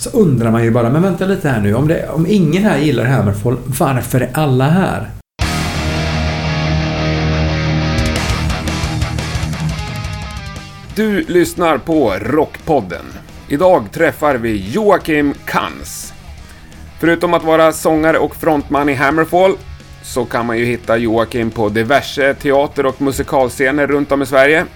Så 0.00 0.10
undrar 0.10 0.50
man 0.50 0.64
ju 0.64 0.70
bara, 0.70 0.90
men 0.90 1.02
vänta 1.02 1.26
lite 1.26 1.48
här 1.48 1.60
nu. 1.60 1.74
Om, 1.74 1.88
det, 1.88 2.08
om 2.08 2.26
ingen 2.28 2.62
här 2.62 2.78
gillar 2.78 3.04
Hammerfall, 3.04 3.56
varför 3.78 4.20
är 4.20 4.30
alla 4.34 4.68
här? 4.68 5.10
Du 10.94 11.24
lyssnar 11.28 11.78
på 11.78 12.14
Rockpodden. 12.20 13.04
Idag 13.48 13.92
träffar 13.92 14.34
vi 14.34 14.72
Joakim 14.72 15.34
Kans. 15.44 16.12
Förutom 17.00 17.34
att 17.34 17.44
vara 17.44 17.72
sångare 17.72 18.18
och 18.18 18.36
frontman 18.36 18.88
i 18.88 18.94
Hammerfall 18.94 19.52
så 20.02 20.24
kan 20.24 20.46
man 20.46 20.58
ju 20.58 20.64
hitta 20.64 20.96
Joakim 20.96 21.50
på 21.50 21.68
diverse 21.68 22.34
teater 22.34 22.86
och 22.86 23.02
musikalscener 23.02 23.86
runt 23.86 24.12
om 24.12 24.22
i 24.22 24.26
Sverige. 24.26 24.66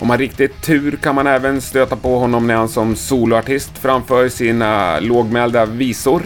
Om 0.00 0.08
man 0.08 0.18
riktigt 0.18 0.62
tur 0.62 0.98
kan 1.02 1.14
man 1.14 1.26
även 1.26 1.60
stöta 1.60 1.96
på 1.96 2.18
honom 2.18 2.46
när 2.46 2.54
han 2.54 2.68
som 2.68 2.96
soloartist 2.96 3.78
framför 3.78 4.28
sina 4.28 5.00
lågmälda 5.00 5.66
visor. 5.66 6.22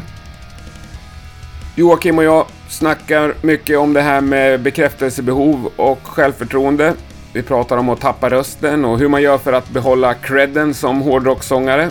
Joakim 1.76 2.18
och 2.18 2.24
jag 2.24 2.46
snackar 2.68 3.34
mycket 3.42 3.78
om 3.78 3.92
det 3.92 4.02
här 4.02 4.20
med 4.20 4.60
bekräftelsebehov 4.60 5.70
och 5.76 5.98
självförtroende. 6.02 6.94
Vi 7.32 7.42
pratar 7.42 7.76
om 7.76 7.88
att 7.88 8.00
tappa 8.00 8.30
rösten 8.30 8.84
och 8.84 8.98
hur 8.98 9.08
man 9.08 9.22
gör 9.22 9.38
för 9.38 9.52
att 9.52 9.70
behålla 9.70 10.14
credden 10.14 10.74
som 10.74 11.00
hårdrocksångare. 11.00 11.90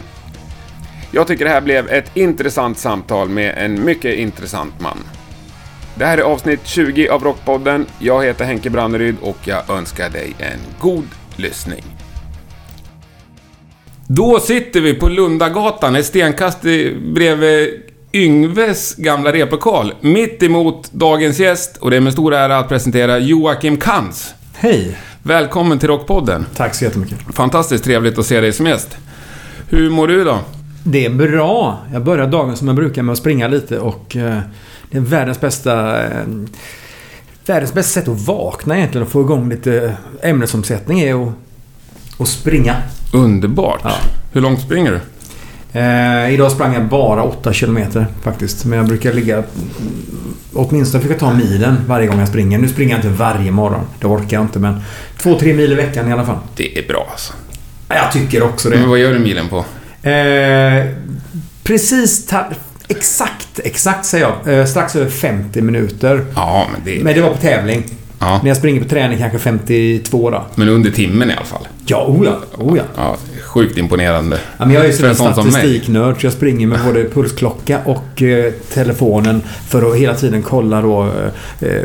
Jag 1.11 1.27
tycker 1.27 1.45
det 1.45 1.51
här 1.51 1.61
blev 1.61 1.89
ett 1.89 2.17
intressant 2.17 2.77
samtal 2.77 3.29
med 3.29 3.53
en 3.57 3.85
mycket 3.85 4.17
intressant 4.17 4.73
man. 4.79 4.97
Det 5.95 6.05
här 6.05 6.17
är 6.17 6.21
avsnitt 6.21 6.67
20 6.67 7.09
av 7.09 7.23
Rockpodden. 7.23 7.85
Jag 7.99 8.23
heter 8.23 8.45
Henke 8.45 8.69
Branneryd 8.69 9.15
och 9.21 9.37
jag 9.43 9.69
önskar 9.69 10.09
dig 10.09 10.35
en 10.39 10.59
god 10.79 11.07
lyssning. 11.39 11.83
Då 14.07 14.39
sitter 14.39 14.81
vi 14.81 14.93
på 14.93 15.09
Lundagatan, 15.09 15.95
ett 15.95 16.05
stenkast 16.05 16.61
bredvid 17.13 17.81
Yngves 18.13 18.95
gamla 18.95 19.33
replokal. 19.33 19.93
Mitt 20.01 20.43
emot 20.43 20.91
dagens 20.91 21.39
gäst 21.39 21.77
och 21.77 21.91
det 21.91 21.97
är 21.97 22.01
med 22.01 22.13
stor 22.13 22.33
ära 22.33 22.57
att 22.57 22.69
presentera 22.69 23.19
Joakim 23.19 23.77
Kans. 23.77 24.33
Hej! 24.53 24.97
Välkommen 25.23 25.79
till 25.79 25.89
Rockpodden. 25.89 26.45
Tack 26.55 26.75
så 26.75 26.83
jättemycket. 26.83 27.17
Fantastiskt 27.33 27.83
trevligt 27.83 28.17
att 28.17 28.25
se 28.25 28.41
dig 28.41 28.53
som 28.53 28.65
gäst. 28.65 28.97
Hur 29.69 29.89
mår 29.89 30.07
du 30.07 30.23
då? 30.23 30.39
Det 30.83 31.05
är 31.05 31.09
bra. 31.09 31.77
Jag 31.93 32.03
börjar 32.03 32.27
dagen 32.27 32.57
som 32.57 32.67
jag 32.67 32.75
brukar 32.75 33.01
med 33.01 33.13
att 33.13 33.19
springa 33.19 33.47
lite 33.47 33.79
och 33.79 34.15
eh, 34.15 34.39
det 34.91 34.97
är 34.97 35.01
världens 35.01 35.41
bästa... 35.41 36.03
Eh, 36.03 36.23
världens 37.45 37.73
bästa 37.73 37.99
sätt 38.01 38.07
att 38.07 38.21
vakna 38.27 38.77
egentligen 38.77 39.05
och 39.07 39.11
få 39.11 39.21
igång 39.21 39.49
lite 39.49 39.95
ämnesomsättning 40.21 40.99
är 40.99 41.27
att, 41.27 41.33
att 42.17 42.27
springa. 42.27 42.75
Underbart. 43.13 43.81
Ja. 43.83 43.95
Hur 44.31 44.41
långt 44.41 44.61
springer 44.61 44.91
du? 44.91 44.99
Eh, 45.79 46.33
idag 46.33 46.51
sprang 46.51 46.73
jag 46.73 46.85
bara 46.85 47.23
8 47.23 47.53
kilometer 47.53 48.05
faktiskt. 48.21 48.65
Men 48.65 48.77
jag 48.77 48.87
brukar 48.87 49.13
ligga... 49.13 49.43
Åtminstone 50.53 51.03
försöka 51.03 51.19
ta 51.19 51.33
milen 51.33 51.77
varje 51.87 52.07
gång 52.07 52.19
jag 52.19 52.27
springer. 52.27 52.57
Nu 52.57 52.67
springer 52.67 52.91
jag 52.91 52.97
inte 52.97 53.09
varje 53.09 53.51
morgon. 53.51 53.81
Det 53.99 54.07
orkar 54.07 54.37
jag 54.37 54.43
inte 54.43 54.59
men... 54.59 54.81
2-3 55.17 55.53
mil 55.53 55.71
i 55.71 55.75
veckan 55.75 56.09
i 56.09 56.11
alla 56.11 56.25
fall. 56.25 56.37
Det 56.55 56.79
är 56.79 56.87
bra 56.87 57.07
alltså. 57.11 57.33
Jag 57.87 58.11
tycker 58.11 58.43
också 58.43 58.69
det. 58.69 58.77
Men 58.77 58.89
vad 58.89 58.99
gör 58.99 59.13
du 59.13 59.19
milen 59.19 59.45
på? 59.49 59.65
Eh, 60.09 60.85
precis... 61.63 62.27
Exakt, 62.91 63.59
exakt 63.63 64.05
säger 64.05 64.27
jag. 64.45 64.59
Eh, 64.59 64.65
strax 64.65 64.95
över 64.95 65.09
50 65.09 65.61
minuter. 65.61 66.25
Ja, 66.35 66.67
men 66.71 66.81
det... 66.85 67.03
Men 67.03 67.15
det 67.15 67.21
var 67.21 67.29
på 67.29 67.37
tävling. 67.37 67.83
Ja, 68.19 68.39
När 68.43 68.49
jag 68.49 68.57
springer 68.57 68.81
på 68.81 68.89
träning 68.89 69.17
kanske 69.17 69.39
52 69.39 70.29
då. 70.29 70.45
men 70.55 70.69
under 70.69 70.91
timmen 70.91 71.29
i 71.29 71.33
alla 71.33 71.45
fall. 71.45 71.67
Ja, 71.85 72.05
oh 72.07 72.25
ja. 72.25 72.39
Oh 72.57 72.77
ja. 72.77 72.83
Ja, 72.95 73.17
sjukt 73.41 73.77
imponerande. 73.77 74.39
Ja, 74.57 74.65
men 74.65 74.75
jag 74.75 74.85
är 74.85 75.01
ju 75.01 75.07
en 75.07 75.15
statistiknörd 75.15 76.21
så 76.21 76.25
jag 76.25 76.33
springer 76.33 76.67
med 76.67 76.79
både 76.85 77.09
pulsklocka 77.09 77.79
och 77.85 78.21
eh, 78.21 78.53
telefonen 78.73 79.41
för 79.67 79.91
att 79.91 79.97
hela 79.97 80.15
tiden 80.15 80.41
kolla 80.41 80.81
då 80.81 81.03
eh, 81.03 81.69
eh, 81.69 81.83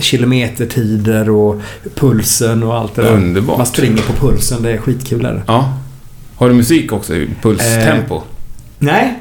kilometertider 0.00 1.30
och 1.30 1.60
pulsen 1.94 2.62
och 2.62 2.74
allt 2.74 2.94
det 2.94 3.02
där. 3.02 3.12
Underbart. 3.12 3.56
Man 3.58 3.66
springer 3.66 4.02
på 4.02 4.12
pulsen, 4.12 4.62
det 4.62 4.70
är 4.70 4.78
skitkul. 4.78 5.24
Är 5.24 5.32
det. 5.32 5.42
Ja. 5.46 5.78
Har 6.36 6.48
du 6.48 6.54
musik 6.54 6.92
också 6.92 7.14
i 7.14 7.28
pulstempo? 7.42 8.22
Nej, 8.78 9.18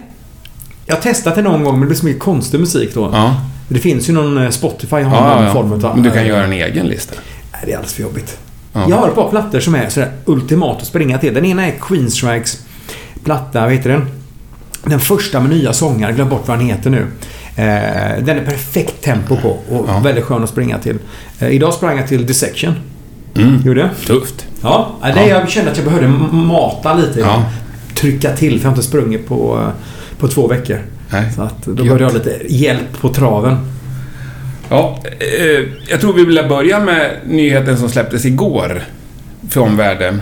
jag 0.86 0.96
har 0.96 1.02
testat 1.02 1.36
det 1.36 1.42
någon 1.42 1.64
gång 1.64 1.74
men 1.74 1.82
det 1.82 1.88
blir 1.88 1.98
så 1.98 2.06
mycket 2.06 2.22
konstig 2.24 2.60
musik 2.60 2.94
då. 2.94 3.10
ja. 3.14 3.36
Det 3.68 3.80
finns 3.80 4.10
ju 4.10 4.14
någon 4.14 4.38
eh, 4.38 4.50
Spotify 4.50 4.96
har 4.96 5.02
Ja, 5.30 5.36
någon 5.36 5.44
ja, 5.46 5.54
form 5.54 5.72
av... 5.74 5.80
Men 5.96 6.04
du 6.04 6.12
kan 6.12 6.26
göra 6.28 6.44
en 6.44 6.54
egen 6.54 6.88
lista. 6.88 7.16
Nej, 7.52 7.62
det 7.66 7.72
är 7.72 7.76
alldeles 7.76 7.94
för 7.94 8.02
jobbigt. 8.04 8.38
Ja. 8.74 8.86
Jag 8.90 8.96
har 8.96 9.08
ett 9.08 9.16
par 9.16 9.30
plattor 9.30 9.60
som 9.60 9.76
är 9.76 9.90
sådär 9.90 10.12
ultimat 10.26 10.78
att 10.82 10.88
springa 10.88 11.18
till. 11.18 11.34
Den 11.34 11.46
ena 11.46 11.68
är 11.68 11.72
Queenstrikes 11.82 12.66
platta, 13.24 13.62
vad 13.62 13.72
heter 13.72 13.90
den? 13.90 14.06
Den 14.84 15.00
första 15.00 15.40
med 15.40 15.50
nya 15.50 15.74
sångare, 15.74 16.12
glöm 16.14 16.30
bort 16.30 16.44
vad 16.48 16.58
han 16.58 16.66
heter 16.66 16.90
nu. 16.90 17.08
Eh, 17.56 18.24
den 18.24 18.38
är 18.38 18.46
perfekt 18.46 19.02
tempo 19.04 19.36
på 19.38 19.50
och 19.50 19.86
Ja. 19.88 20.00
väldigt 20.00 20.24
skön 20.24 20.44
att 20.44 20.50
springa 20.50 20.78
till. 20.78 20.98
Eh, 21.40 21.50
idag 21.50 21.74
sprang 21.74 21.98
jag 21.98 22.08
till 22.08 22.26
Dissection. 22.26 22.74
Mm. 23.36 23.62
Gjorde 23.66 23.80
jag? 23.82 23.90
Tufft. 24.08 24.46
Ja, 24.62 24.92
ja. 25.02 25.08
Det, 25.14 25.28
jag 25.28 25.50
kände 25.50 25.72
att 25.72 25.78
jag 25.78 25.86
behövde 25.86 26.08
mata 26.38 26.94
lite. 26.94 27.20
Ja. 27.20 27.44
Trycka 27.96 28.36
till, 28.36 28.60
för 28.60 28.66
jag 28.66 28.72
har 28.72 28.76
inte 28.78 28.88
sprungit 28.88 29.28
på, 29.28 29.60
eh, 29.62 29.68
på 30.24 30.30
två 30.30 30.48
veckor. 30.48 30.80
Nej. 31.10 31.32
Så 31.36 31.42
att 31.42 31.66
då 31.66 31.84
behövde 31.84 32.04
jag 32.04 32.14
lite 32.14 32.40
hjälp 32.48 33.02
på 33.02 33.10
traven. 33.10 33.58
Ja, 34.70 35.00
eh, 35.20 35.68
jag 35.88 36.02
tror 36.02 36.14
vi 36.14 36.26
vill 36.26 36.46
börja 36.50 36.80
med 36.80 37.12
nyheten 37.28 37.78
som 37.78 37.90
släpptes 37.90 38.26
igår 38.26 38.84
från 39.50 39.78
världen. 39.78 40.22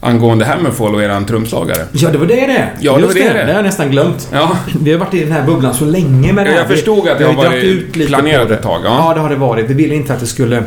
Angående 0.00 0.44
Hammerfall 0.44 0.94
och 0.94 1.02
eran 1.02 1.24
trumslagare. 1.24 1.86
Ja, 1.92 2.10
det 2.10 2.18
var 2.18 2.26
det 2.26 2.34
det 2.34 2.68
Ja, 2.80 2.96
det 2.96 3.06
var 3.06 3.14
det 3.14 3.20
det. 3.20 3.32
Det 3.32 3.38
har 3.38 3.54
jag 3.54 3.64
nästan 3.64 3.90
glömt. 3.90 4.28
Ja, 4.32 4.56
Vi 4.80 4.92
har 4.92 4.98
varit 4.98 5.14
i 5.14 5.20
den 5.20 5.32
här 5.32 5.46
bubblan 5.46 5.74
så 5.74 5.84
länge 5.84 6.32
med 6.32 6.46
det 6.46 6.50
här. 6.50 6.58
Jag 6.58 6.68
förstod 6.68 7.08
att 7.08 7.18
det 7.18 7.24
har 7.24 7.34
varit 7.34 7.96
lite 7.96 8.08
planerat 8.08 8.50
ett 8.50 8.62
tag, 8.62 8.80
ja. 8.84 9.04
Ja. 9.08 9.14
det 9.14 9.20
har 9.20 9.28
det 9.30 9.36
varit. 9.36 9.70
Vi 9.70 9.74
ville 9.74 9.94
inte 9.94 10.14
att 10.14 10.20
det 10.20 10.26
skulle 10.26 10.62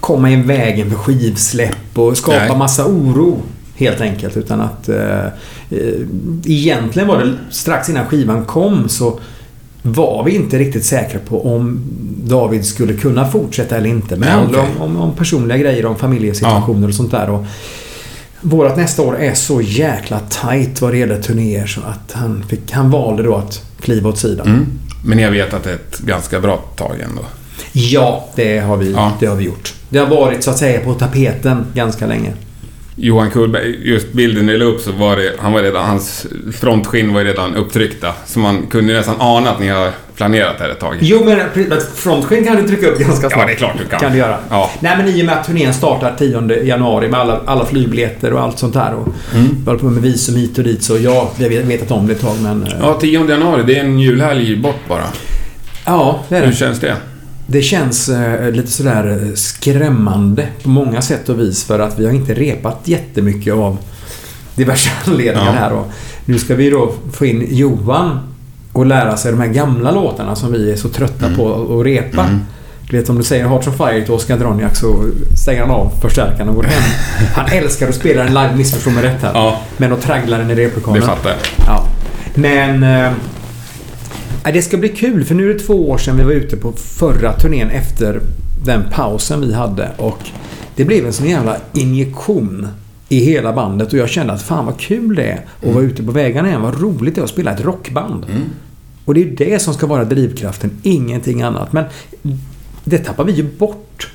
komma 0.00 0.30
i 0.30 0.36
vägen 0.36 0.90
för 0.90 0.96
skivsläpp 0.96 1.98
och 1.98 2.16
skapa 2.16 2.38
Nej. 2.38 2.56
massa 2.56 2.86
oro. 2.86 3.42
Helt 3.76 4.00
enkelt. 4.00 4.36
Utan 4.36 4.60
att... 4.60 4.88
Eh, 4.88 5.24
eh, 5.70 6.06
egentligen 6.44 7.08
var 7.08 7.18
det 7.24 7.34
strax 7.50 7.88
innan 7.88 8.06
skivan 8.06 8.44
kom 8.44 8.88
så 8.88 9.20
var 9.82 10.24
vi 10.24 10.34
inte 10.34 10.58
riktigt 10.58 10.84
säkra 10.84 11.20
på 11.28 11.54
om 11.54 11.80
David 12.24 12.64
skulle 12.66 12.92
kunna 12.94 13.28
fortsätta 13.30 13.76
eller 13.76 13.88
inte. 13.90 14.16
Men 14.16 14.20
det 14.20 14.26
Ja, 14.28 14.38
handlar 14.38 14.60
om, 14.60 14.96
om, 14.96 14.96
om 14.96 15.14
personliga 15.16 15.58
grejer, 15.58 15.86
om 15.86 15.96
familjesituationer 15.96 16.88
och 16.88 16.94
sånt 16.94 17.10
där. 17.10 17.30
Och 17.30 17.44
vårat 18.40 18.76
nästa 18.76 19.02
år 19.02 19.18
är 19.18 19.34
så 19.34 19.60
jäkla 19.60 20.20
tight 20.20 20.80
vad 20.80 20.92
det 20.92 20.98
gäller 20.98 21.22
turnéer 21.22 21.66
så 21.66 21.80
att 21.80 22.12
han, 22.12 22.44
fick, 22.48 22.72
han 22.72 22.90
valde 22.90 23.22
då 23.22 23.36
att 23.36 23.62
kliva 23.80 24.08
åt 24.08 24.18
sidan. 24.18 24.46
mm. 24.46 24.66
men 25.04 25.16
ni 25.16 25.22
har 25.22 25.30
vetat 25.30 25.66
ett 25.66 25.98
ganska 25.98 26.40
bra 26.40 26.56
tag 26.56 27.00
ändå. 27.00 27.22
Ja, 27.72 28.28
det 28.34 28.58
har, 28.58 28.76
vi, 28.76 28.92
Ja. 28.92 29.12
det 29.20 29.26
har 29.26 29.36
vi 29.36 29.44
gjort. 29.44 29.74
Det 29.88 29.98
har 29.98 30.06
varit 30.06 30.44
så 30.44 30.50
att 30.50 30.58
säga 30.58 30.80
på 30.80 30.94
tapeten 30.94 31.64
ganska 31.74 32.06
länge. 32.06 32.32
Johan 32.96 33.30
Kullberg, 33.30 33.76
just 33.88 34.12
bilden 34.12 34.46
ni 34.46 34.58
la 34.58 34.64
upp 34.64 34.80
så 34.80 34.92
var 34.92 35.16
det, 35.16 35.32
han 35.38 35.52
var 35.52 35.62
redan, 35.62 35.86
hans 35.86 36.26
frontskinn 36.60 37.14
var 37.14 37.24
redan 37.24 37.54
upptryckta. 37.54 38.12
Så 38.26 38.38
man 38.38 38.66
kunde 38.66 38.92
nästan 38.94 39.14
ana 39.18 39.50
att 39.50 39.60
ni 39.60 39.68
har 39.68 39.90
planerat 40.16 40.58
det 40.58 40.64
här 40.64 40.70
ett 40.70 40.80
tag. 40.80 40.96
Jo, 41.00 41.22
men 41.24 41.38
men 41.68 41.80
frontskinn 41.94 42.44
kan 42.44 42.56
du 42.56 42.68
trycka 42.68 42.86
upp 42.86 42.98
ganska 42.98 43.30
snart. 43.30 43.40
Ja, 43.40 43.46
det 43.46 43.52
är 43.52 43.56
klart 43.56 43.74
du 43.78 43.84
kan. 43.84 44.00
Kan 44.00 44.12
du 44.12 44.18
göra. 44.18 44.38
Ja. 44.50 44.70
Nej, 44.80 44.96
men 44.98 45.08
i 45.08 45.22
och 45.22 45.26
med 45.26 45.34
att 45.38 45.46
turnén 45.46 45.74
startar 45.74 46.14
10 46.18 46.62
januari 46.64 47.08
med 47.08 47.20
alla, 47.20 47.40
alla 47.46 47.66
flygbiljetter 47.66 48.32
och 48.32 48.40
allt 48.40 48.58
sånt 48.58 48.74
där. 48.74 48.94
Och 48.94 49.08
Mm. 49.34 49.48
vi 49.58 49.64
håller 49.66 49.78
på 49.80 49.86
med 49.86 50.02
visum 50.02 50.36
hit 50.36 50.58
och 50.58 50.64
dit. 50.64 50.82
Så 50.82 50.98
ja, 50.98 51.30
vi 51.38 51.56
har 51.56 51.62
vetat 51.64 51.90
om 51.90 52.06
det 52.06 52.12
ett 52.12 52.20
tag, 52.20 52.36
men... 52.42 52.62
eh, 52.62 52.72
Ja, 52.80 52.98
10 53.00 53.28
januari, 53.28 53.62
det 53.66 53.76
är 53.76 53.80
en 53.84 53.98
julhelg 53.98 54.56
bort 54.56 54.88
bara. 54.88 55.04
ja 55.86 56.24
det 56.28 56.36
är 56.36 56.40
Hur 56.40 56.46
det. 56.50 56.56
känns 56.56 56.80
det? 56.80 56.96
Det 57.46 57.62
känns 57.62 58.08
eh, 58.08 58.50
lite 58.50 58.70
sådär 58.70 59.18
eh, 59.28 59.34
skrämmande 59.34 60.46
på 60.62 60.68
många 60.68 61.02
sätt 61.02 61.28
och 61.28 61.38
vis 61.40 61.64
för 61.64 61.78
att 61.78 61.98
vi 61.98 62.04
har 62.06 62.12
inte 62.12 62.34
repat 62.34 62.80
jättemycket 62.84 63.54
av 63.54 63.78
diverse 64.54 64.90
anledningar 65.06 65.46
Ja. 65.46 65.52
här. 65.60 65.72
Och 65.72 65.86
nu 66.24 66.38
ska 66.38 66.54
vi 66.54 66.70
då 66.70 66.92
få 67.12 67.26
in 67.26 67.46
Johan 67.50 68.20
och 68.72 68.86
lära 68.86 69.16
sig 69.16 69.32
de 69.32 69.40
här 69.40 69.48
gamla 69.48 69.90
låtarna 69.90 70.36
som 70.36 70.52
vi 70.52 70.72
är 70.72 70.76
så 70.76 70.88
trötta 70.88 71.26
Mm. 71.26 71.38
på 71.38 71.78
att 71.80 71.86
repa. 71.86 72.24
Mm. 72.24 72.40
Du 72.90 72.98
vet 72.98 73.08
om 73.08 73.16
du 73.18 73.22
säger 73.24 73.46
Hearts 73.48 73.66
of 73.66 73.76
Fire 73.76 74.02
till 74.04 74.14
Oscar 74.14 74.38
Droniak 74.38 74.76
så 74.76 75.04
stänger 75.42 75.60
han 75.60 75.70
av 75.70 75.92
förstärkaren 76.00 76.48
och 76.48 76.54
går 76.54 76.62
hem. 76.62 76.82
Han 77.34 77.46
älskar 77.52 77.88
att 77.88 77.94
spela 77.94 78.22
den 78.24 78.34
live, 78.34 78.56
missförstå 78.56 78.90
mig 78.90 79.02
rätt 79.04 79.22
här. 79.22 79.30
Ja, 79.34 79.60
Men 79.76 79.92
att 79.92 80.00
traggla 80.02 80.38
den 80.38 80.50
i 80.50 80.54
replokalen. 80.54 81.00
det 81.00 81.06
fattar 81.06 81.30
jag. 81.30 81.38
Ja. 81.66 81.84
Men... 82.34 82.82
Eh, 82.82 83.12
det 84.44 84.62
ska 84.62 84.76
bli 84.76 84.88
kul 84.88 85.24
för 85.24 85.34
nu 85.34 85.50
är 85.50 85.54
det 85.54 85.60
två 85.60 85.90
år 85.90 85.98
sedan 85.98 86.16
vi 86.16 86.22
var 86.22 86.32
ute 86.32 86.56
på 86.56 86.72
förra 86.72 87.32
turnén 87.32 87.70
efter 87.70 88.20
den 88.64 88.84
pausen 88.90 89.40
vi 89.40 89.52
hade. 89.52 89.90
Och 89.96 90.18
det 90.76 90.84
blev 90.84 91.06
en 91.06 91.12
sån 91.12 91.28
jävla 91.28 91.56
injektion 91.72 92.68
i 93.08 93.18
hela 93.18 93.52
bandet 93.52 93.92
och 93.92 93.98
jag 93.98 94.08
kände 94.08 94.32
att 94.32 94.42
fan 94.42 94.66
vad 94.66 94.78
kul 94.78 95.14
det 95.14 95.22
är 95.22 95.44
att 95.62 95.74
vara 95.74 95.84
ute 95.84 96.02
på 96.02 96.12
vägarna 96.12 96.48
igen. 96.48 96.62
Vad 96.62 96.80
roligt 96.80 97.14
det 97.14 97.20
är 97.20 97.24
att 97.24 97.30
spela 97.30 97.52
ett 97.52 97.64
rockband. 97.64 98.24
Mm. 98.24 98.42
Och 99.04 99.14
det 99.14 99.20
är 99.20 99.24
ju 99.24 99.34
det 99.34 99.62
som 99.62 99.74
ska 99.74 99.86
vara 99.86 100.04
drivkraften, 100.04 100.70
ingenting 100.82 101.42
annat. 101.42 101.72
Men 101.72 101.84
det 102.84 102.98
tappar 102.98 103.24
vi 103.24 103.32
ju 103.32 103.42
bort 103.42 104.12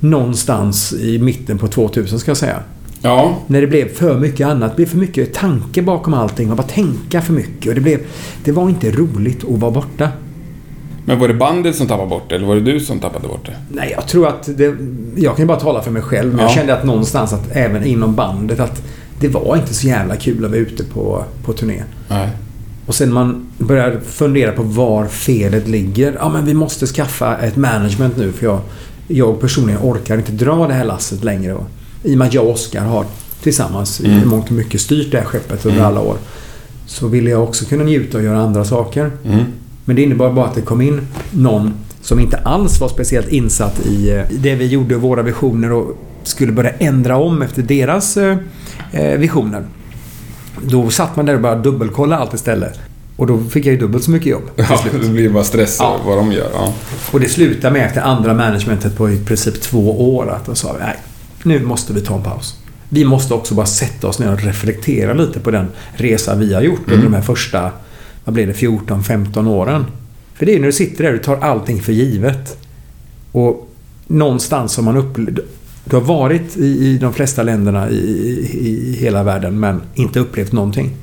någonstans 0.00 0.92
i 0.92 1.18
mitten 1.18 1.58
på 1.58 1.68
2000 1.68 2.18
ska 2.18 2.30
jag 2.30 2.36
säga. 2.36 2.62
Ja. 3.06 3.36
När 3.46 3.60
det 3.60 3.66
blev 3.66 3.88
för 3.94 4.18
mycket 4.18 4.46
annat. 4.46 4.70
Det 4.70 4.76
blev 4.76 4.86
för 4.86 4.96
mycket 4.98 5.34
tanke 5.34 5.82
bakom 5.82 6.14
allting. 6.14 6.48
Man 6.48 6.56
bara 6.56 6.66
tänka 6.66 7.20
för 7.22 7.32
mycket. 7.32 7.68
Och 7.68 7.74
det, 7.74 7.80
blev, 7.80 8.00
det 8.44 8.52
var 8.52 8.68
inte 8.68 8.90
roligt 8.90 9.44
att 9.44 9.60
vara 9.60 9.70
borta. 9.70 10.08
Men 11.04 11.18
var 11.18 11.28
det 11.28 11.34
bandet 11.34 11.76
som 11.76 11.86
tappade 11.86 12.08
bort 12.08 12.22
det, 12.28 12.34
eller 12.34 12.46
var 12.46 12.54
det 12.54 12.60
du 12.60 12.80
som 12.80 12.98
tappade 12.98 13.28
bort 13.28 13.46
det? 13.46 13.56
Nej, 13.72 13.92
jag 13.96 14.08
tror 14.08 14.28
att 14.28 14.48
det, 14.56 14.74
Jag 15.16 15.36
kan 15.36 15.42
ju 15.42 15.46
bara 15.46 15.60
tala 15.60 15.82
för 15.82 15.90
mig 15.90 16.02
själv. 16.02 16.28
Men 16.30 16.38
Ja. 16.38 16.44
jag 16.44 16.52
kände 16.52 16.74
att 16.74 16.84
någonstans 16.84 17.32
att 17.32 17.48
även 17.52 17.84
inom 17.84 18.14
bandet 18.14 18.60
att 18.60 18.82
det 19.20 19.28
var 19.28 19.56
inte 19.56 19.74
så 19.74 19.86
jävla 19.86 20.16
kul 20.16 20.44
att 20.44 20.50
vara 20.50 20.60
ute 20.60 20.84
på, 20.84 21.24
på 21.44 21.52
turné. 21.52 21.82
Nej. 22.08 22.28
Och 22.86 22.94
sen 22.94 23.12
man 23.12 23.46
börjar 23.58 24.00
fundera 24.06 24.52
på 24.52 24.62
var 24.62 25.06
felet 25.06 25.68
ligger. 25.68 26.16
Ja, 26.20 26.28
men 26.28 26.44
vi 26.44 26.54
måste 26.54 26.86
skaffa 26.86 27.36
ett 27.38 27.56
management 27.56 28.16
nu 28.16 28.32
för 28.32 28.46
jag, 28.46 28.60
jag 29.08 29.40
personligen 29.40 29.80
orkar 29.82 30.16
inte 30.18 30.32
dra 30.32 30.66
det 30.66 30.74
här 30.74 30.84
lasset 30.84 31.24
längre. 31.24 31.54
Och, 31.54 31.66
I 32.02 32.14
och 32.14 32.18
med 32.18 32.26
att 32.28 32.34
jag 32.34 32.44
och 32.44 32.50
Oskar 32.52 32.84
har 32.84 33.04
tillsammans 33.42 34.00
i 34.00 34.06
Mm. 34.06 34.28
mångt 34.28 34.46
och 34.46 34.52
mycket 34.52 34.80
styrt 34.80 35.10
det 35.12 35.18
här 35.18 35.24
skeppet 35.24 35.66
under 35.66 35.78
Mm. 35.80 35.90
alla 35.92 36.00
år. 36.00 36.16
Så 36.86 37.06
ville 37.08 37.30
jag 37.30 37.42
också 37.42 37.64
kunna 37.64 37.84
njuta 37.84 38.18
och 38.18 38.24
göra 38.24 38.38
andra 38.40 38.64
saker. 38.64 39.10
Mm. 39.24 39.44
Men 39.84 39.96
det 39.96 40.02
innebar 40.02 40.32
bara 40.32 40.46
att 40.46 40.54
det 40.54 40.60
kom 40.62 40.80
in 40.80 41.00
någon 41.30 41.74
som 42.02 42.20
inte 42.20 42.36
alls 42.36 42.80
var 42.80 42.88
speciellt 42.88 43.28
insatt 43.28 43.86
i 43.86 44.10
eh, 44.10 44.22
det 44.30 44.54
vi 44.54 44.66
gjorde 44.66 44.96
och 44.96 45.02
våra 45.02 45.22
visioner 45.22 45.72
och 45.72 45.96
skulle 46.22 46.52
börja 46.52 46.70
ändra 46.70 47.16
om 47.16 47.42
efter 47.42 47.62
deras 47.62 48.16
eh, 48.16 48.36
eh, 48.92 49.18
visioner. 49.18 49.62
Då 50.62 50.90
satt 50.90 51.16
man 51.16 51.26
där 51.26 51.34
och 51.34 51.40
bara 51.40 51.54
dubbelkolla 51.54 52.16
allt 52.18 52.34
istället. 52.34 52.78
Och 53.16 53.26
då 53.26 53.38
fick 53.44 53.66
jag 53.66 53.72
ju 53.72 53.78
dubbelt 53.80 54.04
så 54.04 54.10
mycket 54.10 54.26
jobb 54.28 54.42
Ja, 54.56 54.80
det 55.02 55.08
blir 55.08 55.28
bara 55.28 55.44
stress 55.44 55.76
Ja. 55.80 55.96
vad 56.06 56.16
de 56.18 56.32
gör. 56.32 56.48
Ja. 56.54 56.72
Och 57.12 57.20
det 57.20 57.28
slutade 57.28 57.72
med 57.72 57.86
efter 57.86 58.00
andra 58.00 58.34
managementet 58.34 58.96
på 58.96 59.10
i 59.10 59.24
princip 59.24 59.60
två 59.60 60.14
år 60.16 60.30
att 60.30 60.46
de 60.46 60.56
sa 60.56 60.76
nej, 60.80 60.96
nu 61.46 61.62
måste 61.62 61.92
vi 61.92 62.00
ta 62.00 62.16
en 62.16 62.22
paus. 62.22 62.54
Vi 62.88 63.04
måste 63.04 63.34
också 63.34 63.54
bara 63.54 63.66
sätta 63.66 64.08
oss 64.08 64.18
ner 64.18 64.32
och 64.32 64.42
reflektera 64.42 65.14
lite 65.14 65.40
på 65.40 65.50
den 65.50 65.66
resa 65.94 66.34
vi 66.34 66.54
har 66.54 66.62
gjort 66.62 66.90
under 66.90 67.04
de 67.04 67.14
här 67.14 67.22
första, 67.22 67.70
vad 68.24 68.34
blir 68.34 68.46
det, 68.46 68.52
14-15 68.52 69.48
åren. 69.48 69.84
För 70.34 70.46
det 70.46 70.54
är 70.54 70.58
när 70.58 70.66
du 70.66 70.72
sitter 70.72 71.04
där 71.04 71.14
och 71.14 71.22
tar 71.22 71.36
allting 71.36 71.82
för 71.82 71.92
givet. 71.92 72.58
Och 73.32 73.70
någonstans 74.06 74.76
har 74.76 74.84
man 74.84 74.96
upplevt... 74.96 75.38
Du 75.84 75.96
har 75.96 76.02
varit 76.02 76.56
i, 76.56 76.66
i 76.66 76.98
de 76.98 77.12
flesta 77.12 77.42
länderna 77.42 77.90
i, 77.90 77.94
i, 77.94 78.68
i 78.68 78.96
hela 79.00 79.22
världen 79.22 79.60
men 79.60 79.82
inte 79.94 80.20
upplevt 80.20 80.52
någonting. 80.52 80.96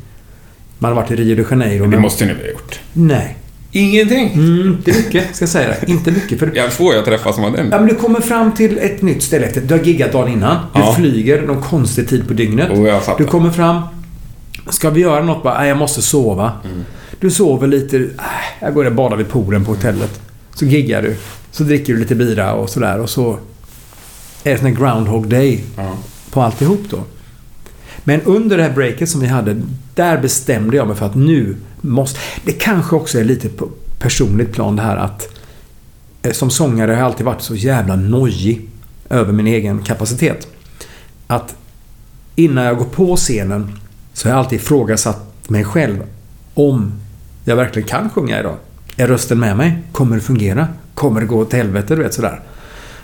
Man 0.80 0.92
har 0.92 1.02
varit 1.02 1.12
i 1.12 1.16
Rio 1.16 1.36
de 1.36 1.46
Janeiro 1.52 1.82
Men 1.82 1.92
det 1.92 2.00
måste 2.00 2.26
ni 2.26 2.34
väl 2.34 2.42
ha 2.42 2.52
gjort? 2.52 2.80
Nej. 2.94 3.38
Ingenting? 3.76 4.34
Mm, 4.34 4.68
inte 4.68 4.92
mycket, 4.92 5.36
ska 5.36 5.44
jag 5.44 5.50
säga 5.50 5.68
det. 5.68 5.92
Inte 5.92 6.12
mycket. 6.12 6.40
För 6.40 6.52
Jag 6.56 6.74
får 6.74 6.96
jag 6.96 7.06
träffa 7.06 7.34
som 7.34 7.44
har 7.44 7.52
den? 7.52 7.70
Ja, 7.72 7.80
men 7.80 7.88
du 7.88 7.96
kommer 7.96 8.20
fram 8.22 8.52
till 8.52 8.78
ett 8.78 9.02
nytt 9.02 9.24
ställe 9.24 9.46
efter. 9.46 9.62
Du 9.62 9.74
har 9.78 9.82
giggat 9.84 10.12
dagen 10.12 10.28
innan. 10.34 10.56
Du 10.74 10.80
Ja. 10.80 10.94
flyger 10.98 11.42
någon 11.42 11.62
konstig 11.62 12.10
tid 12.10 12.28
på 12.28 12.34
dygnet. 12.34 12.72
Oh, 12.72 12.88
jag 12.88 13.04
fattar. 13.04 13.24
du 13.24 13.30
kommer 13.30 13.52
fram. 13.52 13.82
Ska 14.70 14.90
vi 14.90 15.02
göra 15.02 15.24
något? 15.24 15.44
Bara, 15.44 15.60
"Nej, 15.60 15.68
jag 15.70 15.78
måste 15.78 16.02
sova. 16.02 16.52
Mm. 16.66 16.84
Du 17.20 17.32
sover 17.32 17.68
lite. 17.68 17.98
"Äh, 17.98 18.10
Jag 18.60 18.74
går 18.74 18.86
och 18.86 18.94
badar 18.96 19.18
vid 19.18 19.30
poolen 19.30 19.66
på 19.66 19.72
hotellet. 19.72 20.22
Så 20.56 20.66
giggar 20.66 21.02
du. 21.02 21.16
Så 21.52 21.64
dricker 21.64 21.94
du 21.94 22.00
lite 22.00 22.16
bira 22.16 22.54
och 22.54 22.70
sådär. 22.70 23.00
Och 23.00 23.10
så 23.10 23.38
är 24.44 24.52
det 24.52 24.58
sån 24.58 24.68
här 24.68 24.76
groundhog 24.76 25.28
day 25.28 25.64
Ja. 25.78 25.92
på 26.32 26.42
alltihop 26.42 26.82
då. 26.90 27.00
Men 28.04 28.22
under 28.22 28.58
det 28.58 28.64
här 28.64 28.72
breaket 28.72 29.10
som 29.10 29.22
vi 29.22 29.28
hade, 29.28 29.62
där 29.96 30.18
bestämde 30.18 30.78
jag 30.78 30.88
mig 30.88 30.96
för 30.98 31.06
att 31.06 31.16
nu 31.16 31.56
måste... 31.84 32.20
Det 32.46 32.52
kanske 32.52 32.96
också 32.96 33.20
är 33.20 33.24
lite 33.24 33.50
på 33.50 33.70
personligt 34.00 34.54
plan 34.54 34.76
det 34.76 34.82
här 34.82 34.98
att 34.98 35.28
eh, 36.22 36.32
som 36.32 36.50
sångare 36.50 36.92
har 36.92 36.98
jag 36.98 37.06
alltid 37.06 37.26
varit 37.26 37.42
så 37.42 37.56
jävla 37.56 37.96
nojig 37.96 38.70
över 39.10 39.34
min 39.34 39.48
egen 39.48 39.84
kapacitet. 39.84 40.48
Att 41.28 41.56
innan 42.36 42.64
jag 42.64 42.78
går 42.78 42.86
på 42.86 43.16
scenen 43.16 43.80
så 44.14 44.28
har 44.28 44.36
jag 44.36 44.40
alltid 44.40 44.60
ifrågasatt 44.60 45.50
mig 45.50 45.64
själv 45.64 46.04
om 46.54 46.92
jag 47.46 47.56
verkligen 47.56 47.88
kan 47.88 48.10
sjunga 48.10 48.40
idag. 48.40 48.56
Är 48.98 49.08
rösten 49.08 49.40
med 49.40 49.58
mig? 49.58 49.78
Kommer 49.92 50.16
det 50.16 50.22
fungera? 50.22 50.68
Kommer 50.94 51.22
det 51.22 51.28
gå 51.28 51.38
åt 51.40 51.54
helvete? 51.54 51.96
Du 51.96 52.04
vet 52.04 52.14
sådär. 52.14 52.42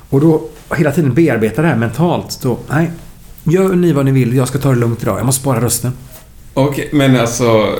Och 0.09 0.21
då 0.21 0.49
hela 0.75 0.91
tiden 0.91 1.13
bearbeta 1.13 1.61
det 1.61 1.67
här 1.67 1.75
mentalt. 1.75 2.39
Då, 2.41 2.57
nej, 2.69 2.91
gör 3.43 3.75
ni 3.75 3.93
vad 3.93 4.05
ni 4.05 4.11
vill. 4.11 4.35
Jag 4.35 4.47
ska 4.47 4.57
ta 4.57 4.69
det 4.69 4.79
lugnt 4.79 5.03
idag. 5.03 5.19
Jag 5.19 5.25
måste 5.25 5.41
spara 5.41 5.61
rösten. 5.61 5.91
Okej, 6.53 6.89
men 6.93 7.19
alltså... 7.19 7.75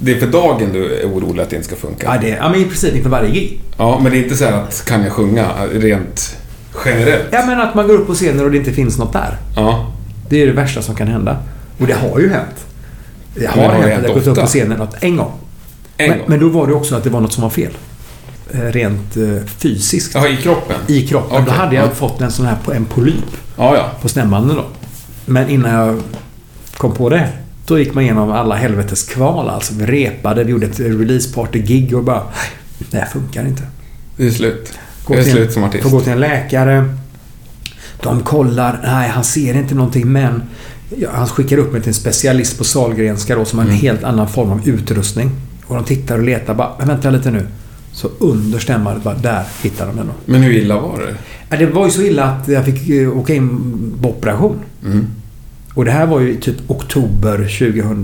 Det 0.00 0.12
är 0.12 0.20
för 0.20 0.26
dagen 0.26 0.72
du 0.72 0.94
är 0.94 1.06
orolig 1.06 1.42
att 1.42 1.50
det 1.50 1.56
inte 1.56 1.68
ska 1.68 1.76
funka? 1.76 2.06
Ja, 2.14 2.20
det, 2.20 2.28
ja 2.28 2.48
men 2.48 2.60
i 2.60 2.64
princip 2.64 2.94
inför 2.94 3.10
varje 3.10 3.30
gig. 3.30 3.60
Ja, 3.76 4.00
men 4.02 4.12
det 4.12 4.18
är 4.18 4.22
inte 4.22 4.36
så 4.36 4.44
här 4.44 4.52
att 4.52 4.84
kan 4.84 5.02
jag 5.02 5.12
sjunga 5.12 5.50
rent 5.72 6.36
generellt? 6.84 7.24
Ja, 7.30 7.46
men 7.46 7.60
att 7.60 7.74
man 7.74 7.86
går 7.86 7.94
upp 7.94 8.06
på 8.06 8.14
scenen 8.14 8.44
och 8.44 8.50
det 8.50 8.56
inte 8.56 8.72
finns 8.72 8.98
något 8.98 9.12
där. 9.12 9.38
Ja. 9.56 9.92
Det 10.28 10.42
är 10.42 10.46
det 10.46 10.52
värsta 10.52 10.82
som 10.82 10.94
kan 10.94 11.08
hända. 11.08 11.36
Och 11.78 11.86
det 11.86 11.92
har 11.92 12.18
ju 12.18 12.30
hänt. 12.30 12.66
Det 13.34 13.46
har 13.46 13.62
har 13.62 13.72
hänt 13.72 13.84
hänt 13.84 13.98
att 13.98 14.04
jag 14.04 14.14
gått 14.14 14.26
upp 14.26 14.40
på 14.40 14.46
scenen 14.46 14.78
något, 14.78 14.94
en 15.00 15.16
gång. 15.16 15.32
En 15.96 16.08
men, 16.08 16.18
gång? 16.18 16.26
men 16.28 16.40
då 16.40 16.48
var 16.48 16.66
det 16.66 16.72
också 16.72 16.94
att 16.94 17.04
det 17.04 17.10
var 17.10 17.20
något 17.20 17.32
som 17.32 17.42
var 17.42 17.50
fel. 17.50 17.72
Eh, 18.50 18.60
Rent 18.60 19.16
eh, 19.16 19.46
fysiskt. 19.58 20.14
Ja, 20.14 20.28
i 20.28 20.36
kroppen? 20.36 20.76
I 20.86 21.06
kroppen. 21.06 21.36
Då 21.36 21.50
Okej, 21.50 21.54
hade 21.54 21.76
jag 21.76 21.84
ja. 21.84 21.90
fått 21.90 22.20
en 22.20 22.30
sån 22.30 22.46
här 22.46 22.56
en 22.74 22.84
polyp 22.84 23.36
Ja, 23.56 23.76
ja. 23.76 23.90
på 24.02 24.08
stämbanden 24.08 24.56
då. 24.56 24.64
Men 25.26 25.48
innan 25.48 25.72
jag 25.72 26.02
kom 26.76 26.92
på 26.92 27.08
det, 27.08 27.28
då 27.66 27.78
gick 27.78 27.94
man 27.94 28.04
igenom 28.04 28.30
alla 28.32 28.54
helvetes 28.54 29.02
kval. 29.08 29.48
Alltså 29.48 29.74
vi 29.74 29.86
repade, 29.86 30.44
vi 30.44 30.50
gjorde 30.52 30.66
ett 30.66 30.80
releaseparty-gig 30.80 31.94
och 31.96 32.04
bara... 32.04 32.22
"Nej, 32.78 32.88
Det 32.90 32.96
här 32.98 33.06
funkar 33.06 33.46
inte. 33.46 33.62
Det 34.16 34.26
är 34.26 34.30
slut. 34.30 34.72
Gå 35.04 35.14
Det 35.14 35.20
är 35.20 35.24
slut 35.24 35.52
som 35.52 35.64
artist. 35.64 35.82
Får 35.82 35.90
gå 35.90 36.00
till 36.00 36.12
en 36.12 36.20
läkare. 36.20 36.84
De 38.02 38.20
kollar. 38.22 38.80
Nej, 38.84 39.08
han 39.08 39.24
ser 39.24 39.54
inte 39.56 39.74
någonting 39.74 40.12
men... 40.12 40.42
Ja, 40.98 41.08
han 41.12 41.26
skickar 41.26 41.58
upp 41.58 41.72
mig 41.72 41.80
till 41.80 41.88
en 41.90 41.94
specialist 41.94 42.58
på 42.58 42.64
Sahlgrenska 42.64 43.34
då 43.36 43.44
som 43.44 43.58
har 43.58 43.64
en 43.66 43.70
Mm. 43.70 43.80
helt 43.82 44.04
annan 44.04 44.28
form 44.28 44.50
av 44.50 44.68
utrustning. 44.68 45.30
Och 45.66 45.74
de 45.74 45.84
tittar 45.84 46.18
och 46.18 46.24
letar 46.24 46.54
bara, 46.54 46.70
men 46.78 46.88
vänta 46.88 47.10
lite 47.10 47.30
nu. 47.30 47.46
Så 47.92 48.08
under 48.18 48.58
stämbandet 48.58 49.04
bara, 49.04 49.14
där 49.14 49.44
hittar 49.62 49.86
de 49.86 49.96
den 49.96 50.06
då. 50.06 50.12
Men 50.24 50.42
hur 50.42 50.52
illa 50.52 50.74
var 50.80 50.98
det? 51.50 51.56
Det 51.56 51.66
var 51.66 51.84
ju 51.86 51.90
så 51.92 52.02
illa 52.02 52.24
att 52.24 52.48
jag 52.48 52.64
fick 52.64 52.88
eh, 52.90 53.18
åka 53.18 53.34
in 53.34 53.48
på 54.02 54.08
operation. 54.08 54.56
Mm. 54.84 55.06
Och 55.76 55.84
det 55.84 55.90
här 55.90 56.06
var 56.06 56.20
ju 56.20 56.40
typ 56.40 56.70
oktober 56.70 57.36
2000... 57.36 58.02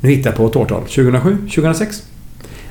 Nu 0.00 0.08
hittar 0.08 0.30
jag 0.30 0.36
på 0.36 0.46
ett 0.46 0.56
årtal. 0.56 0.82
2007? 0.82 1.36
2006? 1.36 2.02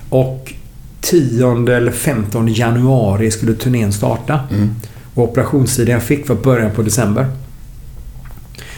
Och 0.10 0.54
10 1.02 1.76
eller 1.76 1.92
15 1.92 2.48
januari 2.48 3.32
skulle 3.32 3.54
turnén 3.54 3.94
starta. 3.94 4.40
Mm. 4.52 4.76
Och 5.14 5.24
operationstiden 5.24 5.94
jag 5.94 6.04
fick 6.04 6.30
var 6.30 6.36
början 6.36 6.72
på 6.72 6.82
december. 6.82 7.28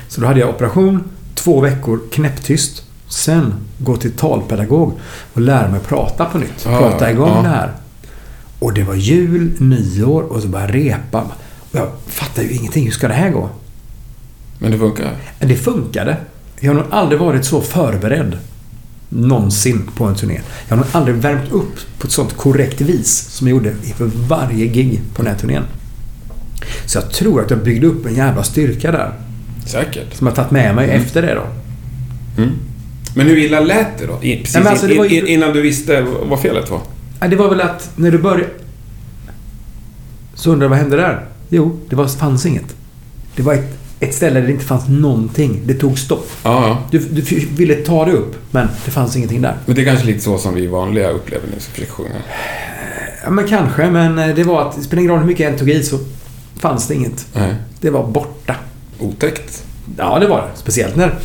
Så 0.07 0.21
då 0.21 0.27
hade 0.27 0.39
jag 0.39 0.50
operation, 0.50 1.03
två 1.35 1.59
veckor 1.59 2.00
knäpptyst. 2.11 2.83
Sen 3.07 3.53
gå 3.77 3.97
till 3.97 4.11
talpedagog 4.11 4.93
och 5.33 5.41
lära 5.41 5.72
mig 5.72 5.79
prata 5.79 6.25
på 6.25 6.38
nytt. 6.38 6.65
Ja, 6.65 6.79
Prata 6.79 7.12
igång 7.12 7.36
ja. 7.36 7.41
det 7.41 7.50
här. 7.50 7.72
Och 8.60 8.74
det 8.74 8.83
var 8.83 8.95
jul, 8.95 9.51
nyår 9.60 10.22
och 10.22 10.41
så 10.41 10.48
bara 10.48 10.67
repa. 10.67 11.22
Och 11.72 11.79
jag 11.79 11.88
fattar 12.07 12.43
ju 12.43 12.50
ingenting. 12.50 12.86
Hur 12.86 12.91
ska 12.91 13.07
det 13.07 13.13
här 13.13 13.29
gå? 13.29 13.50
Men 14.59 14.71
det 14.71 14.77
funkar? 14.77 15.15
Det 15.39 15.55
funkade. 15.55 16.17
Jag 16.59 16.69
har 16.69 16.75
nog 16.75 16.85
aldrig 16.89 17.19
varit 17.19 17.45
så 17.45 17.61
förberedd 17.61 18.37
någonsin 19.09 19.89
på 19.95 20.05
en 20.05 20.15
turné. 20.15 20.39
Jag 20.67 20.77
har 20.77 20.83
nog 20.83 20.87
aldrig 20.91 21.15
värmt 21.15 21.51
upp 21.51 21.75
på 21.99 22.07
ett 22.07 22.13
sånt 22.13 22.37
korrekt 22.37 22.81
vis 22.81 23.27
som 23.29 23.47
jag 23.47 23.55
gjorde 23.55 23.69
inför 23.83 24.05
varje 24.27 24.65
gig 24.65 25.01
på 25.15 25.23
den 25.23 25.31
här 25.31 25.39
turnén. 25.39 25.63
Så 26.85 26.97
jag 26.97 27.11
tror 27.11 27.41
att 27.41 27.49
jag 27.49 27.63
byggde 27.63 27.87
upp 27.87 28.05
en 28.05 28.15
jävla 28.15 28.43
styrka 28.43 28.91
där. 28.91 29.13
Säkert. 29.65 30.13
Som 30.13 30.27
jag 30.27 30.35
tagit 30.35 30.51
med 30.51 30.75
mig 30.75 30.89
efter 30.89 31.21
det 31.21 31.33
då. 31.33 31.47
Mm. 32.41 32.51
Men 33.15 33.27
hur 33.27 33.37
illa 33.37 33.59
lät 33.59 33.97
det 33.97 34.05
då? 34.05 34.17
Precis 34.17 34.55
Nej, 34.55 34.67
alltså, 34.67 34.87
det 34.87 34.93
in, 34.95 35.03
ju- 35.03 35.19
in, 35.19 35.27
innan 35.27 35.53
du 35.53 35.61
visste 35.61 36.01
vad 36.01 36.41
felet 36.41 36.69
var? 36.69 36.81
Det 37.29 37.35
var 37.35 37.49
väl 37.49 37.61
att 37.61 37.91
när 37.95 38.11
du 38.11 38.17
började... 38.17 38.49
Så 40.33 40.51
undrar 40.51 40.65
jag 40.65 40.69
vad 40.69 40.77
hände 40.79 40.95
där? 40.95 41.25
Jo, 41.49 41.79
det 41.89 41.95
var, 41.95 42.07
fanns 42.07 42.45
inget. 42.45 42.75
Det 43.35 43.43
var 43.43 43.53
ett, 43.53 43.76
ett 44.00 44.16
ställe 44.16 44.39
där 44.39 44.48
det 44.48 44.54
inte 44.54 44.66
fanns 44.66 44.88
någonting. 44.88 45.62
Det 45.66 45.74
tog 45.74 46.00
stopp. 46.00 46.30
Ja. 46.44 46.77
Du, 46.92 47.00
du 47.00 47.22
ville 47.56 47.75
ta 47.75 48.06
det 48.06 48.12
upp, 48.12 48.36
men 48.51 48.68
det 48.86 48.92
fanns 48.92 49.16
ingenting 49.16 49.42
där. 49.42 49.56
Men 49.66 49.75
det 49.75 49.82
är 49.82 49.86
kanske 49.86 50.06
lite 50.06 50.20
så 50.20 50.38
som 50.38 50.54
vi 50.54 50.68
vanliga 50.68 51.10
upplever 51.10 51.48
sjunga. 51.89 52.10
Ja, 53.24 53.30
men 53.30 53.48
kanske. 53.48 53.89
Men 53.89 54.20
eh, 54.20 54.36
det 54.36 54.44
var 54.44 54.62
att 54.62 54.75
det 54.75 54.82
spelar 54.82 55.01
ingen 55.01 55.12
roll 55.12 55.20
hur 55.20 55.27
mycket 55.27 55.51
en 55.51 55.60
tog 55.60 55.70
i 55.70 55.84
så 55.84 56.00
fanns 56.60 56.88
det 56.88 56.96
inget. 56.96 57.27
Nej. 57.34 57.56
Det 57.82 57.89
var 57.89 58.08
borta. 58.08 58.56
Otäckt. 59.00 59.63
Ja, 59.98 60.20
det 60.20 60.27
var 60.27 60.38
det. 60.38 60.48
Speciellt 60.60 60.96
när... 60.96 61.16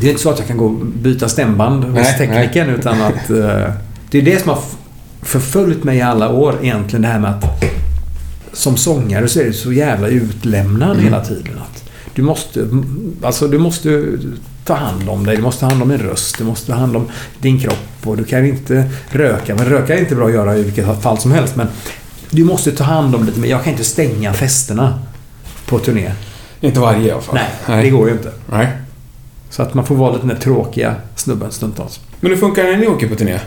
Det 0.00 0.06
är 0.06 0.10
inte 0.10 0.22
så 0.22 0.30
att 0.30 0.38
jag 0.38 0.48
kan 0.48 0.56
gå 0.56 0.66
och 0.66 0.86
byta 0.86 1.28
stämband 1.28 1.84
hos 1.84 1.94
Nej, 1.94 2.18
teknikern 2.18 2.66
nej. 2.66 2.76
utan 2.78 3.02
att... 3.02 3.30
eh, 3.30 3.72
det 4.10 4.18
är 4.18 4.22
det 4.22 4.40
som 4.42 4.48
har 4.50 4.58
förföljt 5.22 5.84
mig 5.84 5.98
i 5.98 6.02
alla 6.02 6.28
år 6.32 6.54
egentligen. 6.62 7.02
Det 7.02 7.08
här 7.08 7.18
med 7.18 7.30
att 7.30 7.44
som 8.56 8.76
sångare 8.76 9.28
så 9.28 9.40
är 9.40 9.44
du 9.44 9.52
så 9.52 9.72
jävla 9.72 10.08
utlämnad 10.08 10.90
Mm. 10.90 11.04
hela 11.04 11.24
tiden. 11.24 11.58
Att 11.58 11.84
du 12.14 12.22
måste... 12.22 12.68
Alltså 13.22 13.48
du 13.48 13.58
måste 13.58 14.04
ta 14.64 14.74
hand 14.74 15.08
om 15.08 15.26
dig. 15.26 15.36
Du 15.36 15.42
måste 15.42 15.60
ta 15.60 15.66
hand 15.66 15.82
om 15.82 15.88
din 15.88 15.98
röst. 15.98 16.38
Du 16.38 16.44
måste 16.44 16.66
ta 16.66 16.72
hand 16.78 16.96
om 16.96 17.08
din 17.38 17.60
kropp. 17.60 17.76
Och 18.04 18.16
du 18.16 18.24
kan 18.24 18.46
inte 18.46 18.84
röka. 19.10 19.54
Men 19.54 19.64
röka 19.66 19.94
är 19.94 19.98
inte 19.98 20.14
bra 20.14 20.26
att 20.26 20.32
göra 20.34 20.56
i 20.56 20.62
vilket 20.62 21.02
fall 21.02 21.18
som 21.18 21.32
helst. 21.32 21.56
Men 21.56 21.66
du 22.30 22.44
måste 22.44 22.72
ta 22.72 22.84
hand 22.84 23.14
om 23.14 23.24
lite. 23.26 23.40
Men 23.40 23.50
jag 23.50 23.64
kan 23.64 23.72
inte 23.72 23.84
stänga 23.84 24.32
festerna 24.32 24.98
på 25.66 25.78
turné. 25.78 26.12
Inte 26.60 26.80
varje 26.80 27.08
i 27.08 27.10
alla 27.10 27.20
fall. 27.20 27.38
Nej, 27.68 27.82
det 27.84 27.90
går 27.90 28.08
ju 28.08 28.12
inte. 28.14 28.32
Nej. 28.50 28.68
Så 29.50 29.62
att 29.62 29.74
man 29.74 29.86
får 29.86 29.94
vara 29.94 30.12
lite 30.12 30.26
den 30.26 30.34
där 30.36 30.42
tråkiga 30.42 30.94
snubben 31.16 31.50
stundtals. 31.52 32.00
Men 32.20 32.30
hur 32.30 32.38
funkar 32.38 32.64
det 32.64 32.70
när 32.70 32.78
ni 32.78 32.86
åker 32.86 33.08
på 33.08 33.14
turné? 33.14 33.38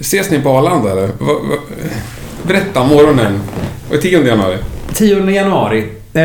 Ses 0.00 0.30
ni 0.30 0.40
på 0.40 0.48
Arlanda 0.50 0.90
eller? 0.92 1.10
Berätta 2.46 2.80
om 2.80 2.88
morgonen. 2.88 3.40
Är 3.92 3.98
10 3.98 4.26
januari? 4.26 4.56
10 4.94 5.30
januari. 5.30 5.78
Eh, 6.12 6.22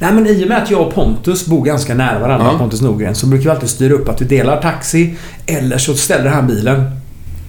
nej 0.00 0.12
men 0.12 0.26
i 0.26 0.44
och 0.44 0.48
med 0.48 0.62
att 0.62 0.70
jag 0.70 0.80
och 0.80 0.94
Pontus 0.94 1.46
bor 1.46 1.64
ganska 1.64 1.94
nära 1.94 2.18
varandra, 2.18 2.48
Ja. 2.52 2.58
Pontus 2.58 2.80
Norgren, 2.80 3.14
så 3.14 3.26
brukar 3.26 3.44
vi 3.44 3.50
alltid 3.50 3.68
styra 3.70 3.94
upp 3.94 4.08
att 4.08 4.20
vi 4.20 4.24
delar 4.24 4.62
taxi 4.62 5.14
eller 5.46 5.78
så 5.78 5.94
ställer 5.94 6.30
han 6.30 6.46
bilen 6.46 6.90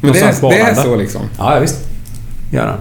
Men 0.02 0.12
det 0.14 0.20
är, 0.20 0.50
det 0.50 0.60
är 0.60 0.74
så 0.76 0.96
liksom? 0.96 1.22
Ja, 1.38 1.60
visst. 1.60 1.78
Gör 2.52 2.68
han. 2.68 2.80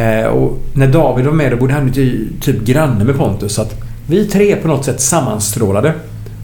Eh, 0.00 0.26
och 0.26 0.58
när 0.74 0.86
David 0.86 1.24
var 1.26 1.32
med 1.32 1.50
då 1.52 1.56
bodde 1.56 1.72
han 1.72 1.86
ju 1.86 1.92
ty- 1.92 2.28
typ 2.40 2.64
granne 2.64 3.04
med 3.04 3.16
Pontus. 3.16 3.54
Så 3.54 3.62
att 3.62 3.74
vi 4.06 4.26
tre 4.26 4.56
på 4.56 4.68
något 4.68 4.84
sätt 4.84 5.00
sammanstrålade 5.00 5.92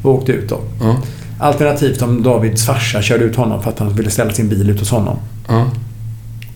och 0.03 0.15
åkte 0.15 0.33
ut 0.33 0.49
då. 0.49 0.61
Ja. 0.81 0.97
Alternativt 1.41 2.03
om 2.03 2.23
Davids 2.23 2.67
farsa 2.67 3.03
körde 3.03 3.25
ut 3.25 3.37
honom 3.37 3.63
för 3.63 3.71
att 3.71 3.79
han 3.79 3.95
ville 3.95 4.11
ställa 4.11 4.31
sin 4.33 4.49
bil 4.49 4.71
ut 4.71 4.79
hos 4.81 4.91
honom. 4.91 5.17
ja. 5.49 5.67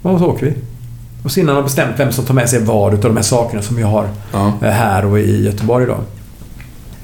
Och 0.02 0.18
så 0.18 0.26
åker 0.26 0.46
vi. 0.46 0.52
Och 1.22 1.30
sen 1.32 1.48
har 1.48 1.54
man 1.54 1.64
bestämt 1.64 1.94
vem 1.98 2.12
som 2.12 2.24
tar 2.24 2.34
med 2.34 2.50
sig 2.50 2.60
vad 2.64 2.94
utav 2.94 3.10
de 3.10 3.16
här 3.16 3.24
sakerna 3.24 3.62
som 3.62 3.76
vi 3.76 3.82
har 3.82 4.08
ja. 4.32 4.52
eh, 4.62 4.70
här 4.70 5.04
och 5.04 5.18
i 5.20 5.44
Göteborg 5.44 5.86
då. 5.86 5.96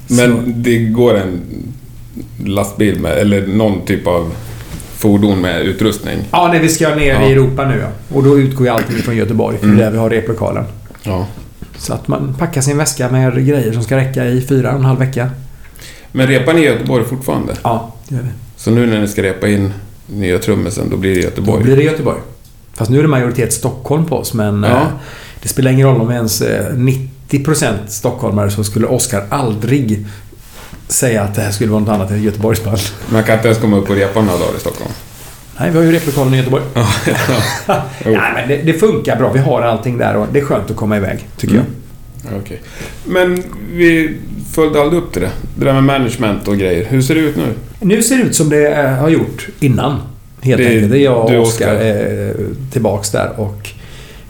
Så- 0.07 0.13
Men 0.13 0.53
det 0.63 0.77
går 0.79 1.17
en 1.17 1.41
lastbil 2.45 2.99
med, 2.99 3.11
eller 3.17 3.47
någon 3.47 3.85
typ 3.85 4.07
av 4.07 4.31
fordon 4.95 5.41
med 5.41 5.61
utrustning? 5.61 6.17
Ja, 6.31 6.47
när 6.53 6.59
vi 6.59 6.69
ska 6.69 6.95
ner 6.95 7.13
Ja. 7.13 7.29
i 7.29 7.31
Europa 7.31 7.65
nu 7.67 7.79
ja. 7.81 8.15
Och 8.15 8.23
då 8.23 8.39
utgår 8.39 8.65
ju 8.67 8.73
allting 8.73 8.95
från 8.97 9.15
Göteborg, 9.17 9.57
för 9.57 9.65
Mm. 9.65 9.77
det 9.77 9.83
är 9.83 9.85
där 9.85 9.91
vi 9.91 9.97
har 9.97 10.09
replokalen. 10.09 10.63
Ja. 11.03 11.27
Så 11.77 11.93
att 11.93 12.07
man 12.07 12.33
packar 12.39 12.61
sin 12.61 12.77
väska 12.77 13.09
med 13.11 13.33
grejer 13.47 13.71
som 13.73 13.83
ska 13.83 13.97
räcka 13.97 14.25
i 14.25 14.41
fyra 14.41 14.71
och 14.71 14.79
en 14.79 14.85
halv 14.85 14.99
vecka. 14.99 15.29
Men 16.11 16.27
repar 16.27 16.53
ni 16.53 16.61
i 16.61 16.65
Göteborg 16.65 17.05
fortfarande? 17.05 17.53
Ja, 17.63 17.95
det 18.07 18.15
gör 18.15 18.21
vi. 18.21 18.29
Så 18.57 18.71
nu 18.71 18.85
när 18.85 19.01
ni 19.01 19.07
ska 19.07 19.23
repa 19.23 19.47
in 19.47 19.73
nya 20.07 20.39
trummisen, 20.39 20.89
då 20.89 20.97
blir 20.97 21.15
det 21.15 21.21
Då 21.21 21.25
Göteborg? 21.27 21.63
blir 21.63 21.75
det 21.75 21.83
Göteborg. 21.83 22.17
Fast 22.79 22.91
nu 22.91 22.97
är 22.97 23.01
det 23.01 23.07
majoritet 23.07 23.53
Stockholm 23.53 24.05
på 24.05 24.17
oss, 24.17 24.33
men 24.33 24.63
Ja. 24.63 24.69
eh, 24.69 24.87
det 25.41 25.49
spelar 25.49 25.71
ingen 25.71 25.87
roll 25.87 26.01
om 26.01 26.11
ens 26.11 26.41
eh, 26.41 26.73
90% 27.29 27.73
stockholmare 27.87 28.51
så 28.51 28.63
skulle 28.63 28.87
Oskar 28.87 29.23
aldrig 29.29 30.05
säga 30.87 31.23
att 31.23 31.35
det 31.35 31.41
här 31.41 31.51
skulle 31.51 31.71
vara 31.71 31.79
något 31.79 31.89
annat 31.89 32.11
än 32.11 32.23
Göteborgsband. 32.23 32.77
Man 33.09 33.23
kan 33.23 33.35
inte 33.35 33.47
ens 33.47 33.59
komma 33.61 33.77
upp 33.77 33.89
och 33.89 33.95
repa 33.95 34.21
några 34.21 34.39
dagar 34.39 34.57
i 34.57 34.59
Stockholm? 34.59 34.91
Nej, 35.59 35.71
vi 35.71 35.77
har 35.77 35.83
ju 35.85 35.91
replokalen 35.91 36.33
i 36.33 36.37
Göteborg. 36.37 36.63
Ja, 36.73 36.87
Jo. 38.05 38.11
Nej, 38.11 38.31
men 38.35 38.47
det, 38.47 38.57
det 38.57 38.73
funkar 38.73 39.15
bra. 39.17 39.31
Vi 39.31 39.39
har 39.39 39.61
allting 39.61 39.97
där 39.97 40.15
och 40.15 40.27
det 40.33 40.39
är 40.39 40.43
skönt 40.43 40.71
att 40.71 40.77
komma 40.77 40.97
iväg, 40.97 41.27
tycker 41.37 41.53
Mm. 41.53 42.39
Okej. 42.43 42.61
Men 43.05 43.43
vi 43.73 44.17
följde 44.51 44.81
aldrig 44.81 45.01
upp 45.03 45.11
till 45.13 45.21
det. 45.21 45.29
Det 45.55 45.65
där 45.65 45.73
med 45.73 45.83
management 45.83 46.47
och 46.47 46.57
grejer. 46.57 46.85
Hur 46.89 47.01
ser 47.01 47.15
det 47.15 47.21
ut 47.21 47.35
nu? 47.35 47.43
jag. 47.79 47.87
Nu 47.87 48.03
ser 48.03 48.17
det 48.17 48.23
ut 48.23 48.35
som 48.35 48.49
det 48.49 48.67
eh, 48.75 48.89
har 48.91 49.09
gjort 49.09 49.47
innan. 49.59 50.01
Helt 50.41 50.57
Det 50.57 50.65
är 50.65 50.73
enkelt. 50.73 50.91
Det 50.91 50.97
är 50.97 51.03
jag 51.03 51.25
och 51.25 51.41
Oskar 51.41 51.73
eh, 51.73 52.33
tillbaks 52.71 53.11
där. 53.11 53.39
Och 53.39 53.69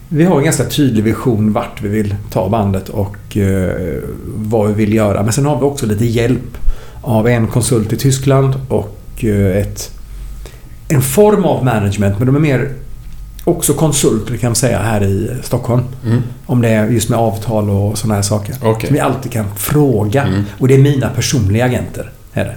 vi 0.09 0.23
har 0.23 0.37
en 0.37 0.43
ganska 0.43 0.63
tydlig 0.63 1.03
vision 1.03 1.53
vart 1.53 1.81
vi 1.81 1.89
vill 1.89 2.15
ta 2.31 2.49
bandet 2.49 2.89
och 2.89 3.37
eh, 3.37 3.97
vad 4.35 4.67
vi 4.67 4.73
vill 4.73 4.93
göra. 4.93 5.23
Men 5.23 5.33
sen 5.33 5.45
har 5.45 5.57
vi 5.57 5.63
också 5.63 5.85
lite 5.85 6.05
hjälp 6.05 6.57
av 7.01 7.27
en 7.27 7.47
konsult 7.47 7.93
i 7.93 7.97
Tyskland 7.97 8.53
och 8.69 9.23
eh, 9.23 9.57
ett, 9.57 9.91
en 10.87 11.01
form 11.01 11.45
av 11.45 11.65
management. 11.65 12.17
Men 12.17 12.25
de 12.25 12.35
är 12.35 12.39
mer 12.39 12.69
också 13.43 13.73
konsulter 13.73 14.37
kan 14.37 14.49
man 14.49 14.55
säga 14.55 14.79
här 14.79 15.03
i 15.03 15.29
Stockholm. 15.43 15.83
Mm. 16.05 16.21
Om 16.45 16.61
det 16.61 16.69
är 16.69 16.89
just 16.89 17.09
med 17.09 17.19
avtal 17.19 17.69
och 17.69 17.97
sådana 17.97 18.15
här 18.15 18.21
saker. 18.21 18.55
Okej. 18.61 18.87
Som 18.87 18.93
vi 18.93 18.99
alltid 18.99 19.31
kan 19.31 19.45
fråga. 19.55 20.23
Mm. 20.23 20.43
Och 20.59 20.67
det 20.67 20.73
är 20.73 20.79
mina 20.79 21.09
personliga 21.09 21.65
agenter. 21.65 22.11
Är 22.33 22.45
det. 22.45 22.55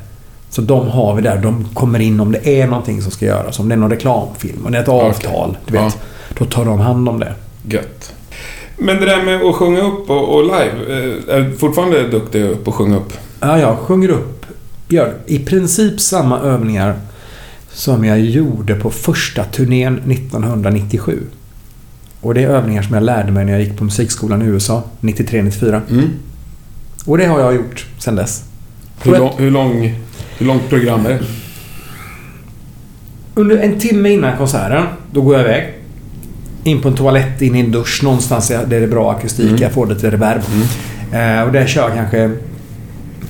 Så 0.53 0.63
de 0.63 0.89
har 0.89 1.15
vi 1.15 1.23
där. 1.23 1.39
De 1.39 1.65
kommer 1.75 1.99
in 1.99 2.21
om 2.21 2.33
det 2.33 2.49
är 2.61 2.67
någonting 2.67 3.03
som 3.03 3.11
ska 3.13 3.27
göras. 3.27 3.59
Om 3.59 3.69
det 3.69 3.75
är 3.75 3.77
någon 3.77 3.91
reklamfilm. 3.91 4.67
Om 4.67 4.73
det 4.73 4.79
är 4.79 4.83
ett 4.83 4.89
avtal. 4.89 5.57
Du 5.67 5.73
vet, 5.73 5.83
Ja. 5.83 5.93
Då 6.39 6.45
tar 6.45 6.65
de 6.65 6.79
hand 6.81 7.09
om 7.09 7.21
det. 7.21 7.35
Gött. 7.69 8.13
Men 8.79 8.97
det 9.01 9.07
där 9.07 9.23
med 9.25 9.43
att 9.43 9.55
sjunga 9.55 9.81
upp 9.81 10.11
och, 10.11 10.35
och 10.37 10.43
live. 10.43 10.73
eh, 11.29 11.35
Är 11.37 11.41
du 11.41 11.57
fortfarande 11.57 12.09
duktig 12.09 12.65
på 12.65 12.71
att 12.71 12.77
sjunga 12.77 12.97
upp? 12.97 13.13
Ja, 13.41 13.59
jag 13.59 13.79
sjunger 13.79 14.09
upp. 14.09 14.47
Gör 14.89 15.15
i 15.27 15.39
princip 15.39 16.01
samma 16.01 16.41
övningar 16.41 16.95
som 17.73 18.05
jag 18.05 18.21
gjorde 18.21 18.75
på 18.75 18.91
första 18.91 19.45
turnén 19.45 19.99
1997. 20.11 21.21
Och 22.21 22.35
det 22.35 22.43
är 22.43 22.49
övningar 22.49 22.83
som 22.83 22.95
jag 22.95 23.03
lärde 23.03 23.33
mig 23.33 23.45
när 23.45 23.53
jag 23.53 23.63
gick 23.63 23.79
på 23.79 23.85
musikskolan 23.85 24.43
i 24.43 24.45
USA 24.45 24.83
93-94. 25.01 25.81
Mm. 25.91 26.11
Och 27.05 27.19
det 27.19 27.25
har 27.27 27.41
jag 27.41 27.55
gjort 27.55 27.87
sedan 27.99 28.17
dess. 28.17 28.45
Hur, 29.03 29.19
lång, 29.19 29.31
hur, 29.39 29.51
lång, 29.51 29.95
hur 30.39 30.47
långt 30.47 30.69
program 30.69 31.07
är 31.07 31.11
det? 31.11 31.21
Under 33.35 33.57
en 33.59 33.79
timme 33.79 34.11
innan 34.11 34.37
konserten, 34.37 34.87
då 35.13 35.21
går 35.23 35.35
jag 35.35 35.43
iväg. 35.45 35.75
In 36.65 36.81
på 36.83 36.89
en 36.89 36.95
toalett, 36.95 37.43
in 37.43 37.55
i 37.57 37.61
en 37.61 37.73
dusch 37.73 38.01
någonstans 38.05 38.49
där 38.49 38.67
det 38.67 38.77
är 38.77 38.87
bra 38.87 39.13
akustik. 39.13 39.49
Mm. 39.49 39.63
Jag 39.63 39.73
får 39.73 39.87
lite 39.87 40.11
reverb. 40.11 40.43
Eh, 41.13 41.43
och 41.47 41.53
där 41.53 41.67
kör 41.67 41.83
jag 41.89 41.95
kanske 41.95 42.31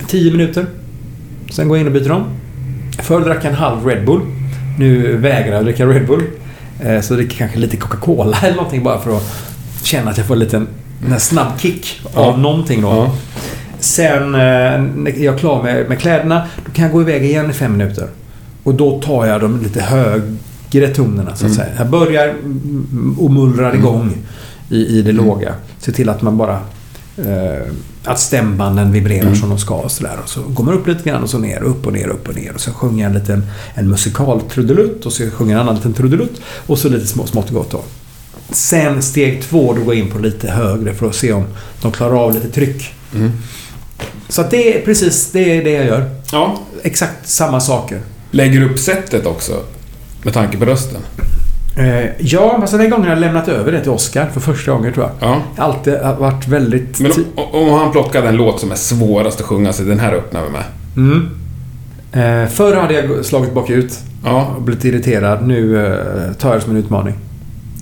10 0.07 0.31
minuter. 0.33 0.67
Sen 1.51 1.69
går 1.69 1.77
jag 1.79 1.83
in 1.83 1.87
och 1.87 1.93
byter 2.03 2.11
om. 2.13 2.25
Förr 2.99 3.21
drack 3.21 3.39
jag 3.45 3.51
en 3.53 3.55
halv 3.59 3.87
Red 3.87 4.05
Bull. 4.07 4.21
Nu 4.79 5.17
vägrar 5.17 5.55
jag 5.57 5.65
dricka 5.65 5.87
Red 5.87 6.07
Bull. 6.07 6.23
Eh, 6.85 7.01
så 7.01 7.15
dricker 7.15 7.37
kanske 7.37 7.59
lite 7.59 7.77
Coca-Cola 7.77 8.37
eller 8.43 8.57
någonting 8.57 8.83
bara 8.83 9.01
för 9.01 9.17
att 9.17 9.33
känna 9.83 10.11
att 10.11 10.19
jag 10.19 10.27
får 10.27 10.35
en 10.35 10.41
liten 10.41 10.69
en 11.13 11.21
snabb 11.21 11.61
kick 11.61 12.01
av 12.15 12.25
Ja. 12.27 12.37
någonting 12.37 12.83
då. 12.83 12.89
Ja. 12.89 13.15
Sen 13.83 14.35
eh, 14.35 14.41
när 14.97 15.13
jag 15.19 15.35
är 15.35 15.39
klar 15.39 15.63
med, 15.63 15.89
med 15.89 15.99
kläderna, 15.99 16.47
då 16.67 16.73
kan 16.73 16.85
jag 16.85 16.93
gå 16.93 17.01
iväg 17.01 17.25
igen 17.25 17.51
i 17.51 17.53
fem 17.53 17.77
minuter. 17.77 18.09
Och 18.63 18.75
då 18.75 19.01
tar 19.01 19.27
jag 19.27 19.41
de 19.41 19.63
lite 19.63 19.81
högre 19.83 20.89
tonerna 20.95 21.37
så 21.37 21.47
att 21.47 21.53
Mm. 21.53 21.55
säga. 21.55 21.69
Jag 21.79 21.91
börjar 21.91 22.29
mm, 22.29 23.17
och 23.21 23.31
mullrar 23.31 23.75
igång 23.75 24.17
i, 24.71 24.77
i 24.99 25.03
det 25.03 25.11
Mm. 25.11 25.27
låga. 25.27 25.55
Se 25.79 25.93
till 25.93 26.09
att 26.09 26.23
man 26.23 26.37
bara... 26.37 26.59
Eh, 27.19 27.63
att 28.05 28.21
stämbanden 28.21 28.93
vibrerar 28.93 29.23
Mm. 29.27 29.37
som 29.37 29.49
de 29.49 29.59
ska 29.59 29.75
och 29.75 29.91
sådär. 29.91 30.17
Och 30.23 30.29
så 30.29 30.41
går 30.43 30.65
man 30.65 30.75
upp 30.75 30.87
lite 30.87 31.09
grann 31.09 31.23
och 31.23 31.31
så 31.31 31.39
ner, 31.39 31.63
upp 31.63 31.87
och 31.87 31.93
ner, 31.93 32.09
upp 32.09 32.29
och 32.29 32.35
ner. 32.35 32.53
Och 32.55 32.61
så 32.61 32.71
sjunger 32.73 33.03
jag 33.05 33.13
en 33.15 33.19
liten 33.19 33.47
en 33.75 33.89
musikal 33.91 34.41
trudelutt 34.41 35.07
och 35.07 35.13
så 35.13 35.31
sjunger 35.31 35.53
jag 35.53 35.61
en 35.61 35.67
annan 35.69 35.75
liten 35.77 35.93
trudelutt. 35.93 36.41
Och 36.67 36.79
så 36.79 36.89
lite 36.89 37.07
små, 37.07 37.27
smått 37.27 37.49
och 37.49 37.55
gott 37.55 37.71
då. 37.71 37.81
Sen 38.51 39.03
steg 39.03 39.43
två, 39.43 39.73
då 39.75 39.81
går 39.85 39.95
jag 39.95 40.05
in 40.05 40.11
på 40.11 40.19
lite 40.19 40.51
högre 40.51 40.95
för 40.95 41.07
att 41.09 41.15
se 41.15 41.33
om 41.33 41.45
de 41.83 41.93
klarar 41.93 42.25
av 42.25 42.35
lite 42.35 42.49
tryck. 42.49 42.95
Mm. 43.15 43.31
Så 44.29 44.41
att 44.41 44.51
det 44.51 44.79
är 44.79 44.85
precis 44.85 45.31
det, 45.33 45.59
är 45.59 45.65
det 45.65 45.71
jag 45.71 45.87
gör. 45.87 46.11
ja. 46.33 46.59
Exakt 46.83 47.29
samma 47.29 47.61
saker. 47.61 48.01
Lägger 48.31 48.61
du 48.61 48.71
upp 48.71 48.79
sättet 48.79 49.27
också? 49.27 49.53
Med 50.23 50.35
tanke 50.35 50.59
på 50.59 50.65
rösten? 50.65 51.01
Eh, 51.79 52.11
ja, 52.19 52.59
alltså 52.61 52.79
den 52.79 52.91
gången 52.91 53.05
har 53.05 53.13
jag 53.13 53.21
lämnat 53.21 53.49
över 53.49 53.73
det 53.73 53.81
till 53.81 53.91
Oscar 53.91 54.27
för 54.33 54.41
första 54.41 54.73
gången 54.73 54.93
tror 54.93 55.07
jag. 55.07 55.29
Ja. 55.31 55.43
Jag 55.57 55.63
har 55.63 55.73
alltid 55.73 55.95
varit 56.19 56.49
väldigt... 56.49 57.01
Men 57.01 57.13
om, 57.35 57.69
om 57.69 57.79
han 57.79 57.93
plockade 57.93 58.29
en 58.29 58.37
låt 58.37 58.61
som 58.61 58.71
är 58.71 58.75
svårast 58.77 59.41
att 59.41 59.47
sjunga, 59.47 59.73
så 59.73 59.83
den 59.83 60.01
här 60.01 60.13
öppnar 60.13 60.43
vi 60.45 60.51
med. 60.51 60.65
Mm. 60.97 61.31
Eh, 62.13 62.49
förr 62.51 62.77
hade 62.77 62.95
jag 62.95 63.25
slagit 63.25 63.55
bakut 63.55 63.99
Ja, 64.25 64.55
och 64.57 64.63
blivit 64.63 64.85
irriterad. 64.85 65.47
Nu 65.47 65.87
eh, 65.87 66.33
tar 66.33 66.49
jag 66.49 66.59
det 66.59 66.63
som 66.63 66.71
en 66.73 66.79
utmaning. 66.85 67.15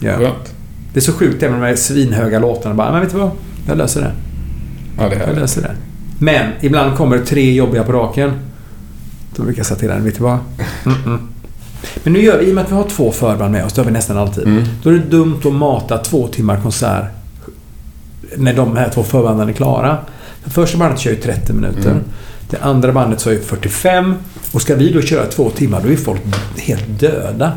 Ja. 0.00 0.16
skönt. 0.16 0.54
Det 0.92 0.98
är 0.98 1.02
så 1.02 1.12
sjukt 1.12 1.42
även 1.42 1.58
med 1.58 1.62
de 1.62 1.68
här 1.68 1.76
svinhöga 1.76 2.38
låtarna. 2.38 2.74
Bara, 2.74 2.92
men 2.92 3.00
vet 3.00 3.10
du 3.12 3.18
vad? 3.18 3.30
Jag 3.66 3.78
löser 3.78 4.00
det. 4.00 4.12
Ja, 4.98 5.08
det 5.08 5.14
är 5.16 5.26
Jag 5.26 5.36
löser 5.36 5.62
det. 5.62 5.74
Men 6.22 6.52
ibland 6.60 6.96
kommer 6.96 7.16
det 7.16 7.26
tre 7.26 7.54
jobbiga 7.54 7.84
på 7.84 7.92
raken. 7.92 8.32
Då 9.36 9.42
brukar 9.42 9.58
jag 9.58 9.66
säga 9.66 9.78
till 9.78 9.88
den, 9.88 10.04
vet 10.04 10.16
du 10.16 10.22
vad? 10.22 10.38
Men 12.02 12.12
nu 12.12 12.22
gör 12.22 12.38
vi, 12.38 12.46
i 12.46 12.50
och 12.50 12.54
med 12.54 12.64
att 12.64 12.70
vi 12.70 12.74
har 12.74 12.88
två 12.88 13.12
förband 13.12 13.52
med 13.52 13.64
oss, 13.64 13.72
det 13.72 13.80
har 13.80 13.86
vi 13.86 13.92
nästan 13.92 14.18
alltid. 14.18 14.46
Mm. 14.46 14.64
Då 14.82 14.90
är 14.90 14.94
det 14.94 14.98
dumt 14.98 15.40
att 15.44 15.52
mata 15.52 15.98
två 15.98 16.28
timmar 16.28 16.60
konsert 16.60 17.04
när 18.36 18.54
de 18.54 18.76
här 18.76 18.88
två 18.88 19.02
förbanden 19.02 19.48
är 19.48 19.52
klara. 19.52 19.98
Det 20.44 20.50
första 20.50 20.78
bandet 20.78 21.00
kör 21.00 21.10
ju 21.10 21.16
30 21.16 21.52
minuter. 21.52 21.90
Mm. 21.90 22.02
Det 22.50 22.58
andra 22.62 22.92
bandet 22.92 23.20
kör 23.20 23.32
ju 23.32 23.40
45. 23.40 24.14
Och 24.52 24.62
ska 24.62 24.74
vi 24.74 24.92
då 24.92 25.02
köra 25.02 25.26
två 25.26 25.50
timmar, 25.50 25.80
då 25.82 25.92
är 25.92 25.96
folk 25.96 26.20
helt 26.58 27.00
döda. 27.00 27.52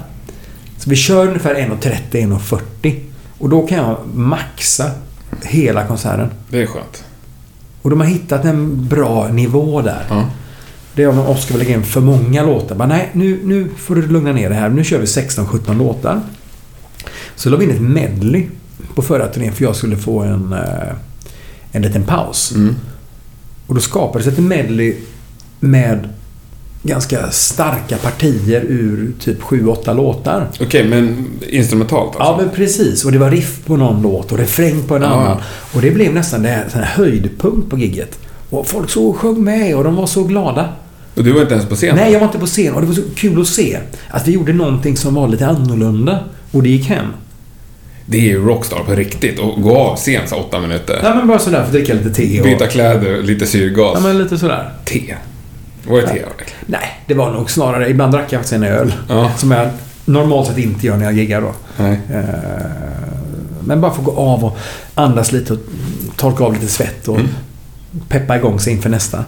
Så 0.78 0.90
vi 0.90 0.96
kör 0.96 1.28
ungefär 1.28 1.56
1.30, 1.56 2.00
1.40. 2.12 3.00
Och 3.38 3.50
då 3.50 3.68
kan 3.68 3.78
jag 3.78 3.98
maxa 4.14 4.92
hela 5.42 5.88
konserten. 5.88 6.30
Det 6.50 6.62
är 6.62 6.66
skönt. 6.66 7.04
Och 7.84 7.90
de 7.90 8.00
har 8.00 8.08
hittat 8.08 8.46
en 8.46 8.88
bra 8.88 9.28
nivå 9.28 9.82
där. 9.82 10.06
Ja. 10.10 10.30
Det 10.96 11.04
är 11.04 11.08
om 11.08 11.20
Oskar 11.20 11.56
vill 11.56 11.68
lägga 11.68 11.78
in 11.78 11.84
för 11.84 12.02
många 12.02 12.44
låtar. 12.44 12.76
Bara, 12.76 12.88
nej, 12.88 13.10
nu, 13.14 13.40
nu 13.44 13.70
får 13.78 13.96
du 13.96 14.08
lugna 14.08 14.32
ner 14.32 14.50
dig 14.50 14.58
här. 14.58 14.70
Nu 14.70 14.84
kör 14.84 15.00
vi 15.00 15.06
16-17 15.06 15.78
låtar. 15.78 16.22
Så 17.36 17.50
la 17.50 17.58
vi 17.58 17.66
in 17.66 17.72
ett 17.72 17.82
medley 17.82 18.48
på 18.96 19.02
förra 19.02 19.28
turnén 19.28 19.54
för 19.54 19.64
jag 19.64 19.76
skulle 19.76 19.98
få 19.98 20.20
en, 20.20 20.54
eh, 20.54 20.94
en 21.72 21.82
liten 21.82 22.04
paus. 22.04 22.52
Mm. 22.56 22.76
Och 23.68 23.76
då 23.76 23.82
skapades 23.82 24.28
ett 24.28 24.40
medley 24.40 24.96
med 25.60 26.10
ganska 26.84 27.32
starka 27.32 27.98
partier 27.98 28.62
ur 28.68 29.12
typ 29.20 29.42
7-8 29.42 29.96
låtar. 29.96 30.48
Okej, 30.62 30.88
men 30.88 31.26
instrumentalt 31.50 32.16
Ja, 32.20 32.26
alltså? 32.26 32.46
men 32.46 32.56
precis. 32.56 33.06
Och 33.06 33.12
det 33.12 33.18
var 33.18 33.32
riff 33.32 33.60
på 33.66 33.78
någon 33.78 34.02
låt 34.02 34.32
och 34.32 34.38
refräng 34.38 34.84
på 34.84 34.96
en 34.96 35.02
Ja. 35.02 35.08
annan. 35.08 35.38
Och 35.74 35.82
det 35.82 35.92
blev 35.92 36.14
nästan 36.14 36.46
här 36.46 36.90
höjdpunkt 36.96 37.70
på 37.70 37.78
gigget. 37.78 38.20
Och 38.50 38.68
folk 38.68 38.90
så 38.90 39.06
och 39.08 39.18
sjöng 39.18 39.44
med 39.44 39.76
och 39.76 39.84
de 39.84 39.96
var 39.96 40.06
så 40.08 40.24
glada. 40.24 40.70
Och 41.16 41.24
du 41.24 41.32
var 41.32 41.42
inte 41.42 41.54
ens 41.54 41.70
på 41.70 41.76
scen? 41.76 41.96
Nej, 41.96 42.12
jag 42.14 42.20
var 42.20 42.28
inte 42.28 42.40
på 42.40 42.46
scen 42.46 42.74
och 42.74 42.82
det 42.82 42.88
var 42.88 42.94
så 42.94 43.02
kul 43.16 43.42
att 43.42 43.48
se 43.48 43.80
att 44.10 44.28
vi 44.28 44.32
gjorde 44.32 44.54
någonting 44.54 44.98
som 44.98 45.14
var 45.16 45.28
lite 45.28 45.48
annorlunda. 45.48 46.20
Och 46.52 46.64
det 46.64 46.70
gick 46.70 46.86
hem. 46.86 47.06
Det 48.06 48.18
är 48.18 48.22
ju 48.22 48.46
rockstar 48.46 48.80
på 48.84 48.92
riktigt. 48.96 49.40
Och 49.40 49.62
gå 49.62 49.78
av 49.78 49.96
scen 49.96 50.22
så 50.28 50.36
åtta 50.36 50.60
minuter. 50.60 51.00
Nej, 51.04 51.16
men 51.16 51.28
bara 51.28 51.40
sådär 51.40 51.58
för 51.60 51.66
att 51.66 51.72
dricka 51.72 51.94
lite 51.94 52.10
te 52.10 52.40
och... 52.40 52.46
Byta 52.46 52.68
kläder, 52.68 53.22
lite 53.24 53.46
syrgas. 53.48 53.92
Ja, 53.94 54.00
men 54.00 54.18
lite 54.18 54.38
sådär. 54.38 54.70
Te. 54.86 55.16
Vad 55.88 56.04
är 56.04 56.08
te? 56.08 56.22
Nej, 56.66 57.04
det 57.08 57.14
var 57.14 57.32
nog 57.32 57.52
snarare... 57.52 57.90
Ibland 57.90 58.14
drack 58.14 58.24
jag 58.34 58.40
faktiskt 58.40 58.54
en 58.54 58.64
öl. 58.64 58.94
Ja. 59.10 59.32
Som 59.38 59.52
jag 59.52 59.70
normalt 60.06 60.48
sett 60.48 60.58
inte 60.58 60.88
gör 60.88 60.98
när 60.98 61.06
jag 61.06 61.14
giggar 61.14 61.42
då. 61.42 61.52
Nej. 61.78 62.00
Eh, 62.14 62.24
Men 63.66 63.82
bara 63.82 63.94
få 63.94 64.02
gå 64.02 64.12
av 64.18 64.44
och 64.46 64.58
andas 64.96 65.32
lite 65.32 65.54
och 65.54 65.60
torka 66.18 66.44
av 66.44 66.54
lite 66.54 66.68
svett 66.68 67.08
och 67.08 67.16
Mm. 67.20 67.30
peppa 68.10 68.36
igång 68.38 68.60
sig 68.60 68.74
inför 68.74 68.90
nästa. 68.90 69.24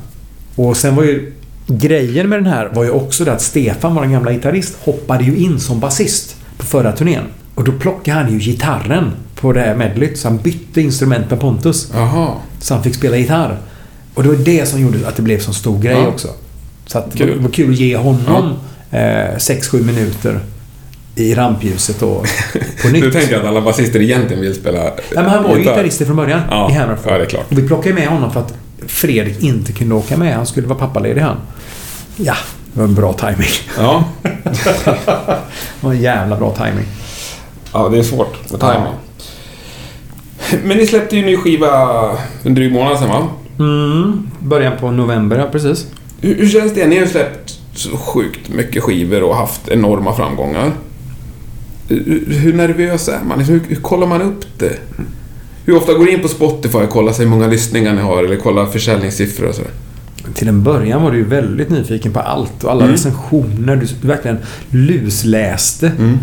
Och 0.56 0.78
sen 0.78 0.96
var 0.96 1.04
ju 1.04 1.34
grejen 1.68 2.30
med 2.30 2.40
den 2.40 2.46
här 2.54 2.66
var 2.74 2.84
ju 2.84 2.90
också 2.90 3.26
det 3.26 3.34
att 3.34 3.42
Stefan, 3.42 3.96
vår 3.96 4.06
gamla 4.06 4.32
gitarrist, 4.32 4.76
hoppade 4.84 5.24
ju 5.24 5.36
in 5.38 5.60
som 5.60 5.80
basist 5.80 6.36
på 6.58 6.66
förra 6.66 6.92
turnén. 6.92 7.24
Och 7.56 7.64
då 7.64 7.72
plockade 7.72 8.20
han 8.20 8.32
ju 8.32 8.40
gitarren 8.40 9.12
på 9.36 9.54
det 9.54 9.60
här 9.60 9.76
medleyt 9.76 10.18
så 10.20 10.28
han 10.28 10.38
bytte 10.38 10.82
instrument 10.82 11.30
med 11.30 11.40
Pontus. 11.40 11.92
Jaha. 11.94 12.30
Så 12.60 12.74
han 12.74 12.84
fick 12.84 12.96
spela 12.96 13.18
gitarr. 13.18 13.58
Och 14.14 14.24
det 14.24 14.30
var 14.30 14.36
det 14.36 14.66
som 14.66 14.82
gjorde 14.82 15.08
att 15.08 15.16
det 15.16 15.22
blev 15.22 15.40
så 15.40 15.54
stor 15.54 15.80
grej 15.80 15.94
Ja. 15.98 16.08
också. 16.08 16.28
Så 16.86 16.98
att 17.00 17.18
Kul. 17.18 17.28
det 17.28 17.36
var 17.44 17.50
kul 17.50 17.70
att 17.74 17.80
ge 17.80 17.98
honom 17.98 18.54
6-7 18.92 19.84
minuter 19.84 20.40
i 21.16 21.36
rampljuset 21.36 22.02
och 22.02 22.26
på 22.82 22.88
nytt. 22.88 23.02
Du 23.04 23.12
tänker 23.12 23.40
att 23.40 23.46
alla 23.46 23.62
basister 23.62 24.02
egentligen 24.02 24.42
vill 24.42 24.56
spela 24.56 24.84
Nej, 24.84 24.92
men 25.16 25.26
han 25.26 25.44
var 25.44 25.52
ju 25.52 25.58
gitarr? 25.60 25.72
gitarrist 25.74 26.06
från 26.06 26.16
början 26.16 26.42
Ja, 26.50 26.70
i 26.70 26.74
Hammerfall. 26.74 27.12
ja, 27.12 27.18
det 27.18 27.24
är 27.24 27.30
klart. 27.30 27.52
Och 27.52 27.58
vi 27.58 27.68
plockade 27.68 27.96
med 27.96 28.08
honom 28.08 28.32
för 28.32 28.40
att 28.40 28.54
Fredrik 28.88 29.44
inte 29.44 29.72
kunde 29.74 29.96
åka 29.96 30.18
med. 30.18 30.36
Han 30.36 30.46
skulle 30.46 30.68
vara 30.68 30.80
pappaledig 30.80 31.22
han. 31.22 31.38
Ja, 32.18 32.36
det 32.74 32.80
var 32.80 32.88
en 32.88 32.96
bra 32.96 33.14
timing. 33.14 33.50
Ja. 33.78 34.04
Det 34.24 35.88
var 35.88 35.92
en 35.94 36.02
jävla 36.02 36.36
bra 36.38 36.52
timing. 36.56 36.86
ja, 37.74 37.90
det 37.90 37.98
är 37.98 38.04
svårt 38.04 38.52
med 38.52 38.60
timing. 38.60 38.94
Men 40.64 40.78
ni 40.78 40.88
släppte 40.88 41.16
ju 41.16 41.20
en 41.20 41.26
ny 41.26 41.38
skiva 41.38 42.12
en 42.44 42.56
dryg 42.56 42.74
månad 42.74 43.00
sedan 43.00 43.10
va? 43.10 43.28
Mm, 43.60 44.32
början 44.40 44.74
på 44.80 44.92
november, 44.92 45.38
ja 45.40 45.48
precis. 45.52 45.88
Hur, 46.26 46.36
hur 46.36 46.48
känns 46.50 46.74
det? 46.74 46.88
Ni 46.88 46.96
har 46.96 47.04
ju 47.06 47.10
släppt 47.12 47.60
så 47.74 47.98
sjukt 47.98 48.50
mycket 48.50 48.84
skivor 48.84 49.24
och 49.24 49.36
haft 49.36 49.68
enorma 49.68 50.16
framgångar. 50.16 50.72
Hur, 51.90 52.26
hur 52.30 52.54
nervös 52.54 53.08
är 53.08 53.20
man? 53.28 53.40
Hur, 53.40 53.62
hur 53.68 53.76
kollar 53.76 54.08
man 54.08 54.22
upp 54.22 54.46
det? 54.60 54.74
Hur 55.66 55.76
ofta 55.78 55.94
går 55.94 56.06
ni 56.06 56.12
in 56.12 56.22
på 56.22 56.28
Spotify 56.28 56.78
och 56.78 56.90
kollar 56.90 57.20
hur 57.20 57.26
många 57.26 57.48
lyssningar 57.48 57.94
ni 57.94 58.02
har 58.02 58.24
eller 58.24 58.36
kollar 58.36 58.66
försäljningssiffror 58.66 59.48
och 59.48 59.56
sådär? 59.56 59.72
Till 60.34 60.48
en 60.48 60.64
början 60.64 61.04
var 61.04 61.12
du 61.12 61.18
ju 61.18 61.24
väldigt 61.26 61.70
nyfiken 61.70 62.14
på 62.14 62.20
allt 62.20 62.64
och 62.64 62.72
alla 62.72 62.82
Mm. 62.84 62.92
recensioner. 62.92 63.76
Du, 63.76 63.86
du 64.02 64.08
verkligen 64.08 64.38
lusläste. 64.70 65.88
Mm. 66.00 66.18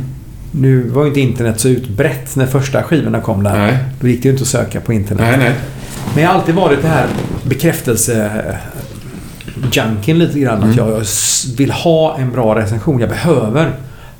Nu 0.52 0.88
var 0.88 1.02
ju 1.02 1.08
inte 1.08 1.20
internet 1.20 1.60
så 1.60 1.68
utbrett 1.68 2.36
när 2.36 2.46
första 2.46 2.82
skivorna 2.82 3.20
kom 3.20 3.42
där. 3.42 3.58
Nej. 3.58 3.78
Då 4.00 4.08
gick 4.08 4.22
det 4.22 4.26
ju 4.28 4.32
inte 4.32 4.42
att 4.42 4.48
söka 4.48 4.80
på 4.80 4.92
internet. 4.92 5.24
Nej, 5.28 5.38
nej. 5.38 5.54
Men 6.14 6.22
jag 6.22 6.30
har 6.30 6.38
alltid 6.38 6.54
varit 6.54 6.82
det 6.82 6.88
här 6.88 7.06
bekräftelse 7.42 8.30
junkin 9.72 10.18
lite 10.18 10.38
grann. 10.38 10.56
Mm. 10.58 10.70
Att 10.70 10.76
jag 10.76 11.02
vill 11.56 11.70
ha 11.70 12.16
en 12.18 12.32
bra 12.32 12.54
recension. 12.54 13.00
Jag 13.00 13.08
behöver 13.08 13.72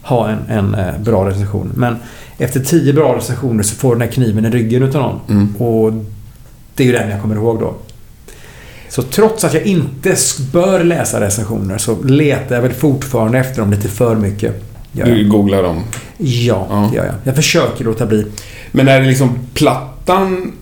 ha 0.03 0.29
en, 0.29 0.39
en 0.49 0.75
eh, 0.75 0.99
bra 1.01 1.29
recension. 1.29 1.73
Men 1.75 1.97
efter 2.39 2.61
tio 2.61 2.93
bra 2.93 3.17
recensioner 3.17 3.63
så 3.63 3.75
får 3.75 3.93
den 3.95 4.01
här 4.01 4.09
kniven 4.09 4.45
i 4.47 4.51
ryggen 4.51 4.83
utav 4.83 5.03
någon. 5.03 5.21
Mm. 5.29 5.57
Och 5.57 5.93
det 6.75 6.83
är 6.83 6.87
ju 6.87 6.93
den 6.93 7.11
jag 7.11 7.21
kommer 7.23 7.35
ihåg 7.35 7.61
då. 7.61 7.75
Så 8.89 9.03
trots 9.03 9.45
att 9.45 9.55
jag 9.55 9.63
inte 9.63 10.17
bör 10.53 10.85
läsa 10.85 11.21
recensioner 11.21 11.79
så 11.79 12.03
letar 12.03 12.55
jag 12.55 12.63
väl 12.63 12.73
fortfarande 12.73 13.39
efter 13.39 13.61
dem 13.61 13.71
lite 13.71 13.89
för 13.89 14.17
mycket. 14.17 14.63
Du 14.93 15.29
googlar 15.29 15.63
dem. 15.63 15.83
Ja, 16.19 16.67
Ja. 16.71 16.89
det 16.91 16.97
gör 16.97 17.05
jag. 17.05 17.15
Jag 17.25 17.37
försöker 17.37 17.85
låta 17.85 18.07
bli. 18.07 18.27
Men 18.73 18.89
är 18.89 19.01
det 19.01 19.07
liksom 19.07 19.39
plattan 19.55 20.53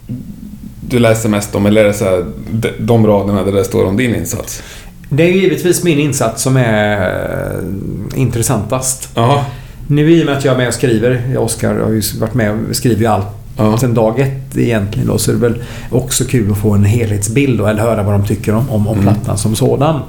du 0.90 0.98
läser 0.98 1.28
mest 1.28 1.54
om 1.54 1.66
eller 1.66 1.84
är 1.84 1.88
det 1.88 1.94
så 1.94 2.04
här, 2.04 2.24
de, 2.50 2.68
de 2.78 3.06
raderna 3.06 3.44
där 3.44 3.52
det 3.52 3.64
står 3.64 3.84
om 3.84 3.96
din 3.96 4.14
insats? 4.14 4.62
Det 5.08 5.22
är 5.22 5.28
ju 5.28 5.40
givetvis 5.40 5.84
min 5.84 5.98
insats 5.98 6.42
som 6.42 6.56
är 6.56 7.00
eh, 7.00 8.20
intressantast. 8.20 9.08
Ja. 9.14 9.44
Nu 9.86 10.10
i 10.12 10.22
och 10.22 10.26
med 10.26 10.36
att 10.36 10.44
jag 10.44 10.54
är 10.54 10.58
med 10.58 10.68
och 10.68 10.74
skriver, 10.74 11.22
och 11.36 11.44
Oskar 11.44 11.74
har 11.74 11.90
ju 11.90 12.02
varit 12.20 12.34
med 12.34 12.58
och 12.70 12.76
skriver 12.76 13.00
ju 13.00 13.06
allt 13.06 13.26
Ja. 13.56 13.78
sen 13.78 13.94
dag 13.94 14.20
ett 14.20 14.56
egentligen 14.56 15.08
då, 15.08 15.18
så 15.18 15.30
är 15.30 15.34
det 15.34 15.40
väl 15.40 15.62
också 15.90 16.24
kul 16.24 16.52
att 16.52 16.58
få 16.58 16.70
en 16.72 16.84
helhetsbild 16.84 17.58
då, 17.58 17.66
eller 17.66 17.82
höra 17.82 18.02
vad 18.02 18.14
de 18.14 18.26
tycker 18.26 18.54
om, 18.54 18.70
om, 18.70 18.88
om 18.88 18.98
Mm. 18.98 19.02
plattan 19.14 19.38
som 19.38 19.54
sådan. 19.56 20.00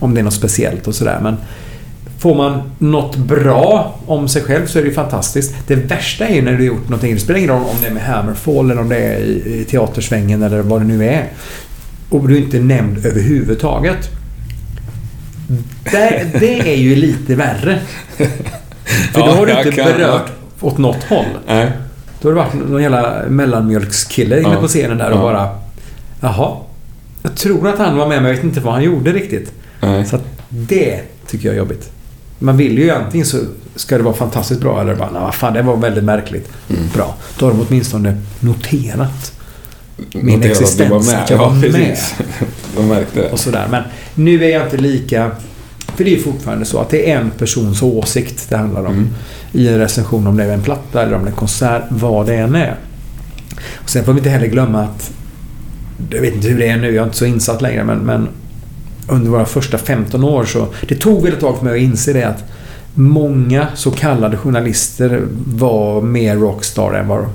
Om 0.00 0.14
det 0.14 0.20
är 0.20 0.24
något 0.24 0.34
speciellt 0.34 0.86
och 0.88 0.94
sådär. 0.94 1.18
Men 1.22 1.36
får 2.24 2.34
man 2.34 2.62
något 2.78 3.16
bra 3.16 3.94
om 4.06 4.28
sig 4.28 4.42
själv 4.42 4.66
så 4.66 4.78
är 4.78 4.82
det 4.82 4.88
ju 4.88 4.94
fantastiskt. 4.94 5.54
Det 5.66 5.74
värsta 5.74 6.26
är 6.26 6.34
ju 6.34 6.42
när 6.42 6.52
du 6.52 6.58
har 6.58 6.64
gjort 6.64 6.88
någonting. 6.88 7.14
Det 7.14 7.20
spelar 7.20 7.38
ingen 7.38 7.50
roll 7.50 7.62
om 7.62 7.76
det 7.82 7.86
är 7.86 7.90
med 7.90 8.02
Hammerfall 8.02 8.70
eller 8.70 8.80
om 8.80 8.88
det 8.88 8.96
är 8.96 9.18
i, 9.20 9.66
teatersvängen 9.70 10.42
eller 10.42 10.62
vad 10.62 10.80
det 10.80 10.84
nu 10.84 11.04
är. 11.04 11.28
Och 12.10 12.28
du 12.28 12.34
är 12.34 12.38
inte 12.38 12.58
nämnd 12.58 13.06
överhuvudtaget. 13.06 14.10
Det, 15.84 16.30
det 16.40 16.60
är 16.60 16.76
ju 16.76 16.96
lite 16.96 17.34
värre. 17.34 17.78
För 19.12 19.20
då 19.20 19.26
har 19.26 19.46
du 19.46 19.52
inte 19.52 19.82
berört 19.82 20.30
åt 20.60 20.78
något 20.78 21.04
håll. 21.04 21.26
Nej. 21.46 21.72
Då 22.20 22.28
har 22.28 22.34
det 22.34 22.40
varit 22.40 22.70
någon 22.70 22.82
jävla 22.82 23.22
mellanmjölkskille 23.28 24.40
inne 24.40 24.56
på 24.56 24.68
scenen 24.68 24.98
där 24.98 25.10
och 25.10 25.20
bara... 25.20 25.48
Jaha. 26.20 26.56
Jag 27.22 27.34
tror 27.34 27.68
att 27.68 27.78
han 27.78 27.96
var 27.96 28.08
med 28.08 28.22
men 28.22 28.30
jag 28.30 28.36
vet 28.36 28.44
inte 28.44 28.60
vad 28.60 28.74
han 28.74 28.82
gjorde 28.82 29.12
riktigt. 29.12 29.52
Nej. 29.80 30.06
Så 30.06 30.16
att 30.16 30.24
det 30.48 31.00
tycker 31.26 31.48
jag 31.48 31.54
är 31.54 31.58
jobbigt. 31.58 31.90
Man 32.44 32.56
vill 32.56 32.78
ju 32.78 32.90
antingen 32.90 33.26
så 33.26 33.38
ska 33.76 33.96
det 33.96 34.02
vara 34.02 34.14
fantastiskt 34.14 34.60
bra 34.60 34.80
eller 34.80 34.94
bara, 34.94 35.10
vad 35.10 35.34
fan 35.34 35.52
det 35.52 35.62
var 35.62 35.76
väldigt 35.76 36.04
märkligt. 36.04 36.52
Mm. 36.70 36.82
Bra. 36.94 37.14
Då 37.38 37.46
har 37.46 37.52
de 37.52 37.66
åtminstone 37.68 38.22
noterat 38.40 39.32
min 39.96 40.24
Notera 40.24 40.36
att 40.36 40.42
du 40.42 40.48
existens. 40.48 40.90
var 40.90 41.02
med. 41.02 41.26
Jag 41.30 41.38
var 41.38 41.50
med. 42.84 43.06
De 43.14 43.20
och 43.32 43.38
sådär. 43.38 43.66
Men 43.70 43.82
nu 44.14 44.44
är 44.44 44.48
jag 44.48 44.62
inte 44.62 44.76
lika... 44.76 45.30
För 45.96 46.04
det 46.04 46.10
är 46.10 46.16
ju 46.16 46.22
fortfarande 46.22 46.64
så 46.64 46.78
att 46.78 46.90
det 46.90 47.10
är 47.10 47.16
en 47.16 47.30
persons 47.30 47.82
åsikt 47.82 48.46
det 48.48 48.56
handlar 48.56 48.84
om. 48.84 48.92
Mm. 48.92 49.08
I 49.52 49.68
en 49.68 49.78
recension 49.78 50.26
om 50.26 50.36
det 50.36 50.44
är 50.44 50.52
en 50.52 50.62
platta 50.62 51.02
eller 51.02 51.14
om 51.14 51.22
det 51.22 51.28
är 51.28 51.30
en 51.30 51.36
konsert, 51.36 51.82
vad 51.88 52.26
det 52.26 52.34
än 52.34 52.54
är. 52.54 52.76
Och 53.74 53.90
sen 53.90 54.04
får 54.04 54.12
vi 54.12 54.18
inte 54.18 54.30
heller 54.30 54.46
glömma 54.46 54.82
att... 54.82 55.10
Jag 56.10 56.20
vet 56.20 56.34
inte 56.34 56.48
hur 56.48 56.58
det 56.58 56.68
är 56.68 56.76
nu, 56.76 56.86
jag 56.86 57.02
är 57.02 57.04
inte 57.04 57.16
så 57.16 57.26
insatt 57.26 57.62
längre 57.62 57.84
men, 57.84 57.98
men 57.98 58.28
under 59.08 59.30
våra 59.30 59.44
första 59.44 59.78
15 59.78 60.24
år 60.24 60.44
så... 60.44 60.66
Det 60.88 60.94
tog 60.94 61.22
väl 61.22 61.32
ett 61.32 61.40
tag 61.40 61.58
för 61.58 61.64
mig 61.64 61.74
att 61.74 61.80
inse 61.80 62.12
det 62.12 62.22
att 62.24 62.44
många 62.94 63.66
så 63.74 63.90
kallade 63.90 64.36
journalister 64.36 65.22
var 65.46 66.02
mer 66.02 66.36
rockstar 66.36 66.92
än 66.92 67.08
vad 67.08 67.26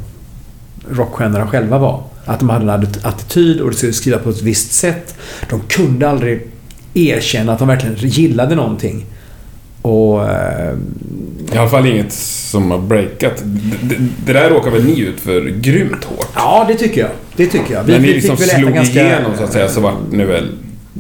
rockstjärnorna 0.92 1.48
själva 1.48 1.78
var. 1.78 2.04
Att 2.26 2.40
de 2.40 2.50
hade 2.50 2.64
en 2.64 2.70
att- 2.84 3.06
attityd 3.06 3.62
och 3.62 3.70
de 3.72 3.76
skulle 3.78 3.94
skriva 3.94 4.18
på 4.18 4.30
ett 4.30 4.42
visst 4.42 4.72
sätt. 4.72 5.16
De 5.50 5.60
kunde 5.68 6.10
aldrig 6.10 6.48
erkänna 6.94 7.54
att 7.54 7.60
de 7.60 7.68
verkligen 7.68 7.96
gillade 7.98 8.56
någonting. 8.56 9.06
Och... 9.82 10.30
Eh, 10.30 10.74
I 11.54 11.58
alla 11.58 11.70
fall 11.70 11.86
inget 11.88 12.14
som 12.14 12.72
har 12.72 12.78
breakat. 12.78 13.34
Det, 13.44 13.96
det, 13.96 13.96
det 14.26 14.34
där 14.34 14.50
råkar 14.50 14.72
väl 14.72 14.86
ni 14.86 15.00
ut 15.00 15.20
för 15.20 15.42
grymt 15.42 16.04
hårt? 16.04 16.28
ja, 16.36 16.66
det 16.68 16.76
tycker 16.76 17.02
jag. 17.02 17.10
Det 17.36 17.46
tycker 17.48 17.74
jag. 17.74 17.88
När 17.88 18.00
ni 18.00 18.08
liksom 18.14 18.38
slog 18.38 18.74
ganska- 18.74 19.02
igenom 19.02 19.32
så 19.38 19.44
att 19.44 19.54
säga 19.54 19.68
så 19.70 19.82
var 19.82 19.94
nu 20.12 20.26
väl... 20.26 20.48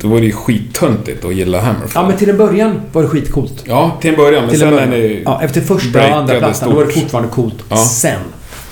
Då 0.01 0.07
var 0.07 0.19
det 0.19 0.25
ju 0.25 0.31
skittöntigt 0.31 1.25
att 1.25 1.35
gilla 1.35 1.61
Hammerfall. 1.61 2.03
Ja, 2.03 2.07
men 2.09 2.17
till 2.17 2.29
en 2.29 2.37
början 2.37 2.79
var 2.91 3.01
det 3.01 3.07
skitcoolt. 3.07 3.63
Ja, 3.67 3.97
till 4.01 4.09
en 4.09 4.15
början. 4.17 4.41
Men 4.41 4.49
Till 4.49 4.59
sen 4.59 4.77
en 4.79 4.89
när. 4.89 5.21
Ja, 5.25 5.41
efter 5.43 5.61
första 5.61 6.09
och 6.09 6.17
andra 6.17 6.39
plattan 6.39 6.69
då 6.69 6.75
var 6.75 6.85
det 6.85 6.91
stort. 6.91 7.01
fortfarande 7.03 7.29
coolt. 7.29 7.55
Ja. 7.69 7.77
Sen 7.77 8.19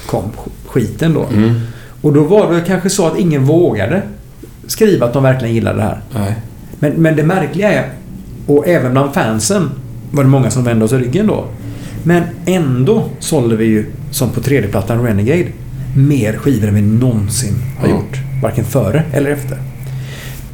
kom 0.05 0.23
sk- 0.23 0.49
skiten 0.67 1.13
då. 1.13 1.25
Mm. 1.33 1.59
Och 2.01 2.13
då 2.13 2.23
var 2.23 2.53
det 2.53 2.61
kanske 2.67 2.89
så 2.89 3.07
att 3.07 3.17
ingen 3.19 3.45
vågade 3.45 4.01
skriva 4.67 5.05
att 5.05 5.13
de 5.13 5.23
verkligen 5.23 5.55
gillade 5.55 5.77
det 5.77 5.83
här. 5.83 5.99
Nej. 6.15 6.35
Men, 6.79 6.91
men 6.91 7.15
det 7.15 7.23
märkliga 7.23 7.71
är, 7.71 7.89
och 8.47 8.67
även 8.67 8.91
bland 8.91 9.13
fansen 9.13 9.69
var 10.11 10.23
det 10.23 10.29
många 10.29 10.51
som 10.51 10.63
vände 10.63 10.85
oss 10.85 10.91
ryggen 10.93 11.27
då. 11.27 11.45
Men 12.03 12.23
ändå 12.45 13.03
sålde 13.19 13.55
vi 13.55 13.65
ju, 13.65 13.85
som 14.11 14.29
på 14.29 14.41
tredjeplattan 14.41 15.03
Renegade, 15.05 15.45
mer 15.97 16.33
skivor 16.37 16.67
än 16.67 16.75
vi 16.75 16.81
någonsin 16.81 17.55
har 17.79 17.87
gjort. 17.87 18.17
Varken 18.43 18.65
före 18.65 19.03
eller 19.13 19.31
efter. 19.31 19.57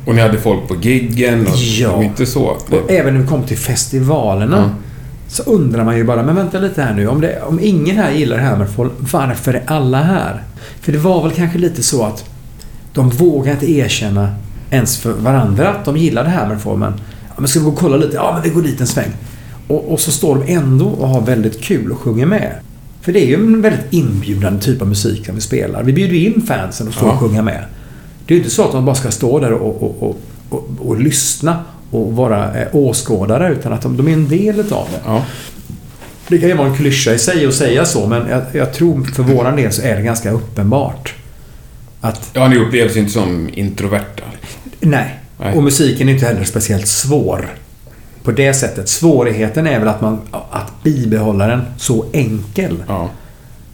Och 0.05 0.15
ni 0.15 0.21
hade 0.21 0.37
folk 0.37 0.67
på 0.67 0.75
giggen 0.75 1.47
och 1.47 1.55
Ja. 1.57 1.95
var 1.95 2.03
inte 2.03 2.25
så. 2.25 2.43
Och 2.43 2.91
även 2.91 3.13
när 3.13 3.21
vi 3.21 3.27
kom 3.27 3.43
till 3.43 3.57
festivalerna 3.57 4.57
Ja. 4.57 4.69
så 5.27 5.43
undrar 5.43 5.83
man 5.85 5.97
ju 5.97 6.03
bara, 6.03 6.23
men 6.23 6.35
vänta 6.35 6.59
lite 6.59 6.81
här 6.81 6.93
nu. 6.93 7.07
Om, 7.07 7.21
det, 7.21 7.41
om 7.41 7.59
ingen 7.61 7.95
här 7.95 8.11
gillar 8.11 8.37
Hammerfall, 8.37 8.89
varför 9.11 9.53
är 9.53 9.63
alla 9.67 10.01
här? 10.03 10.43
För 10.81 10.91
det 10.91 10.97
var 10.97 11.23
väl 11.23 11.31
kanske 11.31 11.57
lite 11.59 11.83
så 11.83 12.03
att 12.05 12.25
de 12.93 13.09
vågade 13.09 13.51
inte 13.51 13.71
erkänna 13.71 14.35
ens 14.69 14.97
för 14.97 15.11
varandra 15.13 15.69
att 15.69 15.85
de 15.85 15.97
gillade 15.97 16.29
Hammerfall. 16.29 16.77
Men, 16.77 16.93
ja, 17.27 17.33
men 17.37 17.47
ska 17.47 17.59
vi 17.59 17.65
gå 17.65 17.71
och 17.71 17.77
kolla 17.77 17.97
lite? 17.97 18.15
Ja, 18.15 18.31
men 18.33 18.43
vi 18.43 18.49
går 18.49 18.61
dit 18.61 18.81
en 18.81 18.87
sväng. 18.87 19.11
Och, 19.67 19.91
och 19.93 19.99
så 19.99 20.11
står 20.11 20.35
de 20.35 20.53
ändå 20.53 20.85
och 20.85 21.07
har 21.09 21.21
väldigt 21.21 21.61
kul 21.61 21.91
och 21.91 21.97
sjunger 21.99 22.25
med. 22.25 22.53
För 23.01 23.11
det 23.13 23.23
är 23.23 23.27
ju 23.27 23.35
en 23.35 23.61
väldigt 23.61 23.85
inbjudande 23.93 24.61
typ 24.61 24.81
av 24.81 24.87
musik 24.87 25.25
som 25.25 25.35
vi 25.35 25.41
spelar. 25.41 25.83
Vi 25.83 25.93
bjuder 25.93 26.15
in 26.15 26.41
fansen 26.47 26.87
och 26.87 26.93
står 26.93 27.07
Ja. 27.07 27.13
och 27.13 27.19
sjunger 27.19 27.41
med. 27.41 27.63
Det 28.25 28.33
är 28.33 28.35
ju 28.35 28.43
inte 28.43 28.55
så 28.55 28.65
att 28.65 28.71
de 28.71 28.85
bara 28.85 28.95
ska 28.95 29.11
stå 29.11 29.39
där 29.39 29.51
och, 29.51 29.83
och, 29.83 30.17
och, 30.49 30.69
och, 30.79 30.99
lyssna 30.99 31.59
och 31.91 32.15
vara 32.15 32.61
eh, 32.61 32.67
åskådare 32.71 33.51
utan 33.51 33.73
att 33.73 33.81
de, 33.81 33.97
de 33.97 34.07
är 34.07 34.13
en 34.13 34.27
del 34.27 34.59
utav 34.59 34.87
det. 34.91 34.99
Ja. 35.05 35.25
Det 36.27 36.37
kan 36.37 36.49
ju 36.49 36.55
vara 36.55 36.67
en 36.67 36.75
klyscha 36.75 37.13
i 37.13 37.19
sig 37.19 37.45
att 37.45 37.53
säga 37.53 37.85
så 37.85 38.07
men 38.07 38.29
jag, 38.29 38.41
jag 38.51 38.73
tror 38.73 39.03
för 39.03 39.23
våran 39.23 39.55
del 39.55 39.71
så 39.71 39.81
är 39.81 39.95
det 39.95 40.01
ganska 40.01 40.31
uppenbart. 40.31 41.13
Att 42.01 42.29
ja, 42.33 42.47
ni 42.47 42.57
upplevs 42.57 42.95
inte 42.95 43.11
som 43.11 43.49
introverta. 43.53 44.23
nej. 44.79 45.19
Nej. 45.37 45.55
Och 45.55 45.63
musiken 45.63 46.09
är 46.09 46.13
inte 46.13 46.25
heller 46.25 46.43
speciellt 46.43 46.87
svår. 46.87 47.49
På 48.23 48.31
det 48.31 48.53
sättet. 48.53 48.89
Svårigheten 48.89 49.67
är 49.67 49.79
väl 49.79 49.87
att, 49.87 50.01
man, 50.01 50.21
att 50.31 50.83
bibehålla 50.83 51.47
den 51.47 51.61
så 51.77 52.05
enkel. 52.13 52.83
Ja. 52.87 53.09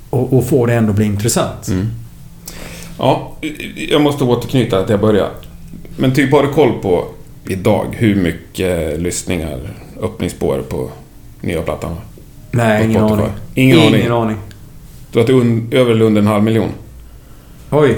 Och, 0.09 0.33
och 0.33 0.45
få 0.45 0.65
det 0.65 0.73
ändå 0.73 0.93
bli 0.93 1.05
intressant. 1.05 1.67
Mm. 1.67 1.87
Ja, 2.99 3.31
jag 3.89 4.01
måste 4.01 4.23
återknyta 4.23 4.83
till 4.83 4.91
jag 4.91 4.99
började. 5.01 5.29
Men 5.97 6.13
typ 6.13 6.31
har 6.31 6.43
du 6.43 6.49
koll 6.49 6.71
på 6.81 7.05
idag 7.47 7.85
hur 7.91 8.15
mycket 8.15 8.99
lyssningar 8.99 9.59
öppningsspår 10.01 10.61
på 10.69 10.89
nya 11.41 11.61
plattan? 11.61 11.95
Nej, 12.51 12.79
På 12.79 12.85
ingen 12.89 13.07
Spotify. 13.07 13.23
aning. 13.23 13.33
Ingen 13.55 13.79
aning. 13.79 13.99
Ingen 14.01 14.11
aning. 14.11 14.37
Du 15.11 15.19
har 15.19 15.27
det 15.27 15.33
un- 15.33 15.73
över 15.73 16.01
under 16.01 16.21
en 16.21 16.27
halv 16.27 16.43
miljon? 16.43 16.69
Oj. 17.71 17.95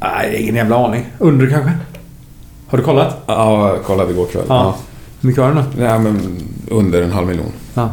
Nej, 0.00 0.36
ingen 0.42 0.54
jävla 0.54 0.76
aning. 0.86 1.06
Under 1.18 1.46
kanske? 1.50 1.72
Har 2.66 2.78
du 2.78 2.84
kollat? 2.84 3.16
Ja, 3.26 3.68
jag 3.68 3.82
kollade 3.84 4.10
igår 4.12 4.26
kväll. 4.26 4.44
Ja. 4.48 4.76
Hur 5.20 5.26
mycket 5.28 5.42
har 5.42 5.48
du 5.50 5.54
nu? 5.54 5.62
Nej, 5.78 5.98
men 5.98 6.20
under 6.68 7.02
en 7.02 7.12
halv 7.12 7.26
miljon. 7.26 7.52
Ja. 7.74 7.90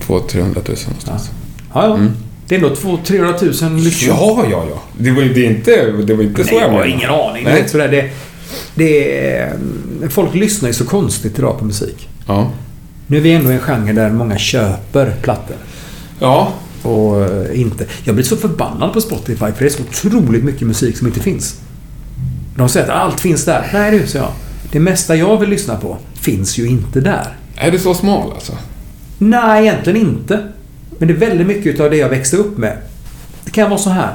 200 0.00 0.60
000 0.68 0.76
någonstans. 0.86 1.30
Ja, 1.74 1.86
ja. 1.86 1.94
Mm. 1.94 2.12
Det 2.48 2.54
är 2.54 2.58
ändå 2.58 2.74
200-300 2.74 3.64
000 3.70 3.80
lyssningar. 3.80 4.16
Ja, 4.16 4.44
ja, 4.50 4.64
ja. 4.70 4.82
Det 4.98 5.10
var 5.10 5.22
det 5.22 5.46
är 5.46 5.50
inte, 5.50 5.92
det 6.06 6.14
var 6.14 6.22
inte 6.24 6.44
så 6.44 6.50
Nej, 6.50 6.60
jag 6.60 6.68
har 6.68 6.72
menade. 6.72 6.90
ingen 6.90 7.10
aning. 7.10 7.44
Nej. 7.44 7.54
Det 7.54 7.60
är 7.60 7.68
sådär, 7.68 7.88
det, 7.88 8.10
det 8.74 9.26
är, 9.28 9.58
folk 10.10 10.34
lyssnar 10.34 10.68
ju 10.68 10.72
så 10.72 10.84
konstigt 10.84 11.38
idag 11.38 11.58
på 11.58 11.64
musik. 11.64 12.08
Ja. 12.26 12.50
Nu 13.06 13.16
är 13.16 13.20
vi 13.20 13.32
ändå 13.32 13.50
i 13.50 13.54
en 13.54 13.60
genre 13.60 13.92
där 13.92 14.10
många 14.10 14.38
köper 14.38 15.14
plattor. 15.22 15.56
Ja. 16.20 16.52
Och 16.82 17.22
eh, 17.24 17.60
inte... 17.60 17.86
Jag 18.04 18.14
blir 18.14 18.24
så 18.24 18.36
förbannad 18.36 18.92
på 18.92 19.00
Spotify 19.00 19.36
för 19.36 19.58
det 19.58 19.64
är 19.64 19.68
så 19.68 19.82
otroligt 19.82 20.44
mycket 20.44 20.66
musik 20.66 20.96
som 20.98 21.06
inte 21.06 21.20
finns. 21.20 21.60
De 22.56 22.68
säger 22.68 22.86
att 22.86 22.92
allt 23.02 23.20
finns 23.20 23.44
där. 23.44 23.70
Nej 23.72 23.90
du, 23.98 24.06
säger 24.06 24.24
jag. 24.24 24.32
Det 24.72 24.80
mesta 24.80 25.16
jag 25.16 25.38
vill 25.40 25.48
lyssna 25.48 25.76
på 25.76 25.96
finns 26.14 26.58
ju 26.58 26.66
inte 26.68 27.00
där. 27.00 27.36
Är 27.56 27.70
det 27.70 27.78
så 27.78 27.94
smal 27.94 28.32
alltså? 28.32 28.52
Nej, 29.18 29.62
egentligen 29.62 30.00
inte. 30.00 30.42
Men 30.98 31.08
det 31.08 31.14
är 31.14 31.18
väldigt 31.18 31.46
mycket 31.46 31.80
av 31.80 31.90
det 31.90 31.96
jag 31.96 32.08
växte 32.08 32.36
upp 32.36 32.58
med. 32.58 32.76
Det 33.44 33.50
kan 33.50 33.70
vara 33.70 33.80
så 33.80 33.90
här. 33.90 34.14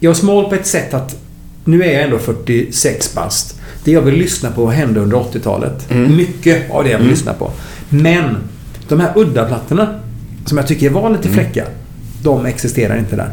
Jag 0.00 0.10
är 0.10 0.14
smal 0.14 0.48
på 0.48 0.54
ett 0.54 0.66
sätt 0.66 0.94
att 0.94 1.16
nu 1.64 1.82
är 1.82 1.92
jag 1.92 2.02
ändå 2.02 2.18
46 2.18 3.14
bast. 3.14 3.60
Det 3.84 3.92
jag 3.92 4.02
vill 4.02 4.14
lyssna 4.14 4.50
på 4.50 4.70
hände 4.70 5.00
under 5.00 5.16
80-talet. 5.16 5.90
Mm. 5.90 6.16
Mycket 6.16 6.70
av 6.70 6.84
det 6.84 6.90
jag 6.90 6.98
vill 6.98 7.08
lyssna 7.08 7.32
på. 7.32 7.50
Men 7.88 8.36
de 8.88 9.00
här 9.00 9.12
udda-plattorna 9.16 10.00
som 10.46 10.58
jag 10.58 10.66
tycker 10.66 10.90
var 10.90 11.10
lite 11.10 11.28
fräcka. 11.28 11.64
De 12.22 12.46
existerar 12.46 12.98
inte 12.98 13.16
där. 13.16 13.30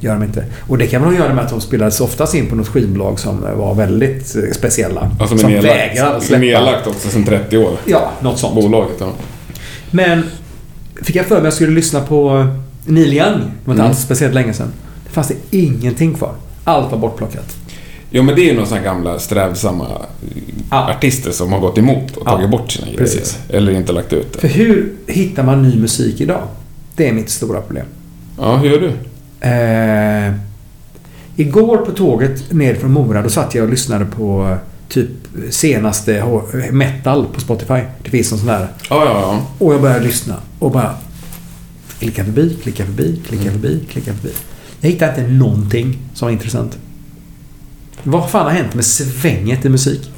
Gör 0.00 0.14
de 0.14 0.22
inte. 0.22 0.44
Och 0.60 0.78
det 0.78 0.86
kan 0.86 1.04
att 1.04 1.14
göra 1.14 1.34
med 1.34 1.44
att 1.44 1.50
de 1.50 1.60
spelades 1.60 2.00
oftast 2.00 2.34
in 2.34 2.46
på 2.46 2.56
något 2.56 2.68
skivbolag 2.68 3.18
som 3.20 3.40
var 3.56 3.74
väldigt 3.74 4.36
eh, 4.36 4.42
speciella. 4.52 5.10
Med 5.18 5.28
som 5.28 5.50
nedlagt, 5.50 5.64
vägrade 5.64 6.20
släppa. 6.20 6.40
nedlagt 6.40 6.86
också 6.86 7.08
sedan 7.08 7.24
30 7.24 7.58
år. 7.58 7.70
Ja, 7.84 8.12
något 8.20 8.38
sånt. 8.38 8.54
Bolaget, 8.54 8.96
ja. 9.00 9.12
Men 9.90 10.22
fick 11.02 11.16
jag 11.16 11.26
för 11.26 11.34
mig 11.34 11.38
att 11.38 11.44
jag 11.44 11.52
skulle 11.52 11.72
lyssna 11.72 12.00
på 12.00 12.46
Neil 12.84 13.12
Young. 13.12 13.16
Det 13.18 13.40
var 13.64 13.72
inte 13.74 13.82
Mm. 13.82 13.86
alls 13.86 13.98
speciellt 13.98 14.34
länge 14.34 14.52
sedan. 14.52 14.72
Det 15.04 15.10
fanns 15.10 15.28
det 15.28 15.56
ingenting 15.58 16.14
kvar. 16.14 16.32
Allt 16.64 16.90
var 16.92 16.98
bortplockat. 16.98 17.56
Jo, 18.10 18.22
men 18.22 18.34
det 18.34 18.40
är 18.40 18.44
ju 18.46 18.54
några 18.54 18.66
sådana 18.66 18.84
gamla 18.84 19.18
strävsamma 19.18 19.86
Ja. 20.70 20.90
artister 20.90 21.30
som 21.30 21.52
har 21.52 21.60
gått 21.60 21.78
emot 21.78 22.16
och 22.16 22.22
Ja, 22.26 22.30
tagit 22.30 22.50
bort 22.50 22.70
sina 22.72 22.86
grejer. 22.86 22.98
precis. 22.98 23.38
Eller 23.48 23.72
inte 23.72 23.92
lagt 23.92 24.12
ut 24.12 24.32
det. 24.32 24.38
För 24.38 24.48
hur 24.48 24.92
hittar 25.06 25.42
man 25.42 25.62
ny 25.62 25.76
musik 25.80 26.20
idag? 26.20 26.42
Det 26.96 27.08
är 27.08 27.12
mitt 27.12 27.30
stora 27.30 27.60
problem. 27.60 27.86
Ja, 28.38 28.56
hur 28.56 28.70
gör 28.70 28.80
du? 28.80 28.92
Eh, 29.48 30.32
igår 31.36 31.76
på 31.76 31.90
tåget 31.92 32.52
ner 32.52 32.74
från 32.74 32.92
Mora, 32.92 33.22
då 33.22 33.28
satt 33.28 33.54
jag 33.54 33.64
och 33.64 33.70
lyssnade 33.70 34.04
på 34.04 34.48
eh, 34.50 34.56
typ 34.88 35.08
senaste 35.50 36.24
metal 36.72 37.26
på 37.34 37.40
Spotify. 37.40 37.80
Det 38.02 38.10
finns 38.10 38.32
en 38.32 38.38
sån 38.38 38.46
där. 38.46 38.68
Ja, 38.90 39.04
ja, 39.04 39.04
ja. 39.20 39.46
Och 39.58 39.74
jag 39.74 39.80
började 39.80 40.04
lyssna 40.04 40.36
och 40.58 40.70
bara 40.70 40.94
klicka 41.98 42.24
förbi, 42.24 42.56
klicka 42.62 42.84
förbi, 42.84 43.20
klicka 43.28 43.50
förbi, 43.50 43.80
klicka 43.90 44.14
förbi. 44.14 44.34
Jag 44.80 44.90
hittade 44.90 45.20
inte 45.20 45.32
någonting 45.32 45.98
som 46.14 46.26
var 46.26 46.32
intressant. 46.32 46.78
Vad 48.02 48.30
fan 48.30 48.44
har 48.44 48.50
hänt 48.52 48.74
med 48.74 48.84
svänget 48.84 49.64
i 49.64 49.68
musik? 49.68 50.10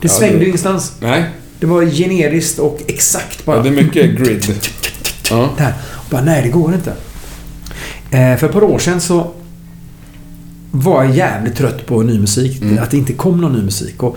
Det 0.00 0.08
Ja, 0.08 0.14
svängde 0.14 0.38
ju 0.38 0.46
ingenstans. 0.46 0.92
Nej, 1.00 1.24
Det 1.60 1.66
var 1.66 1.84
generiskt 1.86 2.58
och 2.58 2.80
exakt 2.86 3.44
bara. 3.44 3.56
ja, 3.56 3.62
det 3.62 3.68
är 3.68 3.72
mycket 3.84 4.10
grid. 4.18 4.44
Ja. 5.30 5.50
Där. 5.58 5.72
Och 5.90 6.10
bara, 6.10 6.22
nej 6.22 6.42
det 6.42 6.48
går 6.48 6.74
inte. 6.74 6.90
Eh, 8.10 8.36
för 8.38 8.46
ett 8.46 8.52
par 8.52 8.64
år 8.64 8.78
sedan 8.78 9.00
så 9.00 9.30
var 10.70 11.04
jag 11.04 11.16
jävligt 11.16 11.56
trött 11.56 11.86
på 11.86 12.02
ny 12.02 12.18
musik. 12.18 12.62
Mm. 12.62 12.78
Att 12.78 12.90
det 12.90 12.96
inte 12.96 13.12
kom 13.12 13.40
någon 13.40 13.52
ny 13.52 13.62
musik. 13.62 14.02
Och 14.02 14.16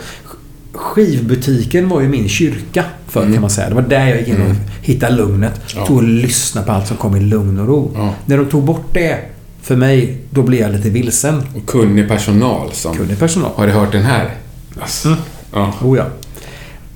skivbutiken 0.73 1.89
var 1.89 2.01
ju 2.01 2.07
min 2.09 2.29
kyrka 2.29 2.83
förr 3.07 3.21
Mm. 3.21 3.33
kan 3.33 3.41
man 3.41 3.49
säga. 3.49 3.69
Det 3.69 3.75
var 3.75 3.81
där 3.81 4.07
jag 4.07 4.19
gick 4.19 4.27
in 4.27 4.35
och 4.35 4.45
Mm. 4.45 4.57
hittade 4.81 5.15
lugnet. 5.15 5.61
Ja. 5.75 5.85
Tog 5.85 5.97
och 5.97 6.03
lyssnade 6.03 6.67
på 6.67 6.73
allt 6.73 6.87
som 6.87 6.97
kom 6.97 7.15
i 7.15 7.19
lugn 7.19 7.59
och 7.59 7.67
ro. 7.67 7.91
Ja. 7.95 8.13
När 8.25 8.37
de 8.37 8.45
tog 8.45 8.63
bort 8.63 8.85
det, 8.93 9.17
för 9.61 9.75
mig, 9.75 10.17
då 10.29 10.41
blev 10.43 10.61
jag 10.61 10.71
lite 10.71 10.89
vilsen. 10.89 11.43
Och 11.55 11.65
kunnig 11.69 12.07
personal 12.07 12.71
som... 12.71 12.95
Kunde 12.97 13.15
personal. 13.15 13.51
Har 13.55 13.67
du 13.67 13.73
hört 13.73 13.91
den 13.91 14.03
här? 14.03 14.29
Alltså, 14.81 15.07
Mm. 15.07 15.19
Ja. 15.53 15.73
Oh 15.83 15.97
ja. 15.97 16.05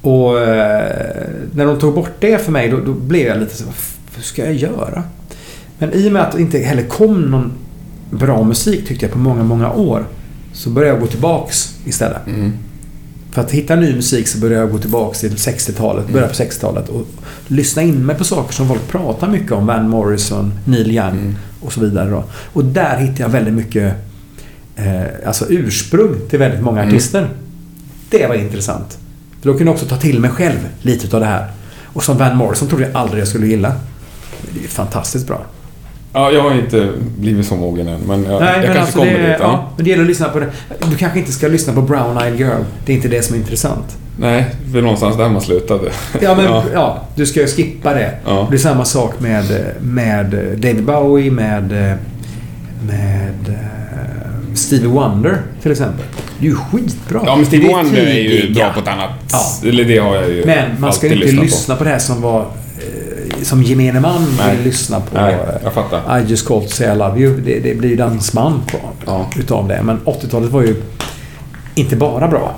Och 0.02 0.40
eh, 0.40 1.24
när 1.54 1.66
de 1.66 1.80
tog 1.80 1.94
bort 1.96 2.12
det 2.20 2.38
för 2.46 2.52
mig 2.52 2.70
då, 2.70 2.80
då 2.80 2.94
blev 2.94 3.28
jag 3.28 3.40
lite 3.40 3.58
så 3.58 3.64
vad 4.16 4.24
ska 4.24 4.46
jag 4.46 4.54
göra? 4.56 5.04
Men 5.78 5.94
i 5.94 6.08
och 6.08 6.12
med 6.12 6.22
att 6.22 6.32
det 6.32 6.42
inte 6.42 6.60
heller 6.60 6.84
kom 6.84 7.22
någon 7.22 7.52
bra 8.10 8.44
musik 8.44 8.88
tyckte 8.88 9.06
jag 9.06 9.12
på 9.14 9.18
många, 9.20 9.44
många 9.44 9.72
år. 9.72 10.06
Så 10.54 10.70
började 10.70 10.94
jag 10.96 11.02
gå 11.02 11.08
tillbaks 11.08 11.76
istället. 11.86 12.28
Mm. 12.28 12.54
För 13.32 13.42
att 13.42 13.52
hitta 13.52 13.76
ny 13.76 13.96
musik 13.96 14.28
så 14.28 14.38
började 14.38 14.60
jag 14.60 14.72
gå 14.72 14.78
tillbaks 14.78 15.20
till 15.20 15.32
60-talet, 15.36 16.08
börja 16.14 16.28
på 16.28 16.34
60-talet 16.34 16.90
och 16.90 17.08
lyssna 17.48 17.82
in 17.82 18.06
mig 18.06 18.16
på 18.16 18.24
saker 18.24 18.54
som 18.54 18.68
folk 18.68 18.88
pratar 18.88 19.28
mycket 19.28 19.52
om. 19.52 19.66
Van 19.66 19.90
Morrison, 19.90 20.54
Neil 20.66 20.92
Young 20.92 21.10
Mm. 21.20 21.36
och 21.62 21.74
så 21.74 21.80
vidare. 21.82 22.10
Då. 22.10 22.24
Och 22.54 22.66
där 22.66 22.98
hittade 22.98 23.22
jag 23.22 23.30
väldigt 23.30 23.54
mycket 23.54 23.94
eh, 24.76 25.02
alltså 25.28 25.46
ursprung 25.50 26.16
till 26.30 26.40
väldigt 26.40 26.62
många 26.62 26.82
Mm. 26.82 26.94
artister. 26.96 27.30
Det 28.10 28.28
var 28.28 28.36
intressant. 28.36 28.98
För 29.42 29.48
då 29.52 29.58
kunde 29.58 29.66
jag 29.66 29.74
också 29.74 29.86
ta 29.86 29.98
till 29.98 30.20
mig 30.20 30.30
själv 30.30 30.58
lite 30.82 31.16
av 31.16 31.22
det 31.22 31.28
här. 31.28 31.52
Och 31.84 32.04
som 32.04 32.18
Van 32.18 32.38
Morrison 32.38 32.68
trodde 32.68 32.84
jag 32.84 32.96
aldrig 32.96 33.22
jag 33.22 33.28
skulle 33.28 33.48
gilla. 33.48 33.74
Det 34.54 34.64
är 34.64 34.68
fantastiskt 34.68 35.28
bra. 35.28 35.46
Ja, 36.16 36.32
jag 36.32 36.42
har 36.42 36.54
inte 36.54 36.90
blivit 37.18 37.48
så 37.48 37.56
mogen 37.56 37.88
än, 37.88 38.00
men 38.08 38.24
jag, 38.24 38.34
jag 38.34 38.42
men 38.42 38.64
kanske 38.64 38.82
alltså 38.82 39.00
kommer 39.00 39.12
det, 39.12 39.28
dit. 39.28 39.38
Ja. 39.40 39.46
ja, 39.46 39.70
men 39.76 39.86
det 39.86 39.90
gäller 39.90 40.04
att 40.04 40.10
lyssna 40.10 40.30
på 40.30 40.40
det. 40.40 40.48
Du 40.92 40.98
kanske 40.98 41.20
inte 41.20 41.32
ska 41.32 41.48
lyssna 41.48 41.74
på 41.74 41.82
Brown 41.82 42.18
Eyed 42.18 42.40
Girl. 42.40 42.62
Det 42.86 42.92
är 42.92 42.96
inte 42.96 43.08
det 43.08 43.22
som 43.22 43.36
är 43.36 43.40
intressant. 43.40 43.98
Nej, 44.20 44.46
det 44.66 44.78
är 44.78 44.82
någonstans 44.82 45.18
där 45.18 45.30
man 45.30 45.42
slutade. 45.42 45.92
Ja, 46.22 46.36
men 46.36 46.46
Ja. 46.52 46.64
ja. 46.74 47.02
du 47.16 47.26
ska 47.26 47.40
ju 47.42 47.48
skippa 47.48 47.94
det. 47.94 48.12
Ja. 48.26 48.48
Det 48.50 48.56
är 48.56 48.60
samma 48.60 48.86
sak 48.86 49.20
med, 49.20 49.46
med 49.82 50.26
David 50.58 50.84
Bowie, 50.84 51.32
med, 51.32 51.70
med 52.88 53.50
eh, 53.50 54.56
Stevie 54.56 54.88
Wonder 54.88 55.42
till 55.62 55.72
exempel. 55.72 56.06
Det 56.40 56.46
är 56.46 56.50
ju 56.50 56.56
skitbra. 56.56 57.22
Ja, 57.26 57.36
men 57.36 57.46
Stevie 57.46 57.74
Wonder 57.74 58.02
är 58.02 58.20
ju 58.20 58.54
bra 58.54 58.74
på 58.74 58.80
ett 58.80 58.88
annat... 58.88 59.10
Ja. 59.32 59.70
Eller 59.70 59.84
det 59.84 59.98
har 59.98 60.16
jag 60.16 60.30
ju 60.30 60.46
Men 60.46 60.70
man 60.80 60.94
ska 60.94 61.08
alltid 61.08 61.24
inte 61.24 61.42
lyssna 61.42 61.76
på. 61.76 61.84
det 61.84 61.90
här 61.90 62.00
som 62.00 62.22
var... 62.22 62.46
Som 63.46 63.64
gemene 63.64 64.00
man 64.00 64.26
Nej. 64.38 64.56
vill 64.56 64.66
lyssna 64.66 65.00
på. 65.00 65.16
Nej, 65.22 65.36
jag 65.64 65.74
fattar. 65.74 66.20
I 66.20 66.24
just 66.30 66.48
called 66.48 66.70
to 66.70 66.76
say 66.76 66.94
I 66.94 66.96
love 66.98 67.20
you. 67.20 67.42
Det, 67.42 67.60
det 67.60 67.78
blir 67.78 67.90
ju 67.90 67.96
dansman 67.96 68.62
på, 68.72 68.78
Ja. 69.06 69.30
utav 69.40 69.68
det. 69.68 69.82
Men 69.84 70.00
80-talet 70.06 70.52
var 70.52 70.62
ju 70.62 70.76
inte 71.76 71.96
bara 71.96 72.28
bra. 72.28 72.56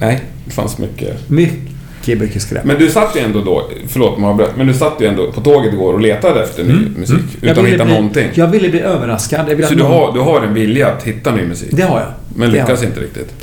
Nej, 0.00 0.20
det 0.44 0.50
fanns 0.50 0.78
mycket. 0.78 1.30
Mycket, 1.30 2.18
mycket 2.20 2.42
skräp. 2.42 2.64
Men 2.64 2.78
du 2.78 2.90
satt 2.90 3.16
ju 3.16 3.20
ändå 3.20 3.40
då, 3.40 3.62
förlåt 3.88 4.14
jag 4.18 4.28
avbröt, 4.28 4.56
men 4.56 4.66
du 4.66 4.74
satt 4.74 4.92
ju 5.00 5.06
ändå 5.06 5.32
på 5.32 5.40
tåget 5.40 5.72
igår 5.72 5.92
och 5.92 6.00
letade 6.00 6.42
efter 6.44 6.64
ny 6.64 6.72
musik. 6.98 7.16
Mm. 7.42 7.52
Utan 7.52 7.64
att 7.64 7.70
hitta 7.70 7.84
bli- 7.84 7.94
någonting. 7.94 8.28
Jag 8.34 8.46
ville 8.46 8.68
bli 8.68 8.80
överraskad. 8.80 9.46
Ville 9.48 9.66
Så 9.66 9.74
du 9.74 9.82
någon- 9.82 9.92
har, 9.92 10.12
du 10.12 10.20
har 10.20 10.40
en 10.42 10.54
vilja 10.54 10.88
att 10.88 11.02
hitta 11.02 11.34
ny 11.34 11.42
musik? 11.46 11.68
Det 11.72 11.82
har 11.82 12.00
jag. 12.00 12.08
Men 12.36 12.48
har 12.48 12.52
lyckas 12.56 12.82
jag. 12.82 12.90
inte 12.90 13.00
riktigt? 13.00 13.34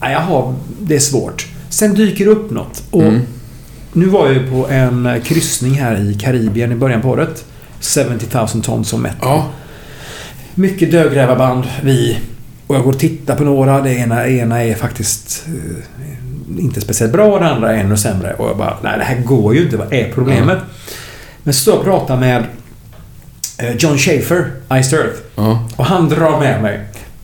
Nej, 0.00 0.12
jag 0.12 0.20
har... 0.20 0.54
Det 0.80 0.94
är 0.94 0.98
svårt. 1.00 1.46
Sen 1.68 1.94
dyker 1.94 2.24
det 2.24 2.30
upp 2.30 2.50
något. 2.50 2.82
Och 2.90 3.02
Mm. 3.02 3.20
Nu 3.92 4.06
var 4.06 4.26
jag 4.26 4.34
ju 4.34 4.50
på 4.50 4.66
en 4.68 5.20
kryssning 5.24 5.74
här 5.74 5.96
i 6.00 6.14
Karibien 6.14 6.72
i 6.72 6.74
början 6.74 7.02
på 7.02 7.08
året. 7.08 7.44
70 7.80 8.26
000 8.54 8.62
tons 8.62 8.92
of 8.92 9.00
metal. 9.00 9.18
Ja. 9.22 9.46
Mycket 10.54 10.90
dödgrävarband. 10.92 11.64
Vi... 11.82 12.18
Och 12.66 12.76
jag 12.76 12.82
går 12.82 12.92
och 12.92 12.98
tittar 12.98 13.36
på 13.36 13.44
några. 13.44 13.80
Det 13.80 13.90
ena, 13.94 14.28
ena 14.28 14.62
är 14.64 14.74
faktiskt 14.74 15.44
eh, 15.46 16.58
inte 16.64 16.80
speciellt 16.80 17.12
bra. 17.12 17.38
Det 17.38 17.46
andra 17.48 17.72
är 17.72 17.78
ännu 17.80 17.96
sämre. 17.96 18.34
Och 18.34 18.48
jag 18.48 18.56
bara, 18.56 18.76
nej 18.82 18.98
det 18.98 19.04
här 19.04 19.16
går 19.20 19.54
ju 19.54 19.62
inte. 19.62 19.76
Vad 19.76 19.92
är 19.92 20.12
problemet? 20.12 20.58
Men 21.42 21.54
så 21.54 21.60
står 21.60 21.72
jag 21.74 21.78
och 21.80 21.84
pratar 21.86 22.16
med 22.16 22.44
eh, 23.58 23.76
John 23.76 23.98
Schaefer, 23.98 24.50
Iced 24.72 24.98
Earth. 24.98 25.18
Ja. 25.36 25.68
Och 25.76 25.84
han 25.84 26.08
drar 26.08 26.40
med 26.40 26.62
mig 26.62 26.80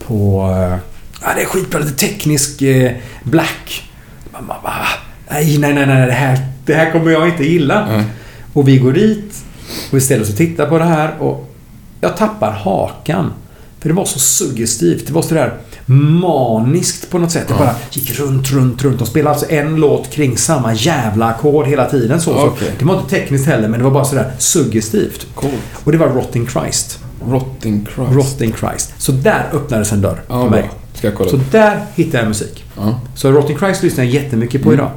på... 0.07 0.41
eh, 0.73 0.79
Ja, 1.23 1.29
det 1.37 1.43
är 1.43 1.47
skitbra. 1.47 1.81
Lite 1.81 1.93
teknisk 2.07 2.63
eh, 2.63 2.93
black. 3.23 3.91
Man 4.33 4.47
va? 4.47 4.73
Nej, 5.31 5.59
nej, 5.59 5.75
nej, 5.75 5.87
nej. 5.87 6.07
Det 6.07 6.13
här, 6.13 6.39
det 6.67 6.75
här 6.75 6.91
kommer 6.93 7.11
jag 7.11 7.29
inte 7.29 7.45
gilla. 7.45 7.87
Mm. 7.89 8.05
Och 8.53 8.69
vi 8.69 8.79
går 8.79 8.93
dit 8.93 9.45
och 9.91 9.97
vi 9.97 10.01
ställer 10.01 10.23
oss 10.23 10.31
och 10.31 10.37
tittar 10.37 10.67
på 10.67 10.79
det 10.79 10.85
här 10.85 11.15
och 11.19 11.53
jag 12.01 12.17
tappar 12.17 12.51
hakan. 12.51 13.33
För 13.81 13.89
det 13.89 13.95
var 13.95 14.05
så 14.05 14.19
suggestivt. 14.19 15.07
Det 15.07 15.13
var 15.13 15.23
sådär 15.23 15.53
maniskt 15.87 17.11
på 17.11 17.19
något 17.19 17.31
sätt. 17.31 17.49
Det 17.49 17.55
bara 17.55 17.75
gick 17.91 18.19
runt, 18.21 18.51
runt, 18.53 18.83
runt. 18.83 18.99
De 18.99 19.07
spelade 19.07 19.31
alltså 19.37 19.51
en 19.51 19.77
låt 19.77 20.11
kring 20.11 20.37
samma 20.37 20.75
jävla 20.75 21.27
ackord 21.27 21.67
hela 21.67 21.91
tiden. 21.91 22.21
Så, 22.21 22.35
så. 22.35 22.47
Okej. 22.47 22.71
Det 22.79 22.85
var 22.85 22.95
inte 22.99 23.11
tekniskt 23.11 23.47
heller, 23.47 23.69
men 23.69 23.79
det 23.81 23.85
var 23.85 23.91
bara 23.91 24.05
sådär 24.05 24.31
suggestivt. 24.39 25.27
Coolt. 25.35 25.55
Och 25.85 25.93
det 25.93 25.99
var 25.99 26.09
Rotting 26.09 26.47
Christ. 26.49 26.99
Rotting 27.29 27.87
Christ. 27.95 28.13
Rotting 28.13 28.55
Christ. 28.61 28.95
Så 28.99 29.13
där 29.13 29.47
öppnades 29.53 29.93
en 29.93 30.01
dörr 30.01 30.23
Ja, 30.29 30.43
för 30.43 30.51
mig. 30.51 30.63
bra. 30.63 30.71
Ska 30.95 31.07
jag 31.07 31.17
kolla 31.17 31.31
Så 31.31 31.41
där 31.53 31.81
hittade 31.95 32.19
jag 32.19 32.29
musik. 32.29 32.65
Ja. 32.77 33.01
Så 33.15 33.33
Rotting 33.33 33.59
Christ 33.59 33.83
lyssnar 33.83 34.05
jag 34.05 34.13
jättemycket 34.13 34.63
på 34.63 34.69
Mm. 34.69 34.81
idag. 34.81 34.91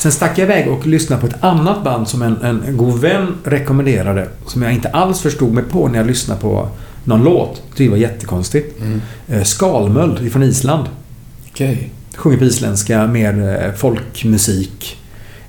Sen 0.00 0.12
stack 0.12 0.38
jag 0.38 0.44
iväg 0.44 0.68
och 0.68 0.86
lyssnade 0.86 1.20
på 1.20 1.26
ett 1.26 1.44
annat 1.44 1.84
band 1.84 2.08
som 2.08 2.22
en, 2.22 2.36
en 2.42 2.76
god 2.76 3.00
vän 3.00 3.34
rekommenderade. 3.44 4.28
Som 4.46 4.62
jag 4.62 4.72
inte 4.72 4.88
alls 4.88 5.20
förstod 5.20 5.52
mig 5.52 5.64
på 5.64 5.88
när 5.88 5.98
jag 5.98 6.06
lyssnade 6.06 6.40
på 6.40 6.68
någon 7.04 7.24
låt. 7.24 7.62
Det 7.76 7.88
var 7.88 7.96
jättekonstigt. 7.96 8.80
Mm. 8.80 9.00
Eh, 9.28 9.42
Skalmöld 9.42 10.32
från 10.32 10.42
Island. 10.42 10.88
Okej. 11.50 11.90
Sjunger 12.16 12.38
på 12.38 12.44
isländska, 12.44 13.06
mer 13.06 13.62
eh, 13.66 13.72
folkmusik. 13.74 14.96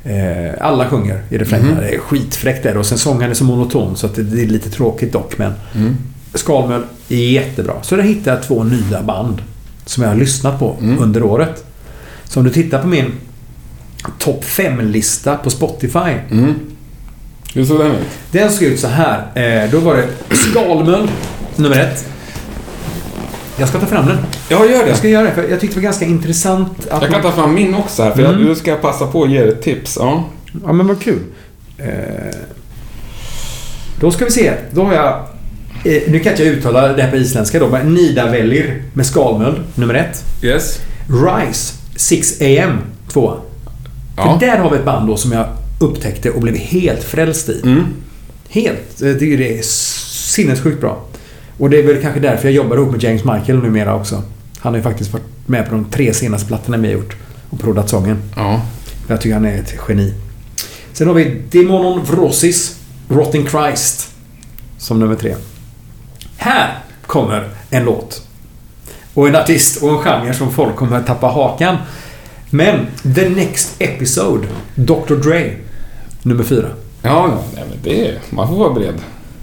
Eh, 0.04 0.54
alla 0.62 0.88
sjunger 0.90 1.22
i 1.30 1.38
refrängerna. 1.38 1.72
Mhm. 1.72 1.82
Det 1.82 1.96
är 1.96 2.00
skitfräckt 2.00 2.64
där. 2.64 2.78
Och 2.78 2.86
sen 2.86 2.98
sången 2.98 3.30
är 3.30 3.34
så 3.34 3.44
monoton 3.44 3.98
så 3.98 4.06
att 4.06 4.16
det, 4.16 4.24
det 4.24 4.44
är 4.44 4.48
lite 4.48 4.70
tråkigt 4.70 5.14
dock. 5.14 5.38
Men 5.38 5.54
Mm. 5.76 5.98
Skalmöld 6.34 6.84
är 7.10 7.16
jättebra. 7.32 7.74
Så 7.82 7.96
där 7.96 8.04
hittade 8.04 8.36
jag 8.38 8.44
två 8.48 8.64
nya 8.64 9.02
band 9.04 9.42
som 9.86 10.04
jag 10.04 10.10
har 10.10 10.16
lyssnat 10.18 10.60
på 10.60 10.76
Mm. 10.82 11.00
under 11.00 11.24
året. 11.24 11.66
Så 12.24 12.40
om 12.40 12.46
du 12.46 12.52
tittar 12.52 12.82
på 12.82 12.88
min 12.88 13.12
topp 14.20 14.44
5-lista 14.46 15.36
på 15.38 15.50
Spotify. 15.50 16.12
Mm. 16.32 16.54
Hur 17.54 17.66
såg 17.66 17.80
den 17.80 17.92
ut? 17.92 18.08
Den 18.32 18.52
såg 18.52 18.64
ut 18.64 18.80
så 18.80 18.88
här. 18.88 19.18
Eh, 19.64 19.70
då 19.72 19.80
var 19.80 19.96
det 19.96 20.36
Skalmöld, 20.36 21.10
nummer 21.56 21.80
ett. 21.80 22.06
Jag 23.58 23.70
ska 23.70 23.80
ta 23.80 23.86
fram 23.86 24.06
den. 24.06 24.18
Ja, 24.50 24.66
gör 24.66 24.72
Jag 24.72 24.86
det. 24.88 24.96
ska 24.96 25.08
göra 25.10 25.24
det, 25.24 25.32
för 25.32 25.48
jag 25.50 25.60
tyckte 25.60 25.76
det 25.76 25.80
var 25.80 25.84
ganska 25.84 26.06
intressant 26.06 26.88
att... 26.90 27.02
Jag 27.02 27.12
kan 27.12 27.22
ta 27.22 27.32
fram 27.32 27.54
min 27.54 27.76
också 27.76 28.04
här, 28.04 28.12
för 28.12 28.20
Mm. 28.20 28.32
jag, 28.32 28.42
nu 28.48 28.56
ska 28.56 28.70
jag 28.72 28.82
passa 28.82 29.08
på 29.08 29.24
att 29.24 29.30
ge 29.32 29.38
ett 29.38 29.62
tips. 29.62 29.98
Ja. 30.00 30.24
Ja, 30.66 30.74
men 30.74 30.88
vad 30.88 31.02
kul. 31.02 31.20
Eh, 31.78 31.86
då 34.00 34.12
ska 34.12 34.26
vi 34.26 34.32
se. 34.32 34.54
Då 34.72 34.84
har 34.84 34.94
jag... 34.94 35.14
Eh, 35.86 36.02
nu 36.08 36.20
kan 36.20 36.32
inte 36.32 36.44
jag 36.44 36.54
uttala 36.54 36.88
det 36.94 37.04
här 37.04 37.12
på 37.12 37.18
isländska 37.18 37.60
då, 37.60 37.68
men 37.70 37.94
Nidavellir 37.94 38.84
med 38.94 39.06
Skalmöld, 39.06 39.58
nummer 39.76 39.94
ett. 39.94 40.24
Yes. 40.44 40.80
Rise, 41.08 41.74
6 41.96 42.42
AM, 42.42 42.78
två. 43.14 43.34
Ja. 44.18 44.40
För 44.40 44.48
där 44.48 44.58
har 44.58 44.70
vi 44.70 44.78
ett 44.78 44.86
band 44.86 45.08
då 45.08 45.18
som 45.18 45.32
jag 45.32 45.46
upptäckte 45.80 46.30
och 46.30 46.42
blev 46.42 46.56
helt 46.56 47.04
frälst 47.04 47.50
i. 47.50 47.62
Mm. 47.64 47.86
Helt. 48.50 48.98
Det 48.98 49.58
är 49.58 49.62
sinnessjukt 49.64 50.82
bra. 50.82 51.06
Och 51.58 51.70
det 51.70 51.78
är 51.80 51.84
väl 51.84 52.02
kanske 52.02 52.20
därför 52.20 52.48
jag 52.48 52.54
jobbar 52.54 52.78
ihop 52.78 52.92
med 52.92 53.04
James 53.04 53.24
Michael 53.24 53.58
numera 53.60 53.96
också. 53.96 54.24
Han 54.60 54.74
har 54.74 54.78
ju 54.78 54.84
faktiskt 54.84 55.14
varit 55.14 55.26
med 55.46 55.66
på 55.70 55.76
de 55.76 55.86
tre 55.86 56.14
senaste 56.14 56.48
plattorna 56.48 56.78
vi 56.78 56.88
har 56.88 56.94
gjort 56.94 57.16
och 57.50 57.60
proddat 57.60 57.90
sången. 57.90 58.22
Ja. 58.36 58.62
Jag 59.08 59.22
tycker 59.22 59.34
han 59.34 59.46
är 59.46 59.58
ett 59.58 59.74
geni. 59.88 60.14
Sen 60.94 61.08
har 61.08 61.14
vi 61.14 61.42
Demonon 61.50 62.04
Vrosis, 62.04 62.80
Rotting 63.10 63.48
Christ, 63.48 64.12
som 64.78 65.00
nummer 65.00 65.16
tre. 65.16 65.36
Här 66.38 66.80
kommer 67.06 67.50
en 67.70 67.84
låt. 67.86 68.28
Och 69.14 69.28
en 69.28 69.36
artist 69.36 69.84
och 69.84 69.90
en 69.90 69.98
genre 69.98 70.34
som 70.34 70.52
folk 70.52 70.76
kommer 70.76 70.98
att 70.98 71.08
tappa 71.08 71.28
hakan. 71.28 71.78
Men 72.54 72.86
The 73.16 73.30
Next 73.30 73.76
Episode, 73.80 74.48
Dr. 74.76 75.16
Dre, 75.16 75.52
nummer 76.24 76.44
fyra. 76.44 76.68
Ja, 77.02 77.40
nej, 77.56 77.64
men 77.70 77.78
det 77.84 78.18
man 78.30 78.48
får 78.48 78.56
vara 78.56 78.74
beredd. 78.74 78.96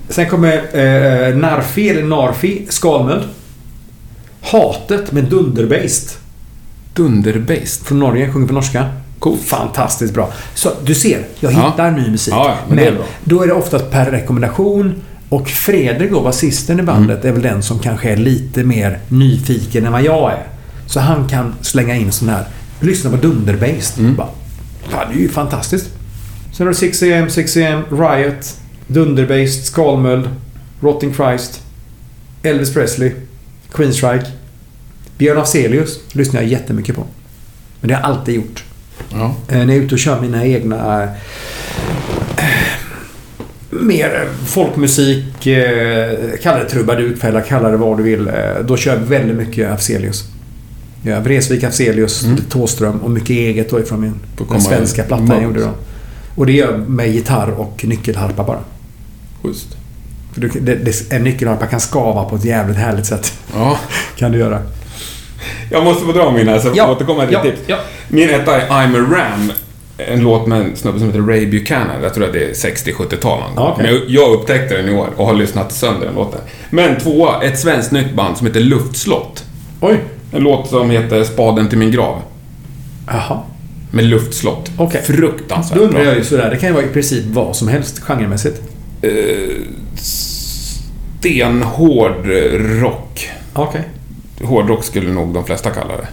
Sen 0.08 0.28
kommer 0.28 0.52
eh, 0.56 1.36
Narfi, 1.36 1.88
eller 1.88 2.02
Narfi, 2.02 2.66
Skalmöld. 2.68 3.22
Hatet 4.40 5.12
med 5.12 5.24
Dunderbased. 5.24 6.10
Dunderbased. 6.94 7.86
Från 7.86 7.98
Norge, 7.98 8.32
sjunger 8.32 8.46
på 8.48 8.54
norska. 8.54 8.86
Coolt. 9.18 9.42
Fantastiskt 9.42 10.14
bra. 10.14 10.32
Så 10.54 10.70
du 10.84 10.94
ser, 10.94 11.26
jag 11.40 11.52
Ja. 11.52 11.70
hittar 11.70 11.90
ny 11.90 12.10
musik. 12.10 12.34
Ja, 12.34 12.48
ja, 12.48 12.56
men 12.68 12.76
det 12.76 12.86
är 12.86 12.96
då 13.24 13.42
är 13.42 13.46
det 13.46 13.52
oftast 13.52 13.90
per 13.90 14.10
rekommendation. 14.10 14.94
Och 15.28 15.48
Fredrik 15.48 16.10
då, 16.10 16.20
basisten 16.20 16.80
i 16.80 16.82
bandet, 16.82 17.24
Mm. 17.24 17.28
är 17.28 17.32
väl 17.40 17.52
den 17.52 17.62
som 17.62 17.78
kanske 17.78 18.10
är 18.10 18.16
lite 18.16 18.64
mer 18.64 18.98
nyfiken 19.08 19.86
än 19.86 19.92
vad 19.92 20.02
jag 20.02 20.32
är. 20.32 20.42
Så 20.86 21.00
han 21.00 21.28
kan 21.28 21.54
slänga 21.60 21.96
in 21.96 22.12
sån 22.12 22.28
här, 22.28 22.44
lyssna 22.80 23.10
på 23.10 23.16
Dunderbased. 23.16 23.98
Mm. 23.98 24.14
Bara, 24.16 24.28
ja, 24.90 25.04
det 25.12 25.18
är 25.18 25.22
ju 25.22 25.28
fantastiskt. 25.28 25.86
Sen 26.52 26.66
har 26.66 26.72
du 26.72 26.78
6 26.78 27.02
AM, 27.02 27.30
6 27.30 27.56
AM, 27.56 27.82
Riot, 27.90 28.56
Dunderbased, 28.86 29.64
Skalmöld, 29.64 30.28
Rotting 30.80 31.14
Christ, 31.14 31.62
Elvis 32.42 32.74
Presley, 32.74 33.12
Queenstrike. 33.72 34.26
Björn 35.18 35.38
Afzelius 35.38 36.00
lyssnar 36.12 36.40
jag 36.40 36.50
jättemycket 36.50 36.96
på. 36.96 37.04
Men 37.80 37.88
det 37.88 37.94
har 37.94 38.02
jag 38.02 38.10
alltid 38.10 38.34
gjort. 38.34 38.64
Ja. 39.12 39.34
Eh, 39.48 39.56
När 39.58 39.66
jag 39.66 39.76
är 39.76 39.80
ute 39.80 39.94
och 39.94 39.98
kör 39.98 40.20
mina 40.20 40.44
egna... 40.46 41.02
eh, 41.02 41.08
mer 43.70 44.28
folkmusik, 44.46 45.46
eh, 45.46 46.18
kalla 46.42 46.58
det 46.58 46.68
trubadurkvällar, 46.68 47.40
kalla 47.40 47.68
det 47.70 47.76
vad 47.76 47.96
du 47.98 48.02
vill. 48.02 48.30
Då 48.64 48.76
kör 48.76 48.92
jag 48.94 49.00
väldigt 49.00 49.36
mycket 49.36 49.70
Afzelius. 49.70 50.24
Ja, 51.02 51.20
Vreeswijk, 51.20 51.64
Afzelius, 51.64 52.24
Mm. 52.24 52.36
Thåström 52.48 52.98
och 53.00 53.10
mycket 53.10 53.30
eget 53.30 53.70
då 53.70 53.80
ifrån 53.80 54.00
min 54.00 54.14
den 54.50 54.60
svenska 54.60 55.02
plattan 55.02 55.28
jag 55.30 55.42
gjorde 55.42 55.60
då. 55.60 55.70
Och 56.34 56.46
det 56.46 56.52
gör 56.52 56.70
jag 56.72 56.88
med 56.88 57.08
gitarr 57.14 57.50
och 57.50 57.84
nyckelharpa 57.84 58.44
bara. 58.44 58.58
Schysst. 59.42 59.76
För 60.32 60.40
du, 60.40 60.48
det, 60.48 60.74
det, 60.74 61.12
en 61.12 61.24
nyckelharpa 61.24 61.66
kan 61.66 61.80
skava 61.80 62.24
på 62.24 62.36
ett 62.36 62.44
jävligt 62.44 62.76
härligt 62.76 63.06
sätt. 63.06 63.32
Ja. 63.54 63.78
Kan 64.16 64.32
du 64.32 64.38
göra. 64.38 64.62
Jag 65.70 65.84
måste 65.84 66.04
få 66.06 66.12
dra 66.12 66.30
min 66.32 66.48
här 66.48 66.58
så 66.58 66.70
Ja. 66.74 66.90
återkommer 66.92 67.20
jag 67.20 67.28
till 67.28 67.38
Ja. 67.50 67.56
tips. 67.56 67.62
Ja. 67.66 67.76
Min 68.08 68.30
etta 68.30 68.60
är 68.62 68.68
I'm 68.68 68.96
a 68.96 69.16
Ram. 69.18 69.52
En 69.96 70.20
låt 70.20 70.46
med 70.46 70.60
en 70.60 70.76
snubbe 70.76 70.98
som 70.98 71.06
heter 71.08 71.20
Ray 71.20 71.46
Buchanan. 71.46 72.02
Jag 72.02 72.14
tror 72.14 72.24
att 72.24 72.32
det 72.32 72.44
är 72.44 72.52
60-70-tal 72.54 73.40
någon 73.40 73.54
gång. 73.54 73.64
Ja, 73.64 73.72
okej. 73.72 73.84
Men 73.86 73.94
jag, 73.94 74.04
jag 74.08 74.32
upptäckte 74.34 74.76
den 74.76 74.88
i 74.88 74.94
år 74.94 75.08
och 75.16 75.26
har 75.26 75.34
lyssnat 75.34 75.72
sönder 75.72 76.06
den 76.06 76.14
låten. 76.14 76.40
Men 76.70 76.98
tvåa, 76.98 77.42
ett 77.42 77.58
svenskt 77.60 77.92
nytt 77.92 78.14
band 78.14 78.36
som 78.36 78.46
heter 78.46 78.60
Luftslott. 78.60 79.44
Oj. 79.80 80.00
En 80.32 80.42
låt 80.42 80.68
som 80.68 80.90
heter 80.90 81.24
Spaden 81.24 81.68
till 81.68 81.78
min 81.78 81.90
grav. 81.90 82.22
Jaha. 83.06 83.40
Med 83.90 84.04
luftslott. 84.04 84.70
Okej. 84.76 85.02
Fruktansvärt 85.02 85.78
Då 85.78 85.84
undrar 85.84 86.02
jag 86.04 86.16
ju 86.16 86.24
sådär. 86.24 86.50
Det 86.50 86.56
kan 86.56 86.68
ju 86.68 86.74
vara 86.74 86.84
i 86.84 86.88
princip 86.88 87.24
vad 87.26 87.56
som 87.56 87.68
helst 87.68 87.98
genremässigt. 87.98 88.62
Eh, 89.02 89.10
stenhård 91.18 92.26
rock. 92.80 93.30
Okej. 93.52 93.82
Hårdrock 94.42 94.84
skulle 94.84 95.10
nog 95.12 95.34
de 95.34 95.44
flesta 95.44 95.70
kalla 95.70 95.92
det. 95.96 96.08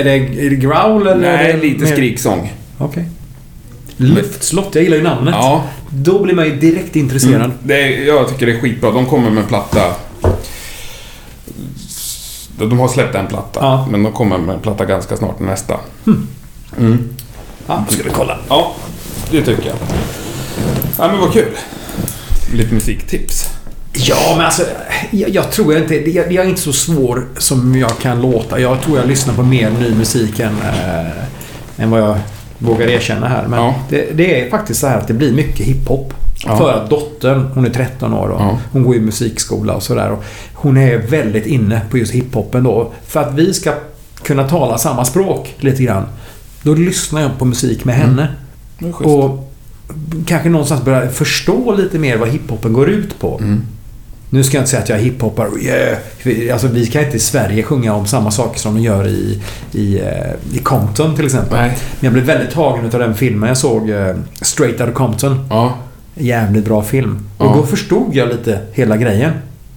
Är 0.00 0.04
det, 0.04 0.10
är 0.46 0.50
det 0.50 0.56
growl 0.56 1.06
eller? 1.06 1.36
Nej, 1.36 1.52
det 1.52 1.58
lite 1.58 1.84
mer- 1.84 1.92
skriksång. 1.92 2.52
Okej. 2.78 3.04
Luftslott, 3.96 4.74
jag 4.74 4.84
gillar 4.84 4.96
ju 4.96 5.02
namnet. 5.02 5.34
Ja, 5.38 5.64
Då 5.90 6.22
blir 6.22 6.34
man 6.34 6.44
ju 6.44 6.56
direkt 6.56 6.96
intresserad. 6.96 7.34
Mm. 7.34 7.50
Det 7.62 7.74
är, 7.82 8.06
jag 8.06 8.28
tycker 8.28 8.46
det 8.46 8.52
är 8.52 8.60
skitbra. 8.60 8.90
De 8.90 9.06
kommer 9.06 9.30
med 9.30 9.42
en 9.42 9.48
platta. 9.48 9.94
De 12.66 12.78
har 12.78 12.88
släppt 12.88 13.14
en 13.14 13.26
platta, 13.26 13.60
Ja. 13.62 13.88
men 13.90 14.02
de 14.02 14.12
kommer 14.12 14.38
med 14.38 14.54
en 14.54 14.60
platta 14.60 14.84
ganska 14.84 15.16
snart, 15.16 15.40
nästa. 15.40 15.76
Mm. 16.78 17.08
Ja, 17.66 17.84
då 17.88 17.94
ska 17.94 18.02
vi 18.02 18.10
kolla. 18.10 18.38
Ja, 18.48 18.72
det 19.30 19.42
tycker 19.42 19.66
jag. 19.66 19.76
Ja, 20.98 21.08
men 21.08 21.20
vad 21.20 21.32
kul. 21.32 21.56
Lite 22.54 22.74
musiktips. 22.74 23.48
Ja, 23.92 24.16
men 24.36 24.44
alltså... 24.46 24.62
Jag, 25.10 25.30
jag 25.30 25.50
tror 25.50 25.72
jag 25.72 25.82
inte... 25.82 25.94
Jag, 26.10 26.32
jag 26.32 26.44
är 26.44 26.48
inte 26.48 26.60
så 26.60 26.72
svår 26.72 27.26
som 27.38 27.76
jag 27.78 27.98
kan 27.98 28.20
låta. 28.22 28.60
Jag 28.60 28.82
tror 28.82 28.98
jag 28.98 29.08
lyssnar 29.08 29.34
på 29.34 29.42
mer 29.42 29.70
ny 29.70 29.94
musik 29.94 30.40
än, 30.40 30.56
äh, 30.62 31.82
än 31.84 31.90
vad 31.90 32.00
jag 32.00 32.18
vågar 32.58 32.86
erkänna 32.86 33.28
här. 33.28 33.46
Men 33.46 33.58
Ja. 33.58 33.74
det, 33.88 34.08
det 34.16 34.40
är 34.40 34.50
faktiskt 34.50 34.80
så 34.80 34.86
här 34.86 34.98
att 34.98 35.08
det 35.08 35.14
blir 35.14 35.32
mycket 35.32 35.66
hiphop. 35.66 36.14
Ja. 36.46 36.56
För 36.56 36.72
att 36.72 36.90
dottern, 36.90 37.50
hon 37.54 37.64
är 37.66 37.70
13 37.70 38.14
år 38.14 38.28
och 38.28 38.40
Ja. 38.40 38.58
hon 38.72 38.82
går 38.82 38.96
i 38.96 39.00
musikskola 39.00 39.74
och 39.74 39.82
sådär. 39.82 40.16
Hon 40.54 40.76
är 40.76 40.98
väldigt 40.98 41.46
inne 41.46 41.80
på 41.90 41.98
just 41.98 42.12
hiphopen 42.12 42.64
då. 42.64 42.92
För 43.06 43.20
att 43.20 43.34
vi 43.34 43.54
ska 43.54 43.72
kunna 44.22 44.48
tala 44.48 44.78
samma 44.78 45.04
språk 45.04 45.54
lite 45.58 45.82
grann. 45.82 46.04
Då 46.62 46.74
lyssnar 46.74 47.20
jag 47.20 47.38
på 47.38 47.44
musik 47.44 47.84
med 47.84 47.94
henne. 47.94 48.28
Det 48.78 48.88
är 48.88 48.92
schysst. 48.92 49.10
Och 49.10 49.52
kanske 50.26 50.48
någonstans 50.48 50.84
börja 50.84 51.10
förstå 51.10 51.74
lite 51.74 51.98
mer 51.98 52.16
vad 52.16 52.28
hiphopen 52.28 52.72
går 52.72 52.88
ut 52.90 53.20
på. 53.20 53.38
Mm. 53.38 53.62
Nu 54.32 54.44
ska 54.44 54.56
jag 54.56 54.62
inte 54.62 54.70
säga 54.70 54.82
att 54.82 54.88
jag 54.88 54.98
är. 54.98 55.64
Yeah. 55.64 56.52
Alltså, 56.52 56.68
vi 56.68 56.86
kan 56.86 57.04
inte 57.04 57.16
i 57.16 57.20
Sverige 57.20 57.62
sjunga 57.62 57.94
om 57.94 58.06
samma 58.06 58.30
saker 58.30 58.60
som 58.60 58.74
de 58.74 58.80
gör 58.82 59.08
i, 59.08 59.42
i, 59.72 59.98
eh, 59.98 60.56
i 60.56 60.58
Compton 60.58 61.16
till 61.16 61.24
exempel. 61.24 61.58
Nej. 61.58 61.68
Men 61.68 61.98
jag 62.00 62.12
blev 62.12 62.24
väldigt 62.24 62.50
tagen 62.50 62.84
av 62.84 62.90
den 62.90 63.14
filmen 63.14 63.48
jag 63.48 63.58
såg, 63.58 63.90
eh, 63.90 64.16
Straight 64.40 64.80
Outta 64.80 64.92
Compton. 64.92 65.46
Ja. 65.50 65.76
Jävligt 66.14 66.64
bra 66.64 66.82
film. 66.82 67.18
Ja. 67.38 67.44
Och 67.44 67.56
då 67.56 67.66
förstod 67.66 68.14
jag 68.14 68.28
lite 68.28 68.60
hela 68.72 68.96
grejen. 68.96 69.32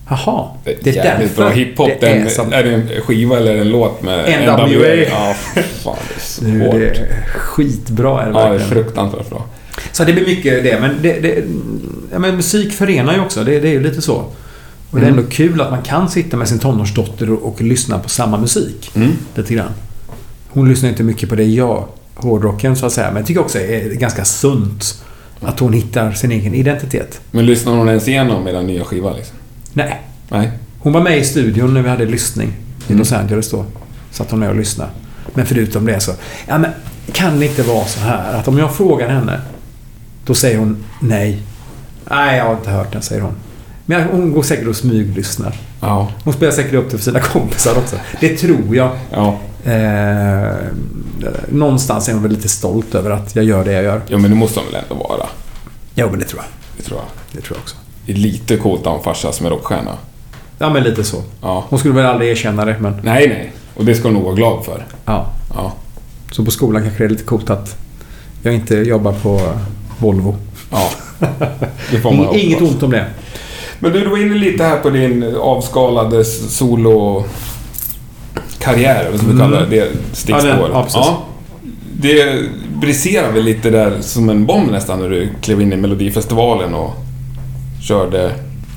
Jaha. 0.10 0.48
Det 0.64 0.88
är 0.88 0.94
jävligt 0.94 1.36
bra 1.36 1.50
hiphop. 1.50 1.88
det 2.00 2.08
Den, 2.08 2.26
är 2.26 2.30
som... 2.30 2.54
är 2.54 2.64
det 2.64 2.74
en 2.74 2.88
skiva 3.04 3.38
eller 3.38 3.56
en 3.56 3.70
låt 3.70 4.02
med 4.04 4.20
NWA? 4.44 4.88
Ja, 4.96 5.36
fan 5.84 5.96
det 6.10 6.16
är 6.16 6.20
så 6.20 6.44
Nu, 6.46 6.66
hårt. 6.66 6.74
det 6.74 6.88
är 6.88 7.24
skitbra 7.38 8.22
är 8.24 8.26
det 8.26 8.32
Ja, 8.32 8.40
det 8.40 8.46
är 8.46 8.50
verkligen. 8.58 8.84
fruktansvärt 8.84 9.30
bra. 9.30 9.46
Så 9.92 10.04
det 10.04 10.14
blir 10.14 10.26
mycket 10.26 10.64
det. 10.64 10.80
Men, 10.82 10.96
det, 11.02 11.20
det, 11.20 11.44
ja, 12.12 12.20
men 12.20 12.36
musik 12.36 12.74
förenar 12.74 13.14
ju 13.14 13.20
också. 13.20 13.44
Det, 13.44 13.60
det 13.60 13.68
är 13.68 13.72
ju 13.72 13.84
lite 13.84 14.02
så. 14.02 14.14
Och 14.92 15.00
det 15.00 15.06
är 15.06 15.10
Mm. 15.10 15.20
ändå 15.20 15.32
kul 15.32 15.62
att 15.62 15.72
man 15.72 15.82
kan 15.82 16.10
sitta 16.10 16.38
med 16.38 16.48
sin 16.48 16.60
tonårsdotter 16.60 17.32
och, 17.34 17.44
och 17.48 17.62
lyssna 17.62 18.00
på 18.00 18.10
samma 18.10 18.38
musik. 18.38 18.92
Mm. 18.96 19.12
Lite 19.36 19.54
grann. 19.54 19.72
Hon 20.50 20.70
lyssnar 20.70 20.90
inte 20.90 21.04
mycket 21.04 21.30
på 21.30 21.36
det 21.36 21.44
jag, 21.44 21.88
hårdrocken 22.16 22.76
så 22.76 22.86
att 22.86 22.92
säga. 22.94 23.08
Men 23.08 23.18
jag 23.18 23.26
tycker 23.28 23.42
också 23.42 23.58
det 23.58 23.82
är 23.82 23.90
ganska 23.94 24.26
sunt 24.26 25.04
att 25.46 25.60
hon 25.60 25.74
hittar 25.74 26.12
sin 26.12 26.32
egen 26.32 26.54
identitet. 26.54 27.22
Men 27.32 27.46
lyssnar 27.46 27.74
hon 27.74 27.88
ens 27.90 28.08
igenom 28.08 28.44
med 28.44 28.54
den 28.54 28.68
nya 28.68 28.84
skivan 28.84 29.16
liksom? 29.16 29.38
Nej. 29.74 30.02
Nej. 30.30 30.52
Hon 30.80 30.94
var 30.94 31.02
med 31.02 31.18
i 31.18 31.24
studion 31.24 31.74
när 31.74 31.82
vi 31.82 31.90
hade 31.90 32.06
lyssning 32.06 32.48
i 32.48 32.92
Mm. 32.92 33.00
Los 33.00 33.12
Angeles 33.12 33.52
då. 33.52 33.66
Satt 34.12 34.32
hon 34.32 34.40
med 34.40 34.50
och 34.50 34.56
lyssnade. 34.56 34.90
Men 35.34 35.46
förutom 35.46 35.86
det 35.86 36.00
så... 36.00 36.12
Ja, 36.48 36.58
men 36.58 36.72
kan 37.12 37.40
det 37.40 37.46
inte 37.46 37.64
vara 37.64 37.86
så 37.86 38.00
här 38.00 38.34
att 38.34 38.48
om 38.48 38.58
jag 38.58 38.76
frågar 38.76 39.10
henne 39.10 39.42
då 40.26 40.34
säger 40.34 40.58
hon 40.58 40.84
nej. 41.00 41.42
Nej, 42.10 42.38
jag 42.38 42.46
har 42.46 42.54
inte 42.54 42.70
hört 42.70 42.92
den, 42.94 43.02
säger 43.02 43.22
hon. 43.22 43.34
Men 43.86 44.04
hon 44.04 44.32
går 44.34 44.44
säkert 44.44 44.68
och 44.68 44.76
smyglyssnar. 44.76 45.56
Ja. 45.82 46.12
Hon 46.24 46.34
spelar 46.34 46.52
säkert 46.52 46.74
upp 46.74 46.92
det 46.92 46.98
för 46.98 47.04
sina 47.04 47.20
kompisar 47.20 47.78
också. 47.78 47.96
Det 48.20 48.38
tror 48.38 48.76
jag. 48.76 48.92
Ja. 49.12 49.40
Eh, 49.66 50.56
någonstans 51.50 52.10
är 52.10 52.14
hon 52.14 52.22
väl 52.24 52.32
lite 52.32 52.50
stolt 52.50 52.96
över 52.96 53.12
att 53.12 53.36
jag 53.36 53.46
gör 53.46 53.66
det 53.66 53.72
jag 53.72 53.84
gör. 53.84 54.02
ja, 54.08 54.18
men 54.18 54.32
det 54.32 54.38
måste 54.38 54.60
hon 54.60 54.72
väl 54.72 54.82
ändå 54.90 55.04
vara? 55.04 55.28
Jo, 55.96 56.08
men 56.12 56.20
det 56.20 56.26
tror 56.26 56.42
jag. 56.42 56.50
Det 56.78 56.84
tror 56.84 57.00
jag. 57.00 57.08
Det 57.32 57.42
tror 57.48 57.58
jag 57.58 57.62
också. 57.64 57.76
Det 58.06 58.12
är 58.12 58.16
lite 58.16 58.58
coolt 58.58 58.80
att 58.82 58.88
ha 58.88 58.98
en 58.98 59.04
farsa 59.04 59.32
som 59.32 59.46
är 59.46 59.50
rockstjärna. 59.50 59.92
Ja, 60.60 60.70
men 60.70 60.84
lite 60.84 61.04
så. 61.04 61.24
Ja. 61.42 61.66
Hon 61.70 61.80
skulle 61.80 61.94
väl 61.94 62.06
aldrig 62.06 62.30
erkänna 62.32 62.66
det, 62.66 62.76
men 62.80 62.94
Nej, 63.04 63.28
nej. 63.28 63.54
Och 63.76 63.86
det 63.86 63.96
ska 63.96 64.04
hon 64.08 64.14
nog 64.14 64.24
vara 64.24 64.36
glad 64.36 64.66
för. 64.66 64.86
ja. 65.06 65.28
Ja. 65.56 65.74
Så 66.32 66.46
på 66.46 66.52
skolan 66.52 66.82
kanske 66.82 67.04
det 67.04 67.08
är 67.08 67.10
lite 67.10 67.24
coolt 67.24 67.50
att 67.50 67.76
jag 68.42 68.54
inte 68.54 68.76
jobbar 68.76 69.14
på 69.14 69.42
Volvo. 70.00 70.36
Ja. 70.72 70.90
Det 71.92 72.00
får 72.00 72.12
man 72.12 72.26
Ing- 72.28 72.36
Inget 72.38 72.62
ont 72.62 72.84
om 72.84 72.92
det. 72.92 73.06
Men 73.80 73.92
du, 73.92 74.00
du 74.00 74.08
var 74.10 74.18
inne 74.18 74.36
lite 74.36 74.64
här 74.64 74.78
på 74.78 74.90
din 74.90 75.36
avskalade 75.36 76.26
solo 76.26 77.26
karriär, 78.64 79.00
eller 79.00 79.10
vad 79.12 79.20
ska 79.20 79.28
vi 79.28 79.34
Mm. 79.34 79.52
det, 79.52 79.66
det 79.70 79.92
stickspår. 80.14 80.50
Ja, 80.50 80.56
det- 80.68 80.70
ja, 80.74 80.84
precis. 80.84 81.12
det 81.94 82.44
briserade 82.82 83.34
väl 83.34 83.44
lite 83.44 83.70
där 83.70 83.94
som 84.02 84.30
en 84.30 84.46
bomb 84.46 84.72
nästan 84.72 85.00
när 85.00 85.10
du 85.10 85.30
klev 85.42 85.62
in 85.62 85.74
i 85.74 85.78
Melodifestivalen 85.78 86.74
och 86.74 86.92
körde 87.82 88.32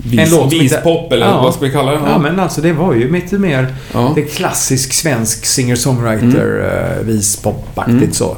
vis, 0.05 0.21
En 0.21 0.31
låt 0.31 0.31
som 0.39 0.45
inte- 0.45 0.57
vispop, 0.77 1.13
eller 1.13 1.27
Ja. 1.27 1.43
vad 1.43 1.55
ska 1.55 1.65
vi 1.65 1.71
kalla 1.73 1.91
det? 1.93 2.01
Ja, 2.07 2.19
men 2.19 2.41
alltså 2.41 2.61
det 2.61 2.73
var 2.73 2.95
ju 2.95 3.13
lite 3.13 3.39
mer... 3.39 3.75
Ja. 3.95 4.13
Det 4.15 4.23
klassisk 4.23 4.93
svensk 4.93 5.45
singer-songwriter, 5.47 6.65
mm. 6.97 7.07
vispopaktigt 7.07 7.97
Mm. 7.97 8.13
så. 8.13 8.37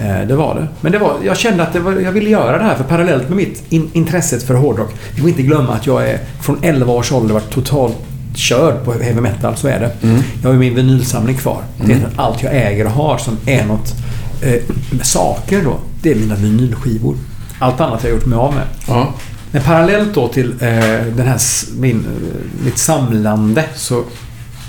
Eh, 0.00 0.26
det 0.28 0.36
var 0.36 0.54
det. 0.54 0.68
Men 0.80 0.92
det 0.92 0.98
var, 0.98 1.12
jag 1.24 1.36
kände 1.38 1.62
att 1.62 1.72
det 1.72 1.80
var, 1.80 1.92
jag 1.92 2.12
ville 2.12 2.30
göra 2.30 2.58
det 2.58 2.64
här 2.64 2.74
för 2.74 2.84
parallellt 2.84 3.28
med 3.28 3.36
mitt 3.36 3.62
in, 3.68 3.90
intresset 3.92 4.42
för 4.42 4.54
hårdrock. 4.54 4.90
Vi 5.14 5.20
får 5.20 5.28
inte 5.28 5.42
glömma 5.42 5.72
att 5.74 5.86
jag 5.86 6.08
är 6.08 6.18
från 6.40 6.58
11 6.62 6.92
års 6.92 7.12
ålder 7.12 7.34
varit 7.34 7.50
totalt 7.50 7.96
körd 8.34 8.84
på 8.84 8.92
heavy 8.92 9.20
metal, 9.20 9.56
så 9.56 9.68
är 9.68 9.80
det. 9.80 10.06
Mm. 10.06 10.22
Jag 10.42 10.50
har 10.50 10.56
min 10.56 10.74
vinylsamling 10.74 11.36
kvar. 11.36 11.62
Det 11.86 11.92
är 11.92 12.08
allt 12.16 12.42
jag 12.42 12.56
äger 12.56 12.84
och 12.84 12.90
har 12.90 13.18
som 13.18 13.36
är 13.46 13.66
något 13.66 13.94
eh, 14.42 14.62
saker 15.02 15.62
då. 15.64 15.78
Det 16.02 16.10
är 16.10 16.14
mina 16.14 16.34
vinylskivor. 16.34 17.16
Allt 17.58 17.80
annat 17.80 18.02
har 18.02 18.08
jag 18.08 18.16
gjort 18.16 18.26
mig 18.26 18.38
av 18.38 18.54
med. 18.54 18.64
Ja. 18.88 19.14
Men 19.50 19.62
parallellt 19.62 20.14
då 20.14 20.28
till 20.28 20.50
eh, 20.50 20.68
den 21.16 21.26
här, 21.26 21.40
min, 21.76 21.96
eh, 21.96 22.64
mitt 22.64 22.78
samlande 22.78 23.64
så 23.74 24.04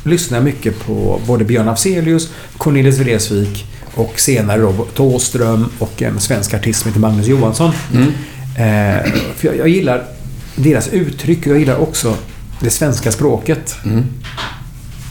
lyssnar 0.04 0.38
jag 0.38 0.45
mycket 0.45 0.86
på 0.86 1.19
både 1.28 1.43
Björn 1.43 1.69
Afzelius, 1.69 2.30
Cornelis 2.58 2.99
Vreeswijk 2.99 3.65
och 3.95 4.19
senare 4.19 4.62
då 4.62 4.86
Thåström 4.95 5.69
och 5.80 6.02
en 6.02 6.19
svensk 6.19 6.54
artist 6.54 6.80
som 6.82 6.89
heter 6.89 6.99
Magnus 6.99 7.28
Johansson. 7.28 7.71
Mm. 7.93 8.08
Eh, 8.56 9.12
för 9.36 9.47
jag, 9.47 9.58
jag 9.58 9.67
gillar 9.67 10.04
deras 10.56 10.88
uttryck 10.88 11.39
och 11.39 11.47
jag 11.47 11.60
gillar 11.60 11.78
också 11.78 12.15
det 12.63 12.69
svenska 12.69 13.12
språket. 13.12 13.76
Mm. 13.86 14.04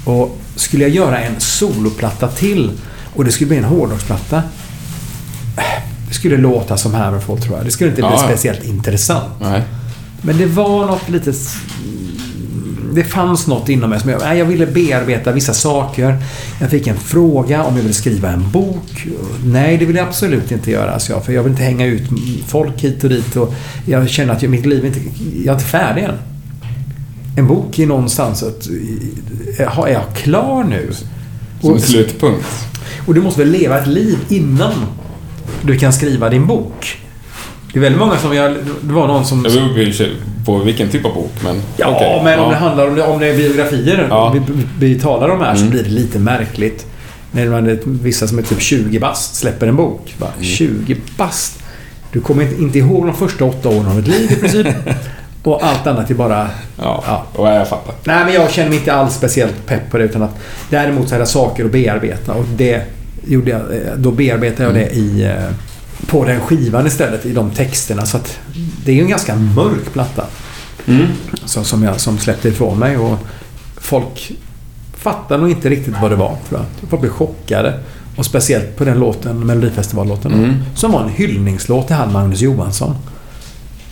Och 0.04 0.38
skulle 0.56 0.82
jag 0.84 0.90
göra 0.92 1.20
en 1.20 1.40
soloplatta 1.40 2.28
till 2.28 2.70
och 3.14 3.24
det 3.24 3.32
skulle 3.32 3.48
bli 3.48 3.56
en 3.58 3.64
hårdrocksplatta. 3.64 4.42
Det 6.08 6.14
skulle 6.14 6.36
låta 6.36 6.76
som 6.76 6.94
Hammerfall 6.94 7.38
tror 7.40 7.56
jag. 7.56 7.66
Det 7.66 7.70
skulle 7.70 7.90
inte 7.90 8.02
bli 8.02 8.10
Ja, 8.10 8.18
speciellt 8.18 8.64
intressant. 8.64 9.32
Nej. 9.40 9.62
Men 10.22 10.38
det 10.38 10.46
var 10.46 10.86
något 10.86 11.08
lite... 11.08 11.30
s- 11.30 11.56
Det 12.94 13.04
fanns 13.04 13.46
något 13.46 13.68
inom 13.68 13.90
mig 13.90 14.00
som 14.00 14.10
jag, 14.10 14.36
jag 14.38 14.44
ville 14.44 14.66
bearbeta 14.66 15.32
vissa 15.32 15.54
saker. 15.54 16.16
Jag 16.60 16.70
fick 16.70 16.86
en 16.86 16.96
fråga 16.96 17.62
om 17.64 17.76
jag 17.76 17.82
ville 17.82 17.94
skriva 17.94 18.30
en 18.30 18.50
bok. 18.50 19.06
Nej, 19.44 19.76
det 19.76 19.84
vill 19.84 19.96
jag 19.96 20.08
absolut 20.08 20.50
inte 20.52 20.70
göra, 20.70 20.98
så 20.98 21.12
jag, 21.12 21.24
för 21.24 21.32
jag 21.32 21.42
vill 21.42 21.50
inte 21.52 21.62
hänga 21.64 21.86
ut 21.86 22.02
folk 22.46 22.80
hit 22.80 23.04
och 23.04 23.10
dit. 23.10 23.36
Och 23.36 23.54
jag 23.86 24.08
känner 24.08 24.32
att 24.34 24.42
jag, 24.42 24.50
mitt 24.50 24.66
liv 24.66 24.84
inte... 24.86 25.00
Jag 25.44 25.46
är 25.54 25.58
inte 25.58 25.64
färdig 25.64 26.02
än. 26.02 26.14
En 27.36 27.46
bok 27.46 27.78
är 27.78 27.86
någonstans 27.86 28.42
att... 28.42 28.66
Är 29.58 29.88
jag 29.92 30.02
klar 30.16 30.64
nu? 30.64 30.90
Som 31.60 31.72
Och, 31.72 31.80
slutpunkt. 31.80 32.46
och 33.06 33.14
du 33.14 33.20
måste 33.20 33.40
väl 33.40 33.50
leva 33.50 33.78
ett 33.78 33.86
liv 33.86 34.18
innan 34.28 34.72
du 35.62 35.78
kan 35.78 35.92
skriva 35.92 36.28
din 36.28 36.46
bok? 36.46 36.98
Det 37.72 37.78
är 37.78 37.80
väldigt 37.80 37.98
många 38.00 38.16
som... 38.18 38.34
Jag, 38.34 38.56
det 38.82 38.92
var 38.92 39.06
någon 39.06 39.24
som... 39.24 39.42
Det 39.42 39.50
beror 39.50 39.78
i 39.78 40.12
på 40.46 40.58
vilken 40.58 40.88
typ 40.88 41.04
av 41.04 41.14
bok, 41.14 41.32
men... 41.44 41.62
Ja, 41.76 41.86
okej. 41.96 42.20
men 42.24 42.38
om 42.38 42.44
Ja. 42.44 42.50
det 42.50 42.56
handlar 42.56 42.88
om 43.06 43.12
om 43.12 43.20
det 43.20 43.26
är 43.26 43.36
biografier 43.36 44.06
Ja. 44.10 44.30
vi, 44.32 44.40
vi 44.94 45.00
talar 45.00 45.28
om 45.28 45.40
här 45.40 45.54
så 45.54 45.60
Mm. 45.60 45.70
blir 45.70 45.82
det 45.82 45.90
lite 45.90 46.18
märkligt. 46.18 46.86
När 47.32 47.48
man, 47.48 47.66
är- 47.66 47.78
vissa 47.84 48.26
som 48.28 48.38
är 48.38 48.42
typ 48.42 48.60
20 48.60 48.98
bast 48.98 49.34
släpper 49.34 49.66
en 49.66 49.76
bok. 49.76 50.14
Bara, 50.18 50.30
Mm. 50.32 50.44
20 50.44 50.96
bast? 51.16 51.58
Du 52.12 52.20
kommer 52.20 52.42
inte, 52.42 52.62
inte 52.62 52.78
ihåg 52.78 53.06
de 53.06 53.14
första 53.16 53.44
åtta 53.44 53.68
åren 53.68 53.86
av 53.86 53.96
ditt 54.02 54.06
liv 54.08 54.32
i 54.32 54.36
princip. 54.36 54.66
Och 55.42 55.64
allt 55.66 55.86
annat 55.86 56.10
är 56.10 56.14
bara... 56.14 56.48
Ja, 56.78 57.04
Ja. 57.06 57.24
och 57.34 57.48
jag 57.48 57.68
fattar. 57.68 57.94
Nej, 58.04 58.24
men 58.24 58.34
jag 58.34 58.50
känner 58.50 58.68
mig 58.68 58.78
inte 58.78 58.92
alls 58.92 59.14
speciellt 59.14 59.66
pepp 59.66 59.90
på 59.90 59.98
det. 59.98 60.04
Utan 60.04 60.22
att 60.22 60.38
däremot 60.70 61.08
så 61.08 61.14
är 61.14 61.18
det 61.18 61.26
saker 61.26 61.64
att 61.64 61.72
bearbeta. 61.72 62.32
Och 62.34 62.44
det 62.56 62.82
gjorde 63.26 63.50
jag. 63.50 63.60
eh, 63.60 63.92
Då 63.96 64.10
bearbetade 64.10 64.64
jag 64.64 64.74
det 64.74 64.90
i... 64.96 65.22
eh, 65.24 65.54
På 66.06 66.24
den 66.24 66.40
skivan 66.40 66.86
istället, 66.86 67.26
i 67.26 67.32
de 67.32 67.50
texterna. 67.50 68.06
Så 68.06 68.16
att 68.16 68.38
det 68.84 68.92
är 68.92 68.96
ju 68.96 69.02
en 69.02 69.08
ganska 69.08 69.34
mörk 69.36 69.92
platta. 69.92 70.24
Mm. 70.86 71.06
Så, 71.44 71.64
som 71.64 71.82
jag 71.82 72.00
som 72.00 72.18
släppte 72.18 72.48
ifrån 72.48 72.78
mig. 72.78 72.96
Och 72.96 73.18
folk 73.80 74.32
fattar 74.96 75.38
nog 75.38 75.50
inte 75.50 75.68
riktigt 75.68 75.94
vad 76.02 76.10
det 76.10 76.16
var. 76.16 76.36
Tror 76.48 76.60
jag. 76.60 76.88
Folk 76.90 77.00
blev 77.02 77.12
chockade. 77.12 77.78
Och 78.16 78.24
speciellt 78.26 78.76
på 78.76 78.84
den 78.84 78.98
låten, 78.98 79.46
Melodifestivallåten. 79.46 80.32
Mm. 80.32 80.54
Som 80.74 80.92
var 80.92 81.02
en 81.02 81.08
hyllningslåt 81.08 81.86
till 81.86 81.96
han 81.96 82.12
Magnus 82.12 82.40
Johansson. 82.40 82.94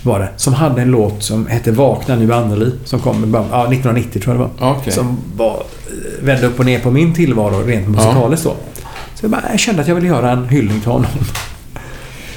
Var 0.02 0.18
det. 0.20 0.28
Som 0.36 0.54
hade 0.54 0.82
en 0.82 0.90
låt 0.90 1.22
som 1.22 1.46
hette 1.46 1.70
Vakna 1.72 2.16
nu 2.16 2.32
Anneli. 2.34 2.70
Som 2.84 3.00
kom 3.00 3.32
början- 3.32 3.48
ja, 3.50 3.62
1990 3.70 4.20
tror 4.22 4.36
jag 4.36 4.44
det 4.48 4.50
var. 4.64 4.70
Okej. 4.76 4.92
Som 4.92 5.18
var, 5.36 5.50
eh, 5.54 6.24
vände 6.24 6.46
upp 6.46 6.58
och 6.58 6.66
ner 6.66 6.78
på 6.78 6.90
min 6.90 7.14
tillvaro 7.14 7.62
rent 7.66 7.88
musikaliskt 7.88 8.44
då. 8.44 8.54
Så 9.14 9.24
jag, 9.24 9.30
bara, 9.30 9.42
jag 9.50 9.60
kände 9.60 9.82
att 9.82 9.88
jag 9.88 9.94
ville 9.94 10.06
göra 10.08 10.30
en 10.30 10.48
hyllning 10.48 10.80
till 10.80 10.90
honom. 10.90 11.10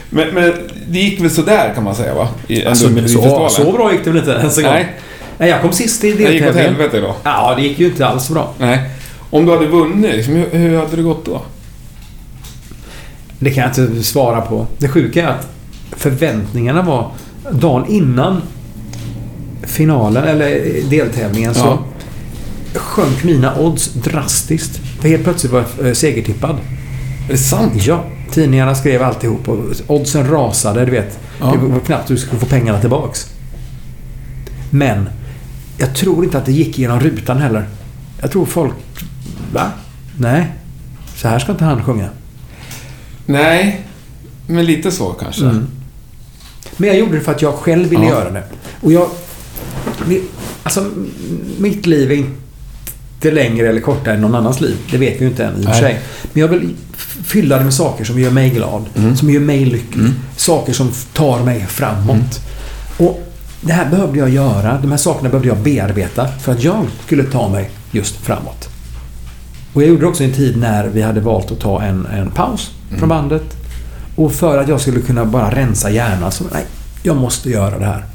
Men, 0.10 0.28
men 0.34 0.54
det 0.88 1.00
gick 1.00 1.22
väl 1.22 1.32
sådär 1.32 1.72
kan 1.76 1.84
man 1.84 1.96
säga, 1.96 2.14
va? 2.14 2.28
I, 2.48 2.66
Alltså, 2.66 2.88
så, 3.08 3.48
så 3.50 3.72
bra 3.72 3.92
gick 3.92 4.04
det 4.04 4.10
väl 4.12 4.20
inte 4.20 4.32
ens 4.32 4.58
en 4.58 4.64
gång. 4.64 4.74
Nej, 4.74 4.94
Nej, 5.38 5.50
jag 5.50 5.62
kom 5.62 5.72
sist 5.72 6.04
i 6.04 6.12
det 6.12 6.18
gick 6.18 6.28
åt 6.28 6.32
deltävlingen. 6.32 6.76
helvete 6.76 7.00
då. 7.02 7.16
Ja, 7.24 7.54
det 7.56 7.62
gick 7.62 7.80
ju 7.80 7.86
inte 7.86 8.08
alls 8.08 8.30
bra. 8.30 8.54
Nej. 8.58 8.90
Om 9.30 9.46
du 9.46 9.52
hade 9.52 9.66
vunnit, 9.68 10.16
liksom, 10.16 10.34
hur, 10.36 10.50
hur 10.52 10.78
hade 10.80 10.96
det 10.96 11.02
gått 11.02 11.26
då? 11.26 11.42
Det 13.40 13.52
kan 13.52 13.64
jag 13.76 13.88
inte 13.88 14.04
svara 14.04 14.42
på. 14.42 14.68
Det 14.78 14.88
sjuka 14.88 15.24
är 15.24 15.28
att 15.28 15.48
förväntningarna 15.92 16.82
var 16.82 17.12
dagen 17.52 17.86
innan 17.92 18.42
finalen, 19.64 20.24
eller 20.24 20.50
deltävlingen, 20.90 21.54
så 21.54 21.66
Ja. 21.66 21.80
sjönk 22.80 23.24
mina 23.24 23.60
odds 23.60 23.94
drastiskt. 23.94 24.78
För 25.02 25.10
helt 25.10 25.24
plötsligt 25.24 25.52
var 25.54 25.66
jag 25.78 25.88
eh, 25.88 25.94
segertippad. 25.94 26.56
Är 27.28 27.32
det 27.32 27.38
sant? 27.38 27.74
Ja, 27.76 28.04
tidningarna 28.32 28.76
skrev 28.76 29.04
alltihop 29.04 29.50
och 29.50 29.60
oddsen 29.88 30.28
rasade, 30.30 30.86
du 30.86 30.92
vet. 30.92 31.20
Ja. 31.40 31.52
Det 31.52 31.58
var 31.58 31.80
knappt 31.80 32.08
du 32.08 32.18
skulle 32.18 32.40
få 32.40 32.46
pengarna 32.46 32.80
tillbaks. 32.82 33.28
Men 34.70 35.10
jag 35.78 35.96
tror 35.96 36.24
inte 36.24 36.38
att 36.38 36.46
det 36.46 36.52
gick 36.52 36.78
genom 36.80 37.00
rutan 37.00 37.38
heller. 37.38 37.68
Jag 38.22 38.32
tror 38.32 38.46
folk... 38.46 38.74
Va? 39.54 39.72
Nej. 40.18 40.48
Så 41.16 41.28
här 41.28 41.40
ska 41.40 41.52
inte 41.52 41.66
han 41.66 41.84
sjunga. 41.84 42.10
Nej, 43.26 43.86
men 44.48 44.66
lite 44.66 44.92
så 44.92 45.06
kanske. 45.10 45.44
Mm. 45.44 45.68
Men 46.78 46.90
jag 46.90 46.98
gjorde 47.00 47.16
det 47.16 47.22
för 47.22 47.32
att 47.32 47.42
jag 47.42 47.54
själv 47.54 47.90
ville 47.90 48.04
Ja. 48.04 48.10
göra 48.10 48.30
det. 48.30 48.44
Och 48.82 48.92
jag... 48.92 49.10
Alltså, 50.64 50.86
mitt 51.58 51.86
liv 51.86 52.12
är 52.12 52.16
inte 52.16 53.32
längre 53.32 53.68
eller 53.70 53.82
kortare 53.82 54.14
än 54.16 54.22
någon 54.22 54.36
annans 54.36 54.62
liv. 54.62 54.76
Det 54.92 54.98
vet 54.98 55.16
vi 55.16 55.20
ju 55.20 55.28
inte 55.28 55.46
än 55.46 55.58
i 55.58 55.66
och 55.66 55.70
för 55.70 55.74
sig. 55.74 56.00
Men 56.34 56.42
jag 56.42 56.48
vill 56.48 56.74
fylla 57.26 57.58
det 57.58 57.64
med 57.64 57.74
saker 57.74 58.04
som 58.04 58.20
gör 58.20 58.32
mig 58.32 58.50
glad. 58.50 58.86
Mm. 58.96 59.16
Som 59.16 59.30
gör 59.30 59.40
mig 59.40 59.66
lycklig. 59.66 60.06
Saker 60.36 60.74
som 60.74 60.92
tar 61.14 61.44
mig 61.44 61.66
framåt. 61.70 62.40
Och 62.98 63.24
det 63.62 63.74
här 63.74 63.90
behövde 63.90 64.20
jag 64.20 64.30
göra. 64.30 64.80
De 64.82 64.92
här 64.92 64.98
sakerna 64.98 65.30
behövde 65.30 65.48
jag 65.48 65.58
bearbeta 65.58 66.28
för 66.28 66.52
att 66.52 66.64
jag 66.64 66.86
skulle 67.06 67.24
ta 67.24 67.50
mig 67.50 67.70
just 67.92 68.16
framåt. 68.16 68.70
Och 69.74 69.82
jag 69.82 69.90
gjorde 69.90 70.02
det 70.02 70.08
också 70.08 70.24
i 70.24 70.26
en 70.26 70.34
tid 70.34 70.58
när 70.58 70.88
vi 70.88 71.02
hade 71.02 71.20
valt 71.20 71.52
att 71.52 71.60
ta 71.60 71.82
en, 71.82 72.06
en 72.06 72.32
paus 72.32 72.72
från 73.00 73.10
bandet. 73.10 73.44
Och 74.16 74.34
för 74.34 74.58
att 74.58 74.68
jag 74.68 74.82
skulle 74.82 75.00
kunna 75.00 75.26
bara 75.26 75.56
rensa 75.56 75.92
hjärnan 75.92 76.32
så 76.32 76.44
nej, 76.54 76.66
jag 77.04 77.16
måste 77.16 77.50
göra 77.50 77.80
det 77.80 77.86
här. 77.86 78.06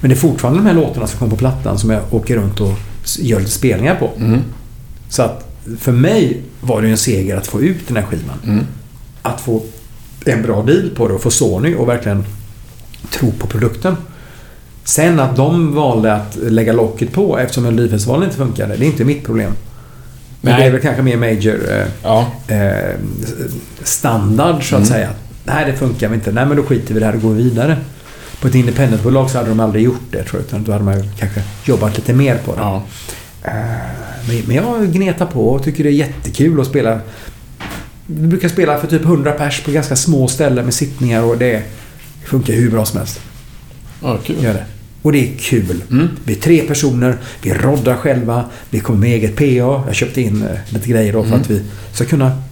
Men 0.00 0.08
det 0.10 0.14
är 0.14 0.18
fortfarande 0.18 0.60
de 0.60 0.66
här 0.66 0.74
låtarna 0.74 1.06
som 1.06 1.18
kom 1.18 1.30
på 1.30 1.36
plattan 1.36 1.78
som 1.78 1.90
jag 1.90 2.02
åker 2.10 2.36
runt 2.36 2.60
och 2.60 2.72
gör 3.18 3.38
lite 3.38 3.52
spelningar 3.52 3.94
på. 3.94 4.10
Mm. 4.16 4.40
Så 5.08 5.22
att 5.22 5.54
för 5.78 5.92
mig 5.92 6.42
var 6.60 6.80
det 6.80 6.86
ju 6.86 6.90
en 6.90 6.98
seger 6.98 7.36
att 7.36 7.46
få 7.46 7.62
ut 7.62 7.88
den 7.88 7.96
här 7.96 8.04
skivan. 8.04 8.38
Mm. 8.44 8.64
Att 9.22 9.40
få 9.40 9.62
en 10.26 10.42
bra 10.42 10.62
deal 10.62 10.90
på 10.96 11.08
det 11.08 11.14
och 11.14 11.22
få 11.22 11.30
Sony 11.30 11.74
och 11.74 11.88
verkligen 11.88 12.24
tro 13.10 13.32
på 13.32 13.46
produkten. 13.46 13.96
Sen 14.84 15.20
att 15.20 15.36
de 15.36 15.74
valde 15.74 16.14
att 16.14 16.36
lägga 16.36 16.72
locket 16.72 17.12
på 17.12 17.38
eftersom 17.38 17.64
Melodifestivalen 17.64 18.24
inte 18.24 18.36
funkade, 18.36 18.76
det 18.76 18.84
är 18.84 18.86
inte 18.86 19.04
mitt 19.04 19.24
problem. 19.24 19.52
Men 20.44 20.52
Nej. 20.52 20.62
det 20.62 20.66
är 20.68 20.72
väl 20.72 20.80
kanske 20.80 21.02
mer 21.02 21.16
major 21.16 21.72
eh, 21.72 21.86
Ja. 22.02 22.26
eh, 22.48 22.94
standard 23.82 24.68
så 24.70 24.76
att 24.76 24.80
Mm. 24.82 24.88
säga. 24.94 25.10
Nej, 25.44 25.64
det 25.66 25.72
funkar 25.78 26.14
inte. 26.14 26.32
Nej, 26.32 26.46
men 26.46 26.56
då 26.56 26.62
skiter 26.62 26.94
vi 26.94 26.96
i 26.96 27.00
det 27.00 27.06
här 27.06 27.14
och 27.14 27.22
går 27.22 27.32
vidare. 27.34 27.76
På 28.40 28.48
ett 28.48 28.54
independentbolag 28.54 29.30
så 29.30 29.38
hade 29.38 29.48
de 29.50 29.60
aldrig 29.60 29.84
gjort 29.84 30.02
det 30.10 30.22
tror 30.22 30.40
jag. 30.40 30.46
Utan 30.46 30.64
då 30.64 30.72
hade 30.72 30.84
man 30.84 31.10
kanske 31.18 31.42
jobbat 31.64 31.96
lite 31.96 32.12
mer 32.12 32.36
på 32.44 32.52
det. 32.54 32.58
ja. 32.60 32.82
Eh, 33.44 33.52
men 34.46 34.56
jag 34.56 34.92
gnetar 34.92 35.26
på 35.26 35.48
och 35.48 35.62
tycker 35.64 35.84
det 35.84 35.90
är 35.90 35.92
jättekul 35.92 36.60
att 36.60 36.66
spela. 36.66 37.00
Vi 38.06 38.26
brukar 38.26 38.48
spela 38.48 38.78
för 38.78 38.86
typ 38.86 39.02
100 39.04 39.32
pers 39.32 39.60
på 39.64 39.70
ganska 39.70 39.96
små 39.96 40.28
ställen 40.28 40.64
med 40.64 40.74
sittningar 40.74 41.22
och 41.22 41.38
det 41.38 41.62
funkar 42.24 42.54
hur 42.54 42.70
bra 42.70 42.84
som 42.84 42.98
helst. 42.98 43.20
Ja, 44.02 44.18
kul. 44.24 44.36
Gör 44.42 44.54
det. 44.54 44.64
Och 45.04 45.12
det 45.12 45.18
är 45.18 45.38
kul. 45.38 45.82
Mm. 45.90 46.08
Vi 46.24 46.32
är 46.32 46.40
tre 46.40 46.60
personer, 46.62 47.16
vi 47.42 47.52
roddar 47.54 47.96
själva, 47.96 48.44
vi 48.70 48.80
kommer 48.80 48.98
med 48.98 49.10
eget 49.10 49.36
PA. 49.36 49.44
Jag 49.86 49.94
köpte 49.94 50.20
in 50.20 50.42
eh, 50.42 50.48
lite 50.68 50.88
grejer 50.88 51.12
då 51.12 51.22
för 51.22 51.28
Mm. 51.28 51.40
att 51.40 51.50
vi 51.50 51.62
ska 51.92 52.04
kunna 52.04 52.42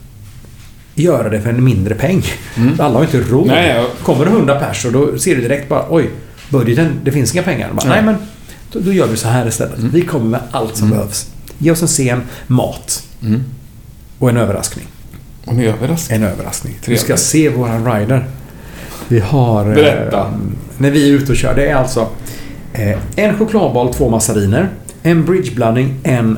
göra 0.94 1.28
det 1.28 1.40
för 1.40 1.50
en 1.50 1.64
mindre 1.64 1.94
peng. 1.94 2.22
Mm. 2.56 2.80
Alla 2.80 2.94
har 2.94 3.04
inte 3.04 3.20
råd. 3.20 3.46
Nej, 3.46 3.74
ja. 3.76 3.86
Kommer 4.02 4.24
det 4.24 4.30
100 4.30 4.60
pers 4.60 4.84
och 4.84 4.92
då 4.92 5.18
ser 5.18 5.34
du 5.36 5.40
direkt 5.42 5.68
bara 5.68 5.86
oj, 5.90 6.10
budgeten, 6.50 6.92
det 7.04 7.12
finns 7.12 7.34
inga 7.34 7.42
pengar. 7.42 7.70
Bara, 7.72 7.88
Nej. 7.88 8.02
men 8.02 8.14
då, 8.72 8.80
då 8.80 8.92
gör 8.92 9.06
vi 9.06 9.16
så 9.16 9.28
här 9.28 9.48
istället. 9.48 9.78
Mm. 9.78 9.90
Vi 9.90 10.00
kommer 10.02 10.26
med 10.26 10.40
allt 10.50 10.76
som 10.76 10.86
Mm. 10.86 10.98
behövs. 10.98 11.30
Ge 11.58 11.70
oss 11.70 11.82
en 11.82 11.88
scen, 11.88 12.22
mat 12.46 13.02
och 14.18 14.30
en 14.30 14.36
överraskning. 14.36 14.86
Och 15.44 15.52
en 15.52 15.60
överraskning. 15.60 16.16
En 16.22 16.24
överraskning. 16.28 16.78
Du 16.86 16.96
ska 16.96 17.16
se 17.16 17.48
våran 17.48 17.92
rider. 17.94 18.24
Vi 19.08 19.20
har... 19.20 19.68
eh, 19.68 19.74
Berätta. 19.74 20.32
när 20.78 20.90
vi 20.90 21.08
är 21.08 21.12
ute 21.12 21.32
och 21.32 21.38
kör. 21.38 21.54
Det 21.54 21.66
är 21.66 21.74
alltså 21.74 22.00
eh, 22.00 22.06
en 23.16 23.38
chokladboll, 23.38 23.94
två 23.94 24.08
massariner, 24.08 24.68
en 25.02 25.24
bridgeblandning, 25.24 25.94
en 26.02 26.36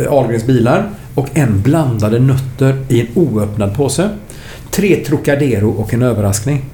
eh, 0.00 0.12
Ahlgrens 0.12 0.46
bilar 0.46 0.90
och 1.14 1.28
en 1.34 1.62
blandade 1.62 2.18
nötter 2.18 2.84
i 2.88 3.00
en 3.00 3.06
oöppnad 3.14 3.76
påse. 3.76 4.08
Tre 4.70 4.96
Trocadero 4.96 5.70
och 5.70 5.94
en 5.94 6.02
överraskning. 6.02 6.64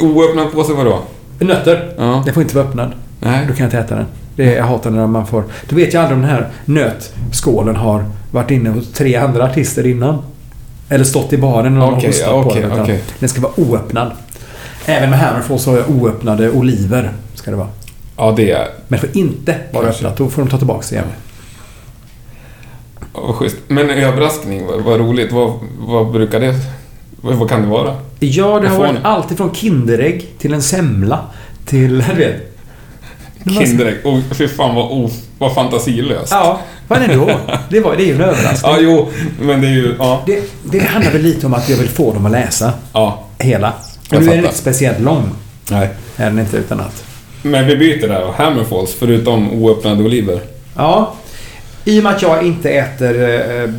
Oöppnad 0.00 0.52
påse 0.52 0.72
vadå? 0.72 0.98
Nötter. 1.38 1.94
Ja. 1.98 2.22
Den 2.24 2.34
får 2.34 2.42
inte 2.42 2.56
vara 2.56 2.66
öppnad. 2.66 2.92
Nej. 3.20 3.46
Då 3.48 3.54
kan 3.54 3.64
jag 3.64 3.66
inte 3.66 3.78
äta 3.78 3.94
den. 3.94 4.06
Det 4.36 4.52
är, 4.52 4.56
jag 4.56 4.64
hatar 4.64 4.90
när 4.90 5.06
man 5.06 5.26
får... 5.26 5.44
Då 5.68 5.76
vet 5.76 5.94
jag 5.94 6.00
aldrig 6.02 6.16
om 6.16 6.22
den 6.22 6.30
här 6.30 6.48
nötskålen 6.64 7.76
har 7.76 8.04
varit 8.30 8.50
inne 8.50 8.70
hos 8.70 8.92
tre 8.92 9.16
andra 9.16 9.44
artister 9.44 9.86
innan. 9.86 10.18
Eller 10.88 11.04
stått 11.04 11.32
i 11.32 11.38
baren 11.38 11.66
och 11.66 11.72
någon 11.72 11.88
har 11.88 11.96
Okej, 11.98 12.06
hostat 12.06 12.44
på 12.44 12.54
den. 12.54 12.80
okej. 12.80 13.02
Den 13.18 13.28
ska 13.28 13.40
vara 13.40 13.60
oöppnad. 13.60 14.12
Även 14.88 15.10
med 15.10 15.18
Hammerfall 15.18 15.58
så 15.58 15.70
har 15.70 15.78
jag 15.78 15.90
oöppnade 15.90 16.50
oliver. 16.50 17.12
Ska 17.34 17.50
det 17.50 17.56
vara. 17.56 17.68
Ja, 18.16 18.34
det 18.36 18.50
är... 18.50 18.68
Men 18.88 19.00
det 19.00 19.06
får 19.06 19.16
inte 19.16 19.56
vara 19.72 19.84
Kanske. 19.84 20.04
öppnat. 20.04 20.18
Då 20.18 20.28
får 20.28 20.42
de 20.42 20.50
ta 20.50 20.58
tillbaka 20.58 20.86
det 20.90 20.94
igen. 20.94 21.08
Ja, 23.14 23.20
Vad 23.26 23.34
schysst. 23.34 23.56
Men 23.68 23.90
överraskning, 23.90 24.66
vad, 24.66 24.80
vad 24.80 25.00
roligt. 25.00 25.32
Vad, 25.32 25.52
vad 25.78 26.10
brukar 26.12 26.40
det... 26.40 26.54
Vad, 27.20 27.34
vad 27.34 27.48
kan 27.50 27.62
det 27.62 27.68
vara? 27.68 27.96
Ja, 28.20 28.60
det 28.60 28.68
har 28.68 28.78
varit 28.78 28.96
allt 29.02 29.30
ifrån 29.30 29.54
Kinderägg 29.54 30.26
till 30.38 30.52
en 30.54 30.62
semla 30.62 31.20
till... 31.66 31.98
Du 31.98 32.14
vet. 32.16 32.54
Kinderägg. 33.58 33.96
Oh, 34.06 34.20
fy 34.30 34.48
fan 34.48 34.74
vad, 34.74 34.84
oh, 34.92 35.10
vad 35.38 35.54
fantasilöst. 35.54 36.30
Ja, 36.32 36.60
vad 36.88 37.02
är 37.02 37.08
det 37.08 37.14
då? 37.14 37.26
Det, 37.70 37.80
var, 37.80 37.96
det 37.96 38.02
är 38.02 38.06
ju 38.06 38.14
en 38.14 38.20
överraskning. 38.20 38.72
Ja, 38.72 38.78
jo. 38.80 39.08
Men 39.40 39.60
det 39.60 39.66
är 39.66 39.72
ju... 39.72 39.94
Ja. 39.98 40.22
Det, 40.26 40.42
det 40.64 40.78
handlar 40.78 41.12
väl 41.12 41.22
lite 41.22 41.46
om 41.46 41.54
att 41.54 41.68
jag 41.68 41.76
vill 41.76 41.88
få 41.88 42.12
dem 42.12 42.26
att 42.26 42.32
läsa 42.32 42.72
Ja. 42.92 43.24
hela. 43.38 43.72
Jag 44.10 44.18
Och 44.18 44.24
nu 44.24 44.32
är 44.32 44.36
den 44.36 44.44
inte 44.44 44.56
speciellt 44.56 45.00
lång. 45.00 45.30
Nej. 45.70 45.88
Är 46.16 46.24
den 46.24 46.38
inte 46.38 46.56
utan 46.56 46.80
att. 46.80 47.04
Men 47.42 47.66
vi 47.66 47.76
byter 47.76 48.08
där 48.08 48.20
då. 48.20 48.34
Hammerfalls, 48.36 48.94
förutom 48.98 49.52
oöppnade 49.52 50.02
oliver. 50.02 50.40
Ja. 50.76 51.14
I 51.84 51.98
och 52.00 52.04
med 52.04 52.12
att 52.14 52.22
jag 52.22 52.46
inte 52.46 52.70
äter 52.70 53.22
eh, 53.22 53.70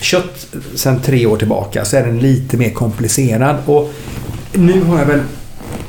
kött 0.00 0.46
sedan 0.74 1.00
tre 1.00 1.26
år 1.26 1.36
tillbaka 1.36 1.84
så 1.84 1.96
är 1.96 2.06
den 2.06 2.18
lite 2.18 2.56
mer 2.56 2.70
komplicerad. 2.70 3.56
Och 3.66 3.92
nu 4.52 4.82
har 4.82 4.98
jag 4.98 5.06
väl 5.06 5.20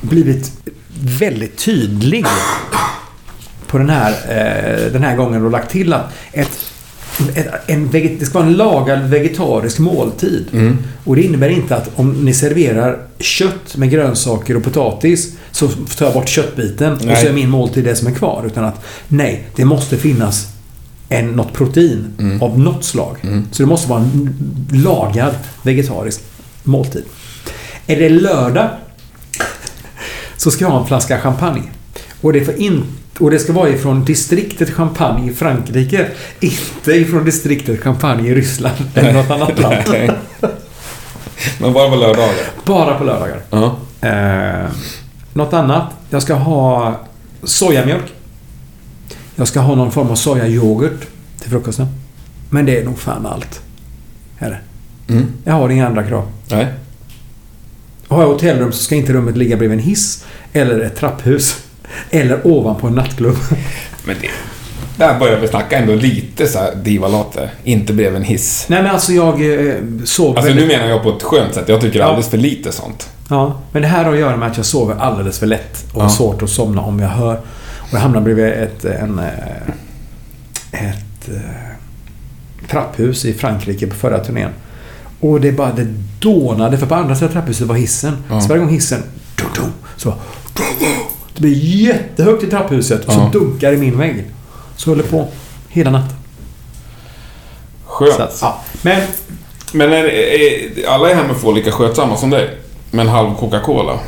blivit 0.01 0.51
väldigt 1.19 1.57
tydlig 1.57 2.25
på 3.67 3.77
den 3.77 3.89
här, 3.89 4.11
eh, 4.11 4.91
den 4.91 5.03
här 5.03 5.15
gången 5.15 5.45
och 5.45 5.51
lagt 5.51 5.71
till 5.71 5.93
att 5.93 6.13
ett, 6.31 6.71
en 7.67 7.91
det 7.91 8.25
ska 8.25 8.39
vara 8.39 8.47
en 8.49 8.53
lagad 8.53 9.09
vegetarisk 9.09 9.79
måltid. 9.79 10.47
Mm. 10.53 10.77
Och 11.03 11.15
det 11.15 11.23
innebär 11.23 11.49
inte 11.49 11.75
att 11.75 11.89
om 11.95 12.11
ni 12.25 12.33
serverar 12.33 12.99
kött 13.19 13.77
med 13.77 13.89
grönsaker 13.91 14.57
och 14.57 14.63
potatis 14.63 15.33
så 15.51 15.67
tar 15.67 16.05
jag 16.05 16.13
bort 16.13 16.27
köttbiten 16.29 16.93
och 16.93 17.05
Nej. 17.05 17.15
så 17.21 17.27
är 17.27 17.33
min 17.33 17.49
måltid 17.49 17.83
det 17.83 17.95
som 17.95 18.07
är 18.07 18.11
kvar. 18.11 18.43
Utan 18.45 18.65
att 18.65 18.85
nej, 19.07 19.47
det 19.55 19.65
måste 19.65 19.97
finnas 19.97 20.47
en, 21.09 21.31
något 21.31 21.53
protein 21.53 22.05
Mm. 22.19 22.41
av 22.41 22.59
något 22.59 22.83
slag. 22.85 23.17
Mm. 23.23 23.45
Så 23.51 23.63
det 23.63 23.67
måste 23.67 23.89
vara 23.89 23.99
en 23.99 24.35
lagad 24.73 25.35
vegetarisk 25.61 26.21
måltid. 26.63 27.03
Är 27.87 27.99
det 27.99 28.09
lördag 28.09 28.69
så 30.37 30.51
ska 30.51 30.65
jag 30.65 30.71
ha 30.71 30.81
en 30.81 30.87
flaska 30.87 31.19
champagne. 31.19 31.63
Och 32.21 32.33
det, 32.33 32.45
får 32.45 32.55
in, 32.55 32.83
och 33.19 33.31
det 33.31 33.39
ska 33.39 33.53
vara 33.53 33.69
ifrån 33.69 34.05
distriktet 34.05 34.69
Champagne 34.69 35.31
i 35.31 35.33
Frankrike. 35.33 36.07
Inte 36.39 36.91
ifrån 36.91 37.25
distriktet 37.25 37.83
Champagne 37.83 38.29
i 38.29 38.35
Ryssland 38.35 38.75
eller 38.93 39.13
något 39.13 39.31
annat 39.31 39.59
land. 39.59 40.11
Men 41.59 41.73
bara 41.73 41.89
på 41.89 41.95
lördagar. 41.95 42.35
Bara 42.65 42.97
på 42.97 43.03
lördagar. 43.03 43.41
Ja. 43.49 43.77
Eh, 44.07 44.69
något 45.33 45.53
annat. 45.53 45.93
Jag 46.09 46.21
ska 46.21 46.33
ha 46.33 46.99
sojamjölk. 47.43 48.13
Jag 49.35 49.47
ska 49.47 49.59
ha 49.59 49.75
någon 49.75 49.91
form 49.91 50.09
av 50.09 50.15
sojayoghurt 50.15 51.07
till 51.39 51.49
frukosten. 51.49 51.87
Men 52.49 52.65
det 52.65 52.79
är 52.79 52.85
nog 52.85 52.99
fan 52.99 53.25
allt. 53.25 53.61
Är 54.39 54.49
det. 54.49 54.59
Mm. 55.13 55.27
Jag 55.43 55.53
har 55.53 55.69
inga 55.69 55.87
andra 55.87 56.03
krav. 56.03 56.27
Nej. 56.49 56.67
Har 58.07 58.21
jag 58.21 58.27
hotellrum 58.27 58.71
så 58.71 58.83
ska 58.83 58.95
inte 58.95 59.13
rummet 59.13 59.37
ligga 59.37 59.57
bredvid 59.57 59.79
en 59.79 59.85
hiss. 59.85 60.25
Eller 60.53 60.79
ett 60.79 60.95
trapphus. 60.95 61.66
Eller 62.09 62.47
ovanpå 62.47 62.87
en 62.87 62.93
nattklubb. 62.95 63.37
Men 64.05 64.15
det... 64.21 64.29
Där 64.97 65.19
börjar 65.19 65.39
vi 65.39 65.47
snacka 65.47 65.77
ändå 65.77 65.93
lite 65.95 66.47
så 66.47 66.59
här 66.59 66.75
divalater. 66.75 67.49
Inte 67.63 67.93
bredvid 67.93 68.15
en 68.21 68.23
hiss. 68.27 68.65
Nej 68.69 68.83
men 68.83 68.91
alltså 68.91 69.13
jag 69.13 69.33
eh, 69.67 69.75
sover 70.05 70.37
Alltså 70.37 70.53
nu 70.53 70.59
väldigt... 70.59 70.67
menar 70.77 70.89
jag 70.89 71.03
på 71.03 71.09
ett 71.09 71.23
skönt 71.23 71.53
sätt. 71.53 71.69
Jag 71.69 71.81
tycker 71.81 71.99
Ja. 71.99 72.05
alldeles 72.05 72.29
för 72.29 72.37
lite 72.37 72.71
sånt. 72.71 73.09
Ja, 73.29 73.59
men 73.71 73.81
det 73.81 73.87
här 73.87 74.03
har 74.05 74.13
att 74.13 74.19
göra 74.19 74.37
med 74.37 74.47
att 74.51 74.57
jag 74.57 74.65
sover 74.65 74.95
alldeles 74.99 75.39
för 75.39 75.45
lätt 75.47 75.85
och 75.93 76.01
har 76.01 76.09
Ja. 76.09 76.13
svårt 76.15 76.41
att 76.41 76.49
somna 76.49 76.81
om 76.81 76.99
jag 76.99 77.09
hör. 77.09 77.33
Och 77.79 77.93
jag 77.93 77.99
hamnar 77.99 78.21
bredvid 78.21 78.45
ett, 78.45 78.85
en, 78.85 79.19
eh, 79.19 79.25
ett 80.71 81.29
eh, 81.29 82.67
trapphus 82.69 83.25
i 83.25 83.33
Frankrike 83.33 83.87
på 83.87 83.95
förra 83.95 84.19
turnén. 84.19 84.49
Och 85.19 85.41
det 85.41 85.51
bara 85.51 85.71
det 85.71 85.87
dånade, 86.19 86.77
för 86.77 86.85
på 86.85 86.95
andra 86.95 87.15
sidan 87.15 87.33
trapphuset 87.33 87.67
var 87.67 87.75
hissen. 87.75 88.17
Ja. 88.29 88.41
Så 88.41 88.47
varje 88.47 88.61
gång 88.61 88.69
hissen 88.73 89.03
dum, 89.35 89.47
dum, 89.55 89.71
så 89.97 90.13
det 91.37 91.41
blir 91.41 91.53
jättehögt 91.85 92.43
i 92.43 92.47
trapphuset 92.47 93.05
och 93.05 93.13
Ja. 93.13 93.29
så 93.31 93.39
dunkar 93.39 93.73
i 93.73 93.77
min 93.77 93.97
vägg. 93.97 94.25
Så 94.75 94.91
håller 94.91 95.03
på 95.03 95.27
hela 95.67 95.91
natten. 95.91 96.17
Skönt. 97.85 98.19
Att, 98.19 98.37
ja. 98.41 98.61
Men 98.81 99.01
Men 99.73 99.93
är, 99.93 100.03
är, 100.05 100.87
alla 100.87 101.11
är 101.11 101.15
hemma 101.15 101.51
lika 101.55 101.71
skötsamma 101.71 102.17
som 102.17 102.29
dig? 102.29 102.57
Med 102.91 103.05
en 103.05 103.11
halv 103.11 103.35
Coca-Cola? 103.35 103.99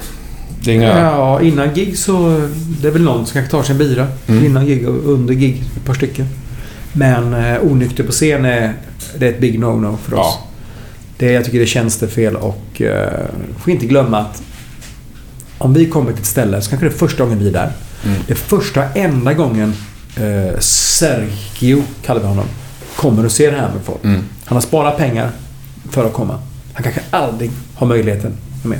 Det 0.63 0.71
är 0.71 0.75
inga... 0.75 0.99
Ja, 0.99 1.41
innan 1.41 1.73
gig 1.73 1.97
så... 1.97 2.47
Det 2.81 2.87
är 2.87 2.91
väl 2.91 3.01
någon 3.01 3.25
som 3.25 3.33
kanske 3.33 3.51
tar 3.51 3.63
sig 3.63 3.71
en 3.73 3.77
bira. 3.77 4.07
Mm. 4.27 4.45
Innan 4.45 4.65
gig 4.65 4.89
och 4.89 5.09
under 5.13 5.33
gig. 5.33 5.63
Ett 5.77 5.85
par 5.85 5.93
stycken. 5.93 6.27
Men 6.93 7.33
eh, 7.33 7.63
onykter 7.63 8.03
på 8.03 8.11
scen 8.11 8.45
är, 8.45 8.73
det 9.17 9.25
är 9.25 9.29
ett 9.29 9.39
big 9.39 9.59
no-no 9.59 9.97
för 9.97 10.13
oss. 10.19 10.37
Ja. 10.39 10.45
Det, 11.17 11.31
jag 11.31 11.45
tycker 11.45 11.57
det 11.57 11.63
är 11.63 11.67
tjänstefel 11.67 12.35
och 12.35 12.81
eh, 12.81 13.25
får 13.59 13.73
inte 13.73 13.85
glömma 13.85 14.17
att 14.17 14.41
om 15.59 15.73
vi 15.73 15.89
kommer 15.89 16.11
till 16.11 16.21
ett 16.21 16.27
ställe 16.27 16.61
så 16.61 16.69
kanske 16.69 16.87
det 16.87 16.93
är 16.93 16.97
första 16.97 17.23
gången 17.23 17.39
vi 17.39 17.47
är 17.47 17.53
där. 17.53 17.71
Mm. 18.05 18.17
Det 18.27 18.33
är 18.33 18.37
första 18.37 18.83
enda 18.93 19.33
gången 19.33 19.73
eh, 20.15 20.59
Sergio, 20.59 21.83
kallar 22.05 22.21
vi 22.21 22.27
honom, 22.27 22.45
kommer 22.95 23.25
och 23.25 23.31
ser 23.31 23.51
Hammerfall. 23.51 23.97
Mm. 24.03 24.23
Han 24.45 24.55
har 24.55 24.61
sparat 24.61 24.97
pengar 24.97 25.31
för 25.89 26.05
att 26.05 26.13
komma. 26.13 26.39
Han 26.73 26.83
kanske 26.83 27.01
aldrig 27.09 27.51
har 27.75 27.87
möjligheten 27.87 28.33
med. 28.63 28.79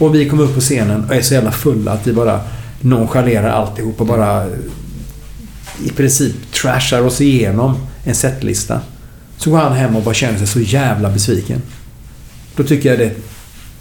Och 0.00 0.14
vi 0.14 0.28
kommer 0.28 0.42
upp 0.42 0.54
på 0.54 0.60
scenen 0.60 1.04
och 1.04 1.14
är 1.14 1.22
så 1.22 1.34
jävla 1.34 1.52
fulla 1.52 1.92
att 1.92 2.06
vi 2.06 2.12
bara 2.12 2.40
nonchalerar 2.80 3.48
alltihop 3.48 4.00
och 4.00 4.06
bara 4.06 4.46
i 5.84 5.90
princip 5.96 6.52
trashar 6.52 7.02
oss 7.02 7.20
igenom 7.20 7.76
en 8.04 8.14
setlista. 8.14 8.80
Så 9.36 9.50
går 9.50 9.58
han 9.58 9.72
hem 9.72 9.96
och 9.96 10.02
bara 10.02 10.14
känner 10.14 10.38
sig 10.38 10.46
så 10.46 10.60
jävla 10.60 11.10
besviken. 11.10 11.62
Då 12.56 12.64
tycker 12.64 12.88
jag 12.88 12.98
det 12.98 13.14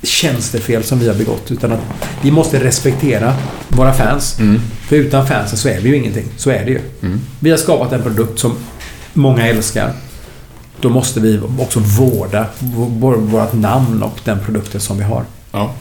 tjänstefel 0.04 0.84
som 0.84 1.00
vi 1.00 1.08
har 1.08 1.16
begått. 1.16 1.52
Utan 1.52 1.72
att 1.72 1.80
vi 2.22 2.32
måste 2.32 2.64
respektera 2.64 3.34
våra 3.70 3.94
fans. 3.94 4.40
Mm. 4.40 4.62
För 4.88 4.96
utan 4.96 5.28
fansen 5.28 5.58
så 5.58 5.70
är 5.70 5.80
vi 5.80 5.90
ju 5.90 5.96
ingenting. 5.96 6.26
Så 6.38 6.50
är 6.50 6.66
det 6.66 6.72
ju. 6.72 6.80
Mm. 7.02 7.22
Vi 7.40 7.50
har 7.50 7.58
skapat 7.58 7.94
en 7.94 8.02
produkt 8.04 8.40
som 8.40 8.56
många 9.14 9.48
älskar. 9.48 9.94
Då 10.82 10.90
måste 10.90 11.20
vi 11.20 11.40
också 11.60 11.80
vårda 11.80 12.46
vårt 13.20 13.54
namn 13.54 14.04
och 14.04 14.20
den 14.24 14.40
produkten 14.46 14.82
som 14.82 14.98
vi 14.98 15.04
har. 15.04 15.24
Ja. 15.52 15.74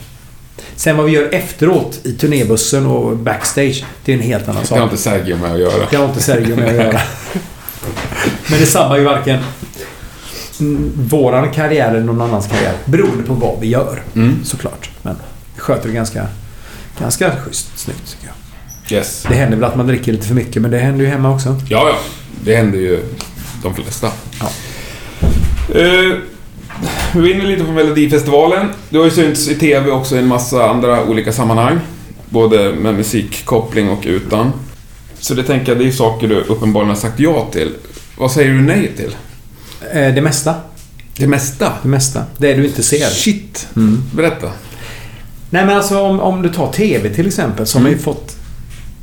Sen 0.76 0.96
vad 0.96 1.06
vi 1.06 1.12
gör 1.12 1.34
efteråt 1.34 2.00
i 2.02 2.12
turnébussen 2.12 2.86
och 2.86 3.16
backstage, 3.16 3.84
det 4.04 4.12
är 4.12 4.16
en 4.16 4.22
helt 4.22 4.48
annan 4.48 4.62
Det 4.62 4.68
sak. 4.68 4.78
har 4.78 4.84
inte 4.84 4.96
Sergio 4.96 5.36
med 5.36 5.52
att 5.52 5.58
göra. 5.60 5.86
Det 5.90 5.96
har 5.96 6.04
inte 6.04 6.22
Sergio 6.22 6.56
med 6.56 6.68
att 6.68 6.74
göra. 6.74 7.00
Men 8.50 8.60
det 8.60 8.66
sabbar 8.66 8.96
ju 8.96 9.04
varken 9.04 9.38
våran 10.96 11.50
karriär 11.52 11.88
eller 11.90 12.00
någon 12.04 12.20
annans 12.20 12.46
karriär. 12.46 12.72
Beroende 12.84 13.22
på 13.24 13.34
vad 13.34 13.60
vi 13.60 13.66
gör, 13.68 14.02
Mm. 14.14 14.44
såklart. 14.44 14.90
Men 15.02 15.16
vi 15.54 15.60
sköter 15.60 15.88
det 15.88 15.94
ganska, 15.94 16.26
ganska 17.00 17.30
schysst, 17.36 17.78
snyggt 17.78 18.10
tycker 18.12 18.26
jag. 18.26 18.34
Yes. 18.98 19.26
Det 19.28 19.34
händer 19.34 19.56
väl 19.56 19.64
att 19.64 19.76
man 19.76 19.86
dricker 19.86 20.12
lite 20.12 20.26
för 20.26 20.34
mycket, 20.34 20.62
men 20.62 20.70
det 20.70 20.78
händer 20.78 21.04
ju 21.04 21.10
hemma 21.10 21.34
också. 21.34 21.56
Ja, 21.68 21.88
ja. 21.88 21.96
Det 22.44 22.56
händer 22.56 22.78
ju 22.78 23.02
de 23.62 23.74
flesta. 23.74 24.10
Ja. 24.40 24.48
Eh, 25.80 26.16
vi 27.14 27.20
var 27.20 27.28
inne 27.28 27.44
lite 27.44 27.64
på 27.64 27.72
Melodifestivalen. 27.72 28.66
Du 28.90 28.98
har 28.98 29.04
ju 29.04 29.10
synts 29.10 29.48
i 29.48 29.54
TV 29.54 29.90
också 29.90 30.16
i 30.16 30.18
en 30.18 30.26
massa 30.26 30.70
andra 30.70 31.04
olika 31.04 31.32
sammanhang. 31.32 31.78
Både 32.28 32.72
med 32.72 32.94
musikkoppling 32.94 33.88
och 33.90 34.02
utan. 34.06 34.52
Så 35.18 35.34
det 35.34 35.42
tänker 35.42 35.72
jag, 35.72 35.78
det 35.78 35.88
är 35.88 35.92
saker 35.92 36.28
du 36.28 36.34
uppenbarligen 36.40 36.88
har 36.88 36.96
sagt 37.00 37.20
ja 37.20 37.48
till. 37.52 37.74
Vad 38.18 38.30
säger 38.32 38.52
du 38.52 38.60
nej 38.62 38.92
till? 38.96 39.16
Eh, 39.92 40.14
Det 40.14 40.20
mesta. 40.22 40.54
Det 41.16 41.26
mesta? 41.26 41.72
Det 41.82 41.88
mesta. 41.88 42.24
Det 42.38 42.54
du 42.54 42.66
inte 42.66 42.82
ser. 42.82 43.06
Shit! 43.06 43.68
Mm. 43.76 44.02
Berätta. 44.14 44.46
Nej 45.50 45.66
men 45.66 45.76
alltså 45.76 46.00
om, 46.00 46.20
om 46.20 46.42
du 46.42 46.48
tar 46.48 46.72
TV 46.72 47.08
till 47.14 47.26
exempel 47.26 47.66
så 47.66 47.78
har 47.78 47.82
man 47.82 47.90
ju 47.90 47.94
Mm. 47.94 48.04
fått 48.04 48.36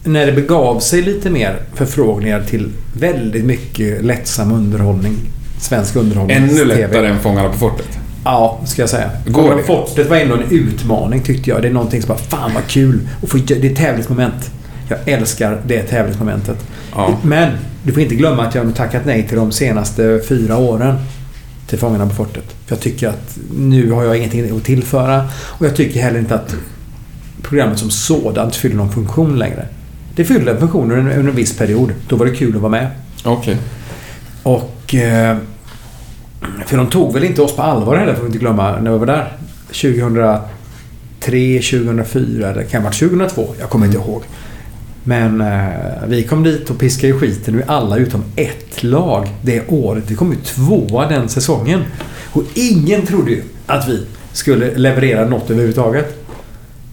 när 0.04 0.26
det 0.26 0.32
begav 0.32 0.80
sig 0.80 1.02
lite 1.02 1.30
mer 1.30 1.62
förfrågningar 1.74 2.42
till 2.50 2.72
väldigt 2.94 3.46
mycket 3.46 4.04
lättsam 4.06 4.52
underhållning. 4.52 5.16
Svensk 5.62 5.96
underhållning. 5.96 6.38
Ännu 6.38 6.66
lättare 6.66 7.08
än 7.08 7.20
Fångarna 7.20 7.50
på 7.50 7.58
fortet. 7.58 7.88
Ja, 8.26 8.62
ska 8.66 8.82
jag 8.82 8.90
säga. 8.90 9.10
Går 9.28 9.56
det? 9.56 9.64
Fortet 9.64 10.10
var 10.10 10.18
ändå 10.18 10.36
en 10.36 10.52
utmaning 10.52 11.22
tyckte 11.22 11.50
jag. 11.50 11.62
Det 11.62 11.68
är 11.68 11.72
någonting 11.74 12.02
som 12.02 12.08
bara, 12.08 12.18
fan 12.18 12.52
vad 12.54 12.68
kul. 12.68 13.00
Och 13.22 13.30
få, 13.30 13.38
det 13.38 13.68
är 13.72 13.76
tävlingsmoment. 13.76 14.52
Jag 14.88 15.00
älskar 15.06 15.62
det 15.68 15.84
tävlingsmomentet. 15.84 16.58
Ja. 16.96 17.18
Men 17.24 17.52
du 17.84 17.94
får 17.94 18.02
inte 18.02 18.16
glömma 18.16 18.46
att 18.46 18.56
jag 18.56 18.64
har 18.64 18.72
tackat 18.72 19.06
nej 19.06 19.28
till 19.28 19.38
de 19.38 19.52
senaste 19.52 20.22
fyra 20.30 20.58
åren. 20.58 20.96
Till 21.68 21.80
Fångarna 21.80 22.08
på 22.08 22.16
fortet. 22.16 22.56
För 22.66 22.76
jag 22.76 22.80
tycker 22.80 23.08
att 23.08 23.38
nu 23.58 23.92
har 23.92 24.04
jag 24.04 24.18
ingenting 24.18 24.58
att 24.58 24.64
tillföra. 24.64 25.26
Och 25.36 25.66
jag 25.66 25.76
tycker 25.76 26.02
heller 26.02 26.20
inte 26.20 26.36
att 26.36 26.56
programmet 27.42 27.80
som 27.80 27.90
sådant 27.90 28.56
fyller 28.56 28.76
någon 28.76 28.92
funktion 28.92 29.40
längre. 29.40 29.66
Det 30.16 30.26
fyllde 30.26 30.52
en 30.52 30.60
funktion 30.60 30.92
under 30.92 31.12
en, 31.12 31.36
viss 31.36 31.58
period. 31.58 31.94
Då 32.08 32.16
var 32.16 32.26
det 32.26 32.36
kul 32.36 32.56
att 32.56 32.62
vara 32.62 32.72
med. 32.72 32.88
Okej. 33.24 33.58
Och... 34.44 34.96
Eh, 34.96 35.38
för 36.66 36.78
de 36.78 36.88
tog 36.88 37.14
väl 37.14 37.24
inte 37.24 37.42
oss 37.42 37.56
på 37.56 37.62
allvar 37.62 37.96
heller, 37.96 38.14
får 38.14 38.22
vi 38.22 38.28
inte 38.28 38.40
glömma, 38.40 38.80
när 38.80 38.92
vi 38.92 38.98
var 38.98 39.06
där. 39.06 39.38
2003, 39.68 40.40
2004 41.20 42.50
eller 42.50 42.64
kan 42.64 42.72
det 42.72 42.78
ha 42.78 42.84
varit 42.84 43.00
2002? 43.00 43.56
Jag 43.60 43.70
kommer 43.70 43.86
inte 43.86 43.98
ihåg. 43.98 44.24
Men 45.04 45.42
eh, 45.42 45.70
vi 46.08 46.24
kom 46.24 46.44
dit 46.44 46.70
och 46.70 46.80
piskade 46.80 47.14
i 47.16 47.20
skiten 47.20 47.56
med 47.56 47.70
alla 47.70 47.98
utom 47.98 48.24
ett 48.36 48.84
lag 48.84 49.28
det 49.42 49.68
året. 49.68 50.04
Vi 50.08 50.16
kom 50.16 50.32
ju 50.32 50.38
tvåa 50.38 51.08
den 51.10 51.30
säsongen. 51.30 51.84
Och 52.32 52.44
ingen 52.54 53.06
trodde 53.06 53.32
ju 53.32 53.44
att 53.68 53.88
vi 53.88 54.06
skulle 54.34 54.76
leverera 54.78 55.26
något 55.26 55.50
överhuvudtaget. 55.50 56.24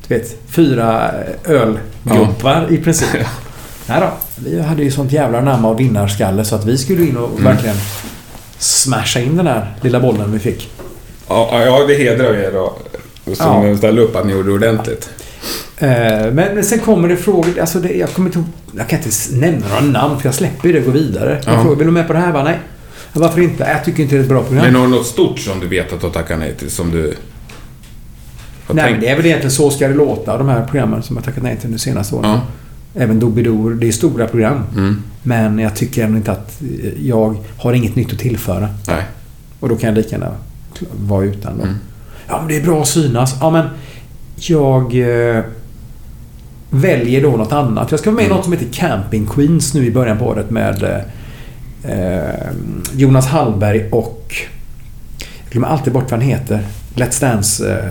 Du 0.09 0.15
vet, 0.15 0.37
fyra 0.49 1.11
ölguppar 1.45 2.67
i 2.73 2.77
princip. 2.79 3.09
Nej 3.87 4.01
då, 4.01 4.11
vi 4.37 4.61
hade 4.63 4.83
ju 4.83 4.91
sånt 4.91 5.13
jävla 5.13 5.41
namn 5.41 5.65
och 5.65 5.81
vinnarskalle 5.81 6.45
så 6.45 6.55
att 6.55 6.65
vi 6.65 6.79
skulle 6.79 7.03
in 7.07 7.17
och 7.17 7.31
Mm. 7.31 7.45
verkligen 7.45 7.77
smasha 8.59 9.21
in 9.21 9.37
den 9.37 9.45
där 9.47 9.75
lilla 9.81 10.01
bollen 10.01 10.33
vi 10.33 10.39
fick. 10.39 10.71
Ja, 11.29 11.63
ja, 11.65 11.85
det 11.89 11.95
hedrar 11.95 12.35
er 12.35 12.53
då. 12.53 12.77
Som 13.35 13.67
Ja. 13.69 13.77
ställde 13.77 14.03
upp 14.03 14.17
att 14.17 14.27
ni 14.27 14.33
gjorde 14.33 14.53
ordentligt. 14.53 15.11
Eh, 15.81 15.89
Men 16.33 16.35
men 16.55 16.65
sen 16.65 16.79
kommer 16.79 17.09
det 17.09 17.17
frågor. 17.17 17.61
Alltså 17.61 17.79
det, 17.81 17.93
jag, 17.95 18.09
kommer 18.13 18.29
inte, 18.29 18.45
jag 18.77 18.89
kan 18.89 18.99
inte 18.99 19.11
nämna 19.33 19.67
några 19.69 19.81
namn 19.81 20.19
för 20.21 20.27
jag 20.29 20.35
släpper 20.35 20.69
ju 20.69 20.73
det 20.73 20.79
och 20.81 20.85
går 20.87 20.93
vidare. 20.93 21.41
Jag 21.47 21.55
Ja. 21.55 21.63
frågar, 21.63 21.77
vill 21.77 21.87
du 21.87 21.93
med 21.93 22.07
på 22.07 22.13
det 22.13 22.19
här? 22.19 22.33
Bara, 22.33 22.45
nej. 22.45 22.59
Varför 23.13 23.41
inte? 23.41 23.65
Jag 23.65 23.85
tycker 23.85 24.03
inte 24.03 24.15
det 24.15 24.19
är 24.19 24.23
ett 24.23 24.29
bra 24.29 24.43
program. 24.43 24.65
Men 24.65 24.75
har 24.75 24.83
du 24.83 24.89
något 24.91 25.07
stort 25.07 25.39
som 25.39 25.61
du 25.61 25.69
vet 25.69 25.93
att 25.93 26.01
du 26.01 26.07
har 26.07 26.13
tackat 26.15 26.39
nej 26.39 26.55
till? 26.55 26.71
Som 26.71 26.91
du... 26.91 27.01
nej, 27.03 27.15
tänkt- 28.69 28.91
men 28.91 29.01
det 29.01 29.09
är 29.09 29.17
väl 29.17 29.27
egentligen 29.27 29.51
Så 29.51 29.71
ska 29.71 29.89
det 29.89 29.95
låta, 29.95 30.39
de 30.39 30.49
här 30.49 30.65
programmen 30.65 31.03
som 31.03 31.17
jag 31.17 31.25
tackat 31.25 31.43
nej 31.43 31.57
till 31.57 31.73
de 31.73 31.79
senaste 31.79 32.15
åren. 32.15 32.31
Ja. 32.31 32.41
Även 33.03 33.21
Doobidoo, 33.21 33.71
det 33.71 33.89
är 33.89 33.93
stora 33.93 34.27
program. 34.27 34.63
Mm. 34.77 35.03
Men 35.23 35.59
jag 35.59 35.77
tycker 35.77 36.05
ändå 36.05 36.17
inte 36.17 36.33
att 36.33 36.61
jag 37.03 37.37
har 37.59 37.73
inget 37.73 37.97
nytt 37.97 38.13
att 38.13 38.19
tillföra. 38.19 38.69
Nej. 38.89 39.03
Och 39.61 39.69
då 39.69 39.77
kan 39.77 39.89
jag 39.89 39.97
lika 39.97 40.11
gärna 40.11 40.31
vara 41.01 41.25
utan 41.25 41.57
då. 41.59 41.63
Mm. 41.65 41.75
Ja, 42.29 42.39
men 42.39 42.49
det 42.49 42.57
är 42.57 42.63
bra 42.65 42.83
att 42.83 42.89
synas. 42.89 43.35
Ja, 43.41 43.51
men 43.51 43.67
jag 44.37 44.95
eh, 45.37 45.43
väljer 46.71 47.23
då 47.23 47.31
något 47.37 47.53
annat. 47.53 47.91
Jag 47.91 48.01
ska 48.01 48.11
vara 48.11 48.17
med 48.17 48.23
i 48.23 48.27
Mm. 48.27 48.37
något 48.37 48.45
som 48.45 48.53
heter 48.53 48.67
Camping 48.73 49.27
Queens 49.27 49.75
nu 49.75 49.87
i 49.87 49.91
början 49.91 50.19
på 50.19 50.25
året 50.27 50.51
med 50.51 51.03
eh, 51.85 52.51
Jonas 52.95 53.27
Hallberg 53.27 53.89
och... 53.91 54.35
Jag 55.19 55.53
glömmer 55.53 55.69
alltid 55.69 55.93
bort 55.93 56.03
vad 56.11 56.21
han 56.21 56.29
heter. 56.29 56.61
Let's 56.95 57.21
Dance... 57.21 57.71
Eh, 57.73 57.87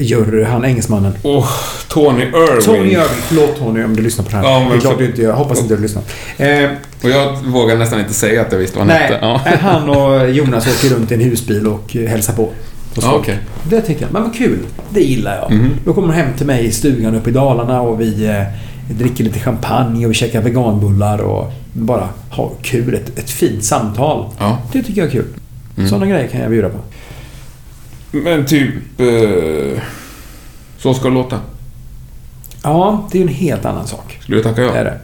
jury, 0.00 0.44
han 0.44 0.64
engelsmannen. 0.64 1.12
Åh, 1.22 1.48
Tony 1.88 2.22
Irving. 2.22 2.62
Tony 2.64 2.90
Irving. 2.90 3.06
Förlåt 3.28 3.58
Tony 3.58 3.84
om 3.84 3.96
du 3.96 4.02
lyssnar 4.02 4.24
på 4.24 4.30
det 4.30 4.36
här. 4.36 4.44
Ja, 4.44 4.60
men 4.60 4.68
det 4.68 4.74
är 4.76 4.80
klart 4.80 4.98
du 4.98 5.06
inte 5.06 5.22
Jag 5.22 5.32
hoppas 5.34 5.60
inte 5.60 5.76
du 5.76 5.82
lyssnar. 5.82 6.02
Eh, 6.36 6.70
Och 7.02 7.10
jag 7.10 7.36
vågar 7.46 7.76
nästan 7.76 8.00
inte 8.00 8.14
säga 8.14 8.40
att 8.42 8.52
jag 8.52 8.58
visste 8.58 8.78
vad 8.78 8.86
han 8.88 8.96
nej, 8.96 9.06
hette. 9.12 9.18
Ja. 9.22 9.40
eh, 9.46 9.58
han 9.58 9.88
och 9.88 10.30
Jonas 10.34 10.66
åker 10.66 10.94
runt 10.96 11.10
i 11.10 11.14
en 11.14 11.20
husbil 11.20 11.66
och 11.66 11.96
eh, 11.96 12.08
hälsar 12.08 12.32
på. 12.34 12.50
Hos 12.96 13.04
folk. 13.04 13.16
okej. 13.16 13.38
Det 13.70 13.80
tycker 13.80 14.02
jag. 14.02 14.12
Men 14.12 14.22
vad 14.22 14.34
kul. 14.34 14.58
Det 14.90 15.00
gillar 15.00 15.36
jag. 15.36 15.50
Mhm. 15.52 15.70
Då 15.84 15.92
kommer 15.94 16.08
de 16.08 16.14
hem 16.14 16.32
till 16.36 16.46
mig 16.46 16.64
i 16.64 16.72
stugan 16.72 17.14
uppe 17.14 17.30
i 17.30 17.32
Dalarna 17.32 17.80
och 17.80 18.00
vi 18.00 18.26
eh, 18.26 18.42
dricker 18.90 19.24
lite 19.24 19.38
champagne 19.38 20.04
och 20.04 20.10
vi 20.10 20.14
käkar 20.14 20.42
veganbullar 20.42 21.18
och 21.18 21.52
bara 21.72 22.08
har 22.30 22.50
kul. 22.62 22.94
Ett, 22.94 23.18
ett 23.18 23.30
fint 23.30 23.64
samtal. 23.64 24.26
Ja. 24.38 24.58
Det 24.72 24.82
tycker 24.82 25.00
jag 25.00 25.08
är 25.08 25.12
kul. 25.12 25.26
Mm. 25.76 25.88
Sådana 25.88 26.06
grejer 26.06 26.26
kan 26.28 26.40
jag 26.40 26.50
bjuda 26.50 26.68
på. 26.68 26.78
Men 28.10 28.46
typ... 28.46 28.70
Eh, 28.98 29.82
så 30.78 30.94
ska 30.94 31.08
det 31.08 31.14
låta. 31.14 31.40
Ja, 32.62 33.08
det 33.12 33.18
är 33.18 33.22
en 33.22 33.28
helt 33.28 33.64
annan 33.64 33.86
sak. 33.86 34.18
Skulle 34.22 34.36
du 34.38 34.42
tacka 34.42 34.60
Det 34.60 34.66
ja? 34.66 34.74
är 34.74 34.84
det. 34.84 34.98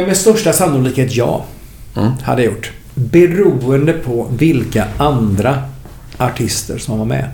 Eh, 0.00 0.06
med 0.06 0.16
största 0.16 0.52
sannolikhet 0.52 1.16
ja. 1.16 1.44
Mm. 1.96 2.12
Hade 2.22 2.42
jag 2.42 2.52
gjort. 2.52 2.70
Beroende 2.94 3.92
på 3.92 4.26
vilka 4.38 4.86
andra 4.98 5.62
artister 6.26 6.78
som 6.78 6.98
var 6.98 7.06
med. 7.06 7.28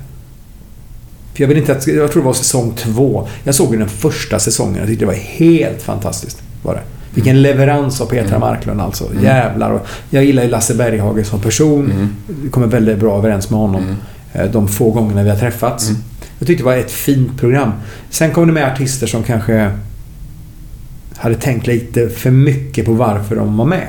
För 1.35 1.43
jag, 1.43 1.49
vill 1.49 1.59
inte 1.59 1.73
att, 1.73 1.87
jag 1.87 2.13
tror 2.13 2.23
det 2.23 2.27
var 2.27 2.33
säsong 2.35 2.73
två. 2.77 3.29
Jag 3.45 3.55
såg 3.55 3.73
ju 3.73 3.79
den 3.79 3.89
första 3.89 4.39
säsongen. 4.39 4.77
Jag 4.79 4.87
tyckte 4.87 5.03
det 5.05 5.07
var 5.07 5.15
helt 5.15 5.83
fantastiskt. 5.83 6.43
Var 6.63 6.75
det. 6.75 6.81
Vilken 7.15 7.43
leverans 7.43 8.01
av 8.01 8.07
Petra 8.07 8.29
Mm. 8.37 8.41
Marklund 8.41 8.81
alltså. 8.81 9.11
Mm. 9.11 9.25
Jävlar. 9.25 9.71
Och 9.71 9.87
Jag 10.11 10.25
gillar 10.25 10.43
ju 10.43 10.49
Lasse 10.49 10.75
Berghage 10.75 11.27
som 11.27 11.41
person. 11.41 11.85
Mm. 12.29 12.51
Kommer 12.51 12.67
väldigt 12.67 12.99
bra 12.99 13.19
överens 13.19 13.51
med 13.51 13.61
honom. 13.61 13.83
Mm. 13.83 13.97
eh, 14.33 14.51
De 14.53 14.69
få 14.69 14.91
gångerna 14.91 15.23
vi 15.23 15.31
har 15.31 15.37
träffats. 15.37 15.89
Mm. 15.89 16.03
Jag 16.39 16.47
tyckte 16.47 16.63
det 16.63 16.67
var 16.67 16.77
ett 16.77 16.91
fint 16.91 17.41
program. 17.41 17.73
Sen 18.11 18.33
kom 18.33 18.47
det 18.47 18.53
med 18.53 18.73
artister 18.73 19.07
som 19.07 19.23
kanske 19.23 19.71
hade 21.17 21.35
tänkt 21.35 21.67
lite 21.67 22.09
för 22.09 22.31
mycket 22.31 22.87
på 22.87 22.93
varför 22.93 23.37
de 23.37 23.57
var 23.57 23.65
med. 23.67 23.89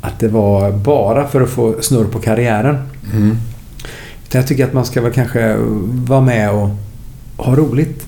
Att 0.00 0.20
det 0.20 0.28
var 0.28 0.72
bara 0.72 1.28
för 1.28 1.40
att 1.40 1.50
få 1.50 1.74
snurr 1.80 2.04
på 2.04 2.18
karriären. 2.18 2.76
Mm. 3.14 3.36
Jag 4.32 4.46
tycker 4.46 4.64
att 4.64 4.72
man 4.72 4.84
ska 4.84 5.00
väl 5.00 5.12
kanske 5.12 5.56
vara 5.88 6.20
med 6.20 6.50
och 6.50 6.70
ha 7.36 7.54
roligt. 7.54 8.06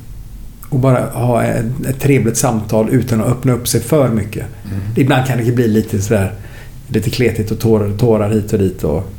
Och 0.69 0.79
bara 0.79 1.11
ha 1.11 1.43
ett, 1.43 1.87
ett 1.89 2.01
trevligt 2.01 2.37
samtal 2.37 2.89
utan 2.91 3.21
att 3.21 3.27
öppna 3.27 3.53
upp 3.53 3.69
sig 3.69 3.81
för 3.81 4.09
mycket. 4.09 4.47
Mm. 4.65 4.81
Ibland 4.97 5.27
kan 5.27 5.39
det 5.39 5.53
bli 5.53 5.69
lite 5.69 6.03
sådär 6.03 6.35
lite 6.93 7.11
kletigt 7.11 7.51
och 7.51 7.59
tårar, 7.59 7.93
tårar 7.97 8.31
hit 8.31 8.53
och 8.53 8.59
dit. 8.59 8.85
Och, 8.85 9.13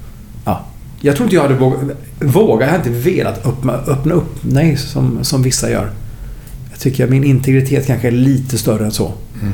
ja. 0.46 0.66
Jag 1.02 1.16
tror 1.16 1.26
inte 1.26 1.36
jag 1.36 1.44
hade 1.44 1.56
vågat, 2.20 2.68
jag 2.68 2.78
hade 2.78 2.90
inte 2.90 3.10
velat 3.10 3.46
öppna, 3.46 3.74
öppna 3.74 4.14
upp 4.14 4.36
nej, 4.42 4.78
som, 4.78 5.24
som 5.24 5.44
vissa 5.44 5.70
gör. 5.70 5.90
Jag 6.72 6.80
tycker 6.80 7.04
att 7.04 7.10
min 7.10 7.24
integritet 7.24 7.88
kanske 7.88 8.08
är 8.08 8.12
lite 8.12 8.58
större 8.58 8.86
än 8.86 8.92
så. 8.92 9.12
Mm. 9.42 9.54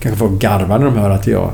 Kanske 0.00 0.18
folk 0.18 0.42
garvar 0.42 0.78
när 0.78 0.86
de 0.86 0.96
hör 0.96 1.10
att 1.10 1.26
jag, 1.26 1.50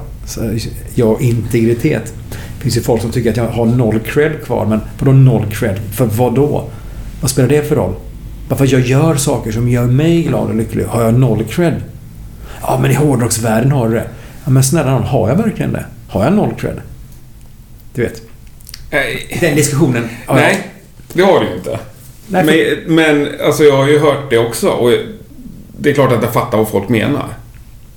jag 0.95 1.23
integritet. 1.23 2.15
Det 2.57 2.63
finns 2.63 2.77
ju 2.77 2.81
folk 2.81 3.03
som 3.03 3.11
tycker 3.13 3.31
att 3.31 3.37
jag 3.37 3.49
har 3.49 3.67
noll 3.67 3.99
cred 4.01 4.45
kvar. 4.45 4.67
Men 4.67 4.81
vadå 4.99 5.13
noll 5.13 5.47
cred? 5.51 5.81
För 5.93 6.05
vad 6.07 6.35
då? 6.35 6.65
Vad 7.21 7.31
spelar 7.31 7.49
det 7.49 7.63
för 7.69 7.77
roll? 7.77 7.95
Bara 8.49 8.57
för 8.57 8.65
att 8.65 8.73
jag 8.73 8.81
gör 8.81 9.17
saker 9.17 9.53
som 9.53 9.69
gör 9.69 9.87
mig 9.87 10.23
glad 10.23 10.49
och 10.49 10.55
lycklig. 10.55 10.85
Har 10.85 11.03
jag 11.03 11.15
noll 11.15 11.45
cred? 11.45 11.75
Ja, 12.63 12.79
men 12.83 12.91
i 12.91 12.95
hårdrocksvärlden 12.95 13.73
har 13.73 13.89
du 13.89 13.95
det. 13.95 14.07
Ja, 14.45 14.51
men 14.51 14.65
snälla 14.65 14.91
nån, 14.91 15.03
har 15.03 15.29
jag 15.29 15.37
verkligen 15.37 15.73
det? 15.73 15.85
Har 16.09 16.25
jag 16.25 16.33
noll 16.33 16.55
cred? 16.59 16.81
Du 17.95 18.03
vet. 18.03 18.23
Nej, 18.91 19.39
Den 19.41 19.57
diskussionen. 19.57 20.09
Nej 20.29 20.71
det 21.13 21.23
har 21.23 21.41
du 21.41 21.47
ju 21.49 21.55
inte. 21.57 21.79
Nej, 22.29 22.45
för- 22.45 22.87
Men, 22.89 22.95
men 22.95 23.29
alltså 23.47 23.65
jag 23.65 23.77
har 23.77 23.89
ju 23.89 23.99
hört 23.99 24.31
det 24.31 24.39
också 24.39 24.69
och 24.69 24.91
det 25.79 25.91
är 25.91 25.95
klart 25.95 26.13
att 26.13 26.23
jag 26.23 26.33
fattar 26.33 26.59
vad 26.59 26.69
folk 26.69 26.89
menar. 26.89 27.27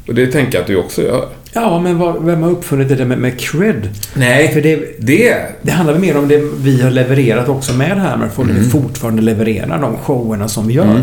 Och 0.07 0.16
det 0.16 0.28
tänker 0.28 0.53
jag 0.53 0.62
att 0.62 0.68
du 0.68 0.76
också 0.76 1.01
gör. 1.01 1.30
Ja, 1.54 1.80
men 1.80 1.97
vad, 1.97 2.26
vem 2.26 2.43
har 2.43 2.50
uppfunnit 2.52 2.89
det 2.89 2.95
där 2.95 3.06
med, 3.06 3.18
med 3.18 3.39
cred? 3.39 3.89
Nej, 4.14 4.54
För 4.54 4.62
det, 4.62 4.80
det... 5.00 5.38
det 5.62 5.72
handlar 5.72 5.97
mer 6.00 6.18
om 6.18 6.28
det 6.28 6.38
vi 6.58 6.82
har 6.82 6.91
levererat 6.91 7.50
också 7.50 7.74
med 7.74 7.97
Hammerfall. 7.97 8.50
Mm. 8.50 8.64
Vi 8.64 8.70
fortfarande 8.70 9.22
levererar 9.22 9.82
de 9.82 9.97
showerna 9.97 10.47
som 10.47 10.68
vi 10.68 10.74
gör. 10.74 10.84
Mm. 10.84 11.02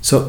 Så 0.00 0.22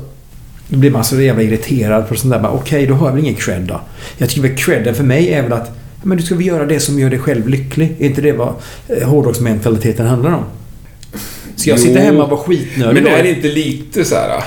då 0.68 0.78
blir 0.78 0.92
man 0.92 1.04
så 1.04 1.22
jävla 1.22 1.44
irriterad 1.44 2.08
på 2.10 2.16
sånt 2.16 2.34
där. 2.34 2.50
Okej, 2.54 2.86
då 2.88 2.94
har 2.94 3.08
jag 3.08 3.14
väl 3.16 3.24
ingen 3.24 3.36
cred 3.36 3.62
då. 3.62 3.82
Jag 4.18 4.30
tycker 4.30 4.42
väl 4.48 4.58
credden 4.58 4.96
för 4.96 5.04
mig 5.04 5.34
är 5.34 5.42
väl 5.44 5.54
att 5.54 5.72
men 6.04 6.18
du 6.18 6.24
ska 6.24 6.36
väl 6.36 6.46
göra 6.46 6.66
det 6.66 6.80
som 6.80 7.00
gör 7.00 7.10
dig 7.10 7.20
själv 7.20 7.48
lycklig. 7.48 7.96
Är 8.00 8.06
inte 8.06 8.22
det 8.22 8.32
vad 8.32 8.54
eh, 8.88 9.08
hårdrocksmentaliteten 9.10 10.08
handlar 10.08 10.32
om? 10.32 10.44
Ska 11.56 11.70
jag 11.70 11.80
Jo, 11.80 11.86
sitta 11.86 12.00
hemma 12.00 12.24
och 12.24 12.30
vara 12.30 12.40
skitnödig 12.40 12.94
Men 12.94 13.04
då? 13.04 13.10
är 13.10 13.24
det 13.24 13.30
inte 13.30 13.48
lite 13.48 14.06
så 14.06 14.16
här... 14.16 14.44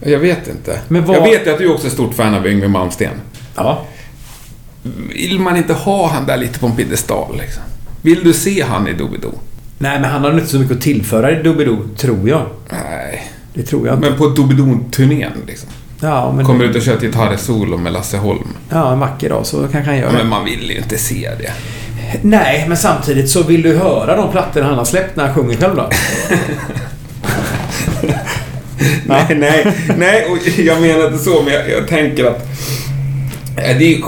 Jag 0.00 0.18
vet 0.18 0.48
inte. 0.48 0.80
Men 0.88 1.04
vad- 1.04 1.16
Jag 1.16 1.22
vet 1.22 1.48
att 1.48 1.58
du 1.58 1.64
är 1.64 1.74
också 1.74 1.86
är 1.86 1.90
stort 1.90 2.14
fan 2.14 2.34
av 2.34 2.46
Yngwie 2.46 2.68
Malmsteen. 2.68 3.10
Ja. 3.56 3.82
Vill 5.14 5.40
man 5.40 5.56
inte 5.56 5.72
ha 5.72 6.08
han 6.08 6.26
där 6.26 6.36
lite 6.36 6.58
på 6.58 6.66
en 6.66 6.76
piedestal 6.76 7.36
liksom? 7.38 7.62
Vill 8.02 8.24
du 8.24 8.32
se 8.32 8.62
han 8.62 8.88
i 8.88 8.92
Doobidoo? 8.92 9.32
Nej, 9.78 10.00
men 10.00 10.10
han 10.10 10.24
har 10.24 10.32
inte 10.32 10.46
så 10.46 10.58
mycket 10.58 10.76
att 10.76 10.82
tillföra 10.82 11.30
i 11.40 11.42
Doobidoo, 11.42 11.88
tror 11.96 12.28
jag. 12.28 12.42
Nej. 12.70 13.26
Det 13.54 13.62
tror 13.62 13.86
jag 13.86 13.96
inte. 13.96 14.08
Men 14.10 14.18
på 14.18 14.24
Doobidoo-turnén 14.28 15.32
liksom. 15.46 15.68
Ja, 16.00 16.32
men... 16.36 16.46
Kommer 16.46 16.64
ut 16.64 16.76
och 16.76 16.82
kör 16.82 16.94
ett 16.96 17.00
gitarrsolo 17.02 17.76
med 17.76 17.92
Lasse 17.92 18.16
Holm. 18.16 18.48
Ja, 18.70 18.92
en 18.92 18.98
vacker 18.98 19.28
dag 19.28 19.46
så 19.46 19.58
kanske 19.58 19.90
han 19.90 19.96
gör 19.96 20.04
Ja, 20.06 20.12
det. 20.12 20.18
men 20.18 20.28
man 20.28 20.44
vill 20.44 20.70
ju 20.70 20.76
inte 20.76 20.98
se 20.98 21.30
det. 21.38 21.52
Nej, 22.22 22.64
men 22.68 22.76
samtidigt 22.76 23.30
så 23.30 23.42
vill 23.42 23.62
du 23.62 23.76
höra 23.76 24.16
de 24.16 24.30
plattor 24.32 24.62
han 24.62 24.74
har 24.74 24.84
släppt 24.84 25.16
när 25.16 25.24
han 25.26 25.34
sjunger 25.34 25.56
själv 25.56 25.76
då? 25.76 25.88
Nej, 29.06 29.34
nej, 29.36 29.76
nej. 29.96 30.24
Och 30.30 30.38
jag 30.58 30.80
menar 30.80 31.06
inte 31.06 31.24
så, 31.24 31.42
men 31.42 31.52
jag, 31.54 31.70
jag 31.70 31.88
tänker 31.88 32.24
att 32.24 32.46
eh, 33.56 33.78
det 33.78 33.94
är 33.94 34.00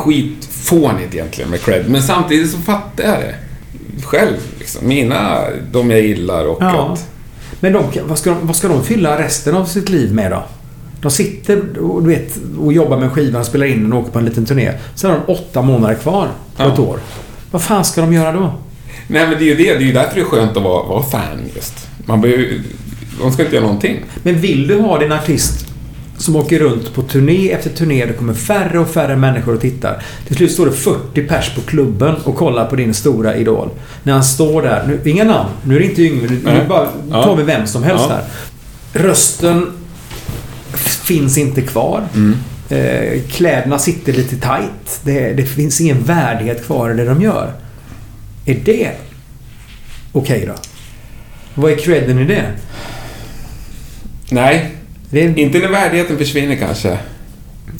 skitfånigt 0.62 1.14
egentligen 1.14 1.50
med 1.50 1.60
cred. 1.60 1.90
Men 1.90 2.02
samtidigt 2.02 2.50
så 2.50 2.58
fattar 2.58 3.04
jag 3.04 3.18
det. 3.20 3.34
Själv, 4.04 4.36
liksom. 4.58 4.88
Mina, 4.88 5.40
de 5.72 5.90
jag 5.90 6.00
gillar 6.00 6.44
och 6.44 6.58
Ja. 6.62 6.92
att... 6.92 7.08
Men 7.60 7.72
de, 7.72 7.84
vad, 8.08 8.18
ska 8.18 8.30
de, 8.30 8.46
vad 8.46 8.56
ska 8.56 8.68
de 8.68 8.84
fylla 8.84 9.18
resten 9.18 9.54
av 9.56 9.64
sitt 9.64 9.88
liv 9.88 10.14
med 10.14 10.30
då? 10.30 10.42
De 11.02 11.10
sitter 11.10 11.78
och, 11.78 12.02
du 12.02 12.08
vet, 12.08 12.38
och 12.60 12.72
jobbar 12.72 12.96
med 12.98 13.12
skivan, 13.12 13.44
spelar 13.44 13.66
in 13.66 13.82
den 13.82 13.92
och 13.92 13.98
åker 14.00 14.10
på 14.12 14.18
en 14.18 14.24
liten 14.24 14.46
turné. 14.46 14.72
Sen 14.94 15.10
har 15.10 15.18
de 15.26 15.32
åtta 15.32 15.62
månader 15.62 15.94
kvar 15.94 16.28
på 16.56 16.62
Ja. 16.62 16.72
ett 16.72 16.78
år. 16.78 16.98
Vad 17.50 17.62
fan 17.62 17.84
ska 17.84 18.00
de 18.00 18.12
göra 18.12 18.32
då? 18.32 18.52
Nej, 19.08 19.26
men 19.28 19.38
det 19.38 19.44
är 19.44 19.46
ju 19.46 19.54
det. 19.54 19.62
Det 19.74 19.84
är 19.84 19.86
ju 19.86 19.92
därför 19.92 20.14
det 20.14 20.20
är 20.20 20.24
skönt 20.24 20.56
att 20.56 20.62
vara, 20.62 20.86
vara 20.88 21.02
fan 21.02 21.38
just. 21.54 21.88
Man 22.06 22.20
behöver 22.20 22.60
De 23.22 23.32
ska 23.32 23.42
inte 23.42 23.54
göra 23.54 23.66
någonting. 23.66 24.00
Men 24.22 24.40
vill 24.40 24.66
du 24.68 24.80
ha 24.80 24.98
din 24.98 25.12
artist 25.12 25.66
som 26.18 26.36
åker 26.36 26.58
runt 26.58 26.94
på 26.94 27.02
turné 27.02 27.50
efter 27.52 27.70
turné. 27.70 28.06
Det 28.06 28.12
kommer 28.12 28.34
färre 28.34 28.78
och 28.78 28.88
färre 28.90 29.16
människor 29.16 29.54
och 29.54 29.60
tittar. 29.60 30.02
Till 30.26 30.36
slut 30.36 30.52
står 30.52 30.66
det 30.66 30.72
40 30.72 31.22
pers 31.22 31.54
på 31.54 31.60
klubben 31.60 32.14
och 32.24 32.36
kollar 32.36 32.64
på 32.66 32.76
din 32.76 32.94
stora 32.94 33.36
idol. 33.36 33.68
När 34.02 34.12
han 34.12 34.24
står 34.24 34.62
där. 34.62 34.84
Nu, 35.04 35.10
inga 35.10 35.24
namn. 35.24 35.48
Nu 35.64 35.76
är 35.76 35.80
det 35.80 35.86
inte 35.86 36.02
Yngve. 36.02 36.28
Nu 36.30 36.40
Nej. 36.44 36.66
bara 36.68 36.88
Ja. 37.10 37.22
tar 37.24 37.36
vi 37.36 37.42
vem 37.42 37.66
som 37.66 37.82
helst 37.82 38.04
Ja. 38.08 38.14
här. 38.14 38.24
Rösten 39.02 39.72
finns 41.04 41.38
inte 41.38 41.62
kvar. 41.62 42.02
Mm. 42.14 42.36
Eh, 42.68 43.22
kläderna 43.30 43.78
sitter 43.78 44.12
lite 44.12 44.36
tight. 44.36 45.00
Det, 45.02 45.32
det 45.32 45.42
finns 45.44 45.80
ingen 45.80 46.02
värdighet 46.02 46.66
kvar 46.66 46.90
i 46.90 46.94
det 46.96 47.04
de 47.04 47.22
gör. 47.22 47.52
Är 48.46 48.54
det 48.64 48.90
okej 50.12 50.44
då? 50.46 50.54
Vad 51.54 51.72
är 51.72 51.76
credden 51.76 52.18
i 52.18 52.24
det? 52.24 52.44
Nej, 54.30 54.70
är, 55.12 55.38
inte 55.38 55.58
när 55.58 55.68
värdigheten 55.68 56.18
försvinner 56.18 56.56
kanske. 56.56 56.98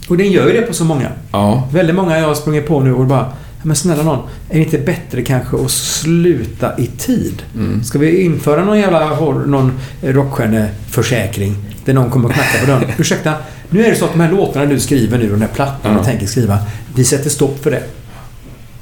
och 0.08 0.16
den 0.16 0.32
gör 0.32 0.46
ju 0.46 0.52
det 0.52 0.62
på 0.62 0.74
så 0.74 0.84
många. 0.84 1.08
Ja. 1.32 1.68
Väldigt 1.72 1.96
många 1.96 2.18
jag 2.18 2.26
har 2.28 2.34
sprungit 2.34 2.66
på 2.66 2.80
nu 2.80 2.92
och 2.94 3.06
bara 3.06 3.26
"Ja, 3.60 3.62
men 3.62 3.76
snälla 3.76 4.02
någon, 4.02 4.18
är 4.50 4.54
det 4.54 4.60
inte 4.64 4.78
bättre 4.78 5.22
kanske 5.22 5.56
att 5.64 5.70
sluta 5.70 6.78
i 6.78 6.86
tid? 6.86 7.42
Mm. 7.54 7.84
Ska 7.84 7.98
vi 7.98 8.20
införa 8.22 8.64
någon 8.64 8.78
jävla 8.78 9.20
någon 9.46 9.72
rockstjärneförsäkring 10.02 11.54
där 11.84 11.94
någon 11.94 12.10
kommer 12.10 12.28
och 12.28 12.34
knackar 12.34 12.60
på 12.60 12.66
dörren? 12.66 12.90
Ursäkta, 12.98 13.34
nu 13.70 13.84
är 13.84 13.90
det 13.90 13.96
så 13.96 14.04
att 14.04 14.12
de 14.12 14.20
här 14.20 14.30
låtarna 14.32 14.66
du 14.66 14.80
skriver 14.80 15.18
nu 15.18 15.24
och 15.24 15.30
den 15.30 15.40
här 15.40 15.48
plattan 15.54 15.92
Ja. 15.92 15.98
du 15.98 16.04
tänker 16.04 16.26
skriva, 16.26 16.58
vi 16.94 17.04
sätter 17.04 17.30
stopp 17.30 17.62
för 17.62 17.70
det. 17.70 17.82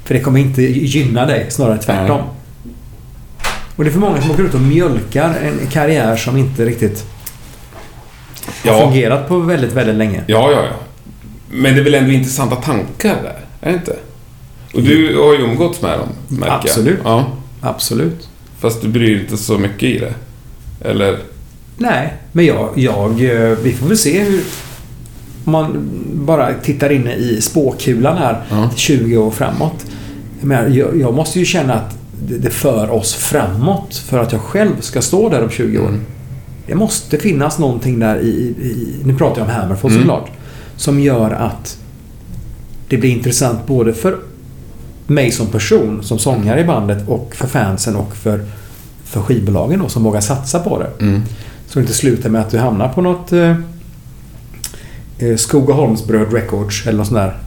För 0.03 0.13
det 0.13 0.19
kommer 0.19 0.39
inte 0.39 0.61
gynna 0.61 1.25
dig, 1.25 1.45
snarare 1.49 1.77
tvärtom. 1.77 2.21
Och 3.75 3.83
det 3.83 3.89
är 3.89 3.91
för 3.91 3.99
många 3.99 4.21
som 4.21 4.31
åker 4.31 4.43
ut 4.43 4.53
och 4.53 4.61
mjölkar 4.61 5.35
en 5.43 5.67
karriär 5.71 6.15
som 6.15 6.37
inte 6.37 6.65
riktigt 6.65 7.05
har 8.65 8.71
Ja. 8.71 8.87
fungerat 8.87 9.27
på 9.27 9.37
väldigt, 9.39 9.73
väldigt 9.73 9.95
länge. 9.95 10.23
Ja, 10.27 10.51
ja, 10.51 10.57
ja. 10.63 10.75
Men 11.51 11.73
det 11.73 11.79
är 11.79 11.83
väl 11.83 11.93
ändå 11.95 12.11
intressanta 12.11 12.55
tankar 12.55 13.15
där? 13.23 13.39
Är 13.61 13.71
det 13.71 13.73
inte? 13.77 13.95
Och 14.73 14.81
du 14.83 15.17
har 15.17 15.33
ju 15.33 15.39
umgåtts 15.39 15.81
med 15.81 15.99
dem, 15.99 16.07
märker 16.27 16.51
jag. 16.53 16.59
Absolut. 16.59 16.99
Ja. 17.03 17.25
Absolut. 17.61 18.29
Fast 18.59 18.81
du 18.81 18.87
bryr 18.87 19.13
dig 19.15 19.21
inte 19.23 19.37
så 19.37 19.57
mycket 19.57 19.83
i 19.83 19.99
det. 19.99 20.13
Eller? 20.89 21.17
Nej, 21.77 22.13
men 22.31 22.45
jag, 22.45 22.69
jag... 22.75 23.11
eh, 23.11 23.57
Vi 23.63 23.73
får 23.73 23.87
väl 23.87 23.97
se 23.97 24.19
hur... 24.23 24.41
Om 25.45 25.51
man 25.51 25.89
bara 26.13 26.53
tittar 26.53 26.91
inne 26.91 27.13
i 27.15 27.41
spåkulan 27.41 28.17
här, 28.17 28.41
Ja. 28.49 28.69
20 28.75 29.17
år 29.17 29.31
framåt. 29.31 29.85
Menar, 30.41 30.67
jag, 30.67 31.01
jag 31.01 31.13
måste 31.13 31.39
ju 31.39 31.45
känna 31.45 31.73
att 31.73 31.97
det, 32.27 32.37
det 32.37 32.49
för 32.49 32.89
oss 32.89 33.15
framåt 33.15 33.95
för 33.95 34.19
att 34.19 34.31
jag 34.31 34.41
själv 34.41 34.71
ska 34.81 35.01
stå 35.01 35.29
där 35.29 35.43
om 35.43 35.49
20 35.49 35.77
år. 35.79 35.87
Mm. 35.87 36.01
Det 36.67 36.75
måste 36.75 37.17
finnas 37.17 37.59
någonting 37.59 37.99
där 37.99 38.19
i... 38.19 38.27
i 38.27 38.95
nu 39.05 39.15
pratar 39.15 39.41
jag 39.41 39.47
om 39.49 39.53
Hammerfall 39.55 39.91
Mm. 39.91 40.01
såklart. 40.03 40.31
Som 40.75 40.99
gör 40.99 41.31
att 41.31 41.77
det 42.89 42.97
blir 42.97 43.09
intressant 43.09 43.67
både 43.67 43.93
för 43.93 44.17
mig 45.07 45.31
som 45.31 45.47
person, 45.47 46.03
som 46.03 46.19
sångare 46.19 46.61
i 46.61 46.63
bandet 46.63 47.07
och 47.07 47.35
för 47.35 47.47
fansen 47.47 47.95
och 47.95 48.15
för, 48.15 48.45
för 49.03 49.21
skivbolagen 49.21 49.79
då, 49.79 49.89
som 49.89 50.03
vågar 50.03 50.21
satsa 50.21 50.59
på 50.59 50.79
det. 50.79 51.05
Mm. 51.05 51.21
Så 51.67 51.79
det 51.79 51.81
inte 51.83 51.93
slutar 51.93 52.29
med 52.29 52.41
att 52.41 52.49
du 52.51 52.57
hamnar 52.57 52.87
på 52.89 53.01
något 53.01 53.31
eh, 53.33 53.55
eh, 55.19 55.35
Skog 55.35 55.69
och 55.69 55.75
Holmsbröd 55.75 56.33
Records 56.33 56.87
eller 56.87 56.97
något 56.97 57.07
sånt 57.07 57.19
där 57.19 57.37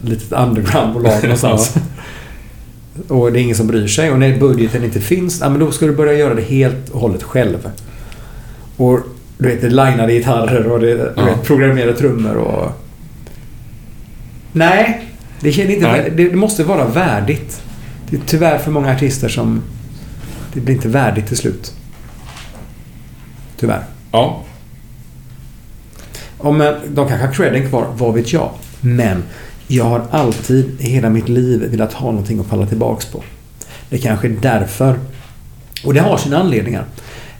litet 0.00 0.32
undergroundbolag 0.32 1.18
någonstans. 1.22 1.74
och 3.08 3.32
det 3.32 3.38
är 3.40 3.42
ingen 3.42 3.56
som 3.56 3.66
bryr 3.66 3.86
sig. 3.86 4.10
Och 4.10 4.18
när 4.18 4.38
budgeten 4.38 4.84
inte 4.84 5.00
finns, 5.00 5.40
ja, 5.40 5.48
men 5.48 5.60
då 5.60 5.70
ska 5.70 5.86
du 5.86 5.92
börja 5.96 6.12
göra 6.12 6.34
det 6.34 6.42
helt 6.42 6.88
och 6.88 7.00
hållet 7.00 7.22
själv. 7.22 7.70
Och 8.76 9.00
du 9.38 9.48
vet, 9.48 9.60
det 9.60 9.68
linade 9.68 10.12
gitarrer 10.12 10.66
och 10.66 10.80
det 10.80 10.94
du 10.94 11.12
Ja. 11.16 11.24
vet, 11.24 11.42
programmerade 11.42 11.92
trummor 11.98 12.34
och... 12.36 12.72
Nej, 14.52 15.08
det, 15.40 15.52
känner 15.52 15.70
inte, 15.74 15.86
Nej. 15.92 16.12
det, 16.16 16.28
det 16.28 16.36
måste 16.36 16.64
vara 16.64 16.84
värdigt. 16.86 17.62
Det 18.10 18.16
är 18.16 18.20
tyvärr 18.26 18.58
för 18.58 18.70
många 18.70 18.92
artister 18.92 19.28
som... 19.28 19.62
Det 20.52 20.60
blir 20.60 20.74
inte 20.74 20.88
värdigt 20.88 21.26
till 21.26 21.36
slut. 21.36 21.74
Tyvärr. 23.56 23.84
Ja. 24.12 24.42
Om 26.38 26.60
eh, 26.60 26.72
de 26.88 27.08
kanske 27.08 27.26
har 27.26 27.32
credden 27.32 27.68
kvar, 27.68 27.86
vad 27.96 28.14
vet 28.14 28.32
jag. 28.32 28.50
Men 28.80 29.22
jag 29.66 29.84
har 29.84 30.02
alltid 30.10 30.80
i 30.80 30.88
hela 30.88 31.10
mitt 31.10 31.28
liv 31.28 31.70
velat 31.70 31.92
ha 31.92 32.10
någonting 32.10 32.40
att 32.40 32.46
falla 32.46 32.66
tillbaks 32.66 33.06
på. 33.06 33.22
Det 33.90 33.98
kanske 33.98 34.26
är 34.28 34.36
därför. 34.40 34.98
Och 35.84 35.94
det 35.94 36.00
har 36.00 36.16
sina 36.18 36.38
anledningar. 36.38 36.84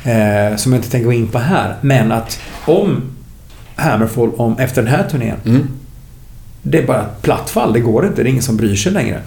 Eh, 0.06 0.56
som 0.56 0.72
jag 0.72 0.78
inte 0.78 0.90
tänker 0.90 1.06
gå 1.06 1.12
in 1.12 1.28
på 1.28 1.38
här. 1.38 1.76
Men 1.80 2.12
att 2.12 2.40
om 2.64 3.02
Hammerfall, 3.76 4.30
om, 4.36 4.58
efter 4.58 4.82
den 4.82 4.90
här 4.90 5.08
turnén. 5.08 5.36
Mm. 5.44 5.68
Det 6.62 6.78
är 6.78 6.86
bara 6.86 7.00
ett 7.00 7.22
platt 7.22 7.50
fall. 7.50 7.72
Det 7.72 7.80
går 7.80 8.06
inte. 8.06 8.22
Det 8.22 8.28
är 8.28 8.30
ingen 8.30 8.42
som 8.42 8.56
bryr 8.56 8.76
sig 8.76 8.92
längre. 8.92 9.20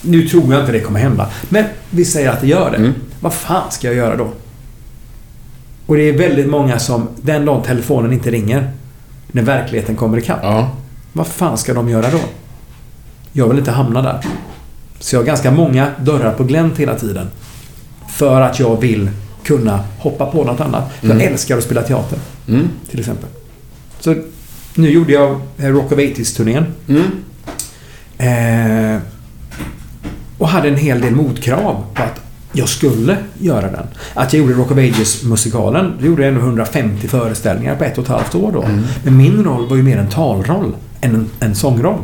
Nu 0.00 0.28
tror 0.28 0.52
jag 0.52 0.62
inte 0.62 0.72
det 0.72 0.80
kommer 0.80 1.00
hända. 1.00 1.28
Men 1.48 1.64
vi 1.90 2.04
säger 2.04 2.30
att 2.30 2.40
det 2.40 2.46
gör 2.46 2.70
det. 2.70 2.76
Mm. 2.76 2.94
Vad 3.20 3.34
fan 3.34 3.70
ska 3.70 3.86
jag 3.86 3.96
göra 3.96 4.16
då? 4.16 4.28
Och 5.86 5.96
det 5.96 6.02
är 6.02 6.18
väldigt 6.18 6.48
många 6.48 6.78
som, 6.78 7.08
den 7.22 7.44
dagen 7.44 7.62
telefonen 7.62 8.12
inte 8.12 8.30
ringer, 8.30 8.70
när 9.26 9.42
verkligheten 9.42 9.96
kommer 9.96 10.18
ikapp. 10.18 10.40
Ja. 10.42 10.70
Vad 11.12 11.26
fan 11.26 11.58
ska 11.58 11.74
de 11.74 11.88
göra 11.88 12.10
då? 12.10 12.20
Jag 13.32 13.48
vill 13.48 13.58
inte 13.58 13.70
hamna 13.70 14.02
där. 14.02 14.20
Så 14.98 15.16
jag 15.16 15.20
har 15.20 15.26
ganska 15.26 15.50
många 15.50 15.90
dörrar 16.00 16.32
på 16.32 16.44
glänt 16.44 16.78
hela 16.78 16.94
tiden. 16.94 17.30
För 18.08 18.40
att 18.40 18.60
jag 18.60 18.80
vill 18.80 19.10
kunna 19.58 19.80
hoppa 19.98 20.26
på 20.26 20.44
något 20.44 20.60
annat. 20.60 20.92
Jag 21.00 21.10
Mm. 21.10 21.32
älskar 21.32 21.58
att 21.58 21.64
spela 21.64 21.82
teater, 21.82 22.18
Mm. 22.48 22.68
till 22.90 23.00
exempel. 23.00 23.28
Så 24.00 24.14
nu 24.74 24.90
gjorde 24.90 25.12
jag 25.12 25.40
eh, 25.58 25.66
Rock 25.66 25.92
of 25.92 25.98
80s-turnén. 25.98 26.66
Mm. 26.88 27.02
Eh, 28.18 29.00
Och 30.38 30.48
hade 30.48 30.68
en 30.68 30.76
hel 30.76 31.00
del 31.00 31.14
motkrav 31.14 31.84
på 31.94 32.02
att 32.02 32.20
jag 32.52 32.68
skulle 32.68 33.16
göra 33.38 33.70
den. 33.70 33.86
Att 34.14 34.32
jag 34.32 34.40
gjorde 34.40 34.54
Rock 34.54 34.70
of 34.70 34.78
Ages-musikalen, 34.78 35.92
det 36.00 36.06
gjorde 36.06 36.22
jag 36.22 36.28
ändå 36.28 36.40
150 36.40 37.08
föreställningar 37.08 37.76
på 37.76 37.84
ett 37.84 37.98
och 37.98 38.04
ett 38.04 38.10
halvt 38.10 38.34
år 38.34 38.52
då. 38.52 38.62
Mm. 38.62 38.82
Men 39.04 39.16
min 39.16 39.44
roll 39.44 39.68
var 39.68 39.76
ju 39.76 39.82
mer 39.82 39.98
en 39.98 40.08
talroll 40.08 40.72
än 41.00 41.14
en, 41.14 41.30
en 41.40 41.54
sångroll. 41.54 41.98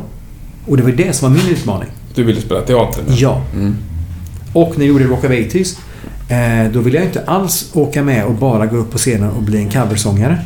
Och 0.67 0.77
det 0.77 0.83
var 0.83 0.91
det 0.91 1.13
som 1.15 1.33
var 1.33 1.39
min 1.43 1.49
utmaning. 1.53 1.89
Du 2.15 2.23
ville 2.23 2.41
spela 2.41 2.61
teater? 2.61 3.03
nu? 3.07 3.13
Ja. 3.15 3.41
Mm. 3.53 3.75
Och 4.53 4.73
när 4.77 4.85
jag 4.85 4.87
gjorde 4.93 5.03
Rock 5.05 5.23
of 5.23 5.29
80s 5.31 5.77
eh, 5.77 5.77
då 6.73 6.79
ville 6.79 6.97
jag 6.97 7.05
inte 7.05 7.23
alls 7.25 7.69
åka 7.73 8.03
med 8.03 8.25
och 8.25 8.33
bara 8.33 8.65
gå 8.65 8.77
upp 8.77 8.91
på 8.91 8.97
scenen 8.97 9.29
och 9.29 9.43
bli 9.43 9.57
en 9.57 9.69
coversångare. 9.69 10.37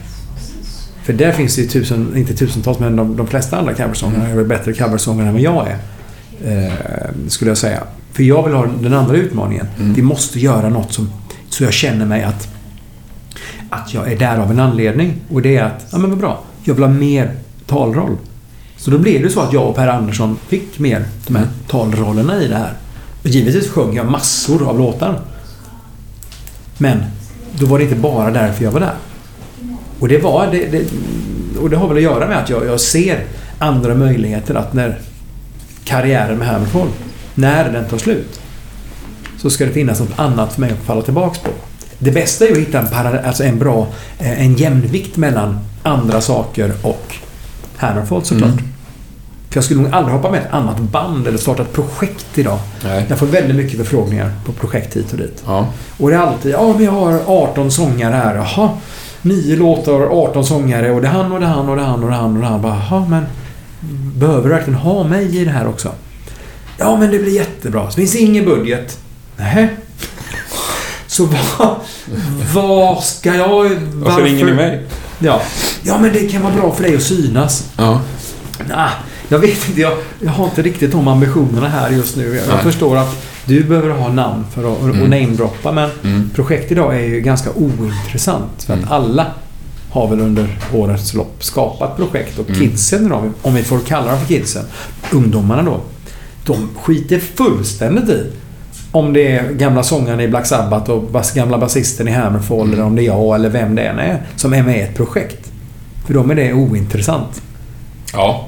För 1.04 1.14
där 1.14 1.32
finns 1.32 1.56
det 1.56 1.62
ju 1.62 1.68
tusen, 1.68 2.18
inte 2.18 2.34
tusentals, 2.34 2.80
men 2.80 2.96
de, 2.96 3.18
de 3.18 3.28
flesta 3.28 3.58
andra 3.58 3.74
coversångare 3.74 4.32
är 4.32 4.36
väl 4.36 4.46
bättre 4.46 4.74
coversångare 4.74 5.28
än 5.28 5.34
vad 5.34 5.42
jag 5.42 5.68
är. 5.68 5.78
Eh, 6.46 6.72
skulle 7.28 7.52
jag 7.52 7.58
säga. 7.58 7.84
För 8.14 8.24
jag 8.24 8.44
vill 8.44 8.54
ha 8.54 8.66
den 8.66 8.94
andra 8.94 9.16
utmaningen. 9.16 9.68
Mm. 9.80 9.94
Vi 9.94 10.02
måste 10.02 10.40
göra 10.40 10.70
något 10.70 10.94
som, 10.94 11.10
så 11.50 11.64
jag 11.64 11.74
känner 11.74 12.06
mig 12.06 12.24
att, 12.24 12.48
att 13.70 13.94
jag 13.94 14.12
är 14.12 14.20
där 14.20 14.38
av 14.38 14.52
en 14.52 14.60
anledning. 14.60 15.14
Och 15.30 15.42
det 15.42 15.58
är 15.58 15.64
att, 15.64 15.88
ja 15.92 15.98
men 15.98 16.10
vad 16.10 16.20
bra, 16.20 16.44
jag 16.64 16.74
vill 16.74 16.84
ha 16.84 16.92
mer 16.92 17.32
talroll. 17.68 18.18
Så 18.78 18.92
då 18.92 18.98
blev 18.98 19.22
det 19.22 19.30
så 19.30 19.42
att 19.42 19.54
jag 19.54 19.70
och 19.70 19.76
Per 19.76 19.88
Andersson 19.88 20.38
fick 20.48 20.80
mer 20.80 21.06
de 21.28 21.36
här 21.36 21.48
talrollerna 21.68 22.42
i 22.42 22.48
det 22.48 22.56
här. 22.56 22.74
Och 23.24 23.30
givetvis 23.30 23.70
sjöng 23.70 23.96
jag 23.96 24.12
massor 24.12 24.70
av 24.70 24.78
låtar. 24.78 25.20
Men 26.82 27.04
då 27.52 27.66
var 27.66 27.78
det 27.78 27.84
inte 27.84 27.96
bara 27.96 28.32
därför 28.32 28.64
jag 28.64 28.72
var 28.72 28.80
där. 28.80 28.96
Och 30.00 30.08
det 30.08 30.18
var 30.18 30.48
det, 30.52 30.66
det, 30.66 30.86
och 31.60 31.70
det 31.70 31.78
har 31.78 31.88
väl 31.88 31.98
att 31.98 32.04
göra 32.04 32.28
med 32.28 32.38
att 32.38 32.50
jag, 32.50 32.66
jag 32.66 32.80
ser 32.80 33.24
andra 33.60 33.96
möjligheter 33.96 34.56
att 34.56 34.74
när 34.74 35.00
karriären 35.84 36.38
med 36.38 36.48
Hammerfall, 36.48 36.88
när 37.36 37.72
den 37.72 37.86
tar 37.86 37.98
slut, 37.98 38.42
så 39.38 39.50
ska 39.50 39.66
det 39.66 39.72
finnas 39.72 40.00
något 40.00 40.20
annat 40.20 40.54
för 40.54 40.62
mig 40.62 40.72
att 40.72 40.86
falla 40.86 41.02
tillbaks 41.02 41.40
på. 41.40 41.50
Det 42.00 42.12
bästa 42.12 42.46
är 42.46 42.52
att 42.52 42.58
hitta 42.58 42.80
en, 42.80 42.88
para, 42.88 43.20
alltså 43.22 43.44
en 43.44 43.60
bra 43.60 43.88
eh, 44.20 44.46
en 44.46 44.56
jämvikt 44.56 45.18
mellan 45.18 45.60
andra 45.84 46.22
saker 46.22 46.74
och 46.82 47.16
Hammerfall 47.78 48.24
såklart. 48.24 48.52
Mm. 48.52 48.71
För 49.52 49.58
jag 49.58 49.64
skulle 49.64 49.82
nog 49.82 49.94
aldrig 49.94 50.16
hoppa 50.16 50.32
med 50.32 50.40
ett 50.40 50.54
annat 50.54 50.80
band 50.80 51.28
eller 51.28 51.38
starta 51.38 51.62
ett 51.62 51.74
projekt 51.74 52.38
idag. 52.38 52.60
Nej. 52.84 53.06
Jag 53.10 53.20
får 53.20 53.26
väldigt 53.26 53.56
mycket 53.56 53.78
förfrågningar 53.78 54.32
på 54.46 54.52
projekt 54.52 54.96
hit 54.96 55.12
och 55.12 55.18
dit. 55.18 55.44
Ja. 55.46 55.68
Och 55.98 56.10
det 56.10 56.16
är 56.16 56.20
alltid, 56.20 56.52
ja 56.52 56.74
vi 56.74 56.86
har 56.86 57.22
18 57.28 57.72
sångare 57.72 58.16
här. 58.16 58.36
Jaha, 58.36 58.70
nio 59.22 59.56
låtar, 59.56 60.02
18 60.02 60.46
sångare 60.46 60.92
och 60.92 61.02
det 61.02 61.08
är 61.08 61.12
han 61.12 61.32
och 61.32 61.40
det 61.40 61.46
är 61.46 61.50
han 61.50 61.70
och 61.70 61.76
det 61.76 61.82
är 61.82 61.86
han 61.86 62.04
och 62.04 62.10
det 62.10 62.16
är 62.16 62.20
han 62.20 62.36
och 62.36 62.42
det 62.42 62.48
är 62.48 62.50
han. 62.50 62.62
Bara, 62.62 62.82
Jaha, 62.90 63.06
men 63.10 63.26
behöver 64.16 64.44
du 64.44 64.50
verkligen 64.50 64.80
ha 64.80 65.04
mig 65.04 65.38
i 65.42 65.46
det 65.46 65.52
här 65.52 65.68
också? 65.68 65.92
Ja, 66.78 66.98
men 66.98 67.12
det 67.12 67.20
blir 67.20 67.36
jättebra. 67.36 67.92
Så 67.92 67.96
finns 67.96 68.16
ingen 68.16 68.46
budget. 68.46 69.00
Nej. 69.38 69.70
Så 71.08 71.26
vad, 71.26 71.76
vad 72.54 73.04
ska 73.04 73.36
jag... 73.36 73.70
Varför 73.94 74.22
ringer 74.22 74.46
ni 74.46 74.54
mig? 74.54 74.86
Ja. 75.20 75.42
ja, 75.84 75.98
men 75.98 76.14
det 76.14 76.20
kan 76.20 76.42
vara 76.42 76.54
bra 76.54 76.72
för 76.72 76.84
dig 76.84 76.96
att 76.96 77.04
synas. 77.04 77.72
Ja. 77.78 78.02
Nah, 78.70 78.90
jag 79.32 79.40
vet 79.40 79.68
inte, 79.70 79.82
jag, 79.82 79.94
jag 80.20 80.32
har 80.32 80.46
inte 80.46 80.62
riktigt 80.62 80.92
de 80.92 81.08
ambitionerna 81.08 81.68
här 81.70 81.90
just 81.90 82.16
nu. 82.18 82.36
Jag, 82.36 82.48
jag 82.56 82.62
förstår 82.64 82.98
att 82.98 83.26
du 83.46 83.64
behöver 83.64 83.90
ha 83.90 84.10
namn 84.14 84.46
för 84.54 84.74
att 84.74 84.82
Mm. 84.82 84.98
namedroppa 85.10 85.72
men 85.72 85.90
Mm. 86.04 86.30
projekt 86.36 86.72
idag 86.72 86.96
är 86.96 87.00
ju 87.08 87.22
ganska 87.22 87.50
ointressant. 87.52 88.64
För 88.64 88.74
att 88.74 88.80
Mm. 88.80 88.92
alla 88.92 89.26
har 89.92 90.08
väl 90.08 90.20
under 90.20 90.60
årets 90.74 91.14
lopp 91.14 91.44
skapat 91.44 91.96
projekt 91.98 92.40
och 92.40 92.50
Mm. 92.50 92.60
kidsen 92.62 93.10
då, 93.10 93.24
om 93.42 93.54
vi 93.56 93.64
får 93.64 93.80
kalla 93.80 94.12
dem 94.12 94.20
för 94.20 94.28
kidsen, 94.28 94.64
ungdomarna 95.12 95.64
då, 95.64 95.80
de 96.46 96.70
skiter 96.84 97.20
fullständigt 97.20 98.10
i 98.10 98.26
om 98.92 99.14
det 99.14 99.28
är 99.38 99.52
gamla 99.52 99.84
sångaren 99.84 100.20
i 100.20 100.28
Black 100.28 100.46
Sabbath 100.46 100.92
och 100.92 101.04
bas, 101.04 101.34
gamla 101.34 101.58
basisten 101.58 102.08
i 102.08 102.12
Hammerfall 102.12 102.60
Mm. 102.62 102.74
eller 102.74 102.84
om 102.84 102.96
det 102.96 103.02
är 103.02 103.06
jag 103.06 103.36
eller 103.36 103.50
vem 103.50 103.76
det 103.76 103.82
än 103.82 104.00
är 104.00 104.22
som 104.36 104.54
är 104.54 104.64
med 104.64 104.78
i 104.78 104.82
ett 104.82 104.96
projekt. 104.96 105.52
För 106.06 106.14
dem 106.14 106.32
är 106.32 106.36
det 106.36 106.54
ointressant. 106.54 107.42
Ja. 108.14 108.48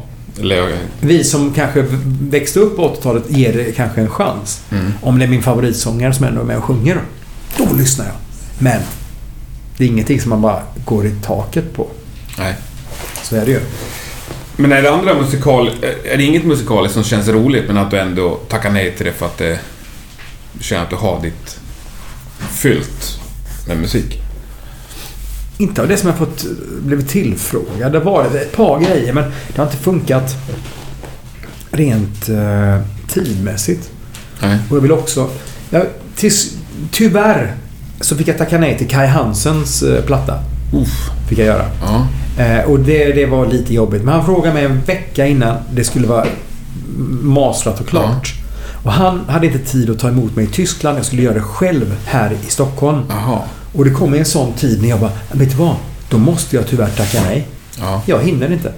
Vi 1.02 1.24
som 1.24 1.54
kanske 1.54 1.86
växte 2.22 2.60
upp 2.60 2.76
på 2.76 2.96
80-talet 2.96 3.24
ger 3.30 3.54
det 3.54 3.72
kanske 3.72 4.02
en 4.02 4.10
chans. 4.10 4.62
Mm. 4.72 4.94
Om 5.02 5.20
det 5.20 5.26
är 5.26 5.30
min 5.30 5.44
favoritsångare 5.44 6.14
som 6.14 6.26
ändå 6.26 6.42
är 6.42 6.46
med 6.46 6.58
och 6.58 6.64
sjunger 6.64 6.96
då. 6.96 7.66
Då 7.66 7.74
lyssnar 7.74 8.06
jag. 8.06 8.16
Men 8.60 8.82
det 9.78 9.84
är 9.84 9.88
ingenting 9.88 10.22
som 10.22 10.30
man 10.30 10.42
bara 10.42 10.62
går 10.86 11.06
i 11.06 11.12
taket 11.24 11.74
på. 11.74 11.88
Nej. 12.38 12.56
Så 13.24 13.36
är 13.36 13.46
det 13.46 13.52
ju. 13.52 13.60
Men 14.56 14.72
är 14.72 14.82
det 14.82 14.92
andra 14.92 15.14
musikal... 15.14 15.70
Är 16.04 16.18
det 16.18 16.24
inget 16.24 16.46
musikaliskt 16.46 16.94
som 16.94 17.04
känns 17.04 17.28
roligt 17.28 17.64
men 17.68 17.78
att 17.78 17.92
du 17.92 18.00
ändå 18.00 18.36
tackar 18.36 18.70
nej 18.70 18.94
till 18.98 19.06
det 19.06 19.12
för 19.12 19.26
att 19.26 19.38
det, 19.38 19.60
du 20.54 20.64
känner 20.64 20.84
att 20.84 20.90
du 20.90 20.96
har 20.96 21.22
ditt 21.22 21.60
fyllt 22.52 23.20
med 23.68 23.78
musik? 23.78 24.23
Inte 25.64 25.82
av 25.82 25.88
det 25.88 25.98
som 25.98 26.10
jag 26.10 26.18
fått 26.18 26.46
blivit 26.82 27.10
tillfrågad. 27.10 27.92
Det 27.92 28.00
varit 28.00 28.36
ett 28.36 28.56
par 28.56 28.80
grejer 28.80 29.14
men 29.14 29.24
det 29.24 29.58
har 29.58 29.66
inte 29.66 29.78
funkat 29.78 30.36
rent 31.72 32.30
eh, 32.30 32.80
tidmässigt. 33.08 33.90
Nej. 34.42 34.58
Och 34.70 34.78
jag 34.78 34.82
vill 34.82 34.92
också... 34.92 35.30
Jag, 35.70 35.86
tills, 36.16 36.52
tyvärr 36.92 37.56
så 38.02 38.16
fick 38.16 38.28
jag 38.28 38.38
tacka 38.38 38.58
nej 38.58 38.78
till 38.78 38.88
Kai 38.88 39.08
Hansens 39.08 39.84
eh, 39.84 40.04
platta. 40.06 40.40
Uff. 40.74 41.10
Fick 41.30 41.40
jag 41.40 41.48
göra. 41.48 41.66
Ja. 41.82 42.08
Eh, 42.44 42.66
och 42.66 42.80
det, 42.80 43.14
det 43.14 43.26
var 43.26 43.46
lite 43.46 43.74
jobbigt. 43.74 44.04
Men 44.04 44.14
han 44.14 44.26
frågade 44.26 44.54
mig 44.54 44.66
en 44.66 44.82
vecka 44.82 45.28
innan 45.28 45.58
det 45.74 45.84
skulle 45.84 46.08
vara 46.08 46.26
mastrat 47.22 47.80
och 47.80 47.88
klart. 47.88 48.34
Och 48.84 48.92
han 48.92 49.22
hade 49.28 49.48
inte 49.48 49.60
tid 49.60 49.90
att 49.90 50.00
ta 50.00 50.08
emot 50.08 50.36
mig 50.36 50.46
i 50.46 50.48
Tyskland. 50.48 50.98
Jag 50.98 51.06
skulle 51.06 51.22
göra 51.22 51.34
det 51.34 51.42
själv 51.42 51.96
här 52.06 52.32
i 52.48 52.52
Stockholm. 52.52 53.02
Jaha. 53.10 53.40
Och 53.74 53.86
det 53.86 53.92
kom 53.92 54.14
en 54.14 54.26
sån 54.26 54.54
tid 54.54 54.82
när 54.82 54.90
jag 54.90 55.00
bara, 55.00 55.12
vet 55.32 55.50
du 55.52 55.56
vad? 55.56 55.76
Då 56.10 56.18
måste 56.18 56.56
jag 56.56 56.68
tyvärr 56.68 56.90
tacka 56.90 57.22
nej. 57.22 57.48
Ja. 57.80 58.02
Jag 58.06 58.24
hinner 58.24 58.52
inte. 58.52 58.74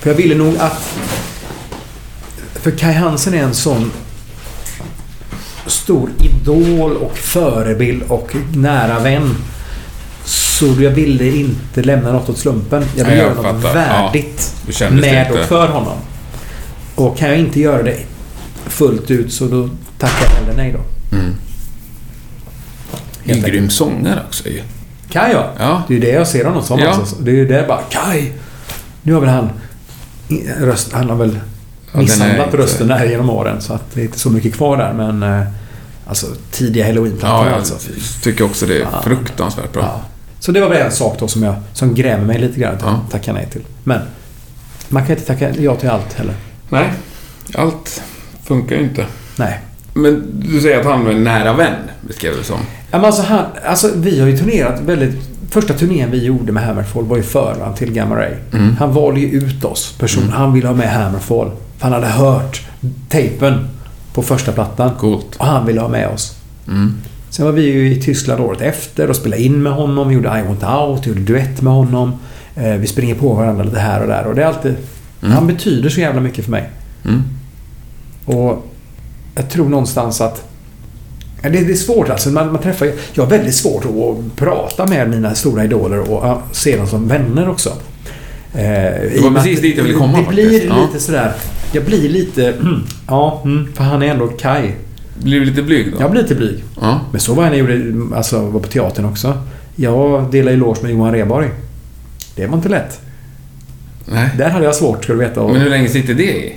För 0.00 0.10
jag 0.10 0.16
ville 0.16 0.34
nog 0.34 0.56
att... 0.58 0.94
För 2.54 2.70
Kai 2.70 2.92
Hansen 2.92 3.34
är 3.34 3.42
en 3.42 3.54
sån 3.54 3.92
stor 5.66 6.10
idol 6.18 6.96
och 6.96 7.18
förebild 7.18 8.02
och 8.08 8.36
nära 8.54 8.98
vän. 8.98 9.36
Så 10.24 10.66
jag 10.66 10.90
ville 10.90 11.30
inte 11.30 11.82
lämna 11.82 12.12
något 12.12 12.28
åt 12.28 12.38
slumpen. 12.38 12.84
Jag 12.96 13.04
ville 13.04 13.16
göra 13.16 13.34
något 13.34 13.62
fattar. 13.62 13.74
värdigt 13.74 14.54
kände 14.70 15.00
med 15.00 15.26
inte. 15.26 15.40
och 15.40 15.46
för 15.46 15.68
honom. 15.68 15.98
Och 16.94 17.18
kan 17.18 17.28
jag 17.28 17.38
inte 17.38 17.60
göra 17.60 17.82
det 17.82 17.98
fullt 18.66 19.10
ut 19.10 19.32
så 19.32 19.46
då 19.46 19.68
tackar 19.98 20.24
jag 20.24 20.30
hellre 20.30 20.56
nej 20.56 20.72
då. 20.72 21.16
Mm. 21.16 21.34
En 23.32 23.42
grym 23.42 23.70
sångare 23.70 24.22
också 24.28 24.48
ju. 24.48 24.62
Kaj 25.10 25.32
ja. 25.32 25.50
Ja. 25.58 25.82
Det 25.88 25.94
är 25.94 25.98
ju 25.98 26.00
det 26.00 26.10
jag 26.12 26.26
ser 26.28 26.44
honom 26.44 26.62
som 26.62 26.78
Ja. 26.78 26.98
också. 27.00 27.16
Det 27.16 27.30
är 27.30 27.34
ju 27.34 27.46
det 27.46 27.64
bara, 27.68 27.80
Kaj! 27.90 28.32
Nu 29.02 29.12
har 29.12 29.20
väl 29.20 29.30
han... 29.30 29.50
Röst, 30.60 30.92
han 30.92 31.10
har 31.10 31.16
väl 31.16 31.38
Ja, 31.92 31.98
misshandlat 31.98 32.46
inte- 32.46 32.56
rösten 32.58 32.86
där 32.88 33.04
genom 33.04 33.30
åren. 33.30 33.60
Så 33.60 33.72
att 33.72 33.82
det 33.94 34.00
är 34.00 34.04
inte 34.04 34.18
så 34.18 34.30
mycket 34.30 34.54
kvar 34.54 34.76
där. 34.76 34.92
Men 34.92 35.22
eh, 35.22 35.46
alltså 36.06 36.26
tidiga 36.50 36.86
halloween-plattor 36.86 37.38
Ja, 37.46 37.50
jag 37.50 37.54
alltså. 37.58 37.74
Tycker 38.22 38.44
också 38.44 38.66
det 38.66 38.76
är 38.76 38.80
Ja. 38.92 39.02
fruktansvärt 39.02 39.72
bra. 39.72 39.82
Ja. 39.82 40.00
Så 40.40 40.52
det 40.52 40.60
var 40.60 40.68
väl 40.68 40.82
en 40.82 40.92
sak 40.92 41.16
då 41.18 41.28
som, 41.28 41.42
jag, 41.42 41.54
som 41.72 41.94
grämer 41.94 42.24
mig 42.24 42.38
lite 42.38 42.60
grann 42.60 42.74
att 42.74 42.82
Ja. 42.82 43.00
tacka 43.10 43.32
nej 43.32 43.48
till. 43.52 43.62
Men 43.84 44.00
man 44.88 45.02
kan 45.06 45.16
inte 45.16 45.26
tacka 45.26 45.50
ja 45.58 45.76
till 45.76 45.88
allt 45.90 46.12
heller. 46.12 46.34
Nej, 46.68 46.90
allt 47.54 48.02
funkar 48.44 48.76
ju 48.76 48.82
inte. 48.82 49.06
Nej. 49.36 49.58
Men 49.94 50.24
du 50.32 50.60
säger 50.60 50.80
att 50.80 50.86
han 50.86 51.04
var 51.04 51.12
en 51.12 51.24
nära 51.24 51.52
vän, 51.52 51.74
beskrev 52.00 52.36
du 52.36 52.42
som. 52.42 52.56
Ja, 52.90 52.98
men 52.98 53.04
alltså, 53.04 53.22
han, 53.22 53.44
alltså, 53.66 53.90
vi 53.96 54.20
har 54.20 54.28
ju 54.28 54.38
turnerat 54.38 54.80
väldigt... 54.80 55.14
Första 55.50 55.74
turnén 55.74 56.10
vi 56.10 56.24
gjorde 56.24 56.52
med 56.52 56.62
Hammerfall 56.62 57.04
var 57.04 57.16
ju 57.16 57.22
förvan 57.22 57.74
till 57.74 57.92
Gamma 57.92 58.16
Ray. 58.16 58.32
Mm. 58.52 58.76
Han 58.76 58.92
valde 58.92 59.20
ju 59.20 59.26
ut 59.26 59.64
oss. 59.64 59.94
Person, 59.98 60.22
Mm. 60.22 60.34
Han 60.34 60.52
ville 60.52 60.68
ha 60.68 60.74
med 60.74 60.92
Hammerfall. 60.92 61.50
För 61.78 61.84
han 61.84 61.92
hade 61.92 62.06
hört 62.06 62.62
tejpen 63.08 63.68
på 64.14 64.22
första 64.22 64.52
plattan. 64.52 64.90
Coolt. 64.98 65.36
Och 65.36 65.46
han 65.46 65.66
ville 65.66 65.80
ha 65.80 65.88
med 65.88 66.08
oss. 66.08 66.36
Mm. 66.68 66.94
Sen 67.30 67.44
var 67.46 67.52
vi 67.52 67.62
ju 67.62 67.92
i 67.92 68.02
Tyskland 68.02 68.40
året 68.40 68.60
efter 68.60 69.10
och 69.10 69.16
spelade 69.16 69.42
in 69.42 69.62
med 69.62 69.72
honom. 69.72 70.08
Vi 70.08 70.14
gjorde 70.14 70.28
I 70.28 70.48
Want 70.48 70.62
Out, 70.62 71.06
gjorde 71.06 71.20
duett 71.20 71.62
med 71.62 71.72
honom. 71.72 72.12
Eh, 72.56 72.72
vi 72.74 72.86
springer 72.86 73.14
på 73.14 73.34
varandra 73.34 73.64
lite 73.64 73.78
här 73.78 74.00
och 74.00 74.06
där. 74.08 74.26
Och 74.26 74.34
det 74.34 74.42
är 74.42 74.46
alltid... 74.46 74.74
Mm. 75.22 75.34
Han 75.34 75.46
betyder 75.46 75.88
så 75.88 76.00
jävla 76.00 76.20
mycket 76.20 76.44
för 76.44 76.50
mig. 76.50 76.70
Mm. 77.04 77.22
Och 78.24 78.69
jag 79.40 79.50
tror 79.50 79.68
någonstans 79.68 80.20
att... 80.20 80.44
Det, 81.42 81.48
det 81.48 81.72
är 81.72 81.74
svårt 81.74 82.08
alltså. 82.08 82.28
Man, 82.30 82.52
man 82.52 82.62
träffar, 82.62 82.92
jag 83.12 83.22
har 83.22 83.30
väldigt 83.30 83.54
svårt 83.54 83.84
att 83.84 84.36
prata 84.36 84.86
med 84.86 85.10
mina 85.10 85.34
stora 85.34 85.64
idoler 85.64 86.12
och 86.12 86.38
se 86.52 86.76
dem 86.76 86.86
som 86.86 87.08
vänner 87.08 87.48
också. 87.48 87.68
Eh, 88.54 88.62
Det 88.62 89.20
var 89.22 89.30
precis 89.30 89.60
dit 89.60 89.76
jag 89.76 89.84
ville 89.84 89.98
komma 89.98 90.18
Det 90.18 90.28
blir 90.28 90.44
faktiskt. 90.44 90.64
Ja. 90.68 90.86
lite 90.86 91.00
sådär... 91.04 91.32
Jag 91.72 91.84
blir 91.84 92.08
lite... 92.08 92.54
ja, 93.08 93.42
mm, 93.44 93.72
för 93.74 93.84
han 93.84 94.02
är 94.02 94.06
ändå 94.06 94.26
Kai. 94.28 94.70
Blir 95.22 95.40
du 95.40 95.46
lite 95.46 95.62
blyg 95.62 95.92
då? 95.92 95.96
Jag 96.00 96.10
blir 96.10 96.22
lite 96.22 96.34
blyg. 96.34 96.64
Ja. 96.80 97.00
Men 97.10 97.20
så 97.20 97.34
var 97.34 97.42
jag 97.44 97.50
när 97.50 97.58
jag 97.58 97.78
gjorde, 97.78 98.16
alltså, 98.16 98.40
var 98.40 98.60
på 98.60 98.68
teatern 98.68 99.04
också. 99.04 99.38
Jag 99.76 100.30
delade 100.30 100.50
ju 100.50 100.60
loge 100.60 100.82
med 100.82 100.90
Johan 100.92 101.12
Rheborg. 101.12 101.48
Det 102.36 102.46
var 102.46 102.56
inte 102.56 102.68
lätt. 102.68 103.00
Nej. 104.04 104.30
Där 104.38 104.48
hade 104.50 104.64
jag 104.64 104.74
svårt, 104.74 105.04
ska 105.04 105.12
du 105.12 105.18
veta. 105.18 105.46
Men 105.46 105.60
hur 105.60 105.70
länge 105.70 105.88
sitter 105.88 106.14
det 106.14 106.22
i? 106.36 106.56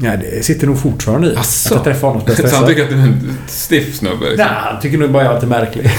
Ja, 0.00 0.16
det 0.16 0.44
sitter 0.44 0.66
nog 0.66 0.78
fortfarande 0.78 1.32
i. 1.32 1.36
Asså? 1.36 1.68
Att 1.68 1.74
jag 1.74 1.84
träffar 1.84 2.08
honom 2.08 2.22
Så 2.36 2.56
han 2.56 2.66
tycker 2.66 2.82
att 2.82 2.90
du 2.90 2.98
är 2.98 3.02
en 3.02 3.38
stiff 3.46 3.96
snubbe? 3.96 4.24
liksom? 4.30 4.36
Nej, 4.36 4.46
han 4.48 4.80
tycker 4.80 4.98
nog 4.98 5.10
bara 5.10 5.22
jag 5.24 5.30
är 5.30 5.34
lite 5.34 5.46
märklig. 5.46 5.90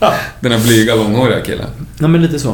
Den 0.40 0.52
här 0.52 0.60
blyga, 0.66 0.94
långhåriga 0.94 1.40
killen? 1.40 1.66
Nej, 1.98 2.10
men 2.10 2.22
lite 2.22 2.38
så. 2.38 2.48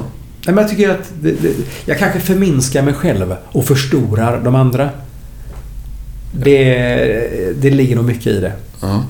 Nej, 0.47 0.55
men 0.55 0.59
jag 0.59 0.69
tycker 0.71 0.91
att 0.91 1.13
det, 1.21 1.31
det, 1.31 1.55
jag 1.85 1.99
kanske 1.99 2.21
förminskar 2.21 2.83
mig 2.83 2.95
själv 2.95 3.35
och 3.53 3.65
förstorar 3.65 4.41
de 4.45 4.55
andra. 4.55 4.91
Det, 6.33 7.55
det 7.57 7.71
ligger 7.71 7.97
nog 7.97 8.05
mycket 8.05 8.27
i 8.27 8.41
det. 8.41 8.53
Ja. 8.81 9.05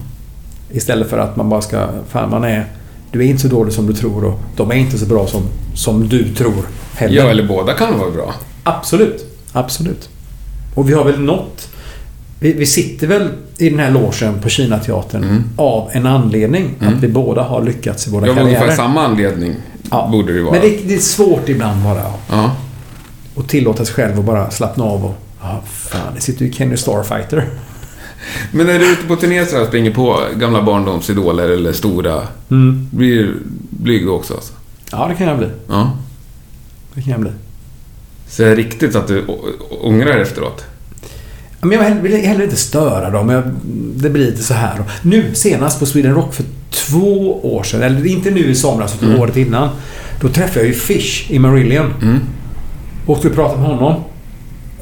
Istället 0.70 1.10
för 1.10 1.18
att 1.18 1.36
man 1.36 1.48
bara 1.48 1.60
ska... 1.62 1.88
Fan, 2.08 2.30
man 2.30 2.44
är... 2.44 2.66
Du 3.12 3.20
är 3.20 3.24
inte 3.24 3.42
så 3.42 3.48
dålig 3.48 3.72
som 3.72 3.86
du 3.86 3.92
tror 3.92 4.24
och 4.24 4.40
de 4.56 4.70
är 4.70 4.74
inte 4.74 4.98
så 4.98 5.06
bra 5.06 5.26
som, 5.26 5.42
som 5.74 6.08
du 6.08 6.34
tror 6.34 6.64
heller. 6.94 7.16
ja, 7.16 7.30
eller 7.30 7.48
båda 7.48 7.72
kan 7.72 7.98
vara 7.98 8.10
bra. 8.10 8.34
Absolut. 8.64 9.26
Absolut. 9.52 10.08
Och 10.74 10.88
vi 10.90 10.94
har 10.94 11.04
väl 11.04 11.20
nått... 11.20 11.68
Vi, 12.40 12.52
vi 12.52 12.66
sitter 12.66 13.06
väl 13.06 13.28
i 13.58 13.70
den 13.70 13.78
här 13.78 13.90
logen 13.90 14.40
på 14.42 14.48
Kinateatern 14.48 15.24
Mm. 15.24 15.42
av 15.56 15.88
en 15.92 16.06
anledning. 16.06 16.70
Mm. 16.80 16.94
Att 16.94 17.02
vi 17.02 17.08
båda 17.08 17.42
har 17.42 17.62
lyckats 17.62 18.06
i 18.06 18.10
våra 18.10 18.26
karriärer. 18.26 18.44
ungefär 18.44 18.70
samma 18.76 19.02
anledning 19.06 19.54
Ja. 19.90 20.08
borde 20.12 20.32
det 20.32 20.42
vara. 20.42 20.52
Men 20.52 20.60
det, 20.60 20.88
det 20.88 20.94
är 20.94 20.98
svårt 20.98 21.48
ibland 21.48 21.82
bara 21.84 22.02
Ja. 22.30 22.50
att 23.36 23.48
tillåta 23.48 23.84
sig 23.84 23.94
själv 23.94 24.18
att 24.18 24.24
bara 24.24 24.50
slappna 24.50 24.84
av 24.84 25.04
och... 25.04 25.14
Ja, 25.42 25.62
fan, 25.66 26.14
det 26.14 26.20
sitter 26.20 26.44
ju 26.44 26.52
Kenny 26.52 26.76
Starfighter. 26.76 27.48
Men 28.52 28.66
när 28.66 28.78
du 28.78 28.86
är 28.86 28.92
ute 28.92 29.06
på 29.06 29.16
turné 29.16 29.46
så 29.46 29.60
och 29.62 29.66
springer 29.68 29.90
på 29.90 30.20
gamla 30.36 30.62
barndomsidoler 30.62 31.48
eller 31.48 31.72
stora, 31.72 32.22
Mm. 32.50 32.88
blir 32.92 33.16
du 33.16 33.34
blyg 33.70 34.08
också? 34.10 34.34
Alltså? 34.34 34.52
Ja, 34.92 35.06
det 35.08 35.14
kan 35.14 35.26
jag 35.28 35.38
bli. 35.38 35.48
Ja. 35.68 35.90
Det 36.94 37.02
kan 37.02 37.10
jag 37.10 37.20
bli. 37.20 37.30
Så 38.36 38.42
är 38.42 38.46
det 38.48 38.54
riktigt 38.54 38.96
att 38.96 39.08
du 39.08 39.24
ångrar 39.82 40.18
efteråt? 40.18 40.64
Men 41.60 41.72
jag 41.72 41.94
vill 41.94 42.26
heller 42.26 42.44
inte 42.44 42.56
störa 42.56 43.10
dem. 43.10 43.28
Jag, 43.28 43.42
det 43.96 44.10
blir 44.10 44.26
lite 44.26 44.42
så 44.42 44.54
här. 44.54 44.82
Nu 45.02 45.34
senast 45.34 45.78
på 45.80 45.86
Sweden 45.86 46.14
Rock 46.14 46.34
för 46.34 46.44
två 46.70 47.40
år 47.56 47.62
sedan, 47.62 47.82
eller 47.82 48.06
inte 48.06 48.30
nu 48.30 48.40
i 48.50 48.54
somras 48.54 48.94
utan 48.94 49.08
Mm. 49.08 49.20
året 49.20 49.36
innan. 49.36 49.68
Då 50.20 50.28
träffade 50.28 50.60
jag 50.60 50.66
ju 50.66 50.74
Fish 50.74 51.30
i 51.30 51.38
Marillion. 51.38 51.94
Mm. 52.02 52.20
Och 53.06 53.18
skulle 53.18 53.34
prata 53.34 53.56
med 53.56 53.66
honom. 53.66 54.04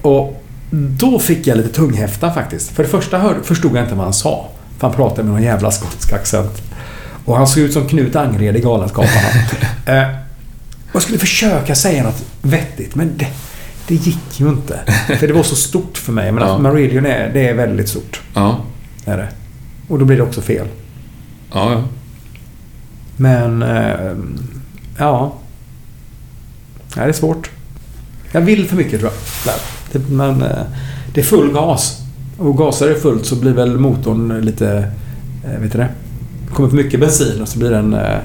Och 0.03 0.43
då 0.71 1.19
fick 1.19 1.47
jag 1.47 1.57
lite 1.57 1.69
tunghäfta 1.69 2.31
faktiskt. 2.33 2.71
För 2.71 2.83
det 2.83 2.89
första 2.89 3.19
hör, 3.19 3.35
förstod 3.45 3.77
jag 3.77 3.85
inte 3.85 3.95
vad 3.95 4.05
han 4.05 4.13
sa. 4.15 4.49
För 4.79 4.87
han 4.87 4.97
pratade 4.97 5.23
med 5.23 5.33
någon 5.33 5.43
jävla 5.43 5.71
skotsk 5.71 6.13
accent. 6.13 6.63
Och 7.25 7.37
han 7.37 7.47
såg 7.47 7.63
ut 7.63 7.73
som 7.73 7.89
Knut 7.89 8.17
Angred 8.17 8.57
i 8.57 8.61
Galenskaparna. 8.61 9.29
jag 10.93 11.03
skulle 11.03 11.19
försöka 11.19 11.75
säga 11.75 12.03
något 12.03 12.25
vettigt, 12.43 12.95
men 12.95 13.17
det, 13.17 13.27
det 13.89 13.95
gick 13.95 14.41
ju 14.41 14.49
inte. 14.49 14.81
För 15.19 15.27
det 15.27 15.33
var 15.33 15.43
så 15.43 15.57
stort 15.57 15.99
för 15.99 16.13
mig. 16.13 16.33
Men 16.33 16.45
Ja. 16.45 16.55
att 16.55 16.61
Marillion 16.63 17.07
är, 17.07 17.31
det 17.33 17.49
är 17.49 17.55
väldigt 17.55 17.89
stort. 17.89 18.21
Ja. 18.35 18.61
Är 19.05 19.17
det. 19.17 19.29
Och 19.89 19.99
då 19.99 20.05
blir 20.05 20.17
det 20.17 20.23
också 20.23 20.41
fel. 20.41 20.67
Ja, 21.53 21.73
ja. 21.73 21.83
Men... 23.17 23.63
Eh, 23.63 24.13
ja. 24.99 25.35
Nej, 26.97 27.05
det 27.07 27.11
är 27.11 27.13
svårt. 27.13 27.51
Jag 28.33 28.41
vill 28.41 28.69
för 28.69 28.77
mycket 28.77 29.01
tror 29.01 29.13
jag. 29.45 29.55
Det, 29.93 30.09
men 30.11 30.43
eh, 30.43 30.63
det 31.15 31.21
är 31.21 31.25
full 31.25 31.53
gas. 31.53 31.99
Och 32.39 32.59
gasar 32.59 32.89
det 32.89 32.95
fullt 32.95 33.27
så 33.27 33.37
blir 33.37 33.53
väl 33.53 33.79
motorn 33.79 34.41
lite... 34.41 34.89
Eh, 35.45 35.61
vet 35.61 35.73
du 35.73 35.79
det? 35.79 35.89
Det 36.49 36.55
kommer 36.55 36.69
för 36.69 36.77
mycket 36.77 37.01
bensin 37.01 37.43
och 37.43 37.49
så 37.49 37.59
blir 37.59 37.71
den 37.71 37.95
eh, 37.95 38.19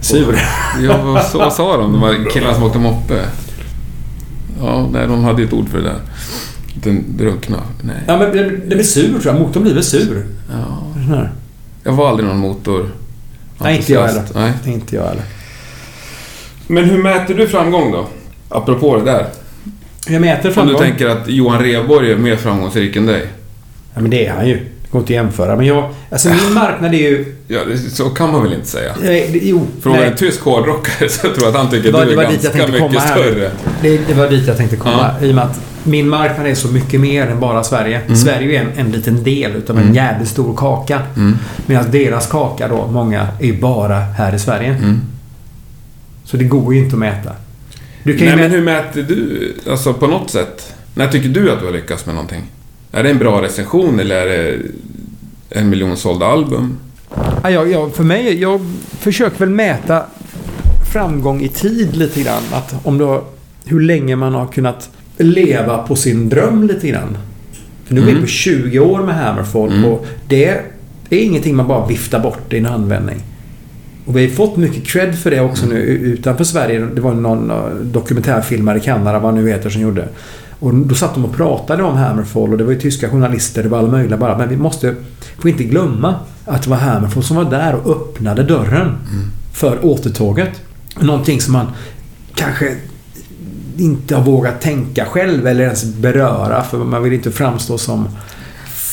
sur. 0.00 0.38
Ja, 0.82 1.02
vad 1.02 1.24
så, 1.24 1.38
vad 1.38 1.52
sa 1.52 1.76
de? 1.76 1.92
De 1.92 2.02
här 2.02 2.30
killarna 2.30 2.54
som 2.54 2.62
åkte 2.62 2.78
moppe? 2.78 3.24
Ja, 4.60 4.88
nej, 4.92 5.06
de 5.06 5.24
hade 5.24 5.42
ju 5.42 5.46
ett 5.48 5.54
ord 5.54 5.68
för 5.68 5.78
det 5.78 5.84
där. 5.84 6.00
Den 6.74 7.04
drunkna. 7.16 7.58
Nej. 7.82 7.96
Ja, 8.06 8.16
men 8.18 8.36
den, 8.36 8.68
blir 8.68 8.82
sur 8.82 9.08
tror 9.08 9.26
jag. 9.26 9.34
Motorn 9.40 9.62
blir 9.62 9.74
väl 9.74 9.84
sur. 9.84 10.26
Ja. 10.50 11.26
Jag 11.84 11.92
var 11.92 12.08
aldrig 12.08 12.28
någon 12.28 12.38
motor... 12.38 12.90
Nej, 13.58 13.76
inte 13.76 13.92
jag 13.92 14.06
heller. 14.06 14.22
Nej. 14.34 14.52
Inte 14.66 14.96
jag 14.96 15.02
heller. 15.02 15.22
Men 16.66 16.84
hur 16.84 17.02
mäter 17.02 17.34
du 17.34 17.48
framgång 17.48 17.92
då? 17.92 18.06
Apropå 18.48 18.96
det 18.96 19.04
där. 19.04 19.26
Jag 20.08 20.20
mäter 20.20 20.42
Om 20.44 20.48
du 20.48 20.52
framgång. 20.54 20.78
tänker 20.78 21.08
att 21.08 21.28
Johan 21.28 21.58
Rheborg 21.62 22.12
är 22.12 22.16
mer 22.16 22.36
framgångsrik 22.36 22.96
än 22.96 23.06
dig. 23.06 23.26
Ja, 23.94 24.00
men 24.00 24.10
det 24.10 24.26
är 24.26 24.32
han 24.32 24.48
ju. 24.48 24.66
Går 24.90 25.00
inte 25.00 25.10
att 25.12 25.14
jämföra. 25.14 25.56
Men 25.56 25.66
jag... 25.66 25.90
Alltså 26.10 26.28
min 26.28 26.54
marknad 26.54 26.94
är 26.94 26.98
ju... 26.98 27.34
Ja, 27.48 27.60
så 27.90 28.10
kan 28.10 28.32
man 28.32 28.42
väl 28.42 28.52
inte 28.52 28.66
säga. 28.66 28.92
Nej, 29.02 29.30
det, 29.32 29.38
jo. 29.42 29.66
Nej. 29.84 30.04
en 30.04 30.16
tysk 30.16 30.40
hårdrockare 30.40 31.08
så 31.08 31.26
jag 31.26 31.34
tror 31.34 31.48
att 31.48 31.54
han 31.54 31.70
tycker 31.70 31.88
att 31.88 32.06
du 32.06 32.12
är 32.12 32.22
jag 32.22 32.32
ganska 32.32 32.66
mycket 32.66 33.02
större. 33.02 33.50
Det, 33.82 33.98
det 34.08 34.14
var 34.14 34.28
dit 34.28 34.46
jag 34.46 34.56
tänkte 34.56 34.76
komma. 34.76 35.10
I 35.22 35.30
och 35.30 35.34
med 35.34 35.44
att 35.44 35.60
min 35.84 36.08
marknad 36.08 36.46
är 36.46 36.54
så 36.54 36.68
mycket 36.68 37.00
mer 37.00 37.26
än 37.26 37.40
bara 37.40 37.64
Sverige. 37.64 38.16
Sverige 38.16 38.60
är 38.60 38.64
en, 38.64 38.86
en 38.86 38.92
liten 38.92 39.24
del 39.24 39.56
utav 39.56 39.76
en 39.76 39.82
Mm. 39.82 39.94
jävligt 39.94 40.28
stor 40.28 40.56
kaka. 40.56 41.02
Mm. 41.16 41.38
Medan 41.66 41.90
deras 41.90 42.26
kaka 42.26 42.68
då, 42.68 42.86
många, 42.86 43.28
är 43.40 43.52
bara 43.52 43.98
här 43.98 44.34
i 44.34 44.38
Sverige. 44.38 44.68
Mm. 44.68 45.00
Så 46.24 46.36
det 46.36 46.44
går 46.44 46.74
ju 46.74 46.80
inte 46.84 46.94
att 46.96 47.00
mäta. 47.00 47.32
Du 48.02 48.18
kan 48.18 48.26
Nej, 48.26 48.36
men 48.36 48.50
hur 48.50 48.62
mäter 48.62 49.02
du, 49.02 49.54
alltså 49.70 49.94
på 49.94 50.06
något 50.06 50.30
sätt? 50.30 50.74
När 50.94 51.08
tycker 51.08 51.28
du 51.28 51.52
att 51.52 51.60
du 51.60 51.64
har 51.66 51.72
lyckats 51.72 52.06
med 52.06 52.14
någonting? 52.14 52.42
Är 52.92 53.02
det 53.02 53.10
en 53.10 53.18
bra 53.18 53.42
recension 53.42 54.00
eller 54.00 54.14
är 54.16 54.26
det 54.26 54.58
en 55.60 55.68
miljon 55.70 55.96
sålda 55.96 56.26
album? 56.26 56.76
Ja, 57.42 57.50
jag, 57.50 57.94
för 57.94 58.04
mig, 58.04 58.40
jag 58.40 58.60
försöker 58.98 59.38
väl 59.38 59.50
mäta 59.50 60.02
framgång 60.92 61.42
i 61.42 61.48
tid 61.48 61.96
lite 61.96 62.22
grann. 62.22 62.42
Att 62.52 62.74
om 62.86 63.00
har, 63.00 63.24
hur 63.64 63.80
länge 63.80 64.16
man 64.16 64.34
har 64.34 64.46
kunnat 64.46 64.90
leva 65.16 65.78
på 65.78 65.96
sin 65.96 66.28
dröm 66.28 66.64
lite 66.66 66.88
grann. 66.88 67.18
För 67.84 67.94
nu 67.94 68.00
är 68.00 68.04
vi 68.04 68.10
Mm. 68.10 68.22
på 68.22 68.28
20 68.28 68.78
år 68.78 69.02
med 69.02 69.14
Hammerfall 69.14 69.72
Mm. 69.72 69.84
och 69.84 70.06
det 70.28 70.44
är 71.10 71.18
ingenting 71.18 71.56
man 71.56 71.68
bara 71.68 71.86
viftar 71.86 72.20
bort 72.20 72.52
i 72.52 72.58
en 72.58 72.66
handvändning. 72.66 73.22
Och 74.06 74.16
vi 74.16 74.26
har 74.26 74.30
fått 74.34 74.56
mycket 74.56 74.86
cred 74.86 75.18
för 75.18 75.30
det 75.30 75.40
också 75.40 75.66
nu 75.66 75.76
utanför 75.82 76.44
Sverige. 76.44 76.80
Det 76.94 77.00
var 77.00 77.14
någon 77.14 77.50
eh, 77.50 77.56
dokumentärfilmare 77.82 78.78
i 78.78 78.80
Kanada, 78.80 79.18
vad 79.18 79.34
han 79.34 79.44
nu 79.44 79.50
heter, 79.50 79.70
som 79.70 79.82
gjorde. 79.82 80.08
Och 80.60 80.74
då 80.74 80.94
satt 80.94 81.14
de 81.14 81.24
och 81.24 81.36
pratade 81.36 81.82
om 81.82 81.96
Hammerfall 81.96 82.52
och 82.52 82.58
det 82.58 82.64
var 82.64 82.72
ju 82.72 82.80
tyska 82.80 83.10
journalister, 83.10 83.62
det 83.62 83.68
var 83.68 83.78
alla 83.78 83.90
möjliga 83.90 84.16
bara. 84.16 84.38
Men 84.38 84.48
vi 84.48 84.56
måste, 84.56 84.94
får 85.38 85.50
inte 85.50 85.64
glömma 85.64 86.14
att 86.44 86.62
det 86.62 86.70
var 86.70 86.76
Hammerfall 86.76 87.22
som 87.22 87.36
var 87.36 87.44
där 87.44 87.74
och 87.74 87.90
öppnade 87.90 88.42
dörren 88.42 88.96
för 89.52 89.84
återtåget. 89.84 90.60
Någonting 91.00 91.40
som 91.40 91.52
man 91.52 91.66
kanske 92.34 92.76
inte 93.76 94.16
har 94.16 94.22
vågat 94.22 94.60
tänka 94.60 95.04
själv 95.04 95.46
eller 95.46 95.64
ens 95.64 95.84
beröra 95.84 96.62
för 96.62 96.78
man 96.78 97.02
vill 97.02 97.12
inte 97.12 97.30
framstå 97.30 97.78
som 97.78 98.08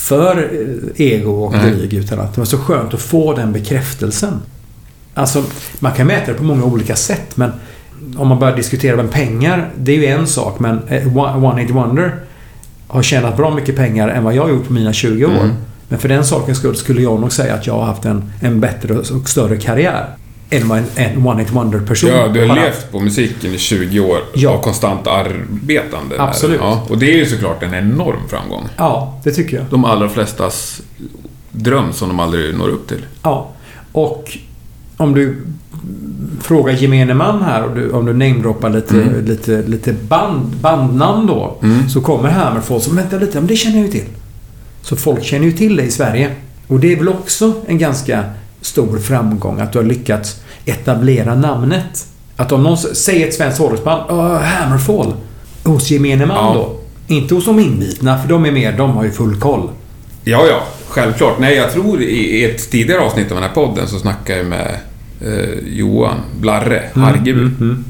för 0.08 0.38
eh, 0.38 1.08
ego 1.08 1.32
och 1.32 1.54
dryg 1.54 1.94
utan 1.94 2.20
att 2.20 2.36
det 2.36 2.42
var 2.42 2.46
så 2.46 2.58
skönt 2.58 2.94
att 2.94 3.02
få 3.02 3.34
den 3.34 3.54
bekräftelsen. 3.54 4.34
Alltså, 5.14 5.44
man 5.80 5.94
kan 5.94 6.08
mäta 6.08 6.32
det 6.32 6.38
på 6.38 6.44
många 6.44 6.64
olika 6.64 6.96
sätt 6.96 7.38
men 7.38 7.52
om 8.18 8.28
man 8.28 8.40
börjar 8.40 8.56
diskutera 8.56 8.96
med 8.96 9.12
pengar, 9.12 9.70
det 9.78 9.92
är 9.92 9.96
ju 9.96 10.06
en 10.06 10.28
sak 10.28 10.60
men 10.60 10.82
eh, 10.88 11.18
One 11.44 11.62
Hit 11.62 11.72
Wonder 11.72 12.16
har 12.88 13.04
tjänat 13.04 13.38
bra 13.38 13.56
mycket 13.56 13.76
pengar 13.76 14.08
än 14.10 14.24
vad 14.24 14.36
jag 14.36 14.44
har 14.44 14.50
gjort 14.50 14.68
på 14.68 14.74
mina 14.74 14.94
20 14.94 15.26
år. 15.26 15.32
Mm. 15.32 15.50
Men 15.90 16.00
för 16.00 16.10
den 16.10 16.26
sakens 16.26 16.58
skull 16.58 16.76
skulle 16.76 17.02
jag 17.02 17.20
nog 17.20 17.32
säga 17.32 17.54
att 17.54 17.68
jag 17.68 17.74
har 17.74 17.86
haft 17.86 18.06
en, 18.06 18.32
en 18.42 18.60
bättre 18.60 18.98
och 18.98 19.30
större 19.30 19.58
karriär 19.58 20.06
än 20.50 20.68
vad 20.68 20.78
en, 20.78 20.86
en 20.96 21.28
One 21.28 21.40
Hit 21.42 21.52
Wonder-person 21.52 22.10
Ja, 22.10 22.28
du 22.28 22.40
har 22.42 22.48
haft. 22.48 22.62
levt 22.62 22.92
på 22.92 23.00
musiken 23.00 23.54
i 23.54 23.58
20 23.58 24.00
år 24.00 24.18
Ja. 24.36 24.50
och 24.52 24.62
konstant 24.62 25.08
arbetande. 25.08 26.16
Absolut. 26.22 26.60
Ja, 26.62 26.84
och 26.90 26.98
det 26.98 27.14
är 27.14 27.18
ju 27.18 27.26
såklart 27.26 27.64
en 27.64 27.74
enorm 27.74 28.28
framgång. 28.30 28.64
Ja, 28.78 29.20
det 29.24 29.32
tycker 29.32 29.58
jag. 29.58 29.66
De 29.70 29.86
allra 29.86 30.10
flestas 30.10 30.82
dröm 31.52 31.94
som 31.94 32.08
de 32.08 32.20
aldrig 32.20 32.56
når 32.58 32.68
upp 32.70 32.88
till. 32.88 33.06
Ja. 33.24 33.50
Och 33.92 34.38
om 34.98 35.14
du 35.14 35.38
frågar 36.42 36.74
gemene 36.74 37.14
man 37.14 37.42
här 37.44 37.64
och 37.64 37.76
du, 37.76 37.92
om 37.92 38.06
du 38.06 38.14
namedroppar 38.14 38.70
lite, 38.70 38.96
Mm. 39.02 39.26
lite, 39.26 39.62
lite 39.68 39.94
band, 39.94 40.46
bandnamn 40.62 41.28
då. 41.28 41.58
Mm. 41.64 41.90
Så 41.90 42.02
kommer 42.02 42.30
Hammerfall 42.30 42.82
som 42.82 42.96
vänta 42.96 43.18
lite, 43.18 43.38
men 43.40 43.48
det 43.48 43.56
känner 43.56 43.76
jag 43.78 43.86
ju 43.86 43.92
till. 43.92 44.06
Så 44.82 44.96
folk 44.96 45.24
känner 45.24 45.46
ju 45.46 45.52
till 45.52 45.76
det 45.76 45.84
i 45.84 45.92
Sverige. 45.92 46.30
Och 46.68 46.80
det 46.80 46.92
är 46.94 46.98
väl 46.98 47.10
också 47.10 47.54
en 47.68 47.78
ganska 47.78 48.24
stor 48.62 48.98
framgång 48.98 49.60
att 49.60 49.72
du 49.72 49.78
har 49.80 49.86
lyckats 49.86 50.42
etablera 50.66 51.36
namnet. 51.36 52.06
Att 52.36 52.52
om 52.52 52.64
någon 52.64 52.78
säger 52.78 53.28
ett 53.28 53.34
svenskt 53.34 53.60
hårdrocksband, 53.60 54.12
uh, 54.12 54.38
Hammerfall. 54.38 55.14
Hos 55.64 55.92
gemene 55.92 56.26
man 56.26 56.38
Ja. 56.38 56.54
då. 56.54 56.80
Inte 57.14 57.36
hos 57.36 57.46
de 57.46 57.60
inbitna, 57.60 58.18
för 58.22 58.30
de 58.30 58.46
är 58.46 58.52
mer, 58.52 58.78
de 58.78 58.92
har 58.92 59.04
ju 59.04 59.12
full 59.12 59.40
koll. 59.40 59.70
Ja, 60.24 60.46
ja, 60.50 60.64
självklart. 60.88 61.40
Nej, 61.40 61.56
jag 61.56 61.72
tror 61.74 62.02
i 62.02 62.46
ett 62.46 62.72
tidigare 62.72 63.02
avsnitt 63.02 63.32
av 63.32 63.36
den 63.38 63.44
här 63.44 63.54
podden 63.56 63.88
så 63.88 64.00
snackade 64.00 64.40
jag 64.40 64.48
med 64.48 64.78
eh, 65.22 65.60
Johan 65.68 66.18
Blarre 66.40 66.84
Hargeby. 66.94 67.32
Mm, 67.32 67.56
mm. 67.62 67.86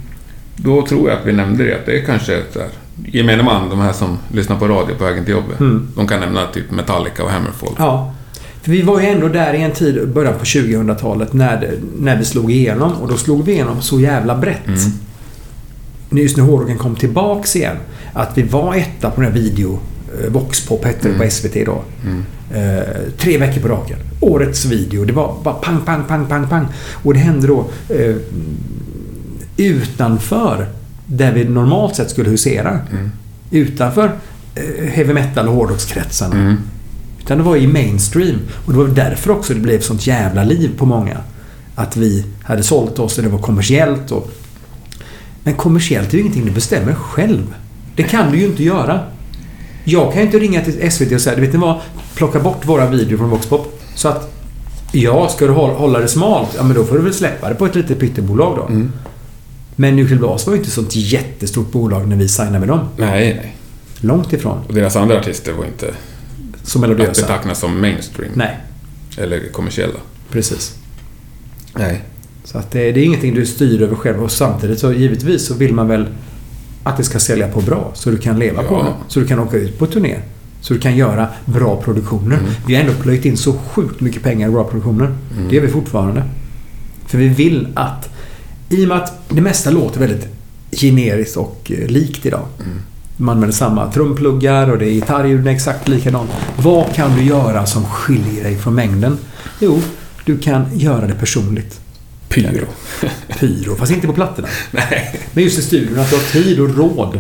Då 0.56 0.86
tror 0.88 1.10
jag 1.10 1.20
att 1.20 1.26
vi 1.26 1.34
nämnde 1.34 1.64
det, 1.64 1.76
att 1.76 1.86
det 1.86 2.00
är 2.02 2.06
kanske 2.06 2.42
så 2.54 2.60
här, 2.60 2.70
gemene 3.06 3.44
man, 3.44 3.70
de 3.70 3.80
här 3.80 3.94
som 3.94 4.18
lyssnar 4.34 4.56
på 4.60 4.68
radio 4.68 4.96
på 4.96 5.04
vägen 5.04 5.26
till 5.26 5.34
jobbet. 5.34 5.60
Mm. 5.60 5.88
De 5.96 6.08
kan 6.08 6.20
nämna 6.20 6.46
typ 6.46 6.72
Metallica 6.72 7.24
och 7.24 7.30
Hammerfall. 7.30 7.74
Ja. 7.78 8.14
För 8.62 8.72
vi 8.72 8.82
var 8.82 9.00
ju 9.02 9.06
ändå 9.08 9.28
där 9.28 9.54
i 9.54 9.62
en 9.62 9.72
tid, 9.72 10.08
början 10.10 10.34
på 10.40 10.46
2000-talet, 10.46 11.34
när, 11.34 11.62
det- 11.62 11.78
när 12.00 12.18
vi 12.18 12.26
slog 12.26 12.52
igenom. 12.52 12.92
Och 12.92 13.08
då 13.10 13.18
slog 13.18 13.46
vi 13.46 13.52
igenom 13.52 13.82
så 13.82 14.00
jävla 14.00 14.36
brett. 14.38 14.68
Mm. 14.68 14.80
Just 16.24 16.38
när 16.38 16.44
hårdrocken 16.44 16.78
kom 16.78 16.96
tillbaks 16.96 17.56
igen. 17.56 17.76
Att 18.14 18.38
vi 18.38 18.42
var 18.44 18.76
etta 18.76 19.10
på 19.10 19.22
den 19.22 19.32
här 19.32 19.40
video 19.40 19.80
eh, 20.24 20.30
Voxpop 20.32 20.86
hette 20.86 21.00
det 21.08 21.16
Mm. 21.16 21.20
på 21.28 21.32
SVT 21.32 21.66
då. 21.66 21.84
Eh, 22.54 23.12
tre 23.18 23.38
veckor 23.38 23.62
på 23.62 23.68
raken. 23.68 23.98
Årets 24.20 24.66
video. 24.66 25.06
Det 25.06 25.14
var 25.14 25.36
bara 25.44 25.54
pang, 25.54 25.82
pang, 25.86 26.04
pang, 26.08 26.26
pang, 26.26 26.48
pang. 26.48 26.68
Och 27.04 27.14
det 27.14 27.20
hände 27.20 27.48
då 27.48 27.66
eh, 27.90 28.16
utanför 29.58 30.68
där 31.06 31.32
vi 31.34 31.46
normalt 31.46 31.96
sett 31.96 32.10
skulle 32.10 32.30
husera. 32.30 32.80
Mm. 32.92 33.12
Utanför 33.52 34.12
eh, 34.56 34.86
heavy 34.86 35.14
metal 35.14 35.48
och 35.48 35.54
hårdrockskretsarna. 35.54 36.36
Mm. 36.36 36.58
Utan 37.20 37.38
det 37.38 37.44
var 37.44 37.56
i 37.56 37.68
mainstream. 37.68 38.40
Och 38.66 38.74
det 38.74 38.80
var 38.80 38.88
därför 38.88 39.32
också 39.32 39.54
det 39.54 39.60
blev 39.60 39.80
sånt 39.80 40.08
jävla 40.08 40.44
liv 40.44 40.72
på 40.78 40.86
många. 40.86 41.18
Att 41.76 41.98
vi 41.98 42.26
hade 42.44 42.64
sålt 42.64 43.00
oss 43.00 43.18
och 43.18 43.24
det 43.24 43.30
var 43.30 43.40
kommersiellt. 43.40 44.12
Och... 44.12 44.32
Men 45.44 45.54
kommersiellt 45.54 46.14
är 46.14 46.14
ju 46.14 46.20
ingenting 46.20 46.46
du 46.46 46.52
bestämmer 46.52 46.94
själv. 46.94 47.56
Det 47.96 48.04
kan 48.04 48.32
du 48.32 48.38
ju 48.38 48.46
inte 48.46 48.64
göra. 48.64 49.00
Jag 49.90 50.14
kan 50.14 50.22
ju 50.22 50.26
inte 50.26 50.40
ringa 50.40 50.62
till 50.62 50.92
SVT 50.92 51.12
och 51.12 51.22
säga, 51.22 51.40
vet 51.40 51.54
ni 51.54 51.60
vad? 51.60 51.82
Plocka 52.16 52.40
bort 52.40 52.66
våra 52.66 52.90
videor 52.90 53.18
från 53.18 53.30
Voxpop. 53.30 53.82
Så 53.96 54.08
att, 54.08 54.34
ja, 54.92 55.30
ska 55.30 55.48
du 55.48 55.52
hålla 55.54 56.00
det 56.00 56.08
smalt, 56.08 56.50
ja 56.58 56.64
men 56.64 56.76
då 56.76 56.84
får 56.84 56.96
du 56.96 57.02
väl 57.02 57.14
släppa 57.14 57.50
det 57.50 57.56
på 57.56 57.66
ett 57.66 57.76
litet 57.76 58.00
pyttebolag 58.00 58.58
då. 58.58 58.64
Mm. 58.74 58.92
Men 59.76 59.96
Nuclear 59.96 60.20
Blast 60.20 60.48
var 60.48 60.54
ju 60.54 60.58
inte 60.58 60.68
ett 60.70 60.74
sånt 60.74 60.96
jättestort 60.96 61.72
bolag 61.72 62.08
när 62.08 62.16
vi 62.16 62.28
signade 62.28 62.60
med 62.60 62.68
dem. 62.68 62.80
Nej, 62.98 63.34
nej. 63.34 63.56
Långt 64.02 64.34
ifrån. 64.34 64.60
Och 64.68 64.74
deras 64.74 64.96
andra 64.96 65.20
artister 65.20 65.54
var 65.54 65.66
inte 65.66 65.94
att 66.64 66.76
melodiösa. 66.82 67.22
beteckna 67.22 67.56
som 67.56 67.82
mainstream. 67.82 68.32
Nej, 68.36 68.58
Eller 69.18 69.52
kommersiella. 69.52 70.00
precis. 70.32 70.76
Nej. 71.74 72.02
Så 72.44 72.58
att 72.58 72.72
det, 72.72 72.92
det 72.92 73.00
är 73.00 73.04
ingenting 73.04 73.34
du 73.34 73.46
styr 73.46 73.82
över 73.82 73.96
själv 73.96 74.24
och 74.24 74.32
samtidigt 74.32 74.80
så 74.80 74.94
givetvis 74.94 75.46
så 75.46 75.54
vill 75.54 75.74
man 75.74 75.88
väl 75.88 76.06
att 76.88 76.98
det 76.98 77.04
ska 77.04 77.20
sälja 77.20 77.48
på 77.48 77.62
bra 77.62 77.92
så 77.94 78.10
du 78.10 78.18
kan 78.18 78.40
leva 78.40 78.64
på 78.64 78.74
Ja. 78.76 78.84
det. 78.84 78.94
Så 79.08 79.20
du 79.20 79.28
kan 79.28 79.40
åka 79.40 79.58
ut 79.58 79.80
på 79.80 79.86
turné. 79.88 80.16
Så 80.62 80.74
du 80.74 80.80
kan 80.80 80.96
göra 80.98 81.28
bra 81.46 81.82
produktioner. 81.82 82.38
Mm. 82.38 82.50
Vi 82.68 82.76
har 82.76 82.82
ändå 82.82 82.94
plöjt 82.94 83.26
in 83.26 83.38
så 83.38 83.54
sjukt 83.54 84.02
mycket 84.02 84.24
pengar 84.24 84.48
i 84.48 84.52
bra 84.52 84.64
produktioner. 84.64 85.06
Mm. 85.06 85.50
Det 85.50 85.56
gör 85.56 85.62
vi 85.62 85.68
fortfarande. 85.68 86.24
För 87.08 87.18
vi 87.18 87.28
vill 87.28 87.68
att, 87.74 88.10
i 88.70 88.84
och 88.86 88.88
med 88.88 88.98
att 88.98 89.14
det 89.30 89.42
mesta 89.42 89.70
låter 89.72 90.00
väldigt 90.00 90.28
generiskt 90.72 91.38
och 91.38 91.72
eh, 91.78 91.88
likt 91.88 92.26
idag. 92.26 92.46
Mm. 92.66 92.80
Man 93.18 93.36
använder 93.36 93.56
samma 93.56 93.92
trumpluggar 93.92 94.72
och 94.72 94.78
det 94.78 94.86
är 94.86 94.92
gitarrljuden 94.92 95.48
är 95.48 95.52
exakt 95.52 95.88
likadant. 95.88 96.30
Vad 96.58 96.94
kan 96.94 97.16
du 97.16 97.24
göra 97.24 97.66
som 97.66 97.86
skiljer 97.86 98.44
dig 98.44 98.56
från 98.58 98.76
mängden? 98.76 99.18
Jo, 99.60 99.82
du 100.26 100.38
kan 100.38 100.66
göra 100.74 101.08
det 101.08 101.14
personligt. 101.14 101.80
Pyro. 102.42 102.66
Pyro, 103.40 103.76
fast 103.76 103.92
inte 103.92 104.08
på 104.08 104.14
plattorna. 104.14 104.48
Nej. 104.72 105.20
Men 105.34 105.44
just 105.44 105.60
i 105.60 105.62
studion, 105.62 106.00
att 106.00 106.10
du 106.10 106.16
har 106.16 106.24
tid 106.24 106.60
och 106.60 106.78
råd 106.78 107.20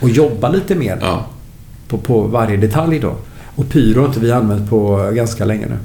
att 0.00 0.16
jobba 0.16 0.48
lite 0.48 0.74
mer 0.74 0.98
Ja. 1.00 1.26
på, 1.88 1.98
på 1.98 2.22
varje 2.22 2.56
detalj 2.56 2.98
då. 2.98 3.16
Och 3.54 3.68
pyro 3.70 4.00
har 4.00 4.06
inte 4.08 4.20
vi 4.20 4.32
använt 4.32 4.70
på 4.70 5.10
ganska 5.14 5.44
länge 5.44 5.66
nu. 5.66 5.76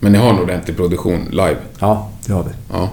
Men 0.00 0.12
ni 0.12 0.18
har 0.18 0.30
en 0.30 0.38
ordentlig 0.38 0.76
produktion 0.76 1.24
live? 1.30 1.56
Ja, 1.78 2.10
det 2.26 2.32
har 2.32 2.42
vi. 2.44 2.50
Ja. 2.72 2.90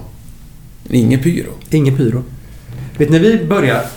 Ingen 0.89 1.19
pyro? 1.19 1.49
Ingen 1.69 1.97
pyro. 1.97 2.23
Vet 2.97 3.09
när 3.09 3.19
vi 3.19 3.45
började 3.45 3.87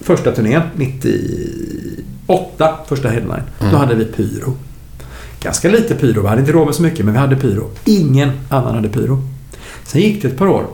första 0.00 0.32
turnén, 0.32 0.62
98, 0.76 2.78
första 2.88 3.08
headline, 3.08 3.42
Mm. 3.60 3.72
då 3.72 3.78
hade 3.78 3.94
vi 3.94 4.04
pyro. 4.04 4.56
Ganska 5.42 5.68
lite 5.68 5.94
pyro, 5.94 6.22
vi 6.22 6.28
hade 6.28 6.40
inte 6.40 6.52
råd 6.52 6.66
med 6.66 6.74
så 6.74 6.82
mycket, 6.82 7.04
men 7.04 7.14
vi 7.14 7.20
hade 7.20 7.36
pyro. 7.36 7.70
Ingen 7.84 8.30
annan 8.48 8.74
hade 8.74 8.88
pyro. 8.88 9.22
Sen 9.84 10.00
gick 10.00 10.22
det 10.22 10.28
ett 10.28 10.38
par 10.38 10.46
år. 10.48 10.66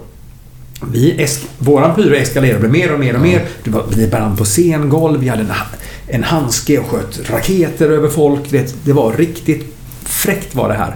Vi 0.92 1.12
esk- 1.18 1.46
våran 1.58 1.94
pyro 1.94 2.14
eskalerade 2.14 2.58
blev 2.60 2.72
mer 2.72 2.92
och 2.92 3.00
mer 3.00 3.14
och 3.14 3.20
mer. 3.20 3.42
Det 3.64 3.70
var, 3.70 3.84
vi 3.96 4.06
brann 4.08 4.36
på 4.36 4.44
scengolv, 4.44 5.20
vi 5.20 5.28
hade 5.28 5.42
en, 5.42 5.52
en 6.08 6.24
handske 6.24 6.78
och 6.78 6.86
sköt 6.86 7.30
raketer 7.30 7.90
över 7.90 8.08
folk. 8.08 8.50
Det, 8.50 8.74
det 8.84 8.92
var 8.92 9.12
riktigt 9.12 9.74
fräckt 10.04 10.54
var 10.54 10.68
det 10.68 10.74
här. 10.74 10.94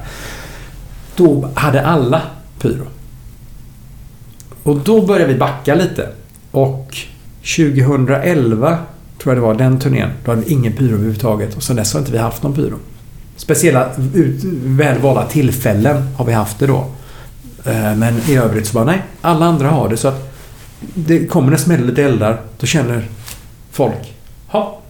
Då 1.16 1.50
hade 1.54 1.86
alla 1.86 2.22
pyro. 2.60 2.86
Och 4.62 4.76
då 4.76 5.06
började 5.06 5.32
vi 5.32 5.38
backa 5.38 5.74
lite. 5.74 6.08
Och 6.50 6.96
2011, 7.56 8.78
tror 9.22 9.34
jag 9.34 9.36
det 9.42 9.46
var, 9.46 9.54
den 9.54 9.78
turnén, 9.80 10.10
då 10.24 10.30
hade 10.30 10.42
vi 10.42 10.52
ingen 10.52 10.72
pyro 10.72 10.92
överhuvudtaget. 10.94 11.56
Och 11.56 11.62
sen 11.62 11.76
dess 11.76 11.92
har 11.92 12.00
inte 12.00 12.12
vi 12.12 12.18
haft 12.18 12.42
någon 12.42 12.54
pyro. 12.54 12.76
Speciella 13.36 13.88
ut, 14.14 14.40
välvalda 14.64 15.24
tillfällen 15.26 16.02
har 16.16 16.24
vi 16.24 16.32
haft 16.32 16.58
det 16.58 16.66
då. 16.66 16.86
Eh, 17.64 17.96
Men 17.96 18.18
i 18.28 18.36
övrigt 18.36 18.66
så 18.66 18.72
bara, 18.74 18.84
nej, 18.84 19.02
alla 19.20 19.46
andra 19.46 19.68
har 19.70 19.88
det. 19.88 19.96
Så 19.96 20.08
att 20.08 20.34
det 20.80 21.26
kommer 21.26 21.50
det 21.52 21.58
smäller 21.58 21.84
lite 21.86 22.02
eldar, 22.04 22.40
då 22.60 22.66
känner 22.66 23.08
folk, 23.72 24.14
ha. 24.46 24.80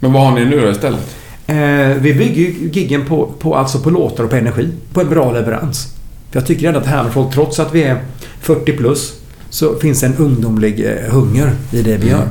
Men 0.00 0.12
vad 0.12 0.22
har 0.22 0.34
ni 0.38 0.44
nu 0.44 0.60
då 0.60 0.70
istället? 0.70 1.14
Eh, 1.46 1.56
vi 2.00 2.14
bygger 2.14 2.42
ju 2.42 2.70
giggen 2.72 3.04
på, 3.06 3.26
på, 3.38 3.56
alltså 3.56 3.78
på 3.80 3.90
låtar 3.90 4.24
och 4.24 4.30
på 4.30 4.36
energi. 4.36 4.68
På 4.92 5.00
en 5.00 5.08
bra 5.08 5.32
leverans. 5.32 5.94
För 6.30 6.40
jag 6.40 6.46
tycker 6.46 6.68
ändå 6.68 6.80
att 6.80 6.86
Hammerfall, 6.86 7.32
trots 7.32 7.60
att 7.60 7.74
vi 7.74 7.82
är 7.82 8.02
40 8.40 8.72
plus, 8.72 9.14
så 9.50 9.74
finns 9.78 10.02
en 10.02 10.16
ungdomlig 10.16 10.84
eh, 10.86 11.12
hunger 11.12 11.52
i 11.72 11.82
det 11.82 11.96
vi 11.96 12.08
Mm. 12.08 12.08
gör. 12.08 12.28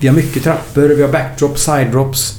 Vi 0.00 0.08
har 0.08 0.14
mycket 0.14 0.42
trappor, 0.42 0.82
vi 0.88 1.02
har 1.02 1.08
backdrops, 1.12 1.64
side-drops. 1.68 2.34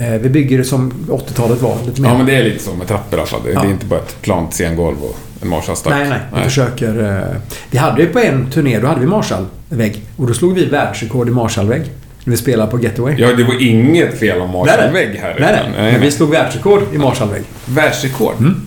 Eh, 0.00 0.12
vi 0.20 0.28
bygger 0.28 0.58
det 0.58 0.64
som 0.64 0.92
80-talet 1.08 1.62
var. 1.62 1.76
Lite 1.86 2.00
mer. 2.00 2.08
Ja, 2.08 2.16
men 2.16 2.26
det 2.26 2.34
är 2.36 2.44
lite 2.44 2.64
så 2.64 2.74
med 2.74 2.88
trappor 2.88 3.18
i 3.18 3.22
alla 3.22 3.26
fall. 3.30 3.40
Det, 3.44 3.50
Ja. 3.52 3.60
det 3.62 3.66
är 3.68 3.70
inte 3.70 3.86
bara 3.86 4.00
ett 4.00 4.22
plant 4.22 4.52
scengolv 4.52 4.96
och 5.02 5.16
en 5.42 5.48
Marshallstack. 5.48 5.92
Nej, 5.92 6.08
nej. 6.08 6.18
Vi 6.36 6.42
försöker... 6.44 7.18
eh, 7.32 7.36
Vi 7.70 7.78
hade 7.78 8.02
ju 8.02 8.08
på 8.08 8.18
en 8.18 8.50
turné, 8.50 8.78
då 8.78 8.86
hade 8.86 9.00
vi 9.00 9.06
Marshall-vägg. 9.06 10.02
Och 10.16 10.26
då 10.26 10.34
slog 10.34 10.54
vi 10.54 10.64
världsrekord 10.64 11.28
i 11.28 11.30
Marshall-vägg. 11.30 11.82
När 12.24 12.30
vi 12.30 12.36
spelade 12.36 12.70
på 12.70 12.80
Getaway. 12.82 13.14
Ja, 13.18 13.32
det 13.32 13.44
var 13.44 13.62
inget 13.62 14.18
fel 14.18 14.40
om 14.40 14.50
Nej, 14.50 14.62
nej. 14.66 14.76
Marshallvägg 14.76 15.16
här. 15.20 15.36
Nej, 15.40 15.52
utan- 15.60 15.72
nej. 15.82 15.92
Men 15.92 16.00
vi 16.00 16.10
slog 16.10 16.30
världsrekord 16.30 16.82
i 16.94 16.98
Marshall-vägg. 16.98 17.42
Världsrekord? 17.66 18.34
Mm. 18.38 18.60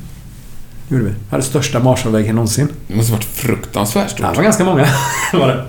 gjorde 0.89 1.03
vi. 1.03 1.11
Hade 1.31 1.43
största 1.43 1.79
Marshall-väggen 1.79 2.35
någonsin. 2.35 2.67
Det 2.87 2.95
måste 2.95 3.11
ha 3.11 3.17
varit 3.17 3.25
fruktansvärt 3.25 4.09
stort. 4.09 4.19
Ja, 4.23 4.29
det 4.29 4.35
var 4.35 4.43
ganska 4.43 4.63
många. 4.63 4.87
var 5.33 5.47
det. 5.47 5.65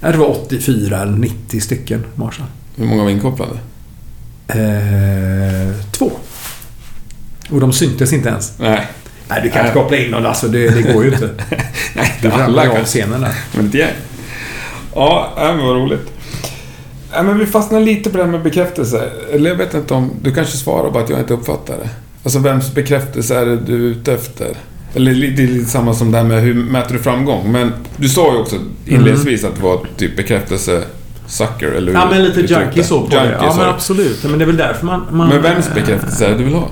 Ja, 0.00 0.12
det 0.12 0.18
var 0.18 0.30
84 0.30 1.02
eller 1.02 1.12
90 1.18 1.60
stycken 1.60 2.04
Marshall. 2.14 2.46
Hur 2.76 2.86
många 2.86 3.02
var 3.02 3.10
inkopplade? 3.10 3.58
Eh, 4.48 5.76
två. 5.92 6.10
Och 7.50 7.60
de 7.60 7.72
syntes 7.72 8.12
inte 8.12 8.28
ens. 8.28 8.52
Nej. 8.58 8.86
Nej, 9.28 9.40
du 9.42 9.50
kan 9.50 9.60
inte 9.60 9.74
koppla 9.74 9.96
in 9.96 10.10
någon. 10.10 10.26
Alltså, 10.26 10.48
det, 10.48 10.68
det 10.68 10.92
går 10.92 11.04
ju 11.04 11.12
inte. 11.12 11.30
Nej, 11.94 12.14
Du 12.20 12.26
inte 12.26 12.36
alla 12.36 12.46
ramlar 12.46 12.64
ju 12.64 12.70
av 12.70 12.84
scenen 12.84 13.20
där. 13.20 13.34
Men 13.56 13.66
ett 13.66 13.74
gäng. 13.74 13.92
Ja, 14.94 15.32
men 15.36 15.58
vad 15.66 15.76
roligt. 15.76 16.12
Ja, 17.12 17.22
men 17.22 17.38
vi 17.38 17.46
fastnar 17.46 17.80
lite 17.80 18.10
på 18.10 18.16
det 18.16 18.24
här 18.24 18.30
med 18.30 18.42
bekräftelse. 18.42 19.10
Eller 19.32 19.50
jag 19.50 19.56
vet 19.56 19.74
inte 19.74 19.94
om... 19.94 20.10
Du 20.22 20.34
kanske 20.34 20.56
svarar 20.56 20.90
bara 20.90 21.02
att 21.04 21.10
jag 21.10 21.18
inte 21.18 21.34
uppfattar 21.34 21.74
det. 21.74 21.88
Alltså 22.24 22.38
vems 22.38 22.74
bekräftelse 22.74 23.38
är 23.38 23.46
det 23.46 23.56
du 23.56 23.74
är 23.74 23.90
ute 23.90 24.12
efter? 24.12 24.46
Eller 24.94 25.12
det 25.12 25.42
är 25.42 25.46
lite 25.46 25.70
samma 25.70 25.94
som 25.94 26.12
det 26.12 26.18
här 26.18 26.24
med 26.24 26.42
hur 26.42 26.54
mäter 26.54 26.92
du 26.92 26.98
framgång. 26.98 27.52
Men 27.52 27.72
du 27.96 28.08
sa 28.08 28.32
ju 28.32 28.38
också 28.38 28.56
inledningsvis 28.86 29.44
att 29.44 29.56
det 29.56 29.62
var 29.62 29.86
typ 29.96 30.16
bekräftelse 30.16 30.82
sucker, 31.26 31.66
eller 31.66 31.92
hur 31.92 31.98
Ja, 31.98 32.06
men 32.10 32.24
lite 32.24 32.42
du 32.42 32.46
junkie 32.46 32.84
så 32.84 33.00
på 33.00 33.10
det. 33.10 33.38
Ja, 33.40 33.54
men 33.56 33.64
du. 33.64 33.70
absolut. 33.70 34.24
Men 34.24 34.38
det 34.38 34.44
är 34.44 34.46
väl 34.46 34.56
därför 34.56 34.86
man... 34.86 35.06
man 35.10 35.28
Men 35.28 35.42
vems 35.42 35.74
bekräftelse 35.74 36.26
är 36.26 36.30
det 36.30 36.38
du 36.38 36.44
vill 36.44 36.54
ha? 36.54 36.68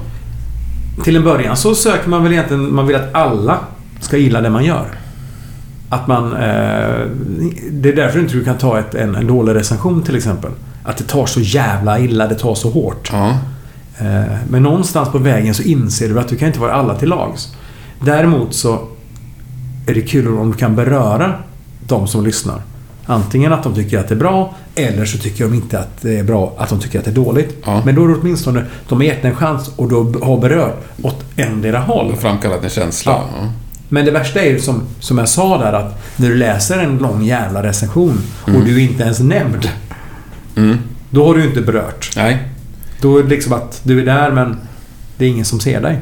Till 1.04 1.16
en 1.16 1.24
början 1.24 1.56
så 1.56 1.74
söker 1.74 2.08
man 2.08 2.22
väl 2.22 2.32
egentligen... 2.32 2.74
Man 2.74 2.86
vill 2.86 2.96
att 2.96 3.14
alla 3.14 3.58
ska 4.00 4.16
gilla 4.16 4.40
det 4.40 4.50
man 4.50 4.64
gör. 4.64 4.86
Att 5.88 6.06
man... 6.06 6.32
Eh, 6.32 7.00
det 7.70 7.88
är 7.88 7.96
därför 7.96 8.18
inte 8.18 8.34
du 8.34 8.44
kan 8.44 8.58
ta 8.58 8.78
ett, 8.78 8.94
en, 8.94 9.14
en 9.14 9.26
dålig 9.26 9.54
recension 9.54 10.02
till 10.02 10.16
exempel. 10.16 10.50
Att 10.84 10.96
det 10.96 11.04
tar 11.04 11.26
så 11.26 11.40
jävla 11.40 11.98
illa, 11.98 12.26
det 12.26 12.34
tar 12.34 12.54
så 12.54 12.70
hårt. 12.70 13.10
Ja. 13.12 13.28
Eh, 13.98 14.22
Men 14.48 14.62
någonstans 14.62 15.08
på 15.08 15.18
vägen 15.18 15.54
så 15.54 15.62
inser 15.62 16.08
du 16.08 16.20
att 16.20 16.28
du 16.28 16.36
kan 16.36 16.48
inte 16.48 16.60
vara 16.60 16.72
alla 16.72 16.94
till 16.94 17.08
lags. 17.08 17.54
Däremot 18.00 18.54
så 18.54 18.78
är 19.86 19.94
det 19.94 20.00
kul 20.02 20.38
om 20.38 20.50
du 20.50 20.56
kan 20.58 20.76
beröra 20.76 21.32
de 21.86 22.06
som 22.06 22.24
lyssnar. 22.24 22.60
Antingen 23.06 23.52
att 23.52 23.62
de 23.62 23.74
tycker 23.74 23.98
att 23.98 24.08
det 24.08 24.14
är 24.14 24.18
bra 24.18 24.54
eller 24.74 25.04
så 25.04 25.18
tycker 25.18 25.44
de 25.44 25.54
inte 25.54 25.78
att 25.78 26.02
det 26.02 26.18
är 26.18 26.22
bra, 26.24 26.54
att 26.58 26.68
de 26.68 26.80
tycker 26.80 26.98
att 26.98 27.04
det 27.04 27.10
är 27.10 27.14
dåligt. 27.14 27.56
Ja. 27.64 27.82
Men 27.84 27.94
då 27.94 28.04
är 28.04 28.08
det 28.08 28.14
åtminstone, 28.14 28.64
de 28.88 28.98
har 28.98 29.04
gett 29.04 29.24
en 29.24 29.34
chans 29.36 29.70
och 29.76 29.88
du 29.88 29.94
har 30.24 30.40
berört 30.40 30.84
åt 31.02 31.24
endera 31.36 31.78
håll. 31.78 32.10
har 32.10 32.16
framkallat 32.16 32.64
en 32.64 32.70
känsla. 32.70 33.12
Ja. 33.12 33.48
Men 33.88 34.04
det 34.04 34.10
värsta 34.10 34.40
är 34.40 34.50
ju 34.50 34.60
som, 34.60 34.82
som 35.00 35.18
jag 35.18 35.28
sa 35.28 35.58
där 35.58 35.72
att 35.72 36.02
när 36.16 36.28
du 36.28 36.34
läser 36.34 36.78
en 36.78 36.98
lång 36.98 37.24
jävla 37.24 37.62
recension 37.62 38.20
och 38.42 38.48
Mm. 38.48 38.64
du 38.64 38.74
är 38.76 38.80
inte 38.80 39.02
ens 39.02 39.20
nämnd. 39.20 39.68
Mm. 40.56 40.78
Då 41.10 41.26
har 41.26 41.34
du 41.34 41.44
inte 41.44 41.60
berört. 41.60 42.10
Nej. 42.16 42.38
Då 43.00 43.18
är 43.18 43.22
det 43.22 43.28
liksom 43.28 43.52
att 43.52 43.80
du 43.82 44.00
är 44.00 44.04
där 44.04 44.30
men 44.30 44.56
det 45.16 45.24
är 45.24 45.28
ingen 45.28 45.44
som 45.44 45.60
ser 45.60 45.80
dig. 45.80 45.98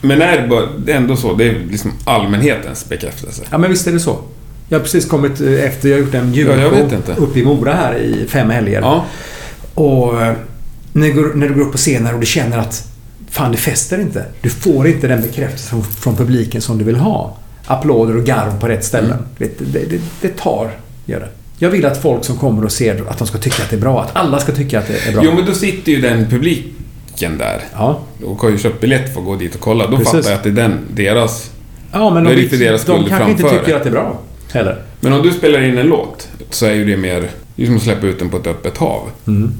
Men 0.00 0.22
är 0.22 0.68
det, 0.86 0.92
ändå 0.92 1.16
så, 1.16 1.34
det 1.34 1.44
är 1.48 1.58
liksom 1.70 1.92
allmänhetens 2.04 2.88
bekräftelse. 2.88 3.42
Ja, 3.50 3.58
men 3.58 3.70
visst 3.70 3.86
är 3.86 3.92
det 3.92 4.00
så. 4.00 4.18
Jag 4.72 4.78
har 4.78 4.82
precis 4.82 5.06
kommit 5.08 5.40
eh, 5.40 5.64
efter, 5.64 5.88
jag 5.88 5.96
har 5.96 6.00
gjort 6.04 6.14
en 6.14 6.34
Ja, 6.34 6.40
julshow 6.40 6.78
inte. 6.94 7.14
uppe 7.16 7.38
i 7.38 7.44
Mora 7.44 7.72
här 7.74 7.94
i 7.96 8.26
fem 8.28 8.50
helger. 8.50 8.80
Ja. 8.80 9.04
Och 9.74 10.22
eh, 10.22 10.32
när 10.92 11.06
du, 11.08 11.12
går, 11.14 11.34
när 11.34 11.48
du 11.48 11.54
går 11.54 11.62
upp 11.62 11.72
på 11.72 11.78
scenen 11.78 12.14
och 12.14 12.20
du 12.20 12.26
känner 12.26 12.58
att 12.58 12.88
fan, 13.30 13.52
det 13.52 13.58
fäster 13.58 14.00
inte. 14.00 14.24
Du 14.40 14.50
får 14.50 14.86
inte 14.86 15.06
den 15.08 15.20
bekräftelse 15.22 15.68
från, 15.70 15.84
från 15.84 16.16
publiken 16.16 16.60
som 16.60 16.78
du 16.78 16.84
vill 16.84 16.96
ha. 16.96 17.36
Applåder 17.66 18.16
och 18.16 18.24
garv 18.24 18.60
på 18.60 18.68
rätt 18.68 18.84
ställen. 18.84 19.10
Mm. 19.12 19.24
Det, 19.38 19.58
det, 19.58 19.84
det, 19.90 20.00
det 20.20 20.36
tar, 20.36 20.70
gör 21.06 21.20
det. 21.20 21.28
Jag 21.58 21.70
vill 21.70 21.86
att 21.86 22.02
folk 22.02 22.24
som 22.24 22.36
kommer 22.36 22.64
och 22.64 22.72
ser 22.72 23.04
att 23.08 23.18
de 23.18 23.26
ska 23.26 23.38
tycka 23.38 23.62
att 23.62 23.70
det 23.70 23.76
är 23.76 23.80
bra. 23.80 24.02
Att 24.02 24.10
alla 24.16 24.38
ska 24.38 24.52
tycka 24.52 24.78
att 24.78 24.86
det 24.88 25.08
är 25.08 25.12
bra. 25.12 25.22
Jo, 25.24 25.32
men 25.34 25.46
då 25.46 25.52
sitter 25.52 25.92
ju 25.92 26.00
den 26.00 26.26
publiken 26.30 27.38
där 27.38 27.60
Ja. 27.74 28.00
och 28.24 28.42
har 28.42 28.50
ju 28.50 28.58
köpt 28.58 28.80
biljett 28.80 29.12
för 29.14 29.20
att 29.20 29.26
gå 29.26 29.36
dit 29.36 29.54
och 29.54 29.60
kolla. 29.60 29.86
Då 29.86 29.96
Precis. 29.96 30.12
fattar 30.12 30.30
jag 30.30 30.36
att 30.36 30.42
det 30.44 30.48
är 30.50 30.52
den, 30.52 30.78
deras... 30.94 31.50
Ja, 31.92 32.14
men 32.14 32.24
Det 32.24 32.30
är 32.30 32.36
de, 32.36 32.42
lite 32.42 32.56
deras 32.56 32.84
de 32.84 32.96
skull 32.98 33.08
kanske 33.08 33.30
inte 33.30 33.42
tycker 33.42 33.66
det. 33.66 33.76
att 33.76 33.82
det 33.82 33.88
är 33.88 33.92
bra 33.92 34.18
heller. 34.52 34.82
Men 35.00 35.12
om 35.12 35.22
du 35.22 35.30
spelar 35.32 35.62
in 35.62 35.78
en 35.78 35.86
låt 35.86 36.28
så 36.50 36.66
är 36.66 36.72
ju 36.72 36.84
det 36.84 36.96
mer... 36.96 37.30
Det 37.56 37.62
är 37.62 37.66
som 37.66 37.76
att 37.76 37.82
släppa 37.82 38.06
ut 38.06 38.18
den 38.18 38.28
på 38.30 38.36
ett 38.36 38.46
öppet 38.46 38.76
hav. 38.78 39.10
Mm. 39.26 39.52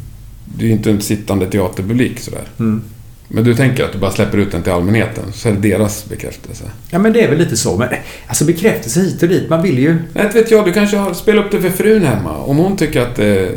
Det 0.45 0.65
är 0.65 0.67
ju 0.67 0.73
inte 0.73 0.91
en 0.91 1.01
sittande 1.01 1.47
teaterpublik 1.47 2.19
sådär. 2.21 2.43
Mm. 2.59 2.83
Men 3.29 3.45
du 3.45 3.55
tänker 3.55 3.85
att 3.85 3.93
du 3.93 3.99
bara 3.99 4.11
släpper 4.11 4.39
ut 4.39 4.53
den 4.53 4.63
till 4.63 4.73
allmänheten, 4.73 5.25
så 5.33 5.49
är 5.49 5.53
det 5.53 5.69
deras 5.69 6.09
bekräftelse. 6.09 6.65
Ja, 6.91 6.99
men 6.99 7.13
det 7.13 7.21
är 7.25 7.29
väl 7.29 7.39
lite 7.39 7.57
så. 7.57 7.77
Men 7.77 7.89
alltså 8.27 8.45
bekräftelse 8.45 9.01
hit 9.01 9.23
och 9.23 9.29
dit. 9.29 9.49
Man 9.51 9.63
vill 9.63 9.79
ju... 9.79 9.97
Nej, 10.13 10.29
vet 10.35 10.51
jag. 10.51 10.65
Du 10.65 10.73
kanske 10.73 10.97
har 10.97 11.15
spelat 11.15 11.45
upp 11.45 11.51
det 11.51 11.61
för 11.61 11.71
frun 11.71 12.05
hemma. 12.05 12.37
Om 12.39 12.57
hon 12.57 12.77
tycker 12.77 13.01
att 13.01 13.17
det 13.17 13.27
är 13.27 13.51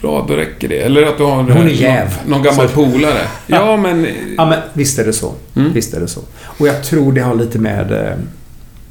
bra, 0.00 0.24
då 0.28 0.34
räcker 0.34 0.68
det. 0.68 0.78
Eller 0.78 1.02
att 1.02 1.18
du 1.18 1.24
har 1.24 1.36
Hon 1.36 1.50
är 1.50 1.68
jäv. 1.68 2.06
någon, 2.26 2.30
någon 2.30 2.42
gammal 2.42 2.68
Så- 2.68 2.74
polare. 2.74 3.20
Ja, 3.46 3.76
men... 3.76 4.06
Ja, 4.36 4.46
men 4.46 4.58
visst 4.72 4.98
är 4.98 5.04
det 5.04 5.12
så. 5.12 5.32
Mm. 5.56 5.72
Visst 5.72 5.94
är 5.94 6.00
det 6.00 6.08
så. 6.08 6.20
Och 6.42 6.66
jag 6.68 6.84
tror 6.84 7.12
det 7.12 7.20
har 7.20 7.34
lite 7.34 7.58
med 7.58 7.92
eh, 7.92 8.12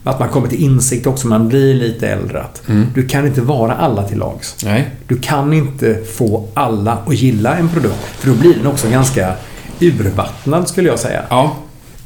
att 0.03 0.19
man 0.19 0.29
kommer 0.29 0.47
till 0.47 0.63
insikt 0.63 1.07
också. 1.07 1.27
Man 1.27 1.47
blir 1.47 1.73
lite 1.73 2.07
äldre. 2.07 2.41
Att 2.41 2.61
Mm. 2.67 2.87
Du 2.95 3.07
kan 3.07 3.27
inte 3.27 3.41
vara 3.41 3.73
alla 3.73 4.03
till 4.03 4.17
lags. 4.17 4.55
Nej. 4.63 4.89
Du 5.07 5.17
kan 5.17 5.53
inte 5.53 5.99
få 6.03 6.47
alla 6.53 6.97
att 7.05 7.13
gilla 7.13 7.55
en 7.55 7.69
produkt. 7.69 8.05
För 8.17 8.27
då 8.29 8.35
blir 8.35 8.53
den 8.53 8.67
också 8.67 8.89
ganska 8.89 9.33
urvattnad 9.79 10.67
skulle 10.67 10.89
jag 10.89 10.99
säga. 10.99 11.23
Ja. 11.29 11.55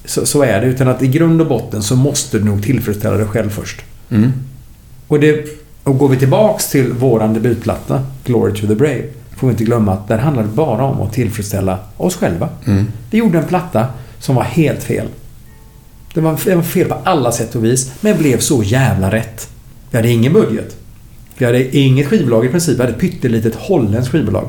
Så, 0.06 0.26
så 0.26 0.44
är 0.44 0.62
det. 0.62 0.68
Utan 0.68 0.88
att 0.88 1.02
i 1.02 1.08
grund 1.08 1.42
och 1.42 1.48
botten 1.48 1.84
så 1.84 1.96
måste 1.96 2.40
du 2.40 2.46
nog 2.46 2.64
tillfredsställa 2.64 3.18
dig 3.18 3.26
själv 3.28 3.50
först. 3.50 3.82
Mm. 4.10 4.34
Och, 5.08 5.20
det, 5.20 5.46
och 5.84 5.98
går 5.98 6.10
vi 6.10 6.18
tillbaks 6.18 6.72
till 6.72 6.94
våran 6.94 7.34
debutplatta, 7.34 8.04
Glory 8.26 8.54
to 8.54 8.68
the 8.68 8.76
Brave, 8.76 9.04
får 9.38 9.48
vi 9.48 9.52
inte 9.52 9.64
glömma 9.64 9.94
att 9.94 10.08
där 10.08 10.18
handlar 10.18 10.44
det 10.44 10.50
bara 10.50 10.84
om 10.84 11.02
att 11.02 11.14
tillfredsställa 11.14 11.80
oss 11.98 12.16
själva. 12.16 12.50
Mm. 12.66 12.88
Vi 13.12 13.18
gjorde 13.18 13.38
en 13.38 13.46
platta 13.46 13.86
som 14.20 14.36
var 14.36 14.44
helt 14.44 14.84
fel. 14.84 15.08
Det 16.18 16.22
var, 16.22 16.40
det 16.46 16.56
var 16.56 16.64
fel 16.64 16.88
på 16.88 16.98
alla 17.04 17.32
sätt 17.32 17.56
och 17.56 17.66
vis, 17.66 17.92
men 18.02 18.18
blev 18.18 18.40
så 18.40 18.64
jävla 18.64 19.12
rätt. 19.12 19.50
Vi 19.92 19.98
hade 19.98 20.10
ingen 20.10 20.34
budget. 20.34 20.78
Vi 21.38 21.46
hade 21.46 21.78
inget 21.78 22.08
skivbolag 22.08 22.46
i 22.46 22.50
princip. 22.50 22.78
Vi 22.78 22.82
hade 22.82 22.94
ett 22.94 23.00
pyttelitet 23.00 23.56
holländskt 23.56 24.12
skivbolag. 24.12 24.48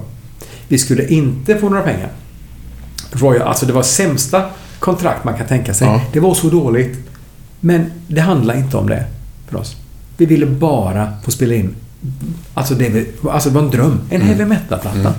Vi 0.68 0.78
skulle 0.78 1.06
inte 1.06 1.58
få 1.58 1.68
några 1.68 1.82
pengar. 1.82 2.10
Royal, 3.12 3.42
alltså 3.42 3.66
det 3.66 3.72
var 3.72 3.82
sämsta 3.82 4.44
kontrakt 4.78 5.24
man 5.24 5.36
kan 5.36 5.46
tänka 5.46 5.74
sig. 5.74 5.88
Ja. 5.88 6.02
Det 6.12 6.20
var 6.20 6.34
så 6.34 6.48
dåligt. 6.48 6.98
Men 7.60 7.90
det 8.06 8.20
handlar 8.20 8.56
inte 8.56 8.76
om 8.76 8.88
det 8.88 9.04
för 9.48 9.58
oss. 9.58 9.76
Vi 10.16 10.26
ville 10.26 10.46
bara 10.46 11.12
få 11.24 11.30
spela 11.30 11.54
in. 11.54 11.74
Alltså 12.54 12.74
det, 12.74 13.06
alltså 13.30 13.48
det 13.48 13.54
var 13.54 13.62
en 13.62 13.70
dröm. 13.70 14.00
En 14.10 14.20
heavy 14.20 14.44
metal-platta. 14.44 15.00
Mm. 15.00 15.12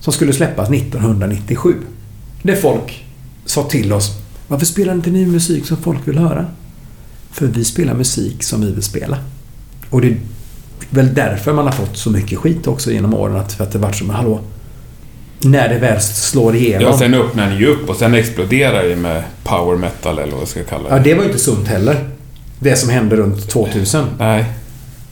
Som 0.00 0.12
skulle 0.12 0.32
släppas 0.32 0.70
1997. 0.70 1.74
Där 2.42 2.56
folk 2.56 3.04
sa 3.44 3.62
till 3.62 3.92
oss 3.92 4.25
Varför 4.48 4.66
spelar 4.66 4.92
ni 4.92 4.96
inte 4.96 5.10
ny 5.10 5.26
musik 5.26 5.66
som 5.66 5.76
folk 5.76 6.08
vill 6.08 6.18
höra? 6.18 6.46
För 7.30 7.46
vi 7.46 7.64
spelar 7.64 7.94
musik 7.94 8.42
som 8.42 8.60
vi 8.60 8.72
vill 8.72 8.82
spela. 8.82 9.18
Och 9.90 10.00
det 10.00 10.08
är 10.08 10.16
väl 10.90 11.14
därför 11.14 11.52
man 11.52 11.64
har 11.64 11.72
fått 11.72 11.96
så 11.96 12.10
mycket 12.10 12.38
skit 12.38 12.66
också 12.66 12.92
genom 12.92 13.14
åren. 13.14 13.36
Att, 13.36 13.52
för 13.52 13.64
att 13.64 13.72
det 13.72 13.78
varit 13.78 13.96
som, 13.96 14.10
hallå? 14.10 14.40
När 15.40 15.68
det 15.68 15.78
väl 15.78 16.00
slår 16.00 16.56
igenom. 16.56 16.82
Ja, 16.82 16.98
sen 16.98 17.14
öppnar 17.14 17.50
ni 17.50 17.56
ju 17.56 17.66
upp 17.66 17.88
och 17.88 17.96
sen 17.96 18.14
exploderar 18.14 18.82
det 18.82 18.96
med 18.96 19.22
power 19.44 19.76
metal 19.76 20.18
eller 20.18 20.32
vad 20.32 20.40
jag 20.40 20.48
ska 20.48 20.64
kalla 20.64 20.88
det. 20.88 20.96
Ja, 20.96 21.02
det 21.02 21.14
var 21.14 21.22
ju 21.22 21.28
inte 21.28 21.40
sunt 21.40 21.68
heller. 21.68 22.08
Det 22.58 22.76
som 22.76 22.90
hände 22.90 23.16
runt 23.16 23.48
2000. 23.48 24.04
Nej. 24.18 24.44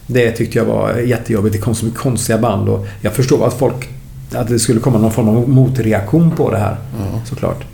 Det 0.07 0.31
tyckte 0.31 0.59
jag 0.59 0.65
var 0.65 0.95
jättejobbigt. 0.95 1.53
Det 1.53 1.59
kom 1.59 1.75
så 1.75 1.85
mycket 1.85 2.01
konstiga 2.01 2.39
band 2.39 2.69
och 2.69 2.87
jag 3.01 3.13
förstår 3.13 3.47
att 3.47 3.59
folk... 3.59 3.89
Att 4.33 4.49
det 4.49 4.59
skulle 4.59 4.81
komma 4.81 4.99
någon 4.99 5.13
form 5.13 5.29
av 5.29 5.49
motreaktion 5.49 6.31
på 6.31 6.51
det 6.51 6.59
här. 6.59 6.77
Ja. 6.99 7.21
Såklart. 7.25 7.65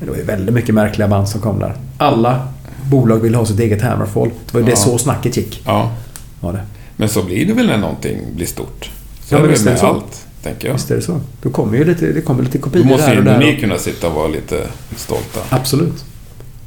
Men 0.00 0.06
det 0.06 0.10
var 0.12 0.18
ju 0.18 0.24
väldigt 0.24 0.54
mycket 0.54 0.74
märkliga 0.74 1.08
band 1.08 1.28
som 1.28 1.40
kom 1.40 1.58
där. 1.58 1.74
Alla 1.98 2.48
bolag 2.90 3.16
ville 3.18 3.36
ha 3.36 3.46
sitt 3.46 3.60
eget 3.60 3.82
Hammerfall. 3.82 4.28
Det 4.46 4.52
var 4.54 4.60
ju 4.60 4.66
det 4.66 4.72
Ja. 4.72 4.76
så 4.76 4.98
snacket 4.98 5.36
gick. 5.36 5.62
Ja. 5.66 5.92
Var 6.40 6.52
det. 6.52 6.60
Men 6.96 7.08
så 7.08 7.22
blir 7.22 7.46
det 7.46 7.52
väl 7.52 7.66
när 7.66 7.78
någonting 7.78 8.18
blir 8.36 8.46
stort. 8.46 8.90
Så 9.24 9.34
Ja, 9.34 9.38
är 9.38 9.42
det 9.42 9.48
med 9.64 9.72
det 9.74 9.78
så. 9.78 9.86
allt, 9.86 10.26
tänker 10.42 10.66
jag. 10.68 10.74
Visst 10.74 10.90
är 10.90 10.96
det 10.96 11.02
så. 11.02 11.20
Då 11.42 11.50
kommer 11.50 11.78
ju 11.78 11.84
lite, 11.84 12.06
det 12.12 12.20
kommer 12.20 12.42
lite 12.42 12.58
Då 12.58 12.64
kopior 12.64 12.84
måste 12.84 13.10
ju 13.12 13.18
och 13.18 13.24
där. 13.24 13.38
ni 13.38 13.56
och- 13.56 13.60
kunna 13.60 13.78
sitta 13.78 14.06
och 14.08 14.12
vara 14.14 14.28
lite 14.28 14.66
stolta. 14.96 15.40
Absolut. 15.48 16.04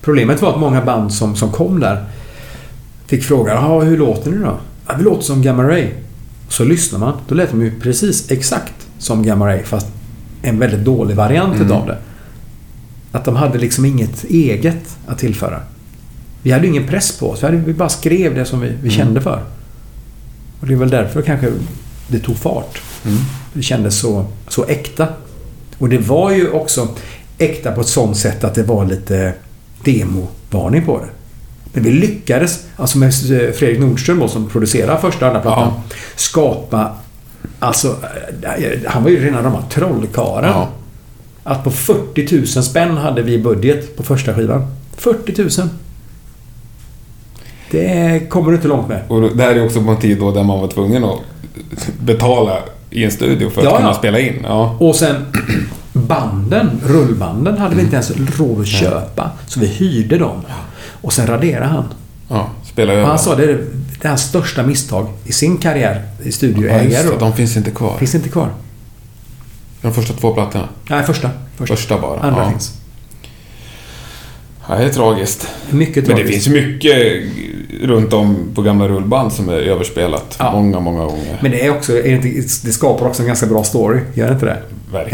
Problemet 0.01 0.41
var 0.41 0.49
att 0.53 0.59
många 0.59 0.81
band 0.81 1.13
som, 1.13 1.35
som 1.35 1.51
kom 1.51 1.79
där 1.79 2.05
fick 3.07 3.23
frågan 3.23 3.55
"Jaha, 3.55 3.83
hur 3.83 3.97
låter 3.97 4.31
ni 4.31 4.37
då? 4.37 4.57
Ja, 4.87 4.93
vi 4.97 5.03
låter 5.03 5.21
som 5.23 5.41
Gamma 5.41 5.63
Ray. 5.63 5.87
Så 6.49 6.63
lyssnar 6.63 6.99
man. 6.99 7.13
Då 7.27 7.35
lät 7.35 7.51
de 7.51 7.61
ju 7.61 7.79
precis 7.79 8.31
exakt 8.31 8.73
som 8.97 9.23
Gamma 9.23 9.47
Ray 9.47 9.63
fast 9.63 9.87
en 10.41 10.59
väldigt 10.59 10.79
dålig 10.85 11.15
variant 11.15 11.55
Mm. 11.55 11.67
utav 11.67 11.87
det. 11.87 11.97
Att 13.15 13.25
de 13.25 13.35
hade 13.35 13.57
liksom 13.57 13.85
inget 13.85 14.23
eget 14.23 14.97
att 15.07 15.19
tillföra. 15.19 15.59
Vi 16.41 16.51
hade 16.51 16.67
ingen 16.67 16.87
press 16.87 17.19
på 17.19 17.29
oss. 17.31 17.41
Vi, 17.43 17.45
hade, 17.45 17.57
vi 17.57 17.73
bara 17.73 17.89
skrev 17.89 18.35
det 18.35 18.45
som 18.45 18.59
vi, 18.59 18.67
vi 18.67 18.73
Mm. 18.73 18.91
kände 18.91 19.21
för. 19.21 19.43
Och 20.59 20.67
det 20.67 20.73
är 20.73 20.77
väl 20.77 20.89
därför 20.89 21.21
kanske 21.21 21.51
det 22.07 22.19
tog 22.19 22.37
fart. 22.37 22.81
Mm. 23.05 23.17
Det 23.53 23.61
kändes 23.61 23.99
så, 23.99 24.25
så 24.47 24.65
äkta. 24.65 25.07
Och 25.77 25.89
det 25.89 25.97
var 25.97 26.31
ju 26.31 26.49
också 26.49 26.87
äkta 27.37 27.71
på 27.71 27.81
ett 27.81 27.87
sånt 27.87 28.17
sätt 28.17 28.43
att 28.43 28.55
det 28.55 28.63
var 28.63 28.85
lite 28.85 29.33
demovarning 29.83 30.85
på 30.85 30.99
det. 30.99 31.07
Men 31.73 31.83
vi 31.83 31.91
lyckades, 31.91 32.63
alltså 32.75 32.97
med 32.97 33.13
Fredrik 33.55 33.79
Nordström 33.79 34.29
som 34.29 34.49
producerar 34.49 34.97
första 34.97 35.19
och 35.19 35.27
andra 35.27 35.41
plattan, 35.41 35.73
Ja. 35.75 35.83
skapa... 36.15 36.95
Alltså, 37.59 37.87
eh, 38.41 38.79
han 38.87 39.03
var 39.03 39.09
ju 39.09 39.25
rena 39.25 39.43
rama 39.43 39.63
trollkarlen. 39.69 40.49
Ja. 40.49 40.69
Att 41.43 41.63
på 41.63 41.71
40 41.71 42.35
000 42.37 42.47
spänn 42.47 42.97
hade 42.97 43.21
vi 43.21 43.37
budget 43.37 43.97
på 43.97 44.03
första 44.03 44.33
skivan. 44.33 44.65
40 44.97 45.41
000. 45.61 45.69
Det 47.71 48.29
kommer 48.29 48.49
du 48.51 48.55
inte 48.55 48.67
långt 48.67 48.87
med. 48.87 49.01
Och 49.07 49.21
det 49.37 49.43
här 49.43 49.55
är 49.55 49.65
också 49.65 49.83
på 49.83 49.91
en 49.91 49.97
tid 49.97 50.19
då 50.19 50.31
där 50.31 50.43
man 50.43 50.59
var 50.59 50.67
tvungen 50.67 51.03
att 51.03 51.19
betala 51.99 52.57
i 52.89 53.03
en 53.03 53.11
studio 53.11 53.49
för 53.49 53.61
att 53.61 53.65
Ja, 53.65 53.75
kunna 53.77 53.89
ja. 53.89 53.93
spela 53.93 54.19
in. 54.19 54.33
Ja. 54.43 54.75
Och 54.79 54.95
sen 54.95 55.15
banden, 55.93 56.69
rullbanden, 56.85 57.57
hade 57.57 57.75
vi 57.75 57.81
inte 57.81 57.95
ens 57.95 58.11
råd 58.37 58.59
att 58.61 58.67
köpa. 58.67 59.31
Så 59.47 59.59
vi 59.59 59.67
hyrde 59.67 60.17
dem. 60.17 60.41
Och 61.01 61.13
sen 61.13 61.27
raderade 61.27 61.65
han. 61.65 61.83
ja 62.29 62.49
spela 62.63 62.91
Och 62.93 62.97
över. 62.99 63.07
han 63.09 63.19
sa 63.19 63.35
det 63.35 63.43
är 63.43 63.65
det 64.01 64.07
hans 64.07 64.21
största 64.21 64.63
misstag 64.63 65.07
i 65.25 65.31
sin 65.31 65.57
karriär 65.57 66.01
i 66.23 66.25
ja, 66.25 66.31
studioägare. 66.31 67.07
då. 67.09 67.17
de 67.19 67.33
finns 67.33 67.57
inte 67.57 67.71
kvar. 67.71 67.97
Finns 67.97 68.15
inte 68.15 68.29
kvar. 68.29 68.49
De 69.83 69.93
första 69.93 70.13
två 70.13 70.33
plattorna. 70.33 70.67
Nej, 70.89 71.03
första. 71.03 71.29
Första, 71.57 71.75
Första 71.75 71.97
bara. 72.01 72.19
Andra 72.19 72.41
ja. 72.43 72.49
finns. 72.49 72.73
Ja, 74.69 74.75
det 74.75 74.83
är 74.83 74.89
tragiskt. 74.89 75.47
Mycket 75.69 75.95
Men 75.95 76.15
det 76.15 76.23
tragiskt. 76.23 76.43
finns 76.45 76.55
mycket 76.65 77.23
runt 77.81 78.13
om 78.13 78.37
på 78.55 78.61
gamla 78.61 78.87
rullband 78.87 79.33
som 79.33 79.49
är 79.49 79.53
överspelat. 79.53 80.35
Ja. 80.39 80.51
Många, 80.51 80.79
många 80.79 81.05
gånger. 81.05 81.37
Men 81.41 81.51
det 81.51 81.65
är 81.65 81.71
också, 81.71 81.97
är 81.97 82.03
det, 82.03 82.09
inte, 82.27 82.27
det 82.65 82.71
skapar 82.71 83.07
också 83.07 83.21
en 83.21 83.27
ganska 83.27 83.45
bra 83.45 83.63
story. 83.63 83.99
Gör 84.13 84.27
det 84.27 84.33
inte 84.33 84.45
det? 84.45 84.51
En 84.51 84.59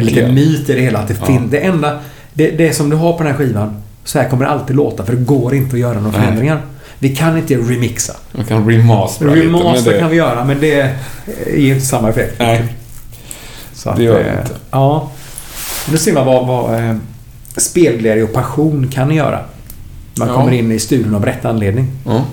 liten 0.06 0.16
Verkligen. 0.16 0.34
myt 0.36 0.70
i 0.70 0.74
det 0.74 0.82
hela. 0.82 1.00
Att 1.00 1.08
det, 1.08 1.16
Ja. 1.20 1.26
fin- 1.26 1.48
det 1.50 1.60
enda... 1.60 2.00
Det, 2.34 2.52
det 2.52 2.74
som 2.74 2.90
du 2.90 2.96
har 2.96 3.14
på 3.14 3.24
den 3.24 3.32
här 3.32 3.38
skivan, 3.38 3.82
så 4.04 4.20
här 4.20 4.30
kommer 4.30 4.46
det 4.46 4.52
alltid 4.52 4.76
låta. 4.76 5.06
För 5.06 5.14
det 5.14 5.22
går 5.24 5.56
inte 5.56 5.76
att 5.76 5.80
göra 5.80 5.94
några 6.00 6.12
Nej. 6.18 6.22
förändringar. 6.22 6.62
Vi 7.00 7.16
kan 7.16 7.38
inte 7.38 7.56
remixa. 7.56 8.14
Man 8.32 8.46
kan 8.46 8.70
remastera 8.70 9.34
lite. 9.34 9.46
Remaster 9.48 9.92
det, 9.94 10.00
kan 10.00 10.10
vi 10.10 10.16
göra, 10.18 10.44
men 10.46 10.60
det 10.60 10.96
ger 11.56 11.74
inte 11.74 11.86
samma 11.86 12.10
effekt. 12.10 12.36
Nej, 12.40 12.66
Så 13.80 13.94
det 13.94 14.04
gör 14.04 14.24
det 14.24 14.42
inte. 14.42 14.56
Ja. 14.72 15.12
Nu 15.92 15.98
ser 15.98 16.14
man 16.14 16.26
vad, 16.26 16.48
vad 16.48 16.76
eh, 16.90 16.96
spelglädje 17.58 18.24
och 18.24 18.34
passion 18.34 18.88
kan 18.94 19.12
göra. 19.16 19.40
Man 20.18 20.28
Ja. 20.28 20.34
kommer 20.36 20.52
in 20.52 20.72
i 20.72 20.80
studion 20.80 21.16
av 21.16 21.26
rätt 21.26 21.46
anledning. 21.46 21.88
Ja. 22.06 22.24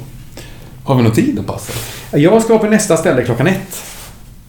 Har 0.85 0.95
vi 0.95 1.03
någon 1.03 1.13
tid 1.13 1.39
att 1.39 1.47
passa? 1.47 1.73
Jag 2.19 2.43
ska 2.43 2.59
på 2.59 2.67
nästa 2.67 2.97
ställe 2.97 3.23
klockan 3.25 3.47
ett. 3.47 3.83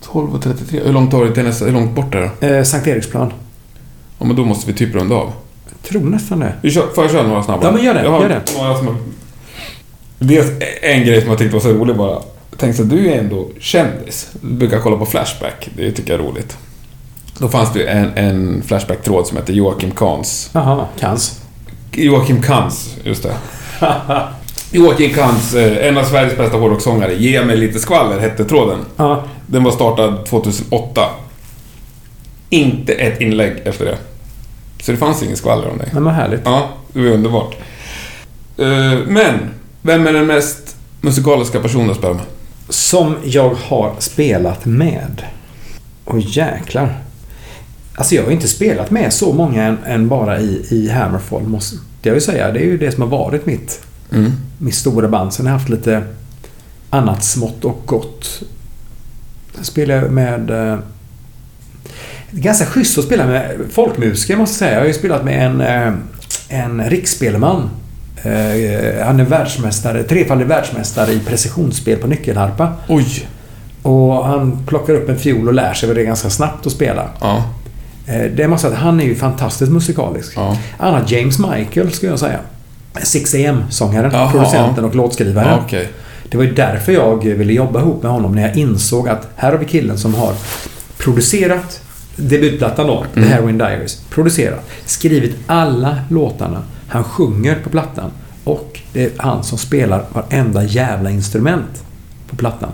12.33. 0.05 0.85
Hur 0.85 0.93
långt 0.93 1.11
tar 1.11 1.25
det 1.25 1.33
till 1.33 1.43
nästa? 1.43 1.65
Hur 1.65 1.71
långt 1.71 1.91
bort 1.95 2.15
är 2.15 2.31
det? 2.39 2.57
Eh, 2.57 2.63
Sankt 2.63 2.87
Eriksplan. 2.87 3.33
Ja, 4.19 4.25
men 4.25 4.35
då 4.35 4.45
måste 4.45 4.71
vi 4.71 4.77
typ 4.77 4.95
runda 4.95 5.15
av. 5.15 5.31
Jag 5.69 5.89
tror 5.89 6.01
nästan 6.01 6.39
det. 6.39 6.53
Vi 6.61 6.71
kör, 6.71 6.87
får 6.95 7.03
jag 7.03 7.11
köra 7.11 7.27
några 7.27 7.43
snabba? 7.43 7.63
Ja, 7.63 7.71
men 7.71 7.83
gör 7.83 7.93
det, 7.93 8.03
Jag 8.03 8.11
har 8.11 8.21
gör 8.21 8.29
det. 8.29 8.41
Några 8.57 8.77
som 8.77 8.87
har... 8.87 8.95
Dels 10.19 10.47
en 10.81 11.03
grej 11.05 11.21
som 11.21 11.29
jag 11.29 11.39
tyckte 11.39 11.53
var 11.53 11.61
så 11.61 11.69
rolig 11.73 11.95
bara. 11.95 12.19
Tänk 12.57 12.75
så 12.75 12.81
att 12.83 12.89
du 12.89 13.11
är 13.11 13.19
ändå 13.19 13.47
kändis. 13.59 14.29
Du 14.41 14.53
brukar 14.53 14.79
kolla 14.79 14.97
på 14.97 15.05
Flashback. 15.05 15.69
Det 15.75 15.91
tycker 15.91 16.13
jag 16.13 16.21
är 16.21 16.25
roligt. 16.25 16.57
Då 17.39 17.47
fanns 17.47 17.73
det 17.73 17.83
en, 17.83 18.11
en 18.15 18.63
Flashback-tråd 18.67 19.27
som 19.27 19.37
hette 19.37 19.53
Joakim 19.53 19.91
Kahns. 19.91 20.49
Jaha, 20.53 20.85
kans. 20.99 21.41
Joakim 21.91 22.41
Kans, 22.41 22.95
just 23.03 23.23
det. 23.23 23.33
Joakim 24.71 25.13
Kans, 25.13 25.53
eh, 25.53 25.87
en 25.87 25.97
av 25.97 26.03
Sveriges 26.03 26.37
bästa 26.37 26.57
hårdrockssångare. 26.57 27.13
Ge 27.13 27.45
mig 27.45 27.57
lite 27.57 27.79
skvaller 27.79 28.19
hette 28.19 28.45
tråden. 28.45 28.79
Ja, 28.95 29.23
Den 29.47 29.63
var 29.63 29.71
startad 29.71 30.25
2008. 30.25 31.01
Inte 32.49 32.93
ett 32.93 33.21
inlägg 33.21 33.53
efter 33.65 33.85
det. 33.85 33.97
Så 34.83 34.91
det 34.91 34.97
fanns 34.97 35.23
ingen 35.23 35.37
skvaller 35.37 35.67
om 35.69 35.77
dig. 35.77 35.89
men 35.93 36.03
vad 36.03 36.13
härligt. 36.13 36.41
Ja, 36.45 36.69
det 36.93 36.99
var 36.99 37.07
underbart. 37.07 37.55
Eh, 38.57 38.99
Men, 39.07 39.33
vem 39.81 40.07
är 40.07 40.13
den 40.13 40.25
mest 40.27 40.75
musikaliska 41.01 41.59
personen 41.59 41.89
att 41.89 41.97
spela 41.97 42.13
med? 42.13 42.23
Som 42.69 43.15
jag 43.23 43.49
har 43.67 43.93
spelat 43.99 44.65
med. 44.65 45.21
Och 46.05 46.19
jäklar. 46.19 46.97
Alltså 47.99 48.15
jag 48.15 48.23
har 48.23 48.31
inte 48.31 48.47
spelat 48.47 48.91
med 48.91 49.13
så 49.13 49.33
många 49.33 49.63
än, 49.63 49.77
än 49.85 50.07
bara 50.07 50.39
i, 50.39 50.65
i 50.69 50.89
Hammerfall, 50.89 51.43
måste 51.43 51.77
jag 52.01 52.15
ju 52.15 52.21
säga. 52.21 52.51
Det 52.51 52.59
är 52.59 52.65
ju 52.65 52.77
det 52.77 52.91
som 52.91 53.01
har 53.03 53.09
varit 53.09 53.45
mitt, 53.45 53.81
Mm. 54.11 54.31
mitt 54.57 54.75
stora 54.75 55.07
band. 55.07 55.33
Sen 55.33 55.45
har 55.45 55.53
jag 55.53 55.59
haft 55.59 55.69
lite 55.69 56.03
annat 56.89 57.23
smått 57.23 57.65
och 57.65 57.81
gott. 57.85 58.41
Sen 59.55 59.63
spelar 59.63 59.95
jag 59.95 60.11
med... 60.11 60.49
Eh, 60.49 60.77
det 62.31 62.37
är 62.39 62.41
ganska 62.43 62.65
schysst 62.65 62.97
att 62.97 63.05
spela 63.05 63.25
med 63.27 63.55
folkmusiker 63.71 64.37
måste 64.37 64.53
jag 64.53 64.57
säga. 64.69 64.73
Jag 64.73 64.79
har 64.79 64.87
ju 64.87 64.93
spelat 64.93 65.25
med 65.25 65.45
en, 65.45 65.61
eh, 65.61 65.93
en 66.49 66.89
riksspelman. 66.89 67.69
Eh, 68.23 69.05
han 69.05 69.19
är 69.19 69.23
världsmästare, 69.25 70.03
trefaldig 70.03 70.45
världsmästare 70.47 71.11
i 71.13 71.19
precisionsspel 71.19 71.97
på 71.99 72.07
nyckelharpa. 72.07 72.73
Oj. 72.89 73.27
Och 73.81 74.25
han 74.25 74.65
plockar 74.67 74.93
upp 74.93 75.09
en 75.09 75.19
fiol 75.19 75.47
och 75.47 75.53
lär 75.53 75.73
sig 75.73 75.95
det 75.95 76.03
ganska 76.03 76.29
snabbt 76.29 76.65
att 76.65 76.71
spela. 76.71 77.09
Ja. 77.21 77.43
Eh, 78.07 78.21
Det 78.31 78.47
måste 78.47 78.67
jag 78.67 78.73
säga, 78.73 78.83
han 78.83 78.99
är 78.99 79.05
ju 79.05 79.15
fantastiskt 79.15 79.71
musikalisk. 79.71 80.33
Ja. 80.35 80.57
Annat 80.77 81.11
James 81.11 81.39
Michael 81.39 81.91
skulle 81.91 82.11
jag 82.11 82.19
säga. 82.19 82.39
6AM-sångaren, 82.93 84.11
Jaha, 84.13 84.31
producenten 84.31 84.85
och 84.85 84.95
låtskrivaren. 84.95 85.47
ja 85.49 85.63
Okej. 85.65 85.89
Det 86.29 86.37
var 86.37 86.43
ju 86.43 86.53
därför 86.53 86.91
jag 86.91 87.23
ville 87.25 87.53
jobba 87.53 87.79
ihop 87.81 88.03
med 88.03 88.11
honom 88.11 88.35
när 88.35 88.41
jag 88.41 88.57
insåg 88.57 89.09
att 89.09 89.27
här 89.35 89.51
har 89.51 89.57
vi 89.57 89.65
killen 89.65 89.97
som 89.97 90.13
har 90.15 90.33
producerat 90.97 91.81
debutplattan 92.15 92.87
då, 92.87 93.05
The 93.13 93.19
Heroin 93.21 93.57
Diaries. 93.57 94.01
Producerat, 94.09 94.69
skrivit 94.85 95.35
alla 95.47 95.97
låtarna. 96.09 96.63
Han 96.87 97.03
sjunger 97.03 97.55
på 97.63 97.69
plattan. 97.69 98.11
Och 98.43 98.79
det 98.93 99.03
är 99.03 99.11
han 99.17 99.43
som 99.43 99.57
spelar 99.57 100.05
varenda 100.13 100.63
jävla 100.63 101.09
instrument 101.11 101.83
på 102.29 102.35
plattan. 102.35 102.69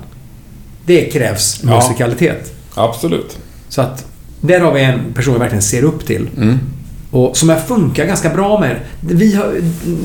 Det 0.86 1.06
krävs 1.06 1.62
Ja. 1.64 1.76
musikalitet. 1.76 2.54
Absolut. 2.76 3.38
Så 3.70 3.82
att 3.82 4.06
där 4.48 4.60
har 4.60 4.72
vi 4.74 4.82
en 4.84 5.14
person 5.14 5.34
jag 5.34 5.40
verkligen 5.40 5.62
ser 5.62 5.84
upp 5.84 6.06
till. 6.06 6.30
Mm. 6.38 6.60
Och 7.12 7.38
som 7.38 7.50
jag 7.50 7.68
funkar 7.68 8.06
ganska 8.06 8.30
bra 8.30 8.60
med. 8.60 8.76
Vi 9.00 9.36
har, 9.36 9.54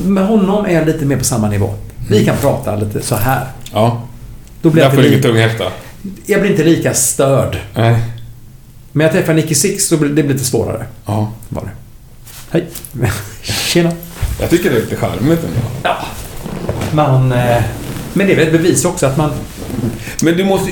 med 0.07 0.27
honom 0.27 0.65
är 0.65 0.73
jag 0.73 0.85
lite 0.87 1.05
mer 1.05 1.17
på 1.17 1.23
samma 1.23 1.49
nivå. 1.49 1.73
Vi 2.09 2.25
kan 2.25 2.37
prata 2.37 2.75
lite 2.75 3.01
så 3.01 3.15
här. 3.15 3.45
Ja. 3.73 4.01
Då 4.61 4.69
blir 4.69 4.83
Där 4.83 4.89
får 4.89 4.97
du 4.97 5.07
ingen 5.07 5.17
li- 5.19 5.23
tunghäfta. 5.23 5.63
jag 6.25 6.41
blir 6.41 6.51
inte 6.51 6.63
lika 6.63 6.93
störd. 6.93 7.57
Nej. 7.75 7.95
Men 8.91 9.03
jag 9.05 9.13
träffar 9.13 9.33
Nicky 9.33 9.55
Six, 9.55 9.89
blir 9.89 10.09
det 10.09 10.23
blir 10.23 10.33
lite 10.33 10.45
svårare. 10.45 10.85
Ja. 11.05 11.31
Var 11.49 11.61
det. 11.63 11.69
Hej. 12.51 12.67
Tjena. 13.41 13.91
Jag 14.41 14.49
tycker 14.49 14.69
det 14.69 14.75
är 14.75 14.81
lite 14.81 14.95
charmigt 14.95 15.39
ändå. 15.43 15.59
Ja. 15.83 15.97
Man... 16.91 17.31
Eh, 17.31 17.63
men 18.13 18.27
det 18.27 18.33
är 18.33 18.37
väl 18.37 18.45
ett 18.45 18.51
bevis 18.51 18.85
också 18.85 19.05
att 19.05 19.17
man... 19.17 19.31
Men 20.21 20.37
du 20.37 20.43
måste 20.45 20.71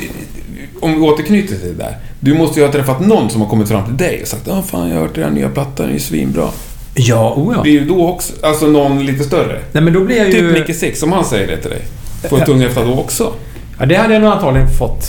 Om 0.82 0.92
vi 0.94 1.00
återknyter 1.00 1.56
till 1.56 1.68
det 1.78 1.84
där. 1.84 1.98
Du 2.20 2.34
måste 2.34 2.60
ju 2.60 2.66
ha 2.66 2.74
träffat 2.74 3.00
någon 3.00 3.30
som 3.30 3.42
har 3.42 3.50
kommit 3.50 3.68
fram 3.68 3.86
till 3.86 3.98
dig 3.98 4.22
och 4.22 4.28
sagt 4.28 4.42
Ja, 4.48 4.62
fan 4.62 4.90
jag 4.90 4.96
har 4.96 5.02
hört 5.02 5.16
den 5.16 5.34
nya 5.34 5.50
plattan, 5.50 5.74
den 5.76 5.90
är 5.90 5.94
ju 5.94 6.00
svinbra. 6.00 6.48
Ja, 6.94 7.34
oh 7.38 7.54
ja. 7.56 7.62
Blir 7.62 7.74
ju 7.74 7.86
då 7.86 8.08
också, 8.08 8.34
alltså 8.44 8.66
någon 8.68 9.06
lite 9.06 9.24
större? 9.24 9.60
Nej, 9.72 9.84
men 9.84 9.94
då 9.94 10.00
blir 10.00 10.18
jag 10.18 10.30
ju... 10.30 10.32
Typ 10.32 10.60
Nicky 10.60 10.74
Six, 10.74 11.04
om 11.04 11.12
han 11.12 11.26
säger 11.26 11.48
det 11.48 11.58
till 11.58 11.70
dig. 11.70 11.82
Får 12.30 12.40
en 12.40 12.46
tunghäfta 12.46 12.86
då 12.86 12.94
också? 13.00 13.34
Ja, 13.80 13.86
det 13.86 13.96
hade 13.96 14.14
jag 14.14 14.22
nog 14.22 14.32
antagligen 14.32 14.70
fått. 14.70 15.04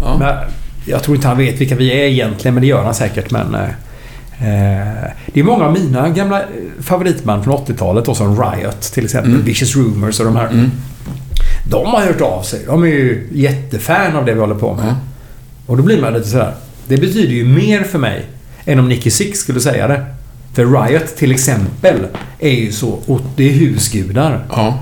Ja. 0.00 0.16
Men 0.18 0.34
jag 0.86 1.02
tror 1.02 1.16
inte 1.16 1.28
han 1.28 1.38
vet 1.38 1.60
vilka 1.60 1.74
vi 1.74 1.90
är 1.92 2.04
egentligen, 2.08 2.54
men 2.54 2.60
det 2.60 2.66
gör 2.66 2.82
han 2.84 2.94
säkert. 2.94 3.30
Men, 3.30 3.54
eh, 3.54 3.60
eh, 3.60 5.10
det 5.26 5.40
är 5.40 5.44
många 5.44 5.64
av 5.64 5.72
mina 5.72 6.08
gamla 6.08 6.40
eh, 6.40 6.46
favoritband 6.80 7.44
från 7.44 7.54
80-talet, 7.56 8.04
då, 8.04 8.14
som 8.14 8.42
Riot 8.42 8.80
till 8.80 9.04
exempel, 9.04 9.32
Mm. 9.32 9.44
Vicious 9.44 9.76
Rumors 9.76 10.20
och 10.20 10.26
de 10.26 10.36
här. 10.36 10.46
Mm. 10.48 10.70
De 11.70 11.86
har 11.86 12.00
hört 12.00 12.20
av 12.20 12.42
sig. 12.42 12.60
De 12.66 12.82
är 12.82 12.86
ju 12.86 13.28
jättefan 13.32 14.16
av 14.16 14.24
det 14.24 14.34
vi 14.34 14.40
håller 14.40 14.54
på 14.54 14.74
med. 14.74 14.84
Ja. 14.86 14.94
Och 15.70 15.76
då 15.76 15.82
blir 15.82 16.00
man 16.00 16.12
lite 16.12 16.28
sådär. 16.28 16.54
Det 16.88 16.96
betyder 16.96 17.34
ju 17.34 17.44
mer 17.44 17.82
för 17.82 17.98
mig 17.98 18.26
än 18.64 18.78
om 18.78 18.88
Nicky 18.88 19.10
Six 19.10 19.38
skulle 19.38 19.60
säga 19.60 19.88
det. 19.88 20.04
För 20.52 20.66
Riot 20.84 21.16
till 21.16 21.32
exempel 21.32 22.06
är 22.38 22.50
ju 22.50 22.72
så... 22.72 22.88
och 23.06 23.20
Det 23.36 23.48
är 23.48 23.52
husgudar. 23.52 24.44
Ja. 24.50 24.78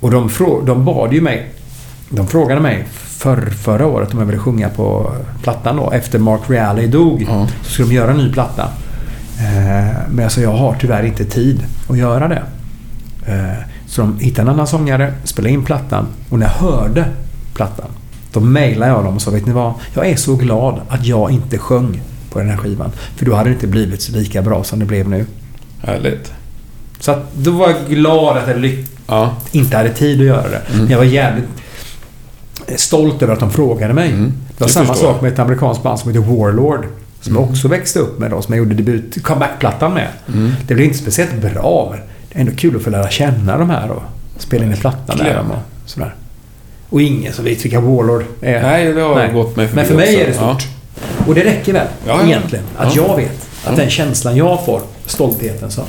Och 0.00 0.10
de, 0.10 0.28
frå- 0.28 0.66
de 0.66 0.84
bad 0.84 1.12
ju 1.12 1.20
mig... 1.20 1.50
De 2.08 2.26
frågade 2.26 2.60
mig 2.60 2.84
för, 2.94 3.50
förra 3.50 3.86
året 3.86 4.12
om 4.12 4.18
jag 4.18 4.26
ville 4.26 4.38
sjunga 4.38 4.68
på 4.68 5.12
plattan 5.42 5.76
då. 5.76 5.90
Efter 5.90 6.18
Mark 6.18 6.40
Reale 6.46 6.86
dog 6.86 7.26
Ja. 7.28 7.48
så 7.62 7.70
skulle 7.72 7.88
de 7.88 7.94
göra 7.94 8.10
en 8.10 8.16
ny 8.18 8.32
platta. 8.32 8.62
Eh, 9.38 9.96
men 10.10 10.24
alltså 10.24 10.40
jag 10.40 10.52
har 10.52 10.76
tyvärr 10.80 11.02
inte 11.02 11.24
tid 11.24 11.60
att 11.88 11.98
göra 11.98 12.28
det. 12.28 12.42
Eh, 13.26 13.64
så 13.86 14.00
de 14.00 14.18
hittade 14.18 14.48
en 14.48 14.54
annan 14.54 14.66
sångare, 14.66 15.12
spelade 15.24 15.54
in 15.54 15.64
plattan 15.64 16.06
och 16.30 16.38
när 16.38 16.46
jag 16.46 16.52
hörde 16.54 17.04
plattan 17.54 17.86
då 18.32 18.40
mejlade 18.40 18.92
jag 18.92 19.04
dem 19.04 19.14
och 19.16 19.22
sa 19.22 19.30
vet 19.30 19.46
ni 19.46 19.52
vad? 19.52 19.72
Jag 19.94 20.06
är 20.06 20.16
så 20.16 20.36
glad 20.36 20.80
att 20.88 21.06
jag 21.06 21.30
inte 21.30 21.58
sjöng 21.58 22.00
på 22.30 22.38
den 22.38 22.48
här 22.48 22.56
skivan. 22.56 22.90
För 23.16 23.26
då 23.26 23.34
hade 23.34 23.48
det 23.48 23.54
inte 23.54 23.66
blivit 23.66 24.02
så 24.02 24.12
lika 24.12 24.42
bra 24.42 24.64
som 24.64 24.78
det 24.78 24.84
blev 24.84 25.08
nu. 25.08 25.26
Härligt. 25.82 26.32
Så 27.00 27.10
att 27.12 27.34
då 27.34 27.50
var 27.50 27.68
jag 27.68 27.76
glad 27.88 28.36
att 28.36 28.48
jag 28.48 28.74
Ja. 29.06 29.34
inte 29.52 29.76
hade 29.76 29.90
tid 29.90 30.20
att 30.20 30.26
göra 30.26 30.48
det. 30.48 30.56
Mm. 30.68 30.78
Men 30.82 30.90
jag 30.90 30.98
var 30.98 31.04
jävligt 31.04 31.48
stolt 32.76 33.22
över 33.22 33.32
att 33.32 33.40
de 33.40 33.50
frågade 33.50 33.94
mig. 33.94 34.08
Mm. 34.12 34.32
Det 34.48 34.60
var 34.60 34.66
Det 34.66 34.72
samma 34.72 34.86
förstår 34.86 35.06
jag. 35.08 35.14
sak 35.14 35.22
med 35.22 35.32
ett 35.32 35.38
amerikanskt 35.38 35.82
band 35.82 35.98
som 35.98 36.10
heter 36.10 36.36
Warlord. 36.36 36.86
Som 37.20 37.32
Mm. 37.32 37.42
jag 37.42 37.50
också 37.50 37.68
växte 37.68 37.98
upp 37.98 38.18
med 38.18 38.30
då, 38.30 38.42
som 38.42 38.54
jag 38.54 38.58
gjorde 38.64 38.74
debut, 38.74 39.22
comeback-plattan 39.22 39.94
med. 39.94 40.08
Mm. 40.28 40.52
Det 40.66 40.74
blev 40.74 40.86
inte 40.86 40.98
speciellt 40.98 41.34
bra, 41.34 41.88
men 41.90 42.00
det 42.28 42.36
är 42.36 42.40
ändå 42.40 42.52
kul 42.56 42.76
att 42.76 42.82
få 42.82 42.90
lära 42.90 43.10
känna 43.10 43.58
de 43.58 43.70
här 43.70 43.90
och 43.90 44.02
spela 44.38 44.64
in 44.64 44.72
en 44.72 44.78
platta 44.78 45.16
med 45.16 45.36
dem 45.36 45.50
och 45.50 45.58
sådär. 45.90 46.14
Och 46.92 47.02
ingen 47.02 47.32
som 47.32 47.44
vet 47.44 47.64
vilka 47.64 47.80
Warlord 47.80 48.24
är. 48.40 48.62
Nej, 48.62 48.92
det 48.92 49.00
har 49.00 49.14
Nej. 49.14 49.32
gått 49.32 49.56
mig 49.56 49.66
förbi 49.68 49.76
Men 49.76 49.86
för 49.86 49.94
mig 49.94 50.06
också. 50.08 50.20
är 50.22 50.26
det 50.26 50.34
stort. 50.34 50.68
Och 51.28 51.34
det 51.34 51.44
räcker 51.44 51.72
väl, 51.72 51.86
Ja, 52.06 52.18
ja. 52.20 52.26
egentligen. 52.26 52.64
Att 52.76 52.96
Ja. 52.96 53.02
jag 53.08 53.16
vet. 53.16 53.48
Att 53.64 53.70
Ja. 53.70 53.82
den 53.82 53.90
känslan 53.90 54.36
jag 54.36 54.64
får, 54.64 54.80
stoltheten 55.06 55.70
så. 55.70 55.82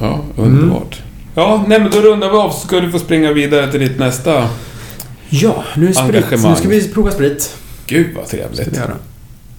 Ja, 0.00 0.20
ja 0.36 0.42
underbart. 0.42 1.02
Ja, 1.34 1.64
nej 1.66 1.80
men 1.80 1.90
då 1.90 1.98
rundar 1.98 2.30
vi 2.30 2.36
av 2.36 2.50
så 2.50 2.66
ska 2.66 2.80
du 2.80 2.90
få 2.90 2.98
springa 2.98 3.32
vidare 3.32 3.70
till 3.70 3.80
ditt 3.80 3.98
nästa. 3.98 4.48
Ja, 5.28 5.64
nu 5.76 5.88
är 5.88 5.92
sprit. 5.92 6.24
Nu 6.30 6.56
ska 6.56 6.68
vi 6.68 6.88
prova 6.92 7.10
sprit. 7.10 7.56
Gud 7.86 8.06
vad 8.16 8.26
trevligt. 8.26 8.80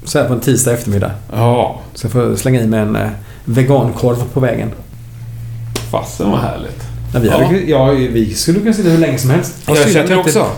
Så 0.03 0.19
här 0.19 0.27
på 0.27 0.33
en 0.33 0.39
tisdag 0.39 0.73
eftermiddag. 0.73 1.11
Ja, 1.31 1.79
Så 1.93 2.05
jag 2.05 2.11
får 2.11 2.35
slänga 2.35 2.61
i 2.61 2.67
mig 2.67 2.79
en 2.79 2.95
eh, 2.95 3.09
vegankorv 3.45 4.17
på 4.33 4.39
vägen. 4.39 4.71
fasen 5.91 6.31
vad 6.31 6.39
härligt. 6.39 6.81
Ja, 7.13 7.19
vi, 7.19 7.29
hade, 7.29 7.59
ja, 7.59 7.85
vi 7.91 8.33
skulle 8.33 8.59
kunna 8.59 8.73
sitta 8.73 8.89
hur 8.89 8.97
länge 8.97 9.17
som 9.17 9.29
helst. 9.29 9.53
Jag 9.67 9.77
synd 9.77 9.89
känner 9.93 10.03
inte- 10.03 10.15
också. 10.15 10.49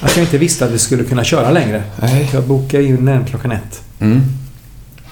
Att 0.00 0.16
jag 0.16 0.24
inte 0.24 0.38
visste 0.38 0.64
att 0.64 0.70
vi 0.70 0.78
skulle 0.78 1.04
kunna 1.04 1.24
köra 1.24 1.50
längre. 1.50 1.82
Nej. 2.02 2.30
Jag 2.32 2.42
bokade 2.44 2.84
in 2.84 3.04
den 3.04 3.24
klockan 3.24 3.52
ett. 3.52 3.82
Mm. 4.00 4.20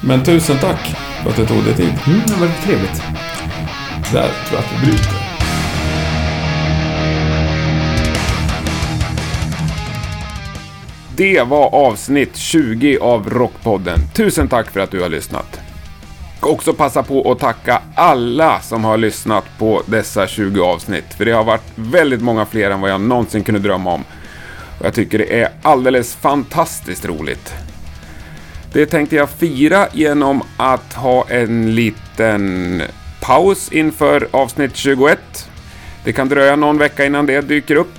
Men 0.00 0.24
tusen 0.24 0.58
tack 0.60 0.94
för 1.22 1.30
att 1.30 1.36
du 1.36 1.46
tog 1.46 1.64
dig 1.64 1.74
tid. 1.74 1.92
Mm, 2.06 2.20
det 2.26 2.32
var 2.40 2.50
trevligt. 2.66 3.02
Där 4.12 4.28
tror 4.48 4.52
jag 4.52 4.58
att 4.58 4.82
vi 4.82 4.86
bryter. 4.86 5.16
Det 11.16 11.42
var 11.42 11.74
avsnitt 11.74 12.36
20 12.36 12.98
av 12.98 13.30
Rockpodden. 13.30 13.98
Tusen 14.14 14.48
tack 14.48 14.70
för 14.70 14.80
att 14.80 14.90
du 14.90 15.02
har 15.02 15.08
lyssnat. 15.08 15.60
Jag 16.42 16.46
ska 16.46 16.54
också 16.54 16.72
passa 16.72 17.02
på 17.02 17.32
att 17.32 17.38
tacka 17.38 17.82
alla 17.94 18.60
som 18.60 18.84
har 18.84 18.96
lyssnat 18.96 19.44
på 19.58 19.82
dessa 19.86 20.26
20 20.26 20.64
avsnitt. 20.64 21.14
För 21.14 21.24
det 21.24 21.32
har 21.32 21.44
varit 21.44 21.72
väldigt 21.74 22.22
många 22.22 22.46
fler 22.46 22.70
än 22.70 22.80
vad 22.80 22.90
jag 22.90 23.00
någonsin 23.00 23.44
kunde 23.44 23.60
drömma 23.60 23.92
om. 23.92 24.04
Och 24.78 24.86
jag 24.86 24.94
tycker 24.94 25.18
det 25.18 25.40
är 25.40 25.50
alldeles 25.62 26.14
fantastiskt 26.14 27.04
roligt. 27.04 27.54
Det 28.72 28.86
tänkte 28.86 29.16
jag 29.16 29.30
fira 29.30 29.86
genom 29.92 30.42
att 30.56 30.92
ha 30.92 31.28
en 31.28 31.74
liten 31.74 32.82
paus 33.20 33.72
inför 33.72 34.28
avsnitt 34.30 34.76
21. 34.76 35.48
Det 36.04 36.12
kan 36.12 36.28
dröja 36.28 36.56
någon 36.56 36.78
vecka 36.78 37.04
innan 37.04 37.26
det 37.26 37.40
dyker 37.40 37.76
upp. 37.76 37.94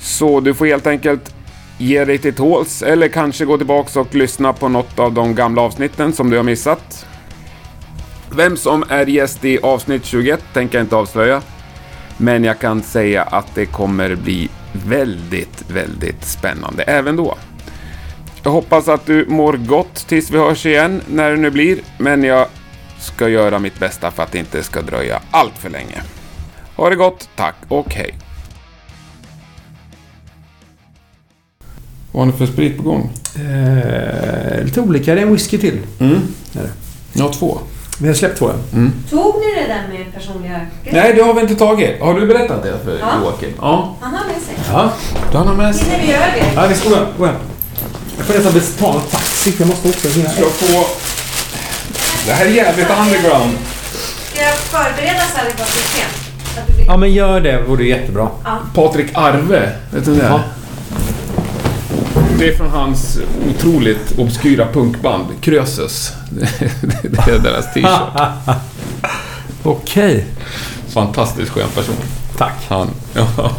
Så 0.00 0.40
du 0.40 0.54
får 0.54 0.66
helt 0.66 0.86
enkelt 0.86 1.33
ge 1.78 2.04
dig 2.04 2.18
till 2.18 2.34
tåls 2.34 2.82
eller 2.82 3.08
kanske 3.08 3.44
gå 3.44 3.56
tillbaks 3.56 3.96
och 3.96 4.14
lyssna 4.14 4.52
på 4.52 4.68
något 4.68 4.98
av 4.98 5.12
de 5.12 5.34
gamla 5.34 5.62
avsnitten 5.62 6.12
som 6.12 6.30
du 6.30 6.36
har 6.36 6.44
missat. 6.44 7.06
Vem 8.30 8.56
som 8.56 8.84
är 8.88 9.06
gäst 9.06 9.44
i 9.44 9.58
avsnitt 9.62 10.04
21 10.04 10.40
tänker 10.52 10.78
jag 10.78 10.84
inte 10.84 10.96
avslöja. 10.96 11.42
Men 12.16 12.44
jag 12.44 12.58
kan 12.58 12.82
säga 12.82 13.22
att 13.22 13.54
det 13.54 13.66
kommer 13.66 14.14
bli 14.14 14.48
väldigt, 14.72 15.70
väldigt 15.70 16.24
spännande 16.24 16.82
även 16.82 17.16
då. 17.16 17.36
Jag 18.42 18.50
hoppas 18.50 18.88
att 18.88 19.06
du 19.06 19.26
mår 19.28 19.52
gott 19.52 19.94
tills 19.94 20.30
vi 20.30 20.38
hörs 20.38 20.66
igen, 20.66 21.02
när 21.06 21.30
det 21.30 21.36
nu 21.36 21.50
blir. 21.50 21.78
Men 21.98 22.24
jag 22.24 22.46
ska 22.98 23.28
göra 23.28 23.58
mitt 23.58 23.78
bästa 23.78 24.10
för 24.10 24.22
att 24.22 24.32
det 24.32 24.38
inte 24.38 24.62
ska 24.62 24.82
dröja 24.82 25.20
allt 25.30 25.58
för 25.58 25.70
länge. 25.70 26.02
Ha 26.76 26.90
det 26.90 26.96
gott, 26.96 27.28
tack 27.36 27.56
och 27.68 27.94
hej. 27.94 28.14
Vad 32.14 32.26
har 32.26 32.32
ni 32.32 32.38
för 32.38 32.46
sprit 32.46 32.76
på 32.76 32.82
gång? 32.82 33.10
Eh, 33.36 34.64
lite 34.64 34.80
olika. 34.80 35.14
Det 35.14 35.20
är 35.20 35.26
en 35.26 35.32
whisky 35.32 35.58
till. 35.58 35.78
Mm. 36.00 36.14
Är 36.58 36.62
det. 36.62 36.70
Jag 37.12 37.24
har 37.24 37.32
två. 37.32 37.58
Vi 37.98 38.08
har 38.08 38.14
släppt 38.14 38.38
två. 38.38 38.50
ja. 38.50 38.78
Tog 39.10 39.34
ni 39.40 39.54
det 39.62 39.66
där 39.68 39.82
med 39.92 40.14
personliga 40.14 40.60
grejer? 40.84 41.02
Nej, 41.02 41.14
det 41.14 41.22
har 41.22 41.34
vi 41.34 41.40
inte 41.40 41.54
tagit. 41.54 42.00
Har 42.00 42.14
du 42.14 42.26
berättat 42.26 42.62
det 42.62 42.78
för 42.84 42.98
Ja. 42.98 43.06
Joakim? 43.22 43.50
Ja. 43.60 43.96
Han 44.00 44.14
har 44.14 44.24
med 44.26 44.42
sig. 44.42 44.54
Ja. 44.72 44.92
Då 45.32 45.38
har 45.38 45.44
han 45.44 45.56
med 45.56 45.76
sig. 45.76 45.88
Hinner 45.90 46.04
vi 46.06 46.12
göra 46.12 46.26
det? 46.26 46.52
Ja. 46.54 46.90
Gå 46.90 46.94
hem. 46.96 47.06
Gå 47.18 47.26
hem. 47.26 47.34
Jag 48.16 48.26
får 48.26 48.34
nästan 48.34 48.52
betala 48.52 49.00
taxi 49.00 49.54
jag 49.58 49.68
måste 49.68 49.88
också 49.88 50.08
hinna. 50.08 50.30
Ska 50.30 50.42
få... 50.44 50.84
Det 52.26 52.32
här 52.32 52.46
är 52.46 52.50
jävligt 52.50 52.86
underground. 52.90 53.52
Ska 54.32 54.42
jag 54.42 54.54
förbereda 54.54 55.20
så 55.32 55.38
här 55.38 55.46
i. 55.46 56.84
Ja, 56.86 56.96
men 56.96 57.12
gör 57.12 57.40
det. 57.40 57.62
vore 57.62 57.84
jättebra. 57.84 58.28
Ja. 58.44 58.58
Patrik 58.74 59.06
Arve, 59.14 59.72
vet 59.90 60.04
du 60.04 60.14
det? 60.14 60.24
Ja. 60.24 60.40
Det 62.38 62.48
är 62.48 62.56
från 62.56 62.70
hans 62.70 63.18
otroligt 63.50 64.18
obskyra 64.18 64.66
punkband, 64.72 65.24
Krösus. 65.40 66.12
Det 67.02 67.30
är 67.30 67.38
deras 67.38 67.74
t-shirt. 67.74 68.56
Okej. 69.62 70.26
Fantastiskt 70.88 71.50
skön 71.52 71.68
person. 71.74 71.94
Tack. 72.38 72.52
Han. 72.68 72.88
Ja. 73.36 73.50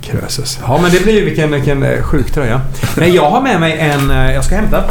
Krösus. 0.00 0.58
Ja, 0.62 0.78
men 0.82 0.90
det 0.90 1.02
blir 1.02 1.14
ju 1.14 1.24
vilken, 1.24 1.50
vilken 1.52 2.02
sjuk 2.02 2.30
tröja. 2.30 2.60
Nej, 2.96 3.14
jag 3.14 3.30
har 3.30 3.40
med 3.42 3.60
mig 3.60 3.78
en... 3.78 4.10
eh, 4.10 4.32
Jag 4.34 4.44
ska 4.44 4.56
hämta. 4.56 4.84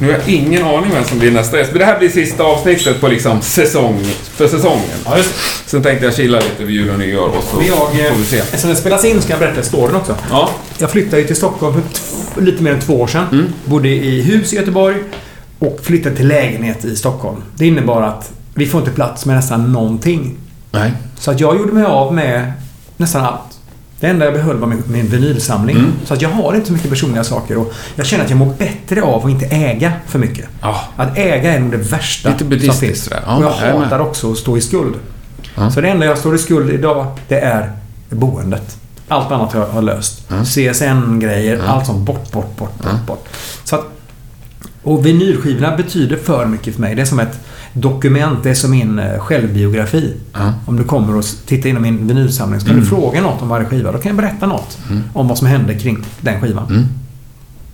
Nu 0.00 0.06
har 0.06 0.18
jag 0.18 0.28
ingen 0.28 0.64
aning 0.64 0.90
vem 0.94 1.04
som 1.04 1.18
blir 1.18 1.30
nästa 1.30 1.58
gäst. 1.58 1.70
Men 1.72 1.78
det 1.78 1.84
här 1.84 1.98
blir 1.98 2.08
sista 2.08 2.42
avsnittet 2.42 3.00
på 3.00 3.08
liksom 3.08 3.40
säsong, 3.42 4.04
för 4.22 4.48
säsongen. 4.48 4.98
Ja, 5.04 5.16
just 5.16 5.30
Sen 5.66 5.82
tänkte 5.82 6.04
jag 6.04 6.14
chilla 6.14 6.38
lite 6.38 6.64
vid 6.64 6.76
jul 6.76 6.90
och 6.90 6.98
nyår 6.98 7.28
och 7.28 7.44
så 7.44 7.60
det. 7.60 7.66
Jag, 7.66 7.76
får 8.12 8.18
vi 8.18 8.24
se. 8.24 8.38
eh, 8.38 8.44
sen 8.44 8.70
det 8.70 8.76
spelas 8.76 9.04
in 9.04 9.22
ska 9.22 9.32
jag 9.32 9.40
berätta 9.40 9.62
storyn 9.62 9.94
också. 9.96 10.16
Ja. 10.30 10.50
Jag 10.78 10.90
flyttade 10.90 11.22
ju 11.22 11.26
till 11.26 11.36
Stockholm 11.36 11.82
för 12.34 12.42
lite 12.42 12.62
mer 12.62 12.72
än 12.72 12.80
två 12.80 13.00
år 13.00 13.06
sedan. 13.06 13.52
Bodde 13.64 13.88
i 13.88 14.22
hus 14.22 14.52
i 14.52 14.56
Göteborg 14.56 14.96
och 15.58 15.78
flyttade 15.82 16.16
till 16.16 16.28
lägenhet 16.28 16.84
i 16.84 16.96
Stockholm. 16.96 17.42
Det 17.56 17.66
innebar 17.66 18.02
att 18.02 18.32
vi 18.54 18.66
får 18.66 18.80
inte 18.80 18.92
plats 18.92 19.26
med 19.26 19.36
nästan 19.36 19.72
någonting. 19.72 20.36
Nej. 20.70 20.92
Så 21.18 21.30
att 21.30 21.40
jag 21.40 21.56
gjorde 21.56 21.72
mig 21.72 21.84
av 21.84 22.14
med 22.14 22.52
nästan 22.96 23.24
allt. 23.24 23.49
Det 24.00 24.06
enda 24.06 24.24
jag 24.24 24.34
behöll 24.34 24.56
var 24.56 24.66
min, 24.68 24.82
min 24.86 25.06
vinylsamling. 25.06 25.76
Mm. 25.76 25.92
Så 26.04 26.14
att 26.14 26.22
jag 26.22 26.28
har 26.28 26.54
inte 26.54 26.66
så 26.66 26.72
mycket 26.72 26.90
personliga 26.90 27.24
saker 27.24 27.58
och 27.58 27.72
jag 27.94 28.06
känner 28.06 28.24
att 28.24 28.30
jag 28.30 28.38
mår 28.38 28.54
bättre 28.58 29.02
av 29.02 29.24
att 29.26 29.30
inte 29.30 29.46
äga 29.46 29.92
för 30.06 30.18
mycket. 30.18 30.48
Ja. 30.62 30.80
Att 30.96 31.18
äga 31.18 31.54
är 31.54 31.60
nog 31.60 31.70
det 31.70 31.76
värsta 31.76 32.28
Lite 32.48 32.66
som 32.66 32.74
finns. 32.74 33.04
sådär. 33.04 33.20
Och 33.26 33.42
jag 33.44 33.58
är 33.58 33.72
med. 33.72 33.82
hatar 33.82 33.98
också 33.98 34.32
att 34.32 34.38
stå 34.38 34.56
i 34.56 34.60
skuld. 34.60 34.94
Ja. 35.56 35.70
Så 35.70 35.80
det 35.80 35.88
enda 35.88 36.06
jag 36.06 36.18
står 36.18 36.34
i 36.34 36.38
skuld 36.38 36.70
idag, 36.70 37.06
det 37.28 37.40
är 37.40 37.72
boendet. 38.10 38.76
Allt 39.08 39.30
annat 39.32 39.52
har 39.52 39.60
jag 39.60 39.68
har 39.68 39.82
löst. 39.82 40.22
Ja. 40.28 40.44
CSN-grejer, 40.44 41.56
Ja. 41.56 41.72
allt 41.72 41.86
sånt 41.86 42.06
bort, 42.06 42.32
bort, 42.32 42.56
bort, 42.56 42.78
bort, 42.82 43.06
bort. 43.06 43.28
Så 43.64 43.76
att, 43.76 43.84
och 44.82 45.06
vinylskivorna 45.06 45.76
betyder 45.76 46.16
för 46.16 46.46
mycket 46.46 46.74
för 46.74 46.80
mig. 46.80 46.94
Det 46.94 47.02
är 47.02 47.06
som 47.06 47.18
ett 47.20 47.38
dokument. 47.72 48.38
Det 48.42 48.50
är 48.50 48.54
som 48.54 48.70
min 48.70 48.98
eh, 48.98 49.18
självbiografi. 49.18 50.14
Ja. 50.32 50.52
Om 50.66 50.76
du 50.76 50.84
kommer 50.84 51.16
och 51.16 51.24
tittar 51.46 51.68
in 51.70 51.76
i 51.76 51.80
min 51.80 52.06
vinylsamling 52.08 52.60
så 52.60 52.66
kan 52.66 52.74
Mm. 52.74 52.84
du 52.84 52.90
fråga 52.90 53.20
något 53.22 53.42
om 53.42 53.48
varje 53.48 53.66
skiva. 53.66 53.92
Då 53.92 53.98
kan 53.98 54.08
jag 54.08 54.16
berätta 54.16 54.46
något 54.46 54.78
om 55.12 55.28
vad 55.28 55.38
som 55.38 55.46
hände 55.46 55.74
kring 55.74 55.98
den 56.20 56.40
skivan. 56.40 56.66
Mm. 56.70 56.84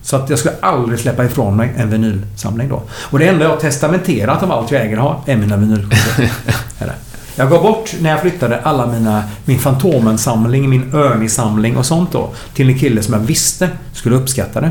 Så 0.02 0.16
att 0.16 0.30
jag 0.30 0.38
skulle 0.38 0.54
aldrig 0.60 0.98
släppa 1.00 1.24
ifrån 1.24 1.56
mig 1.56 1.72
en 1.76 1.90
vinylsamling 1.90 2.68
då. 2.68 2.82
Och 3.10 3.18
det 3.18 3.28
enda 3.28 3.42
jag 3.44 3.50
har 3.50 3.56
testamenterat 3.56 4.42
av 4.42 4.52
allt 4.52 4.70
jag 4.70 4.82
äger 4.82 4.96
har 4.96 5.20
är 5.26 5.36
mina 5.36 5.56
vinylskivor. 5.56 6.30
Jag 7.38 7.50
gav 7.50 7.62
bort, 7.62 7.94
när 8.00 8.10
jag 8.10 8.20
flyttade, 8.20 8.60
alla 8.60 8.86
mina... 8.86 9.22
Min 9.44 9.58
Fantomen-samling, 9.58 10.70
min 10.70 10.82
Ernie-samling 10.94 11.76
och 11.76 11.86
sånt 11.86 12.12
då. 12.12 12.30
Till 12.54 12.68
en 12.68 12.78
kille 12.78 13.02
som 13.02 13.14
jag 13.14 13.20
visste 13.20 13.68
skulle 13.92 14.16
uppskatta 14.16 14.60
det. 14.60 14.70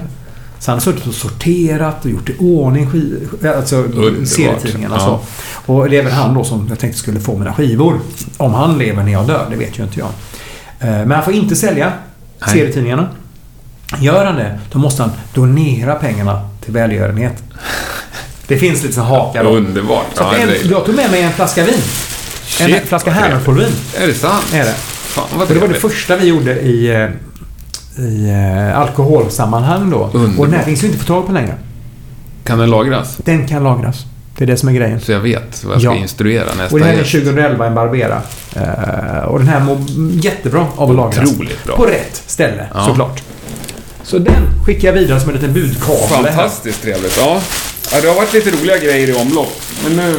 Så 0.65 0.71
han 0.71 0.75
har 0.79 0.81
suttit 0.81 1.07
och 1.07 1.13
sorterat 1.13 2.05
och 2.05 2.11
gjort 2.11 2.29
i 2.29 2.35
ordning 2.39 2.89
alltså 3.57 3.75
Underbart. 3.75 4.27
serietidningarna 4.27 4.95
och 4.95 5.01
Ja. 5.01 5.21
så. 5.65 5.73
Och 5.73 5.89
det 5.89 5.97
är 5.97 6.03
väl 6.03 6.11
han 6.13 6.33
då 6.33 6.43
som 6.43 6.65
jag 6.69 6.79
tänkte 6.79 6.99
skulle 6.99 7.19
få 7.19 7.37
mina 7.37 7.53
skivor. 7.53 7.99
Om 8.37 8.53
han 8.53 8.77
lever 8.77 9.03
när 9.03 9.11
jag 9.11 9.27
dör, 9.27 9.47
det 9.49 9.55
vet 9.55 9.79
ju 9.79 9.83
inte 9.83 9.99
jag. 9.99 10.07
Eh, 10.79 10.87
Men 10.89 11.11
han 11.11 11.23
får 11.23 11.33
inte 11.33 11.55
sälja 11.55 11.91
Nej. 12.39 12.49
serietidningarna. 12.49 13.07
Gör 13.99 14.25
han 14.25 14.35
det, 14.35 14.59
då 14.71 14.79
måste 14.79 15.01
han 15.01 15.11
donera 15.33 15.95
pengarna 15.95 16.49
till 16.63 16.73
välgörenhet. 16.73 17.43
Det 18.47 18.57
finns 18.57 18.83
lite 18.83 19.01
hakar 19.01 19.43
då. 19.43 19.49
Underbart. 19.49 20.05
Så 20.13 20.23
Ja, 20.23 20.35
en, 20.35 20.47
det- 20.47 20.65
jag 20.65 20.85
tog 20.85 20.95
med 20.95 21.11
mig 21.11 21.21
en 21.21 21.31
flaska 21.33 21.63
vin. 21.63 21.73
En 21.75 21.81
Shit, 22.69 22.83
flaska 22.85 23.09
vad 23.09 23.19
trevligt. 23.19 23.45
Hammerfall-vin 23.45 23.71
Är 24.03 24.07
det 24.07 24.13
sant? 24.13 24.45
är 24.53 24.65
det. 24.65 24.73
Fan 24.73 25.25
det 25.47 25.59
var 25.59 25.67
det 25.67 25.73
första 25.73 26.15
vi 26.15 26.25
gjorde 26.27 26.59
i, 26.61 26.87
eh, 26.95 27.09
i 27.97 28.29
eh, 28.29 28.79
alkoholsammanhang 28.79 29.89
då. 29.89 30.09
Underbart. 30.13 30.39
Och 30.39 30.45
den 30.45 30.55
här 30.55 30.63
finns 30.63 30.83
ju 30.83 30.87
inte 30.87 30.99
att 30.99 31.07
få 31.07 31.13
tag 31.13 31.25
på 31.27 31.31
längre. 31.31 31.53
Kan 32.43 32.59
den 32.59 32.69
lagras? 32.69 33.17
Den 33.17 33.47
kan 33.47 33.63
lagras. 33.63 34.05
Det 34.37 34.43
är 34.43 34.47
det 34.47 34.57
som 34.57 34.69
är 34.69 34.73
grejen. 34.73 34.99
Så 34.99 35.11
jag 35.11 35.19
vet 35.19 35.63
vad 35.63 35.73
jag 35.75 35.81
ska 35.81 35.91
Ja. 35.91 35.95
instruera 35.97 36.45
nästa 36.57 36.73
Och 36.75 36.79
det 36.79 36.85
här 36.85 36.93
är 36.93 36.97
gäst. 36.97 37.11
2011, 37.11 37.65
en 37.67 37.75
Barbera. 37.75 38.21
Eh, 38.55 39.23
och 39.25 39.39
den 39.39 39.47
här 39.47 39.59
mår 39.59 39.77
jättebra 40.11 40.67
av 40.75 40.89
att 40.89 40.95
lagras. 40.95 41.31
Otroligt 41.31 41.63
bra. 41.63 41.75
På 41.75 41.85
rätt 41.85 42.23
ställe, 42.27 42.65
Ja. 42.73 42.85
såklart. 42.85 43.23
Så 44.03 44.17
den 44.19 44.63
skickar 44.65 44.87
jag 44.87 44.93
vidare 44.93 45.19
som 45.19 45.29
en 45.29 45.35
liten 45.35 45.53
budkavle. 45.53 46.07
Fantastiskt 46.07 46.81
trevligt. 46.81 47.17
Ja. 47.17 47.41
ja, 47.91 48.01
det 48.01 48.07
har 48.07 48.15
varit 48.15 48.33
lite 48.33 48.51
roliga 48.51 48.77
grejer 48.77 49.07
i 49.09 49.13
omlopp. 49.21 49.61
Men 49.83 49.95
nu... 49.95 50.15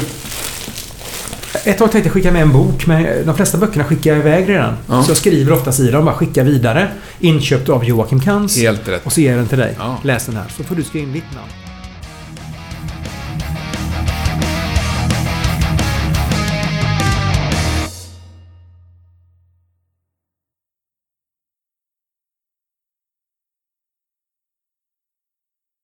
Ett 1.66 1.78
tag 1.78 1.93
tänkte 1.93 2.09
jag 2.09 2.14
skicka 2.14 2.32
med 2.32 2.43
en 2.43 2.52
bok, 2.52 2.86
men 2.86 3.26
de 3.26 3.36
flesta 3.36 3.59
böckerna 3.59 3.84
skickar 3.84 4.10
jag 4.10 4.18
iväg 4.20 4.48
redan. 4.48 4.74
Ja. 4.88 5.02
Så 5.02 5.10
jag 5.10 5.16
skriver 5.16 5.52
oftast 5.52 5.80
i 5.80 5.90
dem, 5.90 6.05
bara 6.05 6.14
skicka 6.14 6.43
vidare. 6.43 6.88
Inköpt 7.20 7.68
av 7.68 7.84
Joakim 7.84 8.20
Kans. 8.20 8.59
Helt 8.59 8.88
rätt. 8.88 9.06
Och 9.06 9.12
så 9.12 9.20
ger 9.20 9.30
jag 9.30 9.38
den 9.38 9.48
till 9.48 9.59
dig. 9.59 9.74
Ja. 9.78 9.98
Läs 10.02 10.26
den 10.26 10.36
här, 10.36 10.44
så 10.56 10.64
får 10.64 10.74
du 10.74 10.82
skriva 10.82 11.06
in 11.06 11.12
ditt 11.12 11.34
namn. 11.34 11.65